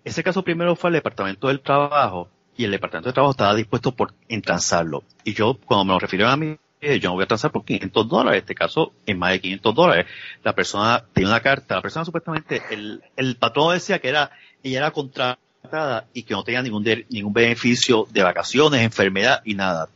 Ese 0.04 0.24
caso 0.24 0.44
primero 0.44 0.76
fue 0.76 0.90
al 0.90 0.94
Departamento 0.96 1.48
del 1.48 1.60
Trabajo 1.62 2.30
y 2.58 2.66
el 2.66 2.72
Departamento 2.72 3.10
de 3.10 3.14
Trabajo 3.14 3.32
estaba 3.32 3.56
dispuesto 3.56 3.92
por 3.94 4.14
en 4.28 4.42
transarlo. 4.42 5.04
Y 5.24 5.34
yo, 5.34 5.58
cuando 5.66 5.86
me 5.86 5.94
lo 5.94 6.00
refirieron 6.00 6.34
a 6.34 6.38
mí, 6.38 6.58
yo 6.82 7.10
no 7.10 7.14
voy 7.14 7.24
a 7.24 7.28
transar 7.28 7.52
por 7.52 7.64
500 7.64 8.10
dólares, 8.10 8.42
este 8.42 8.56
caso 8.56 8.92
es 9.06 9.16
más 9.16 9.32
de 9.34 9.40
500 9.42 9.76
dólares. 9.76 10.08
La 10.44 10.54
persona 10.54 11.04
tenía 11.14 11.30
una 11.30 11.40
carta, 11.40 11.76
la 11.76 11.82
persona 11.82 12.04
supuestamente, 12.06 12.62
el, 12.72 13.04
el 13.16 13.36
patrón 13.36 13.74
decía 13.74 14.00
que 14.00 14.10
era, 14.10 14.32
ella 14.64 14.80
era 14.80 14.92
contratada 14.92 16.08
y 16.14 16.24
que 16.24 16.34
no 16.34 16.44
tenía 16.44 16.64
ningún, 16.64 16.84
de- 16.84 17.06
ningún 17.10 17.34
beneficio 17.34 18.08
de 18.12 18.24
vacaciones, 18.24 18.82
enfermedad 18.82 19.42
y 19.46 19.54
nada. 19.54 19.90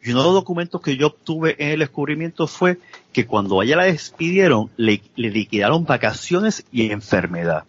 Y 0.00 0.10
uno 0.12 0.20
de 0.20 0.24
los 0.26 0.34
documentos 0.34 0.80
que 0.80 0.96
yo 0.96 1.08
obtuve 1.08 1.56
en 1.58 1.70
el 1.70 1.80
descubrimiento 1.80 2.46
fue 2.46 2.78
que 3.12 3.26
cuando 3.26 3.60
ella 3.60 3.74
la 3.76 3.84
despidieron, 3.84 4.70
le 4.76 5.02
liquidaron 5.16 5.84
vacaciones 5.84 6.64
y 6.70 6.92
enfermedad. 6.92 7.64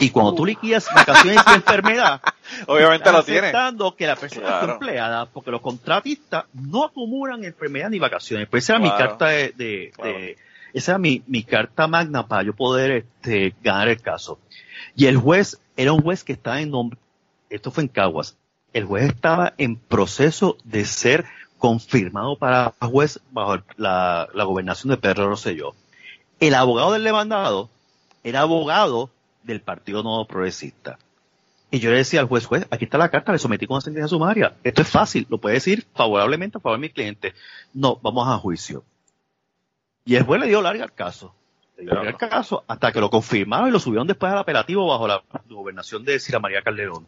Y 0.00 0.10
cuando 0.10 0.34
tú 0.34 0.46
liquidas 0.46 0.86
vacaciones 0.94 1.40
y 1.46 1.54
enfermedad, 1.54 2.20
Obviamente 2.66 3.04
lo 3.10 3.18
estás 3.18 3.26
tiene. 3.26 3.40
aceptando 3.48 3.94
que 3.96 4.06
la 4.06 4.16
persona 4.16 4.46
Claro. 4.46 4.60
está 4.62 4.72
empleada, 4.74 5.26
porque 5.26 5.50
los 5.50 5.60
contratistas 5.60 6.44
no 6.54 6.84
acumulan 6.84 7.44
enfermedad 7.44 7.90
ni 7.90 7.98
vacaciones. 7.98 8.48
Pues 8.48 8.64
esa 8.64 8.74
era 8.76 8.82
mi 8.82 8.90
carta 8.90 9.26
de, 9.26 9.52
de- 9.56 9.92
Claro. 9.94 10.12
de- 10.18 10.36
esa 10.74 10.92
era 10.92 10.98
mi, 10.98 11.22
mi 11.26 11.42
carta 11.42 11.86
magna 11.88 12.26
para 12.26 12.42
yo 12.44 12.52
poder 12.54 12.90
este, 12.92 13.54
ganar 13.62 13.88
el 13.88 14.00
caso. 14.00 14.38
Y 14.94 15.06
el 15.06 15.16
juez 15.16 15.58
era 15.76 15.92
un 15.92 16.02
juez 16.02 16.24
que 16.24 16.32
estaba 16.34 16.60
en 16.60 16.70
nombre, 16.70 16.98
esto 17.50 17.70
fue 17.70 17.84
en 17.84 17.88
Caguas, 17.88 18.36
el 18.72 18.84
juez 18.84 19.04
estaba 19.06 19.54
en 19.58 19.76
proceso 19.76 20.58
de 20.64 20.84
ser 20.84 21.24
confirmado 21.56 22.36
para 22.36 22.74
juez 22.80 23.18
bajo 23.30 23.58
la, 23.76 24.28
la 24.34 24.44
gobernación 24.44 24.90
de 24.90 24.96
Pedro 24.98 25.28
Rosselló. 25.28 25.74
El 26.38 26.54
abogado 26.54 26.92
del 26.92 27.02
demandado 27.02 27.68
era 28.22 28.42
abogado 28.42 29.10
del 29.48 29.62
Partido 29.62 30.02
Nuevo 30.02 30.26
Progresista. 30.26 30.98
Y 31.70 31.80
yo 31.80 31.90
le 31.90 31.98
decía 31.98 32.20
al 32.20 32.28
juez, 32.28 32.46
juez, 32.46 32.66
aquí 32.70 32.84
está 32.84 32.96
la 32.96 33.10
carta, 33.10 33.32
le 33.32 33.38
sometí 33.38 33.66
con 33.66 33.74
una 33.74 33.80
sentencia 33.80 34.08
sumaria. 34.08 34.56
Esto 34.62 34.82
es 34.82 34.88
fácil, 34.88 35.26
lo 35.28 35.38
puede 35.38 35.54
decir 35.54 35.86
favorablemente 35.94 36.58
a 36.58 36.60
favor 36.60 36.78
de 36.78 36.82
mi 36.82 36.90
cliente. 36.90 37.34
No, 37.74 37.98
vamos 38.02 38.28
a 38.28 38.38
juicio. 38.38 38.84
Y 40.04 40.16
el 40.16 40.22
juez 40.22 40.40
le 40.40 40.46
dio 40.46 40.62
larga 40.62 40.84
al 40.84 40.94
caso. 40.94 41.34
Le 41.76 41.84
dio 41.84 41.94
larga 41.94 42.10
al 42.10 42.16
caso 42.16 42.64
hasta 42.66 42.92
que 42.92 43.00
lo 43.00 43.10
confirmaron 43.10 43.68
y 43.68 43.72
lo 43.72 43.80
subieron 43.80 44.06
después 44.06 44.32
al 44.32 44.38
apelativo 44.38 44.86
bajo 44.86 45.08
la 45.08 45.22
gobernación 45.48 46.04
de 46.04 46.20
Cira 46.20 46.38
María 46.38 46.62
Calderón. 46.62 47.06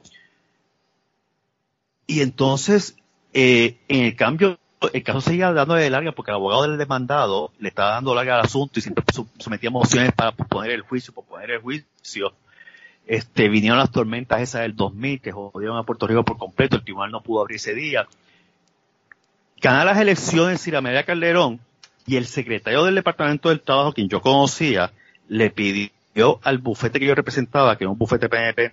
Y 2.06 2.20
entonces, 2.20 2.96
eh, 3.32 3.78
en 3.88 4.04
el 4.04 4.16
cambio, 4.16 4.58
el 4.92 5.02
caso 5.02 5.20
seguía 5.20 5.52
dando 5.52 5.74
de 5.74 5.90
larga 5.90 6.12
porque 6.12 6.30
el 6.30 6.36
abogado 6.36 6.62
del 6.62 6.78
demandado 6.78 7.52
le 7.58 7.68
estaba 7.68 7.92
dando 7.92 8.14
larga 8.14 8.36
al 8.36 8.46
asunto 8.46 8.78
y 8.78 8.82
siempre 8.82 9.04
sometía 9.38 9.70
mociones 9.70 10.12
para 10.12 10.32
posponer 10.32 10.70
el 10.70 10.82
juicio, 10.82 11.12
posponer 11.12 11.50
el 11.50 11.60
juicio. 11.60 12.32
Este, 13.06 13.48
vinieron 13.48 13.78
las 13.78 13.90
tormentas 13.90 14.40
esas 14.40 14.62
del 14.62 14.76
2000 14.76 15.20
que 15.20 15.32
jodieron 15.32 15.76
a 15.76 15.82
Puerto 15.82 16.06
Rico 16.06 16.24
por 16.24 16.38
completo, 16.38 16.76
el 16.76 16.84
tribunal 16.84 17.10
no 17.10 17.22
pudo 17.22 17.42
abrir 17.42 17.56
ese 17.56 17.74
día. 17.74 18.06
Gana 19.60 19.84
las 19.84 19.98
elecciones 19.98 20.62
Cira 20.62 21.04
Calderón 21.04 21.60
y 22.06 22.16
el 22.16 22.26
secretario 22.26 22.84
del 22.84 22.94
Departamento 22.94 23.50
del 23.50 23.60
Trabajo, 23.60 23.92
quien 23.92 24.08
yo 24.08 24.22
conocía, 24.22 24.92
le 25.28 25.50
pidió 25.50 26.40
al 26.42 26.58
bufete 26.58 26.98
que 26.98 27.06
yo 27.06 27.14
representaba, 27.14 27.76
que 27.76 27.84
era 27.84 27.90
un 27.90 27.98
bufete 27.98 28.28
PNP, 28.28 28.72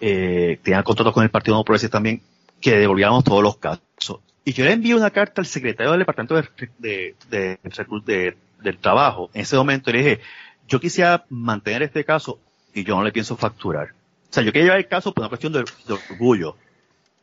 eh, 0.00 0.58
tenía 0.62 0.82
contrato 0.82 1.12
con 1.12 1.24
el 1.24 1.30
Partido 1.30 1.56
No 1.56 1.64
Progresista 1.64 1.96
también, 1.96 2.22
que 2.60 2.76
devolviéramos 2.76 3.24
todos 3.24 3.42
los 3.42 3.56
casos. 3.56 4.20
Y 4.44 4.52
yo 4.52 4.64
le 4.64 4.72
envié 4.72 4.94
una 4.94 5.10
carta 5.10 5.40
al 5.40 5.46
secretario 5.46 5.92
del 5.92 6.00
Departamento 6.00 6.34
de, 6.34 6.44
de- 6.78 7.14
de- 7.30 7.58
de- 8.04 8.36
del 8.62 8.78
Trabajo. 8.78 9.30
En 9.34 9.42
ese 9.42 9.56
momento 9.56 9.90
le 9.92 9.98
dije, 9.98 10.20
yo 10.68 10.80
quisiera 10.80 11.24
mantener 11.28 11.82
este 11.82 12.04
caso 12.04 12.38
y 12.74 12.84
yo 12.84 12.96
no 12.96 13.04
le 13.04 13.12
pienso 13.12 13.36
facturar. 13.36 13.88
O 14.30 14.32
sea, 14.34 14.42
yo 14.42 14.50
quería 14.52 14.64
llevar 14.66 14.78
el 14.78 14.88
caso 14.88 15.12
por 15.12 15.22
una 15.22 15.28
cuestión 15.28 15.52
de, 15.52 15.64
orgullo. 16.10 16.56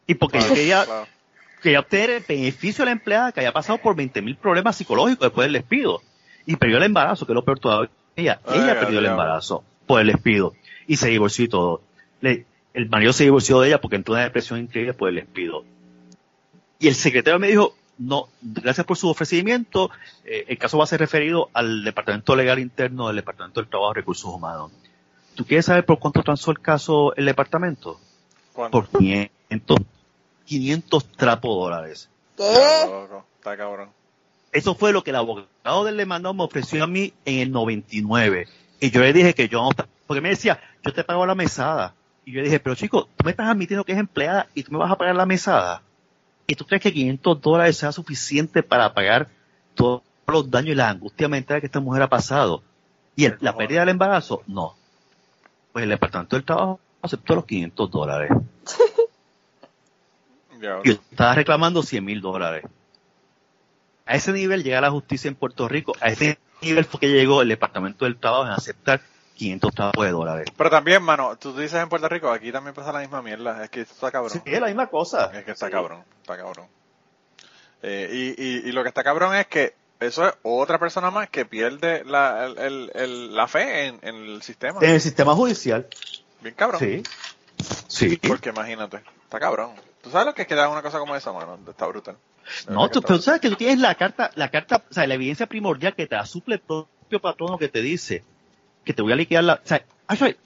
Y 0.07 0.13
porque 0.15 0.39
yo 0.39 0.53
quería, 0.53 0.85
claro. 0.85 1.07
quería 1.61 1.79
obtener 1.79 2.09
el 2.11 2.23
beneficio 2.27 2.83
de 2.83 2.85
la 2.87 2.91
empleada 2.93 3.31
que 3.31 3.39
había 3.41 3.51
pasado 3.51 3.79
por 3.79 3.95
20.000 3.95 4.37
problemas 4.37 4.75
psicológicos 4.77 5.27
después 5.27 5.45
del 5.45 5.53
despido. 5.53 6.01
Y 6.45 6.55
perdió 6.55 6.77
el 6.77 6.83
embarazo, 6.83 7.25
que 7.25 7.31
es 7.31 7.35
lo 7.35 7.43
peor 7.43 7.59
todavía. 7.59 7.89
Ella, 8.15 8.39
Ay, 8.45 8.59
ella 8.59 8.71
ay, 8.73 8.79
perdió 8.79 8.99
el 8.99 9.05
embarazo 9.07 9.63
por 9.87 10.01
el 10.01 10.07
despido. 10.07 10.53
Y 10.87 10.95
se 10.97 11.09
divorció 11.09 11.45
y 11.45 11.47
todo. 11.49 11.81
Le- 12.21 12.45
el 12.73 12.89
marido 12.89 13.11
se 13.13 13.23
divorció 13.25 13.59
de 13.61 13.67
ella 13.69 13.81
porque 13.81 13.95
entró 13.97 14.13
en 14.13 14.19
una 14.19 14.25
depresión 14.25 14.59
increíble 14.59 14.93
por 14.93 15.09
el 15.09 15.15
despido. 15.15 15.63
Y 16.79 16.87
el 16.87 16.95
secretario 16.95 17.39
me 17.39 17.47
dijo, 17.47 17.75
no, 17.97 18.29
gracias 18.41 18.87
por 18.87 18.97
su 18.97 19.09
ofrecimiento, 19.09 19.91
eh, 20.23 20.45
el 20.47 20.57
caso 20.57 20.77
va 20.77 20.85
a 20.85 20.87
ser 20.87 21.01
referido 21.01 21.49
al 21.53 21.83
Departamento 21.83 22.35
Legal 22.35 22.59
Interno 22.59 23.07
del 23.07 23.17
Departamento 23.17 23.59
del 23.59 23.69
Trabajo 23.69 23.91
y 23.91 23.95
Recursos 23.95 24.33
Humanos. 24.33 24.71
¿Tú 25.35 25.45
quieres 25.45 25.65
saber 25.65 25.85
por 25.85 25.99
cuánto 25.99 26.23
transó 26.23 26.51
el 26.51 26.59
caso 26.59 27.13
el 27.15 27.25
departamento? 27.25 27.99
¿Cuánto? 28.53 28.71
Por 28.71 28.99
500, 28.99 29.77
500 30.45 31.11
trapo 31.11 31.55
dólares. 31.55 32.09
¿Qué? 32.37 32.43
Está 33.37 33.57
cabrón. 33.57 33.89
Eso 34.51 34.73
fue 34.75 34.93
lo 34.93 35.03
que 35.03 35.11
el 35.11 35.17
abogado 35.17 35.83
del 35.83 35.97
demandado 35.97 36.33
me 36.33 36.43
ofreció 36.43 36.83
a 36.83 36.87
mí 36.87 37.13
en 37.25 37.39
el 37.39 37.51
99. 37.51 38.47
Y 38.79 38.91
yo 38.91 39.01
le 39.01 39.13
dije 39.13 39.33
que 39.33 39.47
yo 39.49 39.61
no, 39.61 39.69
porque 40.07 40.21
me 40.21 40.29
decía, 40.29 40.59
yo 40.83 40.93
te 40.93 41.03
pago 41.03 41.25
la 41.25 41.35
mesada. 41.35 41.93
Y 42.25 42.31
yo 42.31 42.39
le 42.39 42.45
dije, 42.45 42.59
pero 42.59 42.75
chico, 42.75 43.09
tú 43.15 43.25
me 43.25 43.31
estás 43.31 43.47
admitiendo 43.47 43.83
que 43.83 43.91
es 43.91 43.97
empleada 43.97 44.47
y 44.55 44.63
tú 44.63 44.71
me 44.71 44.79
vas 44.79 44.91
a 44.91 44.97
pagar 44.97 45.15
la 45.15 45.25
mesada. 45.25 45.83
¿Y 46.49 46.55
tú 46.55 46.65
crees 46.65 46.81
que 46.81 46.91
500 46.91 47.41
dólares 47.41 47.77
sea 47.77 47.91
suficiente 47.91 48.63
para 48.63 48.91
pagar 48.91 49.29
todos 49.75 50.01
los 50.25 50.49
daños 50.49 50.71
y 50.71 50.75
la 50.75 50.89
angustia 50.89 51.27
mental 51.27 51.59
que 51.59 51.67
esta 51.67 51.79
mujer 51.79 52.01
ha 52.01 52.09
pasado? 52.09 52.63
Y 53.15 53.25
el- 53.25 53.37
la 53.39 53.55
pérdida 53.55 53.81
del 53.81 53.89
embarazo, 53.89 54.41
no. 54.47 54.75
Pues 55.71 55.83
el 55.83 55.89
departamento 55.89 56.35
del 56.35 56.43
trabajo 56.45 56.79
aceptó 57.03 57.35
los 57.35 57.45
500 57.45 57.91
dólares. 57.91 58.31
Y 60.83 60.91
estaba 60.91 61.35
reclamando 61.35 61.81
100 61.83 62.03
mil 62.03 62.19
dólares. 62.19 62.65
A 64.05 64.15
ese 64.15 64.33
nivel 64.33 64.61
llega 64.63 64.81
la 64.81 64.91
justicia 64.91 65.29
en 65.29 65.35
Puerto 65.35 65.69
Rico. 65.69 65.93
A 66.01 66.09
ese 66.09 66.37
nivel 66.61 66.83
fue 66.83 66.99
que 66.99 67.07
llegó 67.07 67.41
el 67.41 67.47
Departamento 67.47 68.03
del 68.03 68.17
Trabajo 68.17 68.45
en 68.47 68.51
aceptar 68.51 68.99
500 69.39 69.73
trabajos 69.73 70.05
de 70.05 70.11
dólares. 70.11 70.47
Pero 70.55 70.69
también, 70.69 71.01
mano, 71.01 71.35
tú 71.37 71.53
dices 71.55 71.81
en 71.81 71.89
Puerto 71.89 72.07
Rico, 72.09 72.29
aquí 72.29 72.51
también 72.51 72.75
pasa 72.75 72.91
la 72.91 72.99
misma 72.99 73.21
mierda. 73.21 73.63
Es 73.63 73.69
que 73.69 73.81
esto 73.81 73.93
está 73.95 74.11
cabrón. 74.11 74.31
Sí, 74.31 74.41
es 74.45 74.59
la 74.59 74.67
misma 74.67 74.87
cosa. 74.87 75.31
Es 75.33 75.43
que 75.45 75.51
está 75.51 75.69
cabrón, 75.71 76.03
está 76.21 76.37
cabrón. 76.37 76.67
Eh, 77.81 78.35
y, 78.37 78.43
y, 78.43 78.69
y 78.69 78.71
lo 78.71 78.83
que 78.83 78.89
está 78.89 79.03
cabrón 79.03 79.35
es 79.35 79.47
que 79.47 79.73
eso 79.99 80.27
es 80.27 80.33
otra 80.43 80.77
persona 80.79 81.11
más 81.11 81.29
que 81.29 81.45
pierde 81.45 82.03
la, 82.05 82.45
el, 82.45 82.57
el- 82.57 82.91
el- 82.93 83.35
la 83.35 83.47
fe 83.47 83.85
en, 83.87 83.99
en 84.01 84.15
el 84.15 84.41
sistema. 84.41 84.79
En 84.81 84.91
el 84.91 85.01
sistema 85.01 85.33
judicial. 85.33 85.87
Bien 86.41 86.55
cabrón. 86.55 86.79
Sí. 86.79 87.03
Sí. 87.87 88.17
Porque 88.17 88.49
imagínate, 88.49 89.01
está 89.23 89.39
cabrón. 89.39 89.71
¿Tú 90.01 90.09
sabes 90.09 90.27
lo 90.27 90.33
que 90.33 90.43
es 90.43 90.47
que 90.47 90.55
le 90.55 90.61
hagan 90.61 90.71
una 90.73 90.81
cosa 90.81 90.99
como 90.99 91.15
esa, 91.15 91.31
mano? 91.33 91.57
Está 91.69 91.85
brutal. 91.87 92.15
De 92.67 92.73
No, 92.73 92.89
tú, 92.89 93.01
pero 93.01 93.19
sabes 93.19 93.41
que 93.41 93.49
tú 93.49 93.55
tienes 93.55 93.79
la 93.79 93.95
carta, 93.95 94.31
la 94.35 94.49
carta, 94.49 94.83
o 94.89 94.93
sea, 94.93 95.05
la 95.05 95.13
evidencia 95.15 95.45
primordial 95.47 95.93
que 95.95 96.07
te 96.07 96.15
la 96.15 96.25
suple 96.25 96.55
el 96.55 96.61
propio 96.61 97.19
patrono 97.21 97.57
que 97.57 97.67
te 97.67 97.81
dice 97.81 98.23
que 98.89 98.93
te 98.95 99.03
voy 99.03 99.13
a 99.13 99.15
liquidar 99.15 99.43
la, 99.43 99.53
o 99.53 99.67
sea, 99.67 99.83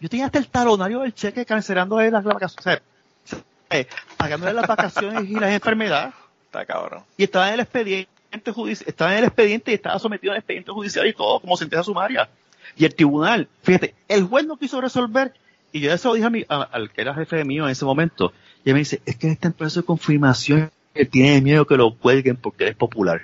yo 0.01 0.09
tenía 0.09 0.25
hasta 0.25 0.37
el 0.37 0.49
talonario 0.49 0.99
del 0.99 1.13
cheque 1.13 1.45
cancelando 1.45 2.01
las 2.01 2.25
vacaciones, 2.25 2.81
o 3.23 3.27
sea, 3.29 3.39
eh, 3.69 3.87
pagándole 4.17 4.51
las 4.51 4.67
vacaciones 4.67 5.29
y 5.29 5.35
las 5.35 5.49
enfermedades. 5.53 6.13
Está 6.47 6.65
cabrón. 6.65 7.03
y 7.15 7.23
estaba 7.23 7.47
en 7.47 7.53
el 7.53 7.59
expediente 7.61 8.51
judicial, 8.53 8.89
estaba 8.89 9.13
en 9.13 9.19
el 9.19 9.23
expediente 9.23 9.71
y 9.71 9.75
estaba 9.75 9.97
sometido 9.97 10.33
al 10.33 10.39
expediente 10.39 10.71
judicial 10.73 11.07
y 11.07 11.13
todo 11.13 11.39
como 11.39 11.55
sentencia 11.55 11.83
sumaria. 11.85 12.29
Y 12.75 12.83
el 12.83 12.93
tribunal, 12.93 13.47
fíjate, 13.61 13.95
el 14.09 14.23
juez 14.25 14.45
no 14.45 14.57
quiso 14.57 14.81
resolver 14.81 15.33
y 15.71 15.79
yo 15.79 15.93
eso 15.93 16.09
lo 16.09 16.15
dije 16.15 16.27
a 16.27 16.29
mi, 16.29 16.43
a- 16.49 16.63
al 16.63 16.91
que 16.91 16.99
era 16.99 17.13
jefe 17.15 17.45
mío 17.45 17.63
en 17.63 17.69
ese 17.71 17.85
momento 17.85 18.33
y 18.65 18.71
él 18.71 18.73
me 18.73 18.79
dice, 18.79 19.01
es 19.05 19.15
que 19.15 19.31
está 19.31 19.47
en 19.47 19.53
proceso 19.53 19.79
de 19.79 19.85
confirmación 19.85 20.69
que 20.93 21.05
tiene 21.05 21.39
miedo 21.39 21.65
que 21.65 21.77
lo 21.77 21.95
cuelguen 21.97 22.35
porque 22.35 22.65
eres 22.65 22.75
popular. 22.75 23.21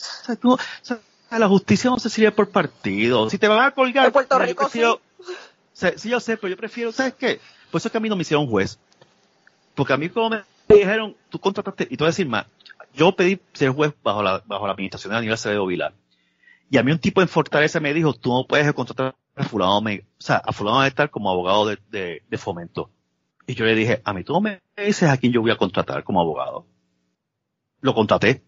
O 0.00 0.24
sea, 0.26 0.34
tú- 0.34 0.54
o 0.54 0.58
sea, 0.82 0.98
la 1.38 1.48
justicia 1.48 1.90
no 1.90 1.98
se 1.98 2.10
sirve 2.10 2.32
por 2.32 2.50
partido. 2.50 3.28
Si 3.30 3.38
te 3.38 3.48
van 3.48 3.60
a 3.64 3.70
colgar, 3.72 4.06
En 4.06 4.12
Puerto 4.12 4.38
yo 4.38 4.44
Rico 4.44 4.62
prefiero- 4.64 5.00
sí, 5.72 6.08
yo 6.08 6.20
sé, 6.20 6.36
pero 6.36 6.50
yo 6.50 6.56
prefiero, 6.56 6.92
¿sabes 6.92 7.14
qué? 7.14 7.40
Por 7.70 7.78
eso 7.80 7.88
es 7.88 7.92
que 7.92 7.98
a 7.98 8.00
mí 8.00 8.08
no 8.08 8.16
me 8.16 8.22
hicieron 8.22 8.46
juez. 8.46 8.78
Porque 9.74 9.92
a 9.92 9.96
mí 9.96 10.08
como 10.08 10.30
me 10.30 10.42
dijeron, 10.68 11.16
tú 11.30 11.38
contrataste, 11.38 11.84
y 11.84 11.96
te 11.96 12.04
voy 12.04 12.06
a 12.06 12.10
decir 12.10 12.28
más, 12.28 12.46
yo 12.94 13.12
pedí 13.16 13.40
ser 13.52 13.70
juez 13.70 13.92
bajo 14.02 14.22
la, 14.22 14.42
bajo 14.46 14.66
la 14.66 14.72
administración 14.72 15.10
de 15.10 15.14
Daniel 15.16 15.34
Acevedo 15.34 15.66
Vilar. 15.66 15.92
Y 16.70 16.78
a 16.78 16.82
mí 16.82 16.92
un 16.92 16.98
tipo 16.98 17.20
en 17.22 17.28
Fortaleza 17.28 17.80
me 17.80 17.92
dijo, 17.92 18.14
tú 18.14 18.30
no 18.32 18.46
puedes 18.46 18.72
contratar 18.72 19.14
a 19.36 19.44
fulano, 19.44 19.80
me- 19.80 20.00
o 20.18 20.22
sea, 20.22 20.36
a 20.36 20.52
fulano 20.52 20.80
de 20.82 20.88
estar 20.88 21.10
como 21.10 21.30
abogado 21.30 21.66
de, 21.66 21.78
de, 21.90 22.22
de 22.28 22.38
fomento. 22.38 22.90
Y 23.46 23.54
yo 23.54 23.64
le 23.64 23.74
dije, 23.74 24.00
a 24.04 24.12
mí 24.14 24.24
tú 24.24 24.32
no 24.32 24.40
me 24.40 24.60
dices 24.76 25.08
a 25.10 25.16
quién 25.16 25.32
yo 25.32 25.40
voy 25.42 25.50
a 25.50 25.56
contratar 25.58 26.02
como 26.04 26.20
abogado. 26.20 26.66
Lo 27.80 27.94
contraté. 27.94 28.42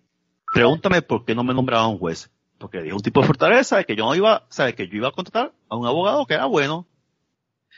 Pregúntame 0.53 1.03
por 1.03 1.25
qué 1.25 1.35
no 1.35 1.45
me 1.45 1.53
nombraron 1.53 1.99
juez. 1.99 2.31
Porque 2.59 2.83
dijo 2.83 2.97
un 2.97 3.03
tipo 3.03 3.21
de 3.21 3.27
Fortaleza 3.27 3.77
de 3.77 3.85
que 3.85 3.97
yo 3.97 4.05
no 4.07 4.15
iba, 4.15 4.45
sabe 4.49 4.75
que 4.75 4.89
yo 4.89 4.97
iba 4.97 5.09
a 5.09 5.13
contratar 5.13 5.53
a 5.69 5.77
un 5.77 5.87
abogado 5.87 6.27
que 6.27 6.35
era 6.35 6.47
bueno. 6.47 6.87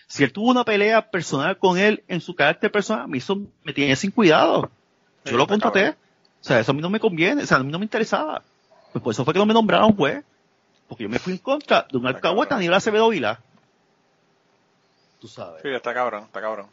Si 0.07 0.25
él 0.25 0.33
tuvo 0.33 0.51
una 0.51 0.65
pelea 0.65 1.11
personal 1.11 1.59
con 1.59 1.79
él 1.79 2.05
en 2.09 2.21
su 2.21 2.35
carácter 2.35 2.71
personal, 2.71 3.09
me 3.09 3.19
hizo, 3.19 3.37
me 3.65 3.73
tenía 3.73 3.97
sin 3.97 4.11
cuidado. 4.11 4.71
Sí, 5.25 5.33
Yo 5.33 5.37
lo 5.37 5.47
contraté. 5.47 5.91
O 5.91 6.45
sea, 6.45 6.61
eso 6.61 6.71
a 6.71 6.75
mí 6.75 6.81
no 6.81 6.89
me 6.89 7.01
conviene, 7.01 7.43
o 7.43 7.47
sea, 7.47 7.59
a 7.59 7.63
mí 7.63 7.71
no 7.71 7.79
me 7.79 7.85
interesaba. 7.85 8.43
Pues 8.93 9.03
por 9.03 9.13
eso 9.13 9.25
fue 9.25 9.35
que 9.35 9.39
no 9.39 9.47
me 9.47 9.55
nombraron 9.55 9.95
juez. 9.95 10.25
Porque 10.89 11.03
yo 11.03 11.11
me 11.11 11.19
fui 11.19 11.35
en 11.35 11.39
contra 11.39 11.87
de 11.91 11.99
un 11.99 12.07
alcahueta 12.07 12.57
a 12.57 12.59
nivel 12.59 12.75
Acevedo 12.75 13.11
Vila. 13.11 13.41
Tú 15.21 15.29
sabes. 15.29 15.61
Sí, 15.61 15.69
está 15.69 15.93
cabrón, 15.93 16.25
está 16.25 16.41
cabrón. 16.41 16.67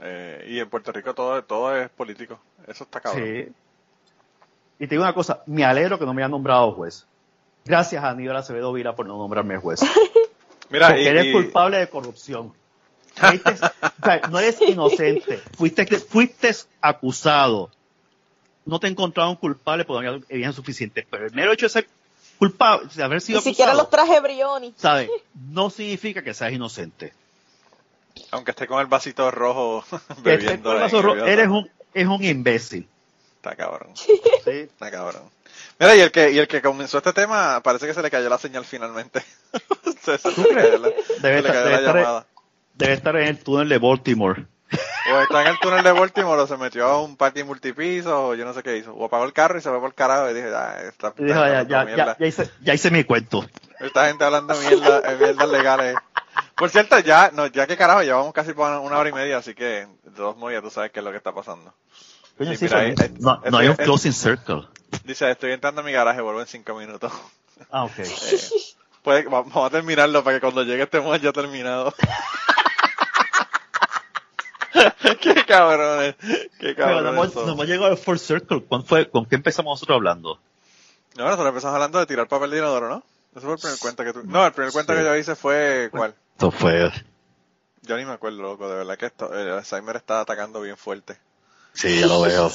Eh, 0.00 0.46
y 0.48 0.60
en 0.60 0.70
Puerto 0.70 0.92
Rico 0.92 1.12
todo, 1.12 1.42
todo 1.44 1.76
es 1.76 1.90
político. 1.90 2.40
Eso 2.66 2.84
está 2.84 3.00
cabrón. 3.00 3.22
Sí. 3.22 3.52
Y 4.78 4.86
te 4.86 4.94
digo 4.94 5.02
una 5.02 5.12
cosa, 5.12 5.42
me 5.46 5.64
alegro 5.64 5.98
que 5.98 6.06
no 6.06 6.14
me 6.14 6.22
hayan 6.22 6.30
nombrado 6.30 6.72
juez. 6.72 7.06
Gracias 7.68 8.02
a 8.02 8.10
Aníbal 8.10 8.36
Acevedo 8.36 8.72
Vila 8.72 8.96
por 8.96 9.06
no 9.06 9.16
nombrarme 9.18 9.58
juez. 9.58 9.80
Mira, 10.70 10.88
Porque 10.88 11.02
y, 11.02 11.06
eres 11.06 11.26
y- 11.26 11.32
culpable 11.32 11.78
de 11.78 11.88
corrupción. 11.88 12.52
Fuiste- 13.14 13.52
o 13.52 14.04
sea, 14.04 14.20
no 14.30 14.38
eres 14.38 14.60
inocente, 14.62 15.38
fuiste, 15.56 15.86
fuiste 15.98 16.54
acusado. 16.80 17.70
No 18.64 18.78
te 18.78 18.86
encontraron 18.86 19.34
culpable 19.36 19.84
por 19.84 20.02
no 20.04 20.20
evidencia 20.28 20.52
suficiente, 20.52 21.06
pero 21.10 21.26
el 21.26 21.32
mero 21.32 21.52
hecho 21.52 21.66
de 21.66 21.70
ser 21.70 21.88
culpable, 22.38 22.88
de 22.94 23.02
haber 23.02 23.20
sido 23.20 23.38
Ni 23.40 23.44
siquiera 23.44 23.72
acusado, 23.72 23.90
los 23.90 24.08
traje 24.08 24.20
Brioni. 24.20 24.72
¿sabes? 24.76 25.10
No 25.50 25.68
significa 25.70 26.22
que 26.22 26.32
seas 26.34 26.52
inocente. 26.52 27.12
aunque 28.30 28.52
esté 28.52 28.66
con 28.66 28.80
el 28.80 28.86
vasito 28.86 29.30
rojo 29.30 29.84
bebiendo. 30.22 30.72
el 30.74 30.80
vaso 30.80 31.02
rojo, 31.02 31.24
eres 31.26 31.48
un, 31.48 31.68
es 31.94 32.06
un 32.06 32.22
imbécil. 32.22 32.86
Está 33.36 33.56
cabrón. 33.56 33.90
¿sí? 33.96 34.12
Está 34.44 34.90
cabrón. 34.90 35.22
Mira, 35.78 35.94
y 35.94 36.00
el 36.00 36.10
que, 36.10 36.30
y 36.32 36.38
el 36.38 36.48
que 36.48 36.60
comenzó 36.60 36.98
este 36.98 37.12
tema, 37.12 37.60
parece 37.62 37.86
que 37.86 37.94
se 37.94 38.02
le 38.02 38.10
cayó 38.10 38.28
la 38.28 38.38
señal 38.38 38.64
finalmente. 38.64 39.22
se, 40.02 40.18
se- 40.18 40.30
se 40.32 40.42
le 40.42 40.54
cayó 40.54 40.78
la, 40.78 40.88
se 40.88 41.20
Debe 41.20 41.38
estar- 41.38 41.52
cayó 41.52 41.64
debe 41.64 41.70
la 41.70 41.78
estar- 41.78 41.96
llamada. 41.96 42.26
Debe 42.74 42.92
estar 42.94 43.16
en 43.16 43.28
el 43.28 43.38
túnel 43.42 43.68
de 43.68 43.78
Baltimore. 43.78 44.46
O 45.12 45.20
está 45.20 45.40
en 45.42 45.48
el 45.48 45.58
túnel 45.60 45.82
de 45.82 45.92
Baltimore 45.92 46.42
o 46.42 46.46
se 46.46 46.56
metió 46.58 46.84
a 46.86 47.02
un 47.02 47.16
party 47.16 47.42
multipiso 47.42 48.28
o 48.28 48.34
yo 48.34 48.44
no 48.44 48.52
sé 48.52 48.62
qué 48.62 48.76
hizo. 48.76 48.92
O 48.94 49.06
apagó 49.06 49.24
el 49.24 49.32
carro 49.32 49.58
y 49.58 49.62
se 49.62 49.70
fue 49.70 49.78
por 49.80 49.88
el 49.88 49.94
carajo 49.94 50.30
y 50.30 50.34
dije, 50.34 50.48
ah, 50.54 50.76
esta, 50.86 51.12
dijo, 51.16 51.28
ya, 51.46 51.62
ya, 51.62 51.84
mierda. 51.84 52.04
ya, 52.06 52.16
ya 52.18 52.26
hice, 52.26 52.50
ya 52.60 52.74
hice 52.74 52.90
mi 52.90 53.04
cuento. 53.04 53.44
Esta 53.80 54.06
gente 54.08 54.24
hablando 54.24 54.54
mierda, 54.56 54.98
eh, 55.10 55.16
mierdas 55.18 55.48
legales. 55.48 55.96
Por 56.56 56.68
cierto, 56.70 56.98
ya, 56.98 57.30
no, 57.32 57.46
ya 57.46 57.66
que 57.66 57.76
carajo, 57.76 58.02
llevamos 58.02 58.32
casi 58.34 58.50
una, 58.50 58.80
hora 58.80 59.08
y 59.08 59.12
media, 59.12 59.38
así 59.38 59.54
que 59.54 59.86
de 60.02 60.10
todos 60.14 60.36
modos 60.36 60.52
ya 60.52 60.60
tú 60.60 60.70
sabes 60.70 60.90
qué 60.92 60.98
es 61.00 61.04
lo 61.04 61.10
que 61.12 61.16
está 61.16 61.32
pasando. 61.32 61.72
Coño, 62.36 62.50
Sí, 62.50 62.56
sí, 62.58 62.64
mira, 62.66 62.76
pero 62.78 62.88
ahí- 62.88 62.94
ahí- 63.00 63.14
no, 63.20 63.40
no 63.50 63.58
hay 63.58 63.68
un 63.68 63.76
closing 63.76 64.12
circle. 64.12 64.68
Dice, 65.04 65.30
estoy 65.30 65.52
entrando 65.52 65.80
a 65.80 65.84
mi 65.84 65.92
garaje, 65.92 66.20
vuelvo 66.20 66.40
en 66.40 66.46
cinco 66.46 66.74
minutos. 66.74 67.12
Ah, 67.70 67.84
ok. 67.84 67.92
Eh, 69.04 69.22
va- 69.24 69.40
vamos 69.40 69.66
a 69.66 69.70
terminarlo 69.70 70.22
para 70.22 70.36
que 70.36 70.40
cuando 70.42 70.62
llegue 70.64 70.82
estemos 70.82 71.18
ya 71.22 71.32
terminados. 71.32 71.94
qué 75.20 75.44
cabrones, 75.46 76.14
qué 76.20 76.74
Pero 76.74 76.76
cabrones. 76.76 77.02
no 77.04 77.10
hemos, 77.10 77.32
son. 77.32 77.56
no 77.56 77.64
llegado 77.64 77.86
al 77.86 77.96
full 77.96 78.18
circle. 78.18 78.62
¿Cuándo 78.64 78.86
fue, 78.86 79.08
¿Con 79.10 79.24
qué 79.26 79.36
empezamos 79.36 79.72
nosotros 79.72 79.96
hablando? 79.96 80.38
No, 81.16 81.24
nosotros 81.24 81.48
empezamos 81.48 81.74
hablando 81.74 81.98
de 81.98 82.06
tirar 82.06 82.28
papel 82.28 82.50
de 82.50 82.58
inodoro, 82.58 82.88
¿no? 82.90 83.02
Ese 83.34 83.40
fue 83.46 83.54
el 83.54 83.58
primer 83.60 83.78
cuento 83.78 84.04
que 84.04 84.12
tú... 84.12 84.22
No, 84.24 84.44
el 84.46 84.52
primer 84.52 84.72
cuento 84.72 84.92
Sí. 84.92 84.98
que 84.98 85.04
yo 85.04 85.16
hice 85.16 85.34
fue... 85.36 85.88
¿Cuál? 85.90 86.14
Esto 86.32 86.50
fue... 86.50 86.92
Yo 87.82 87.96
ni 87.96 88.04
me 88.04 88.12
acuerdo, 88.12 88.42
loco, 88.42 88.68
de 88.68 88.76
verdad 88.76 88.98
que 88.98 89.06
esto, 89.06 89.32
el 89.32 89.50
Alzheimer 89.50 89.96
está 89.96 90.20
atacando 90.20 90.60
bien 90.60 90.76
fuerte. 90.76 91.16
Sí, 91.72 92.00
ya 92.00 92.06
lo 92.06 92.20
veo. 92.20 92.50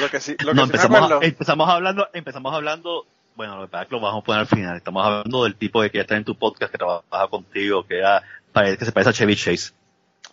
Lo 0.00 0.10
que 0.10 0.20
sí, 0.20 0.36
lo 0.38 0.38
que 0.38 0.44
No, 0.44 0.50
sí 0.52 0.56
me 0.56 0.62
empezamos, 0.64 0.96
acuerdo... 0.98 1.20
a- 1.20 1.24
empezamos 1.24 1.68
hablando, 1.68 2.08
empezamos 2.12 2.54
hablando, 2.54 3.06
bueno, 3.34 3.56
lo 3.56 3.62
que 3.62 3.68
pasa 3.68 3.82
es 3.84 3.88
que 3.88 3.94
lo 3.96 4.00
vamos 4.02 4.22
a 4.22 4.24
poner 4.24 4.40
al 4.40 4.46
final. 4.46 4.76
Estamos 4.76 5.04
hablando 5.06 5.44
del 5.44 5.56
tipo 5.56 5.80
que 5.82 5.90
ya 5.92 6.00
está 6.02 6.16
en 6.16 6.24
tu 6.24 6.36
podcast 6.36 6.72
que 6.72 6.78
trabaja 6.78 7.28
contigo, 7.28 7.86
que 7.86 7.98
era, 7.98 8.22
que 8.54 8.84
se 8.84 8.92
parece 8.92 9.10
a 9.10 9.12
Chevy 9.12 9.36
Chase. 9.36 9.72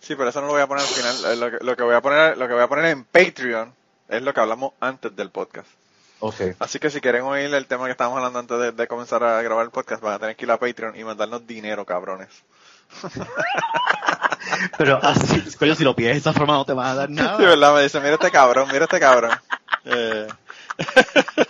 Sí, 0.00 0.14
pero 0.16 0.28
eso 0.28 0.40
no 0.40 0.48
lo 0.48 0.52
voy 0.54 0.62
a 0.62 0.66
poner 0.66 0.82
al 0.84 0.88
final. 0.90 1.32
Eh, 1.32 1.36
Lo 1.36 1.50
que, 1.50 1.64
lo 1.64 1.76
que 1.76 1.82
voy 1.82 1.94
a 1.94 2.00
poner, 2.02 2.36
lo 2.36 2.46
que 2.46 2.54
voy 2.54 2.62
a 2.62 2.68
poner 2.68 2.84
en 2.86 3.04
Patreon 3.04 3.72
es 4.08 4.22
lo 4.22 4.34
que 4.34 4.40
hablamos 4.40 4.72
antes 4.80 5.14
del 5.16 5.30
podcast. 5.30 5.68
Ok. 6.20 6.40
Así 6.58 6.78
que 6.78 6.90
si 6.90 7.00
quieren 7.00 7.22
oír 7.22 7.52
el 7.54 7.66
tema 7.66 7.86
que 7.86 7.92
estábamos 7.92 8.18
hablando 8.18 8.38
antes 8.38 8.58
de, 8.58 8.72
de 8.72 8.86
comenzar 8.86 9.22
a 9.24 9.40
grabar 9.42 9.64
el 9.64 9.70
podcast, 9.70 10.02
van 10.02 10.14
a 10.14 10.18
tener 10.18 10.36
que 10.36 10.44
ir 10.44 10.50
a 10.50 10.58
Patreon 10.58 10.98
y 10.98 11.04
mandarnos 11.04 11.46
dinero, 11.46 11.84
cabrones. 11.84 12.28
Pero 14.78 14.98
así, 15.02 15.42
coño, 15.58 15.74
si 15.74 15.84
lo 15.84 15.94
pides 15.96 16.12
de 16.12 16.18
esa 16.18 16.32
forma 16.32 16.54
no 16.54 16.64
te 16.64 16.72
van 16.72 16.86
a 16.86 16.94
dar 16.94 17.10
nada. 17.10 17.36
Sí, 17.36 17.44
¿verdad? 17.44 17.74
Me 17.74 17.82
dice, 17.82 18.00
mira 18.00 18.14
este 18.14 18.30
cabrón, 18.30 18.68
mira 18.72 18.84
este 18.84 19.00
cabrón. 19.00 19.32
Eh, 19.84 20.28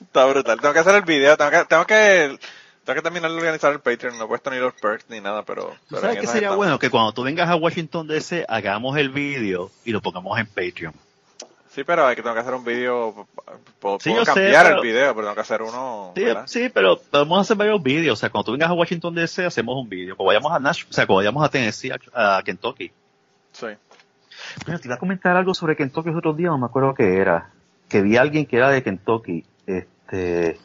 Está 0.00 0.24
brutal. 0.26 0.60
Tengo 0.60 0.74
que 0.74 0.80
hacer 0.80 0.94
el 0.94 1.02
video, 1.02 1.36
tengo 1.36 1.50
que, 1.50 1.64
tengo 1.64 1.86
que, 1.86 2.38
tengo 2.84 2.96
que 2.96 3.02
terminar 3.02 3.30
de 3.30 3.36
organizar 3.36 3.72
el 3.72 3.80
Patreon. 3.80 4.18
No 4.18 4.24
he 4.24 4.28
puesto 4.28 4.50
ni 4.50 4.58
los 4.58 4.74
perks 4.74 5.06
ni 5.08 5.20
nada, 5.20 5.44
pero... 5.44 5.64
¿Tú 5.64 5.76
pero 5.90 6.02
¿Sabes 6.02 6.20
qué 6.20 6.26
sería 6.26 6.48
estamos. 6.48 6.56
bueno? 6.56 6.78
Que 6.78 6.90
cuando 6.90 7.12
tú 7.12 7.22
vengas 7.22 7.48
a 7.48 7.56
Washington 7.56 8.06
DC, 8.06 8.44
hagamos 8.48 8.96
el 8.96 9.10
vídeo 9.10 9.70
y 9.84 9.92
lo 9.92 10.00
pongamos 10.00 10.38
en 10.38 10.46
Patreon. 10.46 10.94
Sí, 11.76 11.84
pero 11.84 12.06
hay 12.06 12.16
que 12.16 12.22
tengo 12.22 12.32
que 12.34 12.40
hacer 12.40 12.54
un 12.54 12.64
video. 12.64 13.26
Puedo, 13.78 13.98
Sí, 14.00 14.08
puedo 14.08 14.24
yo 14.24 14.24
sé, 14.24 14.32
cambiar 14.40 14.64
pero- 14.64 14.76
el 14.76 14.82
video, 14.82 15.14
pero 15.14 15.26
tengo 15.26 15.34
que 15.34 15.40
hacer 15.42 15.60
uno. 15.60 16.14
Sí, 16.46 16.70
pero 16.72 16.98
podemos 16.98 17.38
hacer 17.38 17.54
varios 17.54 17.82
vídeos. 17.82 18.14
O 18.14 18.16
sea, 18.18 18.30
cuando 18.30 18.46
tú 18.46 18.52
vengas 18.52 18.70
a 18.70 18.72
Washington 18.72 19.14
DC, 19.14 19.44
hacemos 19.44 19.76
un 19.76 19.86
vídeo. 19.86 20.16
Cuando 20.16 20.28
vayamos 20.28 20.52
a 20.52 20.58
Nash, 20.58 20.84
o 20.88 20.92
sea, 20.94 21.06
cuando 21.06 21.18
vayamos 21.18 21.44
a 21.44 21.50
Tennessee, 21.50 21.90
a, 22.14 22.38
a 22.38 22.42
Kentucky. 22.42 22.90
Sí. 23.52 23.66
Bueno, 24.64 24.80
te 24.80 24.88
iba 24.88 24.94
a 24.94 24.98
comentar 24.98 25.36
algo 25.36 25.52
sobre 25.52 25.76
Kentucky 25.76 26.08
los 26.08 26.18
otros 26.18 26.34
días, 26.36 26.50
no 26.50 26.56
me 26.56 26.64
acuerdo 26.64 26.94
qué 26.94 27.18
era. 27.18 27.50
Que 27.90 28.00
vi 28.00 28.16
a 28.16 28.22
alguien 28.22 28.46
que 28.46 28.56
era 28.56 28.70
de 28.70 28.82
Kentucky, 28.82 29.44
este, 29.66 30.58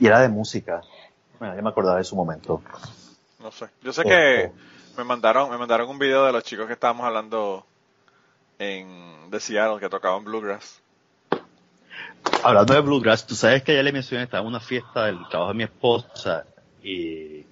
y 0.00 0.06
era 0.08 0.18
de 0.18 0.28
música. 0.28 0.80
Bueno, 1.38 1.54
ya 1.54 1.62
me 1.62 1.68
acordaba 1.70 1.98
de 1.98 2.04
su 2.04 2.16
momento. 2.16 2.60
No 3.38 3.52
sé. 3.52 3.66
Yo 3.82 3.92
sé 3.92 4.00
Oh, 4.04 4.08
que 4.08 4.50
oh. 4.52 4.98
me 4.98 5.04
mandaron, 5.04 5.50
me 5.50 5.56
mandaron 5.56 5.88
un 5.88 6.00
video 6.00 6.24
de 6.26 6.32
los 6.32 6.42
chicos 6.42 6.66
que 6.66 6.72
estábamos 6.72 7.06
hablando 7.06 7.64
en 8.60 9.30
de 9.30 9.40
Seattle 9.40 9.80
que 9.80 9.88
tocaban 9.88 10.22
bluegrass. 10.24 10.80
Hablando 12.44 12.74
de 12.74 12.80
Bluegrass, 12.80 13.26
tú 13.26 13.34
sabes 13.34 13.62
que 13.62 13.74
ya 13.74 13.82
le 13.82 13.92
mencioné, 13.92 14.24
estaba 14.24 14.42
en 14.42 14.46
una 14.48 14.60
fiesta 14.60 15.06
del 15.06 15.18
trabajo 15.28 15.50
de 15.52 15.56
mi 15.58 15.64
esposa 15.64 16.44
y, 16.82 17.44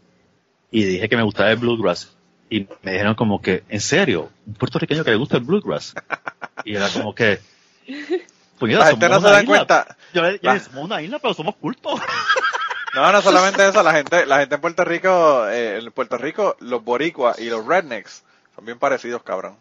y 0.71 0.85
dije 0.85 1.09
que 1.09 1.17
me 1.17 1.23
gustaba 1.23 1.51
el 1.51 1.57
Bluegrass. 1.57 2.15
Y 2.51 2.67
me 2.83 2.93
dijeron 2.93 3.15
como 3.15 3.43
que, 3.43 3.65
¿en 3.69 3.81
serio? 3.81 4.31
¿Un 4.47 4.55
puertorriqueño 4.55 5.05
que 5.05 5.11
le 5.11 5.17
gusta 5.17 5.37
el 5.37 5.45
Bluegrass? 5.45 5.95
Y 6.65 6.77
era 6.77 6.89
como 6.91 7.15
que, 7.15 7.41
pues 7.87 8.69
mira, 8.69 8.79
La 8.81 8.87
gente 8.87 9.09
no 9.09 9.21
se 9.21 9.27
da 9.29 9.43
isla. 9.43 9.47
cuenta. 9.47 9.97
Yo 10.15 10.23
La- 10.43 10.59
somos 10.61 10.85
una 10.85 11.03
isla, 11.03 11.19
pero 11.19 11.35
somos 11.35 11.57
cultos. 11.57 12.01
No, 12.95 13.13
no 13.13 13.21
solamente 13.21 13.69
eso, 13.69 13.83
la 13.83 13.93
gente, 13.93 14.25
la 14.25 14.39
gente 14.41 14.55
en 14.55 14.61
Puerto 14.63 14.83
Rico, 14.83 15.47
eh, 15.51 15.77
en 15.79 15.93
Puerto 15.93 16.17
Rico, 16.17 16.57
los 16.61 16.83
boricuas 16.83 17.39
y 17.39 17.49
los 17.51 17.65
rednecks 17.65 18.25
son 18.57 18.65
bien 18.65 18.79
parecidos, 18.79 19.23
cabrón. 19.23 19.57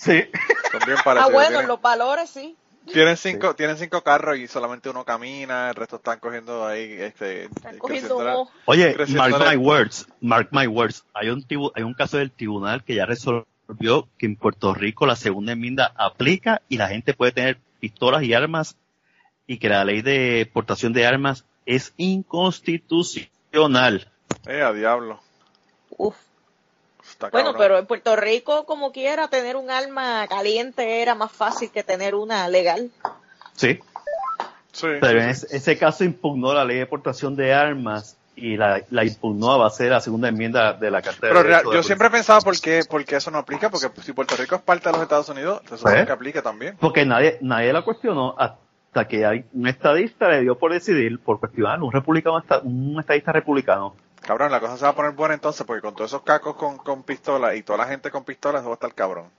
Sí. 0.00 0.24
Son 0.72 0.80
bien 0.86 0.96
Ah, 1.04 1.28
bueno, 1.30 1.48
tienen, 1.48 1.68
los 1.68 1.82
valores 1.82 2.30
sí. 2.30 2.56
tienen 2.90 3.18
cinco, 3.18 3.54
tienen 3.54 3.76
cinco 3.76 4.00
carros 4.02 4.38
y 4.38 4.48
solamente 4.48 4.88
uno 4.88 5.04
camina, 5.04 5.68
el 5.68 5.74
resto 5.74 5.96
están 5.96 6.18
cogiendo 6.20 6.66
ahí, 6.66 6.90
este, 6.92 7.44
Están 7.44 7.74
eh, 7.74 7.78
cogiendo 7.78 8.22
la-. 8.22 8.44
Oye, 8.64 8.96
mark 9.14 9.38
la- 9.38 9.50
my 9.50 9.56
words, 9.56 10.06
mark 10.22 10.48
my 10.52 10.66
words. 10.66 11.04
Hay 11.12 11.28
un, 11.28 11.42
tibu- 11.46 11.70
hay 11.74 11.82
un 11.82 11.92
caso 11.92 12.16
del 12.16 12.30
tribunal 12.30 12.82
que 12.82 12.94
ya 12.94 13.04
resolvió 13.04 14.08
que 14.16 14.24
en 14.24 14.36
Puerto 14.36 14.72
Rico 14.72 15.04
la 15.04 15.16
segunda 15.16 15.52
enmienda 15.52 15.92
aplica 15.96 16.62
y 16.70 16.78
la 16.78 16.88
gente 16.88 17.12
puede 17.12 17.32
tener 17.32 17.58
pistolas 17.78 18.22
y 18.22 18.32
armas 18.32 18.76
y 19.46 19.58
que 19.58 19.68
la 19.68 19.84
ley 19.84 20.00
de 20.00 20.48
portación 20.50 20.94
de 20.94 21.06
armas 21.06 21.44
es 21.66 21.92
inconstitucional. 21.98 24.10
Eh, 24.46 24.62
a 24.62 24.72
diablo. 24.72 25.20
Uf. 25.90 26.16
Está 27.26 27.30
Bueno, 27.30 27.52
cabrón. 27.52 27.58
pero 27.58 27.78
en 27.78 27.86
Puerto 27.86 28.16
Rico, 28.16 28.64
como 28.64 28.92
quiera, 28.92 29.28
tener 29.28 29.56
un 29.56 29.70
arma 29.70 30.26
caliente 30.28 31.02
era 31.02 31.14
más 31.14 31.30
fácil 31.32 31.70
que 31.70 31.82
tener 31.82 32.14
una 32.14 32.48
legal. 32.48 32.90
Sí. 33.56 33.78
Sí, 34.72 34.86
Pero 35.00 35.20
sí, 35.20 35.26
en 35.26 35.34
sí. 35.34 35.46
ese, 35.46 35.56
ese 35.56 35.78
caso 35.78 36.04
impugnó 36.04 36.54
la 36.54 36.64
ley 36.64 36.78
de 36.78 36.86
portación 36.86 37.34
de 37.36 37.52
armas 37.52 38.16
y 38.36 38.56
la, 38.56 38.82
la 38.90 39.04
impugnó 39.04 39.50
a 39.52 39.56
base 39.58 39.84
de 39.84 39.90
la 39.90 40.00
segunda 40.00 40.28
enmienda 40.28 40.72
de 40.72 40.90
la 40.90 41.02
Carta 41.02 41.26
de 41.26 41.32
Pero 41.32 41.42
real- 41.42 41.48
Derechos 41.58 41.70
de 41.72 41.76
yo 41.76 41.82
siempre 41.82 42.06
he 42.08 42.10
pensado 42.10 42.40
por 42.40 42.58
qué, 42.58 42.80
por 42.88 43.04
qué 43.04 43.16
eso 43.16 43.30
no 43.30 43.38
aplica, 43.38 43.68
porque 43.68 43.90
si 44.00 44.12
Puerto 44.12 44.36
Rico 44.36 44.54
es 44.54 44.62
parte 44.62 44.88
de 44.88 44.92
los 44.92 45.02
Estados 45.02 45.28
Unidos, 45.28 45.60
se 45.68 45.76
supone 45.76 46.00
¿Eh? 46.02 46.06
que 46.06 46.12
aplique 46.12 46.40
también. 46.40 46.76
Porque 46.80 47.04
nadie, 47.04 47.36
nadie 47.42 47.72
la 47.72 47.82
cuestionó 47.82 48.34
hasta 48.38 49.06
que 49.08 49.26
hay 49.26 49.44
un 49.52 49.66
estadista 49.66 50.28
le 50.28 50.40
dio 50.40 50.56
por 50.56 50.72
decidir, 50.72 51.18
por 51.20 51.38
cuestionar, 51.40 51.82
un 51.82 51.92
republicano, 51.92 52.42
un 52.62 52.96
estadista 52.98 53.32
republicano. 53.32 53.94
Cabrón, 54.20 54.52
la 54.52 54.60
cosa 54.60 54.76
se 54.76 54.84
va 54.84 54.90
a 54.90 54.94
poner 54.94 55.12
buena 55.12 55.34
entonces, 55.34 55.66
porque 55.66 55.80
con 55.82 55.94
todos 55.94 56.10
esos 56.10 56.22
cacos 56.22 56.54
con, 56.56 56.78
con 56.78 57.02
pistolas 57.02 57.56
y 57.56 57.62
toda 57.62 57.78
la 57.78 57.86
gente 57.86 58.10
con 58.10 58.24
pistolas, 58.24 58.60
eso 58.60 58.68
va 58.68 58.74
a 58.74 58.76
estar 58.76 58.94
cabrón. 58.94 59.30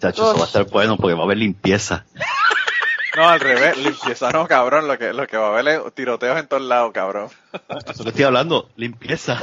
Chacho, 0.00 0.22
eso 0.30 0.36
va 0.38 0.44
a 0.44 0.46
estar 0.46 0.64
bueno 0.64 0.96
porque 0.96 1.14
va 1.14 1.20
a 1.20 1.24
haber 1.24 1.38
limpieza. 1.38 2.04
No, 3.16 3.26
al 3.28 3.40
revés, 3.40 3.78
limpieza 3.78 4.30
no, 4.30 4.46
cabrón, 4.46 4.86
lo 4.88 4.98
que, 4.98 5.14
lo 5.14 5.26
que 5.26 5.38
va 5.38 5.46
a 5.46 5.58
haber 5.58 5.68
es 5.68 5.94
tiroteos 5.94 6.38
en 6.38 6.46
todos 6.48 6.62
lados, 6.62 6.92
cabrón. 6.92 7.30
Eso 7.88 8.02
que 8.02 8.10
estoy 8.10 8.24
hablando, 8.24 8.68
limpieza. 8.76 9.38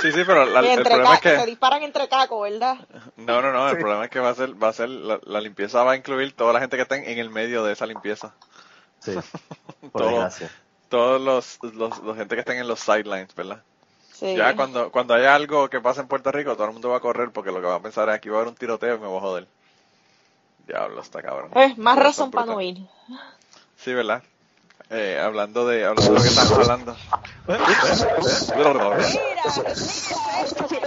Sí, 0.00 0.10
sí, 0.12 0.22
pero 0.26 0.46
la- 0.46 0.60
el 0.60 0.66
entre 0.66 0.84
problema 0.84 1.14
es 1.16 1.20
ca- 1.20 1.30
Se 1.32 1.36
que, 1.40 1.46
disparan 1.46 1.82
entre 1.82 2.08
cacos, 2.08 2.42
¿verdad? 2.50 2.76
no, 3.16 3.42
no, 3.42 3.52
no, 3.52 3.68
el 3.68 3.76
problema 3.78 4.04
es 4.04 4.10
que 4.10 4.20
va 4.20 4.30
a 4.30 4.34
ser, 4.34 4.62
va 4.62 4.68
a 4.68 4.72
ser, 4.72 4.88
la, 4.88 5.18
la 5.24 5.40
limpieza 5.42 5.82
va 5.82 5.92
a 5.92 5.96
incluir 5.96 6.32
toda 6.34 6.54
la 6.54 6.60
gente 6.60 6.76
que 6.76 6.82
está 6.82 6.96
en, 6.96 7.04
en 7.04 7.18
el 7.18 7.28
medio 7.28 7.62
de 7.62 7.74
esa 7.74 7.84
limpieza. 7.84 8.32
Sí, 9.00 9.12
por 9.92 10.00
Todo. 10.02 10.08
desgracia. 10.12 10.50
Todos 10.88 11.20
los, 11.20 11.58
los, 11.74 11.98
los 11.98 12.16
gente 12.16 12.34
que 12.36 12.40
estén 12.40 12.56
en 12.56 12.68
los 12.68 12.80
sidelines, 12.80 13.34
¿verdad? 13.34 13.62
Sí. 14.20 14.36
Ya 14.36 14.54
cuando, 14.54 14.92
cuando 14.92 15.14
haya 15.14 15.34
algo 15.34 15.70
que 15.70 15.80
pase 15.80 16.02
en 16.02 16.06
Puerto 16.06 16.30
Rico, 16.30 16.54
todo 16.54 16.66
el 16.66 16.74
mundo 16.74 16.90
va 16.90 16.98
a 16.98 17.00
correr 17.00 17.30
porque 17.30 17.50
lo 17.50 17.62
que 17.62 17.66
va 17.66 17.76
a 17.76 17.80
pensar 17.80 18.06
es 18.10 18.14
aquí 18.16 18.28
va 18.28 18.36
a 18.36 18.40
haber 18.40 18.50
un 18.50 18.54
tiroteo 18.54 18.96
y 18.96 18.98
me 18.98 19.06
voy 19.06 19.16
a 19.16 19.20
joder. 19.22 19.46
Diablo, 20.66 21.00
está 21.00 21.22
cabrón. 21.22 21.50
Eh, 21.54 21.72
más 21.78 21.98
razón 21.98 22.30
para 22.30 22.44
no 22.44 22.60
ir. 22.60 22.76
Sí, 23.78 23.94
¿verdad? 23.94 24.22
Eh, 24.90 25.18
hablando 25.18 25.66
de, 25.66 25.86
hablando 25.86 26.12
de 26.12 26.18
lo 26.18 26.22
que 26.22 26.28
estamos 26.28 26.52
hablando. 26.52 26.96
Mira, 27.48 28.98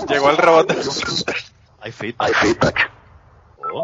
Llegó 0.08 0.30
el 0.30 0.38
robot. 0.38 0.72
Hay 1.82 1.92
feedback. 1.92 2.92
Oh. 3.74 3.84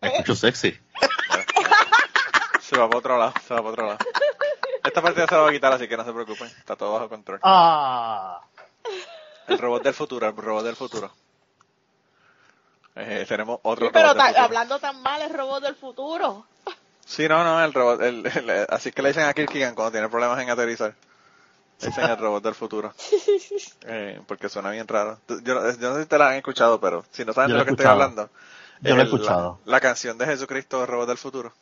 Me 0.00 0.08
escucho 0.08 0.34
sexy. 0.34 0.74
Se 2.62 2.78
va 2.78 2.88
para 2.88 2.98
otro 2.98 3.18
lado, 3.18 3.32
se 3.46 3.54
va 3.54 3.60
para 3.60 3.70
otro 3.70 3.86
lado. 3.86 3.98
Esta 4.88 5.02
partida 5.02 5.26
se 5.26 5.34
la 5.34 5.40
va 5.42 5.48
a 5.48 5.52
quitar, 5.52 5.72
así 5.72 5.86
que 5.88 5.96
no 5.96 6.04
se 6.04 6.12
preocupen. 6.12 6.46
Está 6.48 6.76
todo 6.76 6.92
bajo 6.94 7.08
control. 7.08 7.38
Ah. 7.42 8.40
El 9.46 9.58
robot 9.58 9.82
del 9.82 9.94
futuro, 9.94 10.26
el 10.28 10.36
robot 10.36 10.64
del 10.64 10.76
futuro. 10.76 11.10
Eh, 12.96 13.24
tenemos 13.28 13.60
otro 13.62 13.86
Sí, 13.86 13.90
pero 13.92 14.08
robot 14.12 14.24
del 14.24 14.34
ta- 14.34 14.44
hablando 14.44 14.78
tan 14.78 15.00
mal 15.02 15.22
el 15.22 15.32
robot 15.32 15.62
del 15.62 15.76
futuro. 15.76 16.46
Sí, 17.06 17.28
no, 17.28 17.42
no, 17.44 17.62
el 17.64 17.72
robot, 17.72 18.02
el, 18.02 18.26
el- 18.26 18.66
así 18.68 18.92
que 18.92 19.02
le 19.02 19.08
dicen 19.10 19.24
a 19.24 19.32
Kirkigan 19.34 19.74
cuando 19.74 19.92
tiene 19.92 20.08
problemas 20.08 20.38
en 20.40 20.50
aterrizar. 20.50 20.94
Le 21.80 21.88
dicen 21.88 22.04
el 22.10 22.16
robot 22.18 22.42
del 22.42 22.54
futuro. 22.54 22.92
Eh, 23.90 24.20
porque 24.26 24.48
suena 24.50 24.70
bien 24.70 24.86
raro. 24.86 25.18
Yo, 25.28 25.38
yo 25.42 25.54
no 25.88 25.94
sé 25.94 26.02
si 26.02 26.06
te 26.08 26.18
la 26.18 26.28
han 26.28 26.34
escuchado, 26.34 26.78
pero 26.80 27.04
si 27.10 27.24
no 27.24 27.32
saben 27.32 27.52
de 27.52 27.58
lo 27.58 27.64
que 27.64 27.70
estoy 27.70 27.86
hablando. 27.86 28.28
Yo 28.82 28.94
lo 28.94 29.00
he 29.00 29.04
escuchado. 29.04 29.60
La, 29.64 29.72
la 29.72 29.80
canción 29.80 30.18
de 30.18 30.26
Jesucristo, 30.26 30.82
el 30.82 30.88
robot 30.88 31.08
del 31.08 31.16
futuro. 31.16 31.52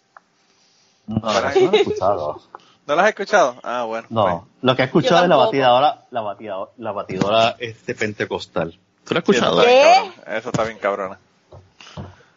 No, 1.07 1.17
no 1.21 1.41
lo 1.41 1.49
he 1.49 1.81
escuchado. 1.81 2.43
¿No 2.87 2.95
la 2.95 3.03
has 3.03 3.09
escuchado? 3.09 3.57
Ah, 3.63 3.83
bueno. 3.85 4.07
No, 4.11 4.49
lo 4.63 4.77
que 4.77 4.83
he 4.83 4.85
escuchado 4.85 5.23
es 5.25 5.29
la 5.29 5.37
batidora, 5.37 6.05
la 6.11 6.21
batidora, 6.21 6.71
la 6.79 6.93
batidora 6.93 7.57
este 7.59 7.95
pentecostal. 7.95 8.79
¿Tú 9.05 9.15
lo 9.15 9.19
has 9.19 9.25
pues. 9.25 9.39
Escuchado? 9.39 9.63
¿Qué? 9.63 10.11
Eso 10.37 10.49
está 10.51 10.65
bien 10.65 10.79
cabrona. 10.79 11.19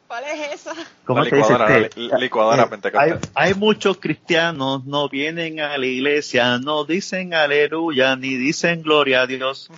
¿Cuál 0.08 0.24
es 0.24 0.54
esa? 0.62 0.74
¿Cómo 1.06 1.24
La 1.24 1.30
te 1.30 1.36
dice 1.36 1.50
licuadora, 1.52 1.78
este? 1.78 2.00
la 2.02 2.16
li- 2.18 2.22
licuadora 2.24 2.64
Eh, 2.64 2.68
pentecostal. 2.68 3.20
Hay, 3.36 3.50
hay 3.50 3.54
muchos 3.54 3.98
cristianos, 3.98 4.86
no 4.86 5.08
vienen 5.08 5.60
a 5.60 5.78
la 5.78 5.86
iglesia, 5.86 6.58
no 6.58 6.84
dicen 6.84 7.36
aleluya, 7.36 8.16
ni 8.16 8.30
dicen 8.36 8.82
gloria 8.82 9.22
a 9.22 9.28
Dios. 9.28 9.70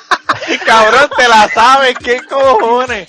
cabrón, 0.66 1.08
te 1.16 1.26
la 1.28 1.48
sabes, 1.48 1.96
qué 1.98 2.20
cojones. 2.28 3.08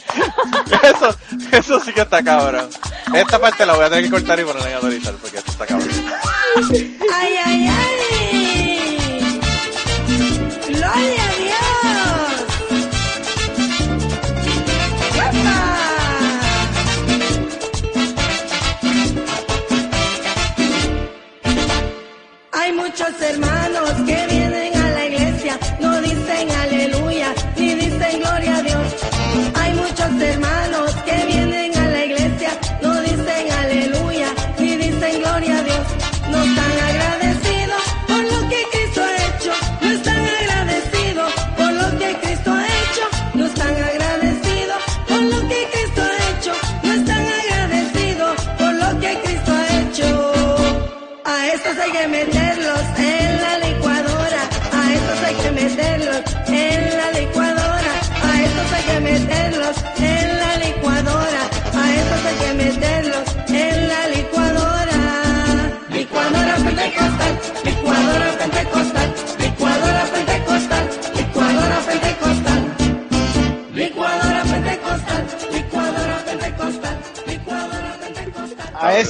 Eso, 0.82 1.16
eso 1.52 1.80
sí 1.82 1.92
que 1.92 2.02
está 2.02 2.24
cabrón. 2.24 2.70
Esta 3.14 3.38
parte 3.40 3.66
la 3.66 3.74
voy 3.76 3.84
a 3.84 3.90
tener 3.90 4.06
que 4.06 4.12
cortar 4.12 4.40
y 4.40 4.44
ponerla 4.46 4.70
en 4.70 4.76
autorizar 4.76 5.14
porque 5.16 5.38
esto 5.40 5.52
está 5.52 5.66
cabrón. 5.66 5.90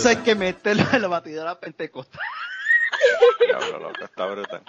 Eso 0.02 0.10
hay 0.10 0.18
que 0.18 0.34
meterlo 0.34 0.84
en 0.94 1.02
la 1.04 1.08
batidora 1.08 1.60
pentecostal. 1.60 2.20
Diablo, 3.46 3.80
loco, 3.80 4.04
está 4.04 4.26
brutal. 4.26 4.62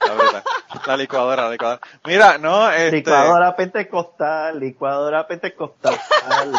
Está 0.00 0.14
brutal. 0.14 0.42
La 0.86 0.96
licuadora, 0.96 1.44
la 1.44 1.50
licuadora. 1.50 1.80
Mira, 2.06 2.38
no, 2.38 2.70
este. 2.70 2.96
Licuadora 2.96 3.54
pentecostal, 3.54 4.58
licuadora 4.58 5.26
pentecostal, 5.26 5.98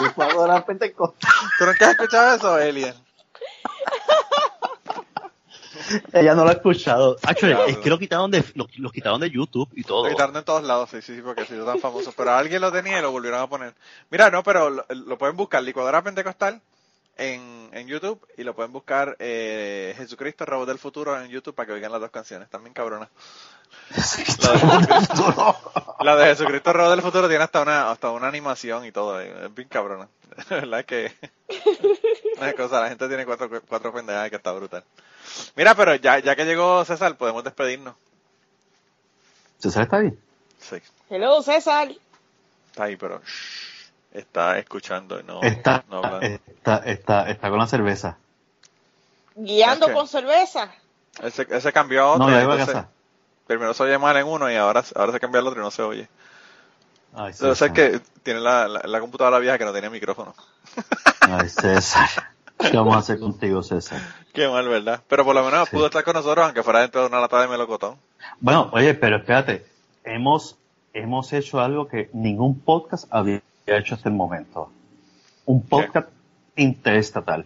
licuadora 0.03 0.63
pentecostal. 0.63 1.31
¿Tú 1.57 1.65
nunca 1.65 1.85
has 1.85 1.91
escuchado 1.91 2.35
eso, 2.35 2.53
Alien? 2.53 2.93
Ella 6.13 6.35
no 6.35 6.43
lo 6.43 6.49
ha 6.51 6.53
escuchado. 6.53 7.17
Actually, 7.23 7.55
Diablo. 7.55 7.73
es 7.73 7.77
que 7.79 7.89
lo 7.89 7.97
quitaron 7.97 8.29
de, 8.29 8.43
lo, 8.53 8.67
lo 8.77 8.91
quitaron 8.91 9.21
de 9.21 9.31
YouTube 9.31 9.69
y 9.73 9.83
todo. 9.83 10.03
Lo 10.03 10.11
quitaron 10.11 10.37
en 10.37 10.43
todos 10.43 10.63
lados, 10.63 10.91
sí, 10.91 11.01
sí, 11.01 11.15
sí, 11.15 11.21
porque 11.23 11.45
se 11.45 11.55
hizo 11.55 11.65
tan 11.65 11.79
famoso. 11.79 12.13
Pero 12.15 12.31
alguien 12.31 12.61
lo 12.61 12.71
tenía 12.71 12.99
y 12.99 13.01
lo 13.01 13.11
volvieron 13.11 13.41
a 13.41 13.47
poner. 13.47 13.73
Mira, 14.11 14.29
no, 14.29 14.43
pero 14.43 14.69
lo, 14.69 14.85
lo 14.87 15.17
pueden 15.17 15.35
buscar, 15.35 15.63
licuadora 15.63 16.03
pentecostal 16.03 16.61
en, 17.19 17.69
en 17.73 17.87
YouTube 17.87 18.25
y 18.37 18.43
lo 18.43 18.55
pueden 18.55 18.71
buscar 18.71 19.15
eh, 19.19 19.93
Jesucristo, 19.97 20.45
Robot 20.45 20.67
del 20.67 20.79
Futuro 20.79 21.19
en 21.21 21.29
YouTube 21.29 21.53
para 21.53 21.67
que 21.67 21.73
oigan 21.73 21.91
las 21.91 22.01
dos 22.01 22.09
canciones. 22.11 22.49
También 22.49 22.73
cabronas. 22.73 23.09
La 23.89 23.95
de 23.95 24.01
Jesucristo, 24.01 25.55
la 26.01 26.15
de 26.15 26.25
Jesucristo, 26.25 26.73
Robot 26.73 26.91
del 26.91 27.01
Futuro 27.01 27.27
tiene 27.27 27.43
hasta 27.43 27.61
una, 27.61 27.91
hasta 27.91 28.09
una 28.09 28.27
animación 28.27 28.85
y 28.85 28.91
todo. 28.91 29.21
eh, 29.21 29.45
Es 29.45 29.53
bien 29.53 29.67
cabrona. 29.67 30.07
La 30.49 30.55
verdad 30.57 30.79
es 30.79 30.85
que 30.85 31.13
una 32.37 32.53
cosa, 32.53 32.81
la 32.81 32.89
gente 32.89 33.07
tiene 33.07 33.25
cuatro, 33.25 33.49
cuatro 33.67 33.93
pendejadas 33.93 34.29
que 34.29 34.35
está 34.37 34.51
brutal. 34.53 34.83
Mira, 35.55 35.75
pero 35.75 35.95
ya, 35.95 36.19
ya 36.19 36.35
que 36.35 36.45
llegó 36.45 36.83
César, 36.85 37.15
podemos 37.17 37.43
despedirnos. 37.43 37.95
¿César 39.59 39.83
está 39.83 39.99
bien? 39.99 40.19
Sí. 40.59 40.77
Hello, 41.09 41.41
César. 41.41 41.89
Está 42.71 42.83
ahí, 42.85 42.95
pero 42.95 43.19
shh, 43.25 43.68
está 44.13 44.57
escuchando 44.59 45.19
y 45.19 45.23
no, 45.23 45.41
Está, 45.41 45.83
no 45.89 45.97
hablando. 45.97 46.25
está, 46.47 46.77
está, 46.85 47.29
está 47.29 47.49
con 47.49 47.59
la 47.59 47.67
cerveza. 47.67 48.17
Guiando 49.35 49.91
con 49.93 50.07
cerveza. 50.07 50.71
Él 51.21 51.31
se, 51.31 51.43
él 51.49 51.61
se 51.61 51.71
cambió 51.73 52.03
a 52.03 52.11
otro. 52.13 52.25
No, 52.27 52.31
ya 52.31 52.41
iba 52.43 52.53
a 52.53 52.55
entonces, 52.55 52.75
casa. 52.75 52.89
Primero 53.47 53.73
se 53.73 53.83
oye 53.83 53.97
mal 53.97 54.15
en 54.17 54.27
uno 54.27 54.51
y 54.51 54.55
ahora, 54.55 54.83
ahora 54.95 55.11
se 55.13 55.19
cambia 55.19 55.39
al 55.41 55.47
otro 55.47 55.59
y 55.59 55.63
no 55.63 55.71
se 55.71 55.81
oye. 55.81 56.07
Ay, 57.15 57.33
ser 57.33 57.49
César. 57.55 57.73
que 57.73 57.99
tiene 58.23 58.39
la, 58.39 58.67
la, 58.67 58.81
la 58.83 58.99
computadora 58.99 59.39
vieja 59.39 59.57
que 59.57 59.65
no 59.65 59.73
tenía 59.73 59.89
micrófono. 59.89 60.35
Ay, 61.21 61.49
César. 61.49 62.09
¿Qué 62.57 62.75
vamos 62.77 62.95
a 62.95 62.99
hacer 62.99 63.19
contigo, 63.19 63.63
César? 63.63 63.99
Qué 64.33 64.47
mal, 64.47 64.67
¿verdad? 64.67 65.01
Pero 65.07 65.25
por 65.25 65.33
lo 65.33 65.43
menos 65.43 65.69
Sí. 65.69 65.75
pudo 65.75 65.85
estar 65.87 66.03
con 66.03 66.13
nosotros, 66.13 66.45
aunque 66.45 66.61
fuera 66.61 66.81
dentro 66.81 67.01
de 67.01 67.07
una 67.07 67.19
lata 67.21 67.41
de 67.41 67.47
melocotón. 67.47 67.97
Bueno, 68.39 68.69
oye, 68.73 68.93
pero 68.93 69.17
espérate. 69.17 69.65
Hemos, 70.03 70.57
hemos 70.93 71.33
hecho 71.33 71.59
algo 71.59 71.87
que 71.87 72.09
ningún 72.13 72.59
podcast 72.59 73.05
había 73.09 73.41
hecho 73.77 73.95
hasta 73.95 74.09
el 74.09 74.15
momento. 74.15 74.71
Un 75.45 75.65
podcast 75.65 76.09
interestatal. 76.55 77.45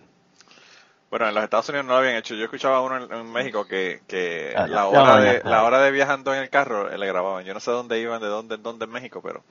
Bueno, 1.09 1.27
en 1.27 1.35
los 1.35 1.43
Estados 1.43 1.69
Unidos 1.69 1.85
no 1.85 1.93
lo 1.93 1.99
habían 1.99 2.15
hecho. 2.15 2.33
Yo 2.33 2.45
escuchaba 2.45 2.81
uno 2.81 3.05
en, 3.05 3.13
en 3.13 3.31
México 3.31 3.67
que, 3.67 4.01
que 4.07 4.53
Ah, 4.55 4.65
la, 4.65 4.87
hora 4.87 5.17
de, 5.17 5.43
la 5.43 5.63
hora 5.63 5.79
de 5.79 5.91
viajando 5.91 6.33
en 6.33 6.41
el 6.41 6.49
carro 6.49 6.91
eh, 6.91 6.97
le 6.97 7.05
grababan. 7.05 7.45
Yo 7.45 7.53
no 7.53 7.59
sé 7.59 7.69
dónde 7.69 7.99
iban, 7.99 8.19
de 8.19 8.27
dónde, 8.27 8.57
dónde 8.57 8.85
en 8.85 8.91
México, 8.91 9.21
pero... 9.21 9.43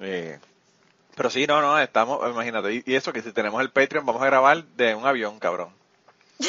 Eh, 0.00 0.38
pero 1.16 1.30
sí, 1.30 1.46
no, 1.46 1.60
no, 1.60 1.78
estamos, 1.80 2.20
imagínate. 2.30 2.74
Y, 2.74 2.82
y 2.86 2.94
eso 2.94 3.12
que 3.12 3.22
si 3.22 3.32
tenemos 3.32 3.60
el 3.60 3.70
Patreon, 3.70 4.06
vamos 4.06 4.22
a 4.22 4.26
grabar 4.26 4.64
de 4.64 4.94
un 4.94 5.06
avión, 5.06 5.38
cabrón. 5.38 5.70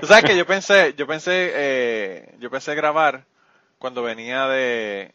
Tú 0.00 0.06
sabes 0.06 0.24
que 0.24 0.36
yo 0.36 0.46
pensé, 0.46 0.94
yo 0.96 1.06
pensé, 1.06 1.52
eh, 1.54 2.34
yo 2.38 2.50
pensé 2.50 2.74
grabar 2.74 3.24
cuando 3.78 4.02
venía 4.02 4.46
de, 4.48 5.14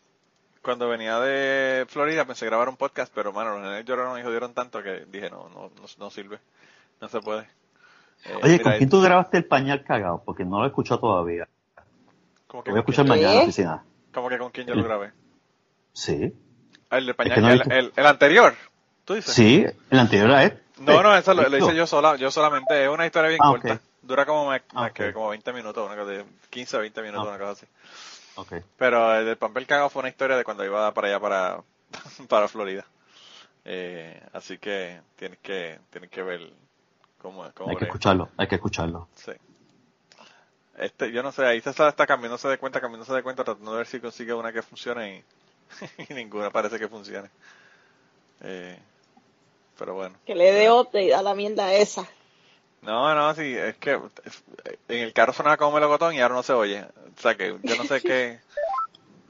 cuando 0.61 0.87
venía 0.89 1.19
de 1.19 1.85
Florida, 1.87 2.25
pensé 2.25 2.45
grabar 2.45 2.69
un 2.69 2.77
podcast, 2.77 3.11
pero 3.13 3.31
mano, 3.33 3.51
los 3.57 3.61
nenes 3.61 3.85
lloraron 3.85 4.19
y 4.19 4.23
jodieron 4.23 4.53
tanto 4.53 4.81
que 4.83 5.05
dije, 5.11 5.29
no, 5.29 5.49
no, 5.49 5.69
no, 5.75 5.85
no 5.97 6.09
sirve, 6.09 6.39
no 7.01 7.07
se 7.09 7.19
puede. 7.21 7.47
Eh, 8.25 8.39
Oye, 8.43 8.61
¿con 8.61 8.73
quién 8.73 8.89
tú 8.89 9.01
grabaste 9.01 9.37
el 9.37 9.45
pañal 9.45 9.83
cagado? 9.83 10.21
Porque 10.25 10.43
no 10.43 10.59
lo 10.59 10.65
he 10.65 10.67
escuchado 10.67 10.99
todavía. 10.99 11.47
¿cómo 12.47 12.63
que 12.63 12.69
Lo 12.71 12.73
voy 12.75 12.79
a 12.79 12.81
escuchar 12.81 13.05
quién? 13.05 13.09
mañana 13.15 13.29
en 13.31 13.35
la 13.35 13.41
¿Qué? 13.41 13.45
oficina. 13.47 13.83
¿Cómo 14.13 14.29
que 14.29 14.37
con 14.37 14.49
quién 14.51 14.67
yo 14.67 14.75
lo 14.75 14.83
grabé? 14.83 15.11
Sí. 15.93 16.33
El 16.89 17.05
de 17.05 17.13
pañal, 17.13 17.35
que 17.35 17.41
no 17.41 17.49
el, 17.49 17.59
visto. 17.59 17.73
el- 17.73 17.93
el 17.95 18.05
anterior, 18.05 18.53
¿tú 19.05 19.13
dices? 19.13 19.33
Sí, 19.33 19.65
el 19.91 19.99
anterior 19.99 20.31
a 20.31 20.43
este. 20.43 20.63
No, 20.79 21.03
no, 21.03 21.15
eso 21.15 21.33
lo, 21.33 21.43
hice 21.57 21.75
yo 21.75 21.85
sola, 21.85 22.15
yo 22.15 22.31
solamente, 22.31 22.83
es 22.83 22.89
una 22.89 23.05
historia 23.05 23.29
bien 23.29 23.39
Ah, 23.43 23.49
corta. 23.51 23.79
Dura 24.01 24.25
como, 24.25 24.45
más, 24.47 24.61
Ah, 24.73 24.89
que 24.91 25.13
como 25.13 25.29
20 25.29 25.53
minutos, 25.53 25.85
una 25.85 25.95
cosa 25.95 26.09
de 26.11 26.25
15 26.49 26.77
o 26.77 26.79
20 26.79 27.01
minutos, 27.01 27.25
Ah. 27.27 27.29
una 27.29 27.37
cosa 27.37 27.51
así. 27.51 27.65
Pero 28.77 29.15
el 29.15 29.25
del 29.25 29.37
papel 29.37 29.67
cagado 29.67 29.89
fue 29.89 30.01
una 30.01 30.09
historia 30.09 30.37
de 30.37 30.43
cuando 30.43 30.65
iba 30.65 30.93
para 30.93 31.07
allá, 31.07 31.19
para, 31.19 31.63
para 32.29 32.47
Florida. 32.47 32.85
Eh, 33.65 34.21
así 34.33 34.57
que 34.57 35.01
tienes 35.15 35.39
que, 35.39 35.79
tienes 35.89 36.09
que 36.09 36.23
ver 36.23 36.51
cómo, 37.21 37.43
cómo 37.53 37.69
Hay 37.69 37.75
que 37.75 37.81
brega. 37.81 37.85
escucharlo, 37.87 38.29
hay 38.37 38.47
que 38.47 38.55
escucharlo. 38.55 39.07
Sí. 39.15 39.31
Este, 40.77 41.11
yo 41.11 41.21
no 41.21 41.31
sé, 41.31 41.45
ahí 41.45 41.59
César 41.59 41.89
está 41.89 42.07
cambiándose 42.07 42.47
de 42.47 42.57
cuenta, 42.57 42.79
cambiándose 42.79 43.13
de 43.13 43.21
cuenta, 43.21 43.43
tratando 43.43 43.71
de 43.71 43.77
ver 43.79 43.87
si 43.87 43.99
consigue 43.99 44.33
una 44.33 44.53
que 44.53 44.61
funcione 44.61 45.17
y 45.17 45.23
y 46.09 46.13
ninguna 46.13 46.49
parece 46.49 46.79
que 46.79 46.87
funcione. 46.87 47.29
Eh, 48.41 48.77
pero 49.77 49.93
bueno. 49.95 50.15
Que 50.25 50.35
le 50.35 50.51
dé 50.51 50.71
update 50.71 51.13
a 51.13 51.21
la 51.21 51.35
mierda 51.35 51.73
esa. 51.73 52.07
No, 52.81 53.13
no, 53.13 53.33
sí, 53.35 53.55
es 53.55 53.75
que 53.77 53.91
en 54.87 54.97
el 54.99 55.13
carro 55.13 55.33
sonaba 55.33 55.57
como 55.57 55.73
melocotón 55.73 56.13
y 56.15 56.21
ahora 56.21 56.35
no 56.35 56.43
se 56.43 56.53
oye. 56.53 56.85
O 57.17 57.21
sea 57.21 57.35
que 57.35 57.55
yo 57.63 57.75
no 57.75 57.83
sé 57.83 58.01
qué, 58.01 58.39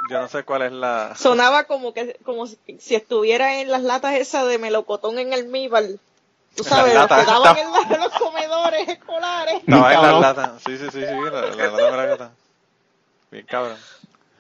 yo 0.09 0.21
no 0.21 0.27
sé 0.27 0.43
cuál 0.43 0.61
es 0.63 0.71
la... 0.71 1.15
Sonaba 1.15 1.63
como 1.63 1.93
que 1.93 2.17
como 2.23 2.45
si, 2.47 2.57
estuviera 2.95 3.59
en 3.61 3.71
las 3.71 3.81
latas 3.81 4.13
esas 4.15 4.47
de 4.47 4.59
melocotón 4.59 5.17
en 5.19 5.34
el 5.34 5.47
Míbal. 5.47 5.99
Tú 6.55 6.63
sabes, 6.63 6.93
las 6.93 7.09
los 7.09 7.19
que 7.19 7.26
latas. 7.26 7.43
daban 7.43 7.57
en, 7.57 7.71
la- 7.71 7.97
los 8.05 8.13
comedores 8.19 8.88
escolares. 8.88 9.55
Estaba 9.59 9.93
en 9.93 10.01
las 10.01 10.19
latas. 10.19 10.61
Sí, 10.63 10.77
sí, 10.77 10.85
sí, 10.91 10.99
sí, 11.01 11.05
la, 11.05 11.41
la 11.41 11.55
lata 11.55 11.77
de 11.77 11.91
melocotón. 11.91 12.31
Bien 13.31 13.45
cabrón. 13.45 13.77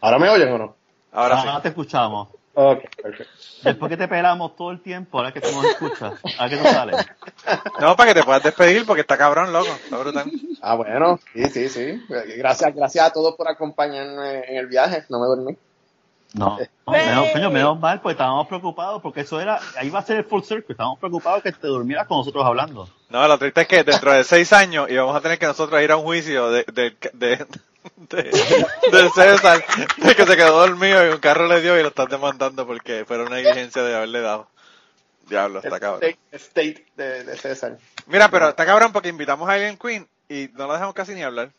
¿Ahora 0.01 0.19
me 0.19 0.29
oyen 0.29 0.51
o 0.53 0.57
no? 0.57 0.75
Ahora 1.11 1.41
sí. 1.41 1.47
Ahora 1.47 1.61
te 1.63 1.69
escuchamos. 1.69 2.29
Ok, 2.53 2.81
perfecto. 3.01 3.33
Después 3.63 3.89
que 3.89 3.97
te 3.97 4.07
pelamos 4.07 4.55
todo 4.55 4.71
el 4.71 4.81
tiempo, 4.81 5.17
ahora 5.17 5.31
que 5.31 5.39
tú 5.39 5.49
nos 5.51 5.65
escuchas, 5.65 6.13
ahora 6.37 6.49
que 6.49 6.57
tú 6.57 6.63
sales. 6.63 7.05
No, 7.79 7.95
para 7.95 8.13
que 8.13 8.19
te 8.19 8.25
puedas 8.25 8.43
despedir 8.43 8.85
porque 8.85 9.01
está 9.01 9.17
cabrón, 9.17 9.53
loco. 9.53 9.69
Está 9.71 9.97
brutal. 9.97 10.31
Ah, 10.61 10.75
bueno, 10.75 11.19
sí, 11.33 11.45
sí, 11.45 11.69
sí. 11.69 12.03
Gracias, 12.37 12.75
gracias 12.75 13.05
a 13.05 13.13
todos 13.13 13.35
por 13.35 13.47
acompañarme 13.47 14.43
en 14.47 14.57
el 14.57 14.67
viaje. 14.67 15.05
No 15.09 15.19
me 15.19 15.27
dormí. 15.27 15.57
No, 16.33 16.59
no, 16.85 16.93
menos, 16.93 17.29
coño, 17.31 17.49
menos 17.49 17.79
mal, 17.79 18.01
pues 18.01 18.13
estábamos 18.13 18.47
preocupados, 18.47 19.01
porque 19.01 19.21
eso 19.21 19.41
era, 19.41 19.59
ahí 19.75 19.89
va 19.89 19.99
a 19.99 20.03
ser 20.03 20.17
el 20.17 20.25
full 20.25 20.43
circle, 20.43 20.73
estábamos 20.73 20.99
preocupados 20.99 21.41
que 21.41 21.51
te 21.51 21.67
durmieras 21.67 22.05
con 22.05 22.19
nosotros 22.19 22.45
hablando. 22.45 22.87
No, 23.09 23.27
lo 23.27 23.39
triste 23.39 23.61
es 23.61 23.67
que 23.67 23.83
dentro 23.83 24.13
de 24.13 24.23
seis 24.23 24.53
años 24.53 24.91
íbamos 24.91 25.15
a 25.15 25.21
tener 25.21 25.39
que 25.39 25.47
nosotros 25.47 25.81
ir 25.81 25.91
a 25.91 25.97
un 25.97 26.03
juicio 26.03 26.51
de, 26.51 26.65
de, 26.71 26.95
de, 27.13 27.47
de, 27.95 28.23
de 28.23 29.09
César, 29.11 29.63
de 29.97 30.15
que 30.15 30.25
se 30.25 30.35
quedó 30.37 30.59
dormido 30.67 31.05
y 31.05 31.09
un 31.09 31.17
carro 31.19 31.47
le 31.47 31.61
dio 31.61 31.77
y 31.79 31.81
lo 31.81 31.89
están 31.89 32.07
demandando 32.09 32.65
porque 32.67 33.05
fue 33.05 33.17
una 33.21 33.35
negligencia 33.35 33.81
de 33.83 33.95
haberle 33.95 34.21
dado. 34.21 34.47
Diablo, 35.27 35.59
está 35.63 35.79
cabrón. 35.79 36.01
State, 36.03 36.19
state 36.31 36.85
de, 36.95 37.23
de 37.23 37.37
César. 37.37 37.77
Mira, 38.07 38.29
pero 38.31 38.49
está 38.49 38.65
cabrón 38.65 38.91
porque 38.91 39.09
invitamos 39.09 39.47
a 39.47 39.53
Alien 39.53 39.77
Queen 39.77 40.07
y 40.27 40.49
no 40.53 40.67
la 40.67 40.73
dejamos 40.73 40.95
casi 40.95 41.13
ni 41.13 41.23
hablar. 41.23 41.51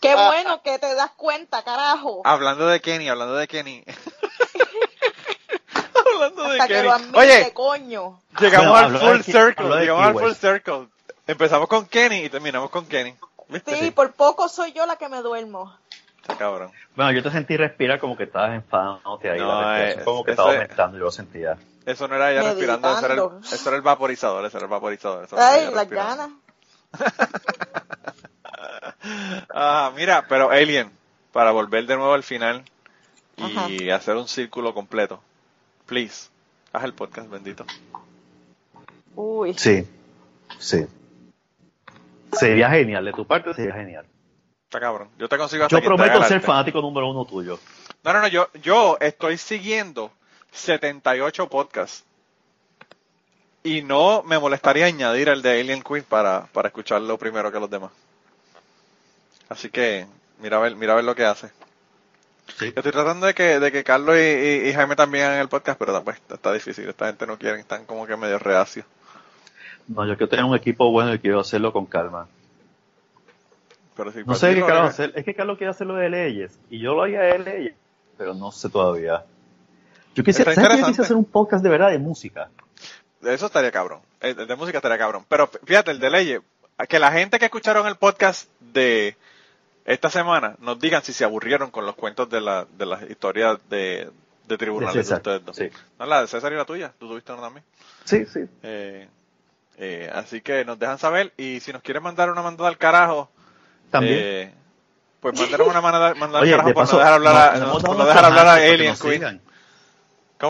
Qué 0.00 0.10
Ah. 0.16 0.28
bueno 0.28 0.62
que 0.62 0.78
te 0.78 0.94
das 0.94 1.10
cuenta, 1.16 1.62
carajo. 1.62 2.22
Hablando 2.24 2.66
de 2.66 2.80
Kenny, 2.80 3.08
hablando 3.08 3.34
de 3.36 3.48
Kenny. 3.48 3.84
hablando 6.14 6.48
de 6.50 6.58
que 6.60 6.66
Kenny. 6.68 6.82
lo 6.84 6.92
admite, 6.92 7.18
Oye, 7.18 7.52
coño. 7.54 8.20
llegamos 8.38 8.78
al 8.78 8.98
full 8.98 9.16
de 9.18 9.22
circle, 9.24 9.80
llegamos 9.80 10.06
al 10.06 10.12
full 10.14 10.32
circle. 10.34 10.88
Empezamos 11.26 11.68
con 11.68 11.86
Kenny 11.86 12.24
y 12.24 12.28
terminamos 12.30 12.70
con 12.70 12.86
Kenny. 12.86 13.14
¿Viste? 13.50 13.76
Sí, 13.76 13.90
por 13.90 14.12
poco 14.12 14.48
soy 14.48 14.72
yo 14.72 14.86
la 14.86 14.96
que 14.96 15.08
me 15.08 15.20
duermo. 15.22 15.74
Está 16.20 16.36
cabrón. 16.36 16.70
Bueno, 16.94 17.12
yo 17.12 17.22
te 17.22 17.30
sentí 17.30 17.56
respirar 17.56 17.98
como 17.98 18.16
que 18.16 18.24
estabas 18.24 18.54
enfadándote 18.54 19.30
ahí, 19.30 19.38
No, 19.40 19.46
la 19.60 19.72
respiración 19.72 19.98
es- 20.00 20.04
como 20.04 20.24
que 20.24 20.30
estaba 20.32 20.50
es- 20.50 20.56
aumentando, 20.60 20.98
yo 20.98 21.04
lo 21.04 21.10
sentía. 21.10 21.56
Eso 21.86 22.06
no 22.08 22.14
era 22.16 22.30
ella 22.30 22.42
respirando, 22.42 22.88
eso 22.90 22.98
era, 23.06 23.14
el, 23.14 23.20
Meditando. 23.20 23.46
eso 23.54 23.68
era 23.68 23.76
el 23.76 23.82
vaporizador, 23.82 24.44
eso 24.44 24.56
era 24.58 24.66
el 24.66 24.70
vaporizador. 24.70 25.24
eso 25.24 25.36
Ay, 25.38 25.70
las 25.74 25.88
ganas. 25.88 26.30
Ah, 29.52 29.92
mira, 29.96 30.26
pero 30.28 30.50
Alien, 30.50 30.90
para 31.32 31.50
volver 31.52 31.86
de 31.86 31.96
nuevo 31.96 32.12
al 32.12 32.22
final 32.22 32.64
Ajá. 33.38 33.68
y 33.70 33.90
hacer 33.90 34.16
un 34.16 34.28
círculo 34.28 34.74
completo, 34.74 35.20
please, 35.86 36.28
haz 36.72 36.84
el 36.84 36.92
podcast, 36.94 37.28
bendito. 37.30 37.64
Uy. 39.14 39.54
Sí, 39.54 39.88
sí. 40.58 40.86
Sería 42.40 42.70
genial, 42.70 43.04
de 43.04 43.12
tu 43.12 43.26
parte 43.26 43.54
sería 43.54 43.74
genial. 43.74 44.06
Está 44.64 44.80
cabrón. 44.80 45.08
Yo 45.18 45.28
te 45.28 45.36
consigo 45.36 45.64
hasta 45.64 45.76
Yo 45.78 45.84
prometo 45.84 46.22
ser 46.24 46.40
fanático 46.40 46.80
número 46.80 47.08
uno 47.10 47.24
tuyo. 47.24 47.58
No, 48.04 48.12
no, 48.12 48.20
no, 48.20 48.28
yo, 48.28 48.48
yo 48.62 48.96
estoy 49.00 49.36
siguiendo 49.36 50.12
78 50.52 51.48
podcasts. 51.48 52.04
Y 53.62 53.82
no 53.82 54.22
me 54.22 54.38
molestaría 54.38 54.86
añadir 54.86 55.28
el 55.28 55.42
de 55.42 55.60
Alien 55.60 55.82
Queen 55.82 56.04
para, 56.04 56.46
para 56.52 56.68
escucharlo 56.68 57.18
primero 57.18 57.52
que 57.52 57.60
los 57.60 57.68
demás. 57.68 57.90
Así 59.48 59.68
que, 59.68 60.06
mira 60.38 60.56
a 60.56 60.60
ver, 60.60 60.76
mira 60.76 60.92
a 60.92 60.96
ver 60.96 61.04
lo 61.04 61.14
que 61.14 61.24
hace. 61.24 61.48
Sí. 62.58 62.66
Yo 62.66 62.72
estoy 62.76 62.92
tratando 62.92 63.26
de 63.26 63.34
que, 63.34 63.60
de 63.60 63.70
que 63.72 63.84
Carlos 63.84 64.16
y, 64.16 64.20
y- 64.20 64.68
y 64.68 64.72
Jaime 64.72 64.96
también 64.96 65.24
hagan 65.26 65.40
el 65.40 65.48
podcast, 65.48 65.78
pero 65.78 66.02
pues, 66.02 66.18
está 66.30 66.52
difícil. 66.52 66.88
Esta 66.88 67.06
gente 67.06 67.26
no 67.26 67.38
quiere, 67.38 67.60
están 67.60 67.84
como 67.84 68.06
que 68.06 68.16
medio 68.16 68.38
reacios. 68.38 68.86
No, 69.90 70.06
yo 70.06 70.16
quiero 70.16 70.28
tener 70.28 70.44
un 70.44 70.54
equipo 70.54 70.90
bueno 70.92 71.12
y 71.12 71.18
quiero 71.18 71.40
hacerlo 71.40 71.72
con 71.72 71.84
calma. 71.84 72.28
Pero 73.96 74.12
si 74.12 74.22
No 74.24 74.34
sé 74.36 74.54
qué 74.54 74.60
lo 74.60 74.66
Carlos 74.66 74.90
hacer. 74.90 75.12
Es 75.16 75.24
que 75.24 75.34
Carlos 75.34 75.58
quiere 75.58 75.72
hacerlo 75.72 75.94
de 75.96 76.08
leyes. 76.08 76.58
Y 76.70 76.78
yo 76.78 76.94
lo 76.94 77.02
haría 77.02 77.20
de 77.22 77.38
leyes. 77.40 77.74
Pero 78.16 78.32
no 78.34 78.52
sé 78.52 78.68
todavía. 78.68 79.24
Yo 80.14 80.22
quisiera, 80.22 80.54
¿sabes 80.54 80.68
qué? 80.68 80.78
Yo 80.80 80.86
quisiera 80.86 81.04
hacer 81.04 81.16
un 81.16 81.24
podcast 81.24 81.64
de 81.64 81.70
verdad 81.70 81.90
de 81.90 81.98
música. 81.98 82.50
Eso 83.22 83.46
estaría 83.46 83.72
cabrón. 83.72 84.00
El 84.20 84.38
el 84.38 84.46
de 84.46 84.56
música 84.56 84.78
estaría 84.78 84.96
cabrón. 84.96 85.24
Pero 85.28 85.48
fíjate, 85.48 85.90
el 85.90 85.98
de 85.98 86.10
leyes, 86.10 86.40
que 86.88 86.98
la 87.00 87.10
gente 87.10 87.40
que 87.40 87.46
escucharon 87.46 87.88
el 87.88 87.96
podcast 87.96 88.48
de 88.60 89.16
esta 89.84 90.08
semana 90.08 90.54
nos 90.60 90.78
digan 90.78 91.02
si 91.02 91.12
se 91.12 91.24
aburrieron 91.24 91.72
con 91.72 91.84
los 91.84 91.96
cuentos 91.96 92.30
de, 92.30 92.40
la, 92.40 92.64
de 92.78 92.86
las 92.86 93.02
historias 93.10 93.58
de, 93.68 94.08
de 94.46 94.56
tribunales 94.56 95.08
de, 95.08 95.14
ustedes 95.14 95.44
dos. 95.44 95.56
sí. 95.56 95.68
No, 95.98 96.06
la 96.06 96.20
de 96.20 96.28
César 96.28 96.52
y 96.52 96.56
la 96.56 96.64
tuya. 96.64 96.92
Tú 96.98 97.08
tuviste 97.08 97.32
una 97.32 97.42
también. 97.42 97.64
Sí, 98.04 98.24
sí. 98.26 98.40
Eh, 98.62 99.08
eh, 99.80 100.10
así 100.14 100.40
que 100.42 100.64
nos 100.64 100.78
dejan 100.78 100.98
saber 100.98 101.32
y 101.36 101.58
si 101.60 101.72
nos 101.72 101.82
quieren 101.82 102.02
mandar 102.02 102.30
una 102.30 102.42
mandada 102.42 102.68
al 102.68 102.76
carajo, 102.78 103.30
También. 103.90 104.14
eh, 104.20 104.54
pues 105.20 105.38
mandaron 105.40 105.68
una 105.68 105.80
mandada, 105.80 106.14
mandada 106.14 106.42
Oye, 106.42 106.52
al 106.52 106.58
carajo 106.60 106.74
por 106.74 106.84
no 106.92 106.98
dejar 106.98 107.12
hablar 107.14 107.34
no- 107.34 107.64
a, 107.64 107.66
no 107.66 107.78
por 107.80 108.06
dejar 108.06 108.24
hablar 108.24 108.46
a 108.46 108.52
Alien 108.54 108.94
Queen. 108.96 109.40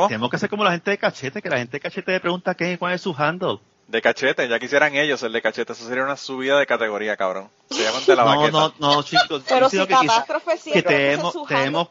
Tenemos 0.09 0.31
que 0.31 0.36
hacer 0.36 0.48
como 0.51 0.62
la 0.65 0.70
gente 0.73 0.90
de 0.90 0.98
cachete, 0.98 1.43
que 1.43 1.48
la 1.51 1.59
gente 1.59 1.73
de 1.73 1.81
cachete 1.81 2.12
le 2.12 2.20
pregunta 2.20 2.55
qué, 2.55 2.77
cuál 2.78 2.94
es 2.94 3.01
su 3.01 3.15
handle. 3.16 3.59
De 3.90 4.00
cachete, 4.00 4.48
ya 4.48 4.60
quisieran 4.60 4.94
ellos 4.94 5.20
el 5.24 5.32
de 5.32 5.42
cachete. 5.42 5.72
Eso 5.72 5.84
sería 5.84 6.04
una 6.04 6.16
subida 6.16 6.56
de 6.60 6.64
categoría, 6.64 7.16
cabrón. 7.16 7.50
Se 7.72 7.82
llaman 7.82 8.06
de 8.06 8.14
la 8.14 8.22
No, 8.24 8.28
baqueta. 8.36 8.52
no, 8.52 8.74
no, 8.78 9.02
chicos. 9.02 9.42
Pero 9.48 9.68
yo 9.68 9.68
si 9.68 9.78
que 9.88 9.94
Catástrofe 10.06 10.56
siempre 10.58 10.82
que 10.84 10.88
tenemos- 10.88 11.34
tenemos- 11.48 11.88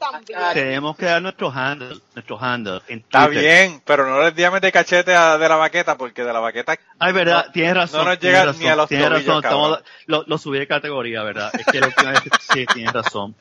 tenemos 0.53 0.95
que 0.95 1.05
dar 1.05 1.21
nuestro 1.21 1.51
handle, 1.51 1.99
nuestro 2.15 2.41
handle 2.41 2.81
en 2.87 2.99
Está 2.99 3.27
bien, 3.27 3.81
pero 3.85 4.07
no 4.09 4.23
les 4.23 4.33
llames 4.33 4.61
de 4.61 4.71
cachete 4.71 5.13
a 5.13 5.37
de 5.37 5.49
la 5.49 5.57
baqueta, 5.57 5.97
porque 5.97 6.23
de 6.23 6.31
la 6.31 6.39
baqueta 6.39 6.77
Ay, 6.99 7.11
verdad, 7.11 7.47
No- 7.47 7.51
tienes 7.51 7.73
razón. 7.75 8.05
no 8.05 8.11
nos 8.11 8.19
llega 8.21 8.45
razón, 8.45 8.61
ni 8.61 8.67
a 8.69 8.75
los 8.77 8.87
tienes 8.87 9.09
tobillos, 9.09 9.27
razón, 9.27 9.41
cabrón. 9.41 9.61
estamos- 9.73 9.83
lo, 10.05 10.23
lo 10.25 10.37
subí 10.37 10.57
de 10.59 10.67
categoría, 10.67 11.21
¿verdad? 11.23 11.51
Es 11.53 11.65
que 11.65 11.81
la 11.81 11.87
última 11.87 12.11
vez 12.11 12.21
que 12.21 12.29
sí, 12.53 12.65
tienes 12.73 12.93
razón. 12.93 13.35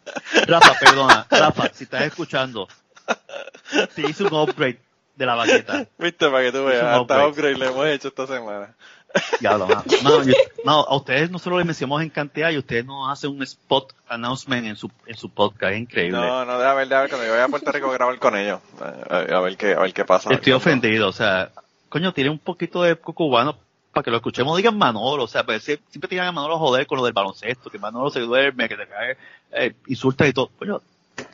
Rafa, 0.48 0.74
perdona, 0.80 1.26
Rafa, 1.30 1.70
si 1.72 1.84
estás 1.84 2.02
escuchando, 2.02 2.66
te 3.94 4.02
hice 4.02 4.24
un 4.24 4.34
upgrade 4.34 4.80
de 5.18 5.26
la 5.26 5.34
baqueta. 5.34 5.86
viste, 5.98 6.30
para 6.30 6.44
que 6.44 6.52
tú 6.52 6.64
veas, 6.64 6.82
hasta 6.84 7.00
upgrade. 7.02 7.28
upgrade 7.28 7.58
le 7.58 7.66
hemos 7.66 7.86
hecho 7.86 8.08
esta 8.08 8.26
semana. 8.26 8.74
Ya 9.40 9.56
lo 9.56 9.66
mano, 9.66 9.82
mano, 10.02 10.22
yo- 10.22 10.34
no, 10.66 10.80
a 10.80 10.94
ustedes 10.96 11.30
nosotros 11.30 11.58
les 11.58 11.66
mencionamos 11.66 12.02
en 12.02 12.10
cantidad 12.10 12.50
y 12.50 12.58
ustedes 12.58 12.84
nos 12.84 13.10
hacen 13.10 13.30
un 13.30 13.42
spot 13.42 13.94
announcement 14.06 14.66
en 14.66 14.76
su, 14.76 14.90
en 15.06 15.16
su 15.16 15.30
podcast, 15.30 15.72
es 15.72 15.80
increíble. 15.80 16.18
No, 16.18 16.44
no, 16.44 16.58
déjame 16.58 16.76
ver, 16.80 16.88
déjame 16.88 17.02
ver, 17.02 17.08
cuando 17.10 17.26
yo 17.26 17.32
vaya 17.32 17.44
a 17.44 17.48
Puerto 17.48 17.72
Rico 17.72 17.90
a 17.90 17.94
grabar 17.94 18.18
con 18.18 18.36
ellos, 18.36 18.60
a, 18.80 19.16
a- 19.16 19.40
ver 19.40 19.56
qué, 19.56 19.72
a 19.72 19.80
ver 19.80 19.94
qué 19.94 20.04
pasa. 20.04 20.30
Estoy 20.32 20.52
ofendido, 20.52 21.08
o 21.08 21.12
sea, 21.12 21.50
coño, 21.88 22.12
tiene 22.12 22.28
un 22.28 22.38
poquito 22.38 22.82
de 22.82 22.96
cubano 22.96 23.56
para 23.94 24.04
que 24.04 24.10
lo 24.10 24.18
escuchemos, 24.18 24.54
digan 24.58 24.76
Manolo, 24.76 25.24
o 25.24 25.28
sea, 25.28 25.42
pues, 25.44 25.66
sie- 25.66 25.80
siempre 25.88 26.08
tiran 26.08 26.26
a 26.28 26.32
Manolo 26.32 26.56
a 26.56 26.58
joder 26.58 26.86
con 26.86 26.98
lo 26.98 27.04
del 27.04 27.14
baloncesto, 27.14 27.70
que 27.70 27.78
Manolo 27.78 28.10
se 28.10 28.20
duerme, 28.20 28.68
que 28.68 28.76
te 28.76 28.86
cae, 28.86 29.16
eh, 29.52 29.74
insultas 29.86 30.28
y 30.28 30.34
todo. 30.34 30.50
Coño, 30.58 30.82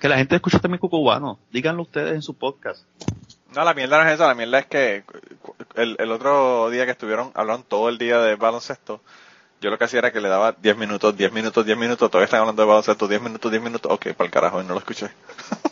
que 0.00 0.08
la 0.08 0.16
gente 0.16 0.36
escuche 0.36 0.60
también 0.60 0.78
cubano, 0.78 1.40
díganlo 1.50 1.82
ustedes 1.82 2.14
en 2.14 2.22
su 2.22 2.34
podcast. 2.34 2.84
No, 3.54 3.64
la 3.64 3.74
mierda 3.74 4.02
no 4.02 4.08
es 4.08 4.14
esa, 4.14 4.26
la 4.26 4.34
mierda 4.34 4.58
es 4.58 4.66
que 4.66 5.04
el, 5.76 5.96
el 5.98 6.10
otro 6.12 6.70
día 6.70 6.84
que 6.86 6.92
estuvieron, 6.92 7.30
hablaron 7.34 7.62
todo 7.62 7.88
el 7.88 7.98
día 7.98 8.18
de 8.20 8.34
baloncesto, 8.36 9.00
yo 9.60 9.70
lo 9.70 9.78
que 9.78 9.84
hacía 9.84 10.00
era 10.00 10.12
que 10.12 10.20
le 10.20 10.28
daba 10.28 10.52
10 10.52 10.76
minutos, 10.76 11.16
10 11.16 11.32
minutos, 11.32 11.64
10 11.64 11.78
minutos, 11.78 12.10
todavía 12.10 12.24
están 12.26 12.40
hablando 12.40 12.62
de 12.62 12.68
baloncesto, 12.68 13.06
10 13.08 13.22
minutos, 13.22 13.50
10 13.50 13.62
minutos, 13.62 13.90
ok, 13.92 14.08
para 14.14 14.26
el 14.26 14.30
carajo, 14.32 14.60
y 14.60 14.64
no 14.64 14.74
lo 14.74 14.80
escuché. 14.80 15.08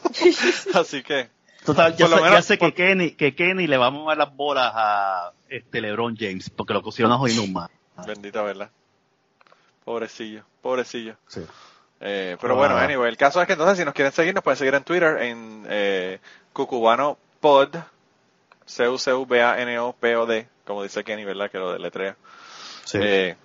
Así 0.74 1.02
que, 1.02 1.28
Total, 1.64 1.94
ya, 1.96 2.06
Por 2.06 2.10
lo 2.10 2.16
sé, 2.16 2.22
menos- 2.24 2.38
ya 2.38 2.42
sé 2.42 2.58
que 2.58 2.74
Kenny, 2.74 3.10
que 3.12 3.34
Kenny 3.36 3.66
le 3.68 3.76
vamos 3.76 4.04
a 4.06 4.10
dar 4.10 4.18
las 4.18 4.34
bolas 4.36 4.72
a 4.74 5.32
este 5.48 5.80
LeBron 5.80 6.16
James, 6.18 6.50
porque 6.50 6.72
lo 6.74 6.82
cosieron 6.82 7.12
a 7.12 7.18
jodiendo 7.18 7.46
más. 7.48 7.70
bendita 8.06 8.42
verdad. 8.42 8.70
Pobrecillo, 9.84 10.44
pobrecillo. 10.60 11.16
Sí. 11.28 11.40
Eh, 12.00 12.36
pero 12.40 12.54
Ah. 12.54 12.56
bueno, 12.56 12.76
anyway, 12.76 13.08
el 13.08 13.16
caso 13.16 13.40
es 13.40 13.46
que 13.46 13.52
entonces 13.52 13.78
si 13.78 13.84
nos 13.84 13.94
quieren 13.94 14.12
seguir, 14.12 14.34
nos 14.34 14.42
pueden 14.42 14.58
seguir 14.58 14.74
en 14.74 14.82
Twitter 14.84 15.18
en 15.22 15.66
eh, 15.68 16.18
Cucubano 16.52 17.18
Pod, 17.42 17.74
C-U-C-U-B-A-N-O-P-O-D, 18.66 20.46
como 20.64 20.84
dice 20.84 21.02
Kenny, 21.02 21.24
¿verdad? 21.24 21.50
Que 21.50 21.58
lo 21.58 21.72
deletrea. 21.72 22.16
Sí. 22.84 22.98
Eh, 23.02 23.36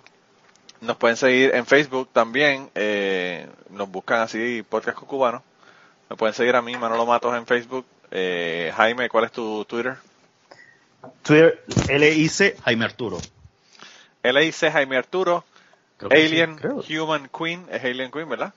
nos 0.80 0.96
pueden 0.96 1.16
seguir 1.16 1.52
en 1.54 1.66
Facebook 1.66 2.08
también, 2.12 2.70
eh, 2.76 3.48
nos 3.70 3.90
buscan 3.90 4.20
así, 4.20 4.62
Podcast 4.62 4.96
Cucubano. 4.96 5.42
Me 6.08 6.14
pueden 6.16 6.32
seguir 6.32 6.54
a 6.54 6.62
mí, 6.62 6.76
Manolo 6.76 7.04
Matos, 7.04 7.36
en 7.36 7.44
Facebook. 7.44 7.84
Eh, 8.12 8.72
Jaime, 8.76 9.08
¿cuál 9.08 9.24
es 9.24 9.32
tu 9.32 9.64
Twitter? 9.64 9.96
Twitter, 11.22 11.64
LIC 11.88 12.60
Jaime 12.62 12.84
Arturo. 12.84 13.18
LIC 14.22 14.70
Jaime 14.72 14.96
Arturo, 14.96 15.44
Creo 15.96 16.10
que 16.10 16.16
sí, 16.16 16.40
Alien. 16.40 16.60
Human 17.00 17.28
Queen, 17.36 17.66
es 17.68 17.82
Alien 17.84 18.12
Queen, 18.12 18.28
¿verdad? 18.28 18.54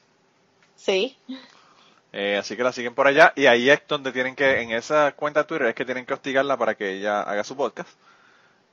Sí. 0.76 1.18
Eh, 2.13 2.38
así 2.38 2.57
que 2.57 2.63
la 2.63 2.73
siguen 2.73 2.93
por 2.93 3.07
allá 3.07 3.31
y 3.38 3.45
ahí 3.45 3.69
es 3.69 3.81
donde 3.88 4.11
tienen 4.11 4.35
que, 4.35 4.61
en 4.61 4.71
esa 4.71 5.13
cuenta 5.13 5.41
de 5.41 5.45
Twitter 5.47 5.67
es 5.67 5.75
que 5.75 5.85
tienen 5.85 6.05
que 6.05 6.13
hostigarla 6.13 6.57
para 6.57 6.75
que 6.75 6.91
ella 6.91 7.21
haga 7.21 7.43
su 7.43 7.55
podcast. 7.55 7.89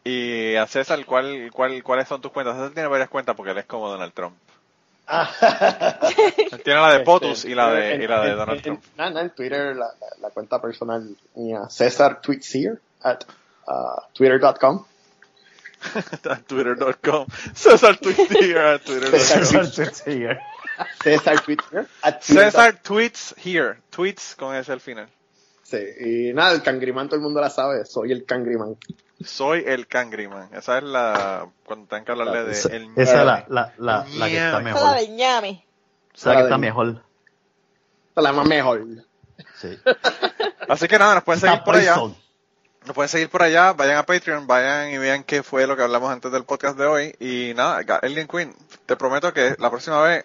Y 0.05 0.57
a 0.57 0.67
César, 0.67 1.05
¿cuál, 1.05 1.51
cuál, 1.53 1.83
¿cuáles 1.85 2.09
son 2.09 2.21
tus 2.21 2.33
cuentas? 2.33 2.57
César 2.57 2.73
tiene 2.73 2.89
varias 2.89 3.09
cuentas 3.09 3.37
porque 3.37 3.53
él 3.53 3.59
es 3.59 3.67
como 3.67 3.89
Donald 3.89 4.13
Trump. 4.13 4.35
Él 5.11 6.63
tiene 6.65 6.81
la 6.81 6.93
de 6.93 7.01
POTUS 7.01 7.45
y 7.45 7.55
la 7.55 7.71
de, 7.73 7.97
y 7.97 8.07
la 8.07 8.21
de 8.23 8.31
Donald 8.35 8.59
en- 8.59 8.63
Trump. 8.63 8.85
en- 8.85 8.97
nada, 8.97 9.21
en 9.23 9.31
Twitter, 9.31 9.77
la, 9.77 9.87
la- 9.87 10.17
la 10.21 10.31
cuenta 10.31 10.61
personal 10.61 11.09
mía, 11.35 11.61
César 11.71 12.21
Tweetsier, 12.21 12.79
at 13.03 13.21
uh, 13.69 14.01
twitter.com. 14.15 14.85
Twitter.com. 16.49 17.27
César 17.55 17.97
Tweets 17.99 18.57
at 18.57 18.81
Twitter.com. 18.85 19.19
César 19.21 19.71
César 21.03 21.41
Tweetsier, 21.41 21.87
at 22.03 22.21
César 22.23 22.81
Tweets 22.83 23.35
here. 23.43 23.79
Tweets 23.91 24.35
con 24.37 24.55
ese 24.55 24.73
al 24.73 24.81
final. 24.81 25.09
Sí, 25.63 25.79
y 26.01 26.33
nada, 26.33 26.53
el 26.53 26.63
cangrimán 26.63 27.09
todo 27.09 27.17
el 27.17 27.23
mundo 27.23 27.41
la 27.41 27.51
sabe, 27.51 27.85
soy 27.85 28.13
el 28.13 28.25
cangrimán. 28.25 28.77
Soy 29.25 29.65
el 29.67 29.89
Cangriman. 29.89 30.49
Esa 30.55 30.79
es 30.79 30.85
la. 30.85 31.49
Cuando 31.67 31.87
tengan 31.89 32.05
que 32.05 32.13
hablarle 32.13 32.45
de. 32.45 32.53
Esa, 32.53 32.69
el 32.69 32.89
esa 32.95 33.21
es 33.21 33.27
la, 33.27 33.45
la, 33.49 33.75
la, 33.77 34.07
la 34.15 34.29
que 34.29 34.37
está 34.37 34.61
Ñame. 34.61 34.61
Esa 34.61 34.61
es 34.61 34.61
la 34.61 34.61
mejor. 34.61 34.97
de 34.97 35.09
ñame. 35.09 35.67
Esa 36.15 36.21
es 36.21 36.25
la 36.27 36.33
que 36.33 36.39
La 36.39 36.45
está 36.45 36.59
mejor. 36.59 36.89
Esta 36.89 38.21
es 38.21 38.23
la 38.23 38.33
más 38.33 38.47
mejor. 38.47 38.87
Sí. 39.57 39.79
Así 40.69 40.87
que 40.87 40.99
nada, 41.01 41.15
nos 41.17 41.25
pueden 41.25 41.41
seguir 41.41 41.63
por 41.65 41.75
allá. 41.75 41.97
Nos 41.97 42.95
pueden 42.95 43.09
seguir 43.09 43.29
por 43.29 43.43
allá, 43.43 43.73
vayan 43.73 43.97
a 43.97 44.07
Patreon, 44.07 44.47
vayan 44.47 44.91
y 44.91 44.99
vean 44.99 45.25
qué 45.25 45.43
fue 45.43 45.67
lo 45.67 45.77
que 45.77 45.83
hablamos 45.83 46.13
antes 46.13 46.31
del 46.31 46.45
podcast 46.45 46.79
de 46.79 46.87
hoy. 46.87 47.15
Y 47.19 47.53
nada, 47.55 47.83
Alien 48.03 48.29
Queen, 48.29 48.55
te 48.87 48.97
prometo 48.97 49.33
que 49.33 49.57
la 49.59 49.69
próxima 49.69 50.01
vez 50.01 50.25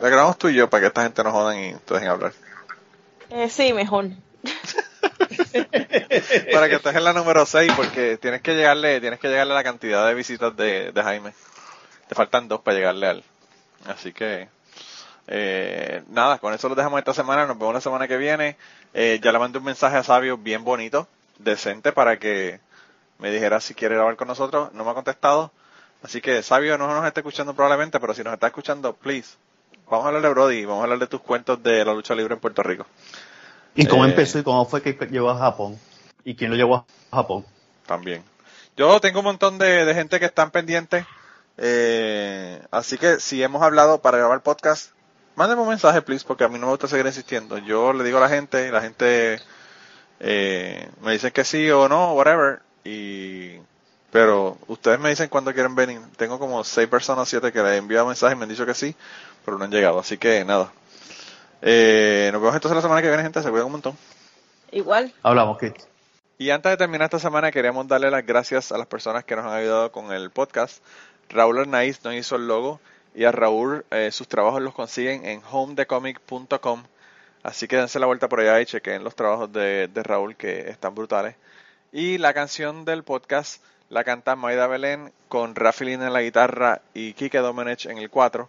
la 0.00 0.08
grabamos 0.08 0.38
tú 0.38 0.48
y 0.48 0.54
yo 0.54 0.70
para 0.70 0.82
que 0.82 0.86
esta 0.88 1.02
gente 1.02 1.22
no 1.22 1.32
jodan 1.32 1.58
y 1.58 1.74
te 1.74 1.94
dejen 1.94 2.08
hablar. 2.08 2.32
Eh, 3.30 3.48
sí, 3.48 3.72
mejor. 3.72 4.06
para 6.52 6.68
que 6.68 6.76
estés 6.76 6.96
en 6.96 7.04
la 7.04 7.12
número 7.12 7.46
6 7.46 7.72
porque 7.76 8.16
tienes 8.16 8.42
que 8.42 8.54
llegarle, 8.54 9.00
tienes 9.00 9.20
que 9.20 9.28
llegarle 9.28 9.52
a 9.52 9.56
la 9.56 9.64
cantidad 9.64 10.06
de 10.06 10.14
visitas 10.14 10.56
de, 10.56 10.92
de 10.92 11.02
Jaime. 11.02 11.32
Te 12.08 12.14
faltan 12.14 12.48
dos 12.48 12.62
para 12.62 12.76
llegarle 12.76 13.06
al. 13.06 13.24
Así 13.86 14.12
que 14.12 14.48
eh, 15.32 16.02
nada, 16.08 16.38
con 16.38 16.52
eso 16.52 16.68
lo 16.68 16.74
dejamos 16.74 16.98
esta 16.98 17.14
semana, 17.14 17.46
nos 17.46 17.56
vemos 17.56 17.74
la 17.74 17.80
semana 17.80 18.08
que 18.08 18.16
viene. 18.16 18.56
Eh, 18.94 19.20
ya 19.22 19.30
le 19.30 19.38
mandé 19.38 19.58
un 19.58 19.64
mensaje 19.64 19.96
a 19.96 20.02
Sabio 20.02 20.36
bien 20.36 20.64
bonito, 20.64 21.06
decente 21.38 21.92
para 21.92 22.18
que 22.18 22.60
me 23.18 23.30
dijera 23.30 23.60
si 23.60 23.74
quiere 23.74 23.94
grabar 23.94 24.16
con 24.16 24.26
nosotros, 24.26 24.72
no 24.72 24.84
me 24.84 24.90
ha 24.90 24.94
contestado. 24.94 25.52
Así 26.02 26.20
que 26.20 26.42
Sabio 26.42 26.76
no 26.78 26.88
nos 26.88 27.06
está 27.06 27.20
escuchando 27.20 27.54
probablemente, 27.54 28.00
pero 28.00 28.14
si 28.14 28.24
nos 28.24 28.34
está 28.34 28.48
escuchando, 28.48 28.94
please, 28.94 29.36
vamos 29.90 30.04
a 30.04 30.08
hablar 30.08 30.22
de 30.22 30.28
Brody, 30.30 30.64
vamos 30.64 30.80
a 30.80 30.84
hablar 30.84 30.98
de 31.00 31.06
tus 31.06 31.20
cuentos 31.20 31.62
de 31.62 31.84
la 31.84 31.92
lucha 31.94 32.14
libre 32.14 32.34
en 32.34 32.40
Puerto 32.40 32.62
Rico. 32.62 32.86
¿Y 33.74 33.86
cómo 33.86 34.04
Eh, 34.04 34.08
empezó 34.08 34.38
y 34.38 34.42
cómo 34.42 34.64
fue 34.66 34.82
que 34.82 34.92
llegó 35.10 35.30
a 35.30 35.38
Japón? 35.38 35.78
¿Y 36.24 36.34
quién 36.36 36.50
lo 36.50 36.56
llevó 36.56 36.76
a 36.76 37.16
Japón? 37.16 37.44
también. 37.86 38.22
Yo 38.76 39.00
tengo 39.00 39.18
un 39.20 39.24
montón 39.26 39.58
de, 39.58 39.84
de 39.84 39.94
gente 39.94 40.20
que 40.20 40.26
están 40.26 40.50
pendientes, 40.52 41.04
eh, 41.56 42.62
así 42.70 42.98
que 42.98 43.20
si 43.20 43.42
hemos 43.42 43.62
hablado 43.62 44.00
para 44.00 44.18
grabar 44.18 44.42
podcast, 44.42 44.92
mándenme 45.34 45.62
un 45.62 45.68
mensaje, 45.68 46.00
please, 46.02 46.24
porque 46.26 46.44
a 46.44 46.48
mí 46.48 46.58
no 46.58 46.66
me 46.66 46.72
gusta 46.72 46.86
seguir 46.88 47.06
insistiendo. 47.06 47.58
Yo 47.58 47.92
le 47.92 48.04
digo 48.04 48.18
a 48.18 48.20
la 48.20 48.28
gente, 48.28 48.68
y 48.68 48.70
la 48.70 48.80
gente 48.80 49.40
eh, 50.20 50.88
me 51.02 51.12
dice 51.12 51.32
que 51.32 51.44
sí 51.44 51.70
o 51.70 51.88
no, 51.88 52.12
whatever, 52.14 52.60
y 52.84 53.58
pero 54.10 54.58
ustedes 54.66 54.98
me 54.98 55.10
dicen 55.10 55.28
cuándo 55.28 55.52
quieren 55.54 55.74
venir. 55.76 56.00
Tengo 56.16 56.38
como 56.38 56.64
seis 56.64 56.88
personas, 56.88 57.28
siete 57.28 57.52
que 57.52 57.62
les 57.62 57.72
he 57.72 57.76
enviado 57.76 58.06
mensajes 58.06 58.34
y 58.34 58.38
me 58.38 58.44
han 58.44 58.48
dicho 58.48 58.66
que 58.66 58.74
sí, 58.74 58.96
pero 59.44 59.58
no 59.58 59.64
han 59.64 59.70
llegado, 59.70 59.98
así 59.98 60.18
que 60.18 60.44
nada. 60.44 60.72
Eh, 61.62 62.30
nos 62.32 62.40
vemos 62.40 62.54
entonces 62.54 62.76
la 62.76 62.82
semana 62.82 63.02
que 63.02 63.08
viene, 63.08 63.22
gente, 63.22 63.42
se 63.42 63.50
cuidan 63.50 63.66
un 63.66 63.72
montón. 63.72 63.96
Igual. 64.72 65.12
Hablamos, 65.22 65.58
Kit. 65.58 65.76
Y 66.38 66.50
antes 66.50 66.70
de 66.70 66.76
terminar 66.76 67.06
esta 67.06 67.18
semana, 67.18 67.50
queríamos 67.50 67.86
darle 67.86 68.10
las 68.10 68.24
gracias 68.24 68.72
a 68.72 68.78
las 68.78 68.86
personas 68.86 69.24
que 69.24 69.36
nos 69.36 69.44
han 69.44 69.52
ayudado 69.52 69.92
con 69.92 70.12
el 70.12 70.30
podcast. 70.30 70.82
Raúl 71.28 71.58
Arnaiz 71.58 72.02
nos 72.04 72.14
hizo 72.14 72.36
el 72.36 72.48
logo 72.48 72.80
y 73.14 73.24
a 73.24 73.32
Raúl 73.32 73.84
eh, 73.90 74.10
sus 74.10 74.26
trabajos 74.26 74.62
los 74.62 74.74
consiguen 74.74 75.26
en 75.26 75.42
homedecomic.com. 75.50 76.84
Así 77.42 77.68
que 77.68 77.76
dense 77.76 77.98
la 77.98 78.06
vuelta 78.06 78.28
por 78.28 78.40
allá 78.40 78.60
y 78.60 78.66
chequen 78.66 79.04
los 79.04 79.14
trabajos 79.14 79.52
de, 79.52 79.88
de 79.88 80.02
Raúl 80.02 80.36
que 80.36 80.70
están 80.70 80.94
brutales. 80.94 81.36
Y 81.92 82.18
la 82.18 82.32
canción 82.32 82.84
del 82.84 83.02
podcast 83.02 83.62
la 83.90 84.04
canta 84.04 84.36
Maida 84.36 84.68
Belén 84.68 85.12
con 85.28 85.56
Rafi 85.56 85.84
Lina 85.84 86.06
en 86.06 86.12
la 86.12 86.22
guitarra 86.22 86.80
y 86.94 87.12
Kike 87.12 87.38
Domenech 87.38 87.86
en 87.86 87.98
el 87.98 88.08
4. 88.08 88.48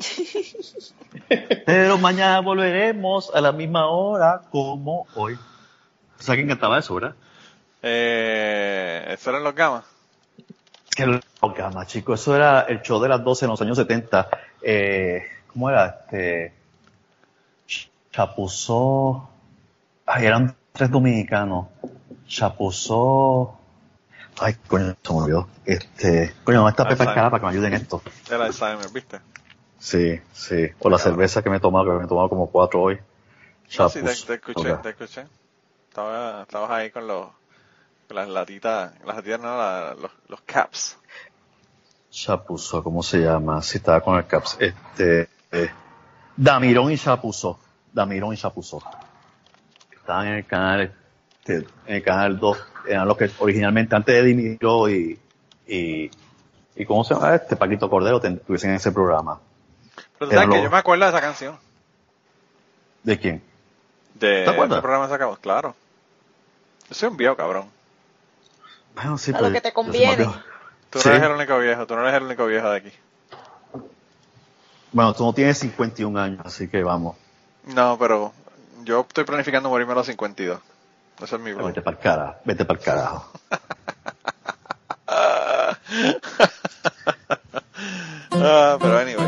Pero 1.66 1.98
mañana 1.98 2.40
volveremos 2.40 3.30
a 3.34 3.40
la 3.40 3.52
misma 3.52 3.86
hora 3.86 4.42
como 4.50 5.06
hoy. 5.14 5.34
O 6.18 6.22
sea, 6.22 6.36
que 6.36 6.42
encantaba 6.42 6.78
eso, 6.78 6.94
¿verdad? 6.94 7.14
Eh, 7.82 9.06
¿Eso 9.08 9.30
eran 9.30 9.44
los 9.44 9.54
gamas? 9.54 9.84
Que 10.94 11.06
lo 11.06 11.20
gama, 11.56 11.86
chico. 11.86 12.14
Eso 12.14 12.34
era 12.34 12.62
el 12.62 12.82
show 12.82 13.00
de 13.00 13.08
las 13.08 13.22
12 13.24 13.44
en 13.44 13.50
los 13.50 13.62
años 13.62 13.76
70. 13.76 14.28
Eh, 14.62 15.22
¿Cómo 15.46 15.70
era? 15.70 16.00
Este. 16.04 16.52
Chapuzó. 18.12 19.30
Ay, 20.04 20.26
eran 20.26 20.54
tres 20.72 20.90
dominicanos. 20.90 21.68
Chapuzó. 22.26 23.56
Ay, 24.40 24.56
coño, 24.66 24.96
se 25.02 25.12
me 25.12 25.18
olvidó. 25.20 25.48
Este. 25.64 26.34
Coño, 26.44 26.58
¿dónde 26.58 26.70
está. 26.70 26.88
Escala 26.88 27.30
para 27.30 27.40
que 27.40 27.46
me 27.46 27.52
ayuden 27.52 27.74
en 27.74 27.80
esto? 27.80 28.02
El 28.30 28.42
Alzheimer, 28.42 28.90
¿viste? 28.92 29.20
Sí, 29.80 30.20
sí. 30.32 30.68
O 30.78 30.88
la 30.90 30.98
cerveza 30.98 31.42
que 31.42 31.50
me 31.50 31.56
he 31.56 31.60
tomado, 31.60 31.86
que 31.86 31.98
me 31.98 32.04
he 32.04 32.08
tomado 32.08 32.28
como 32.28 32.48
cuatro 32.50 32.82
hoy. 32.82 32.98
No, 33.78 33.88
sí, 33.88 34.00
te, 34.02 34.14
te 34.14 34.34
escuché, 34.34 34.74
te 34.74 34.90
escuché. 34.90 35.26
Estaba, 35.88 36.42
estabas 36.42 36.70
ahí 36.70 36.90
con 36.90 37.06
los, 37.08 37.28
con 38.06 38.16
las 38.16 38.28
latitas, 38.28 38.92
las 39.04 39.16
latitas 39.16 39.40
no, 39.40 39.56
la- 39.56 39.96
los, 40.00 40.10
los 40.28 40.40
caps. 40.42 40.98
Chapuzó, 42.10 42.82
¿cómo 42.82 43.02
se 43.02 43.18
llama? 43.18 43.62
Si 43.62 43.78
estaba 43.78 44.00
con 44.00 44.16
el 44.18 44.26
caps. 44.26 44.56
Este. 44.60 45.28
eh, 45.52 45.70
Damirón 46.36 46.90
y 46.92 46.98
Chapuzó. 46.98 47.58
Damirón 47.92 48.34
y 48.34 48.36
Chapuzó. 48.36 48.82
Estaban 49.92 50.26
en 50.28 50.34
el 50.34 50.46
canal, 50.46 50.92
este, 51.40 51.56
en 51.86 51.96
el 51.96 52.02
canal 52.02 52.38
2. 52.38 52.58
Eran 52.88 53.06
los 53.08 53.16
que 53.16 53.30
originalmente, 53.38 53.94
antes 53.94 54.14
de 54.14 54.22
Dimiro 54.24 54.88
y, 54.90 55.18
y, 55.68 56.10
y 56.74 56.84
¿cómo 56.84 57.04
se 57.04 57.14
llama 57.14 57.34
este? 57.36 57.56
Paquito 57.56 57.88
Cordero, 57.88 58.20
tuviesen 58.20 58.72
ese 58.74 58.90
programa. 58.90 59.40
Pero 60.20 60.32
sabes 60.32 60.50
que 60.50 60.62
yo 60.62 60.70
me 60.70 60.76
acuerdo 60.76 61.04
de 61.06 61.10
esa 61.10 61.20
canción. 61.22 61.58
¿De 63.02 63.18
quién? 63.18 63.42
De 64.14 64.44
¿Te 64.44 64.50
acuerdas? 64.50 64.80
programa 64.80 65.08
sacamos, 65.08 65.38
claro. 65.38 65.74
Yo 66.90 66.94
soy 66.94 67.08
un 67.08 67.16
viejo, 67.16 67.36
cabrón. 67.36 67.70
Bueno, 68.94 69.16
sí, 69.16 69.30
A 69.30 69.34
pero 69.38 69.46
lo 69.48 69.52
que 69.54 69.62
te 69.62 69.72
conviene. 69.72 70.24
Tú 70.90 70.98
no 70.98 71.02
Sí. 71.02 71.08
eres 71.08 71.22
el 71.22 71.30
único 71.32 71.58
viejo, 71.58 71.86
tú 71.86 71.94
no 71.96 72.02
eres 72.02 72.14
el 72.14 72.24
único 72.24 72.44
viejo 72.44 72.68
de 72.68 72.76
aquí. 72.76 72.92
Bueno, 74.92 75.14
tú 75.14 75.24
no 75.24 75.32
tienes 75.32 75.56
51 75.58 76.20
años, 76.20 76.40
así 76.44 76.68
que 76.68 76.82
vamos. 76.82 77.16
No, 77.64 77.96
pero 77.98 78.34
yo 78.84 79.00
estoy 79.00 79.24
planificando 79.24 79.70
morirme 79.70 79.92
a 79.92 79.96
los 79.96 80.06
52. 80.06 80.60
Ese 81.22 81.36
es 81.36 81.40
mi 81.40 81.54
plan. 81.54 81.66
Vete 81.68 81.80
para 81.80 81.96
el 81.96 82.02
carajo. 82.02 82.34
Vete 82.44 82.64
para 82.66 82.78
el 82.78 82.84
carajo. 82.84 83.32
Ah, 88.32 88.76
pero 88.80 88.98
anyway. 88.98 89.19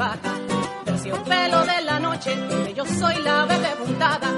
baja, 0.00 0.32
terciopelo 0.86 1.58
de 1.66 1.78
la 1.82 2.00
noche, 2.00 2.34
donde 2.34 2.72
yo 2.72 2.84
soy 2.86 3.16
la 3.22 3.44
verde 3.44 3.70
puntada. 3.80 4.28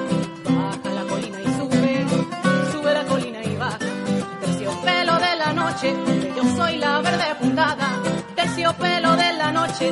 Baja 0.44 0.88
la 0.98 1.04
colina 1.10 1.38
y 1.40 1.48
sube, 1.58 2.06
sube 2.72 2.90
la 2.98 3.04
colina 3.04 3.40
y 3.44 3.54
baja, 3.56 3.78
terciopelo 4.44 5.14
de 5.26 5.32
la 5.42 5.52
noche, 5.52 5.88
donde 6.06 6.32
yo 6.36 6.44
soy 6.56 6.78
la 6.78 7.00
verde 7.00 7.28
puntada. 7.40 7.88
Terciopelo 8.34 9.10
de 9.16 9.32
la 9.34 9.52
noche, 9.52 9.84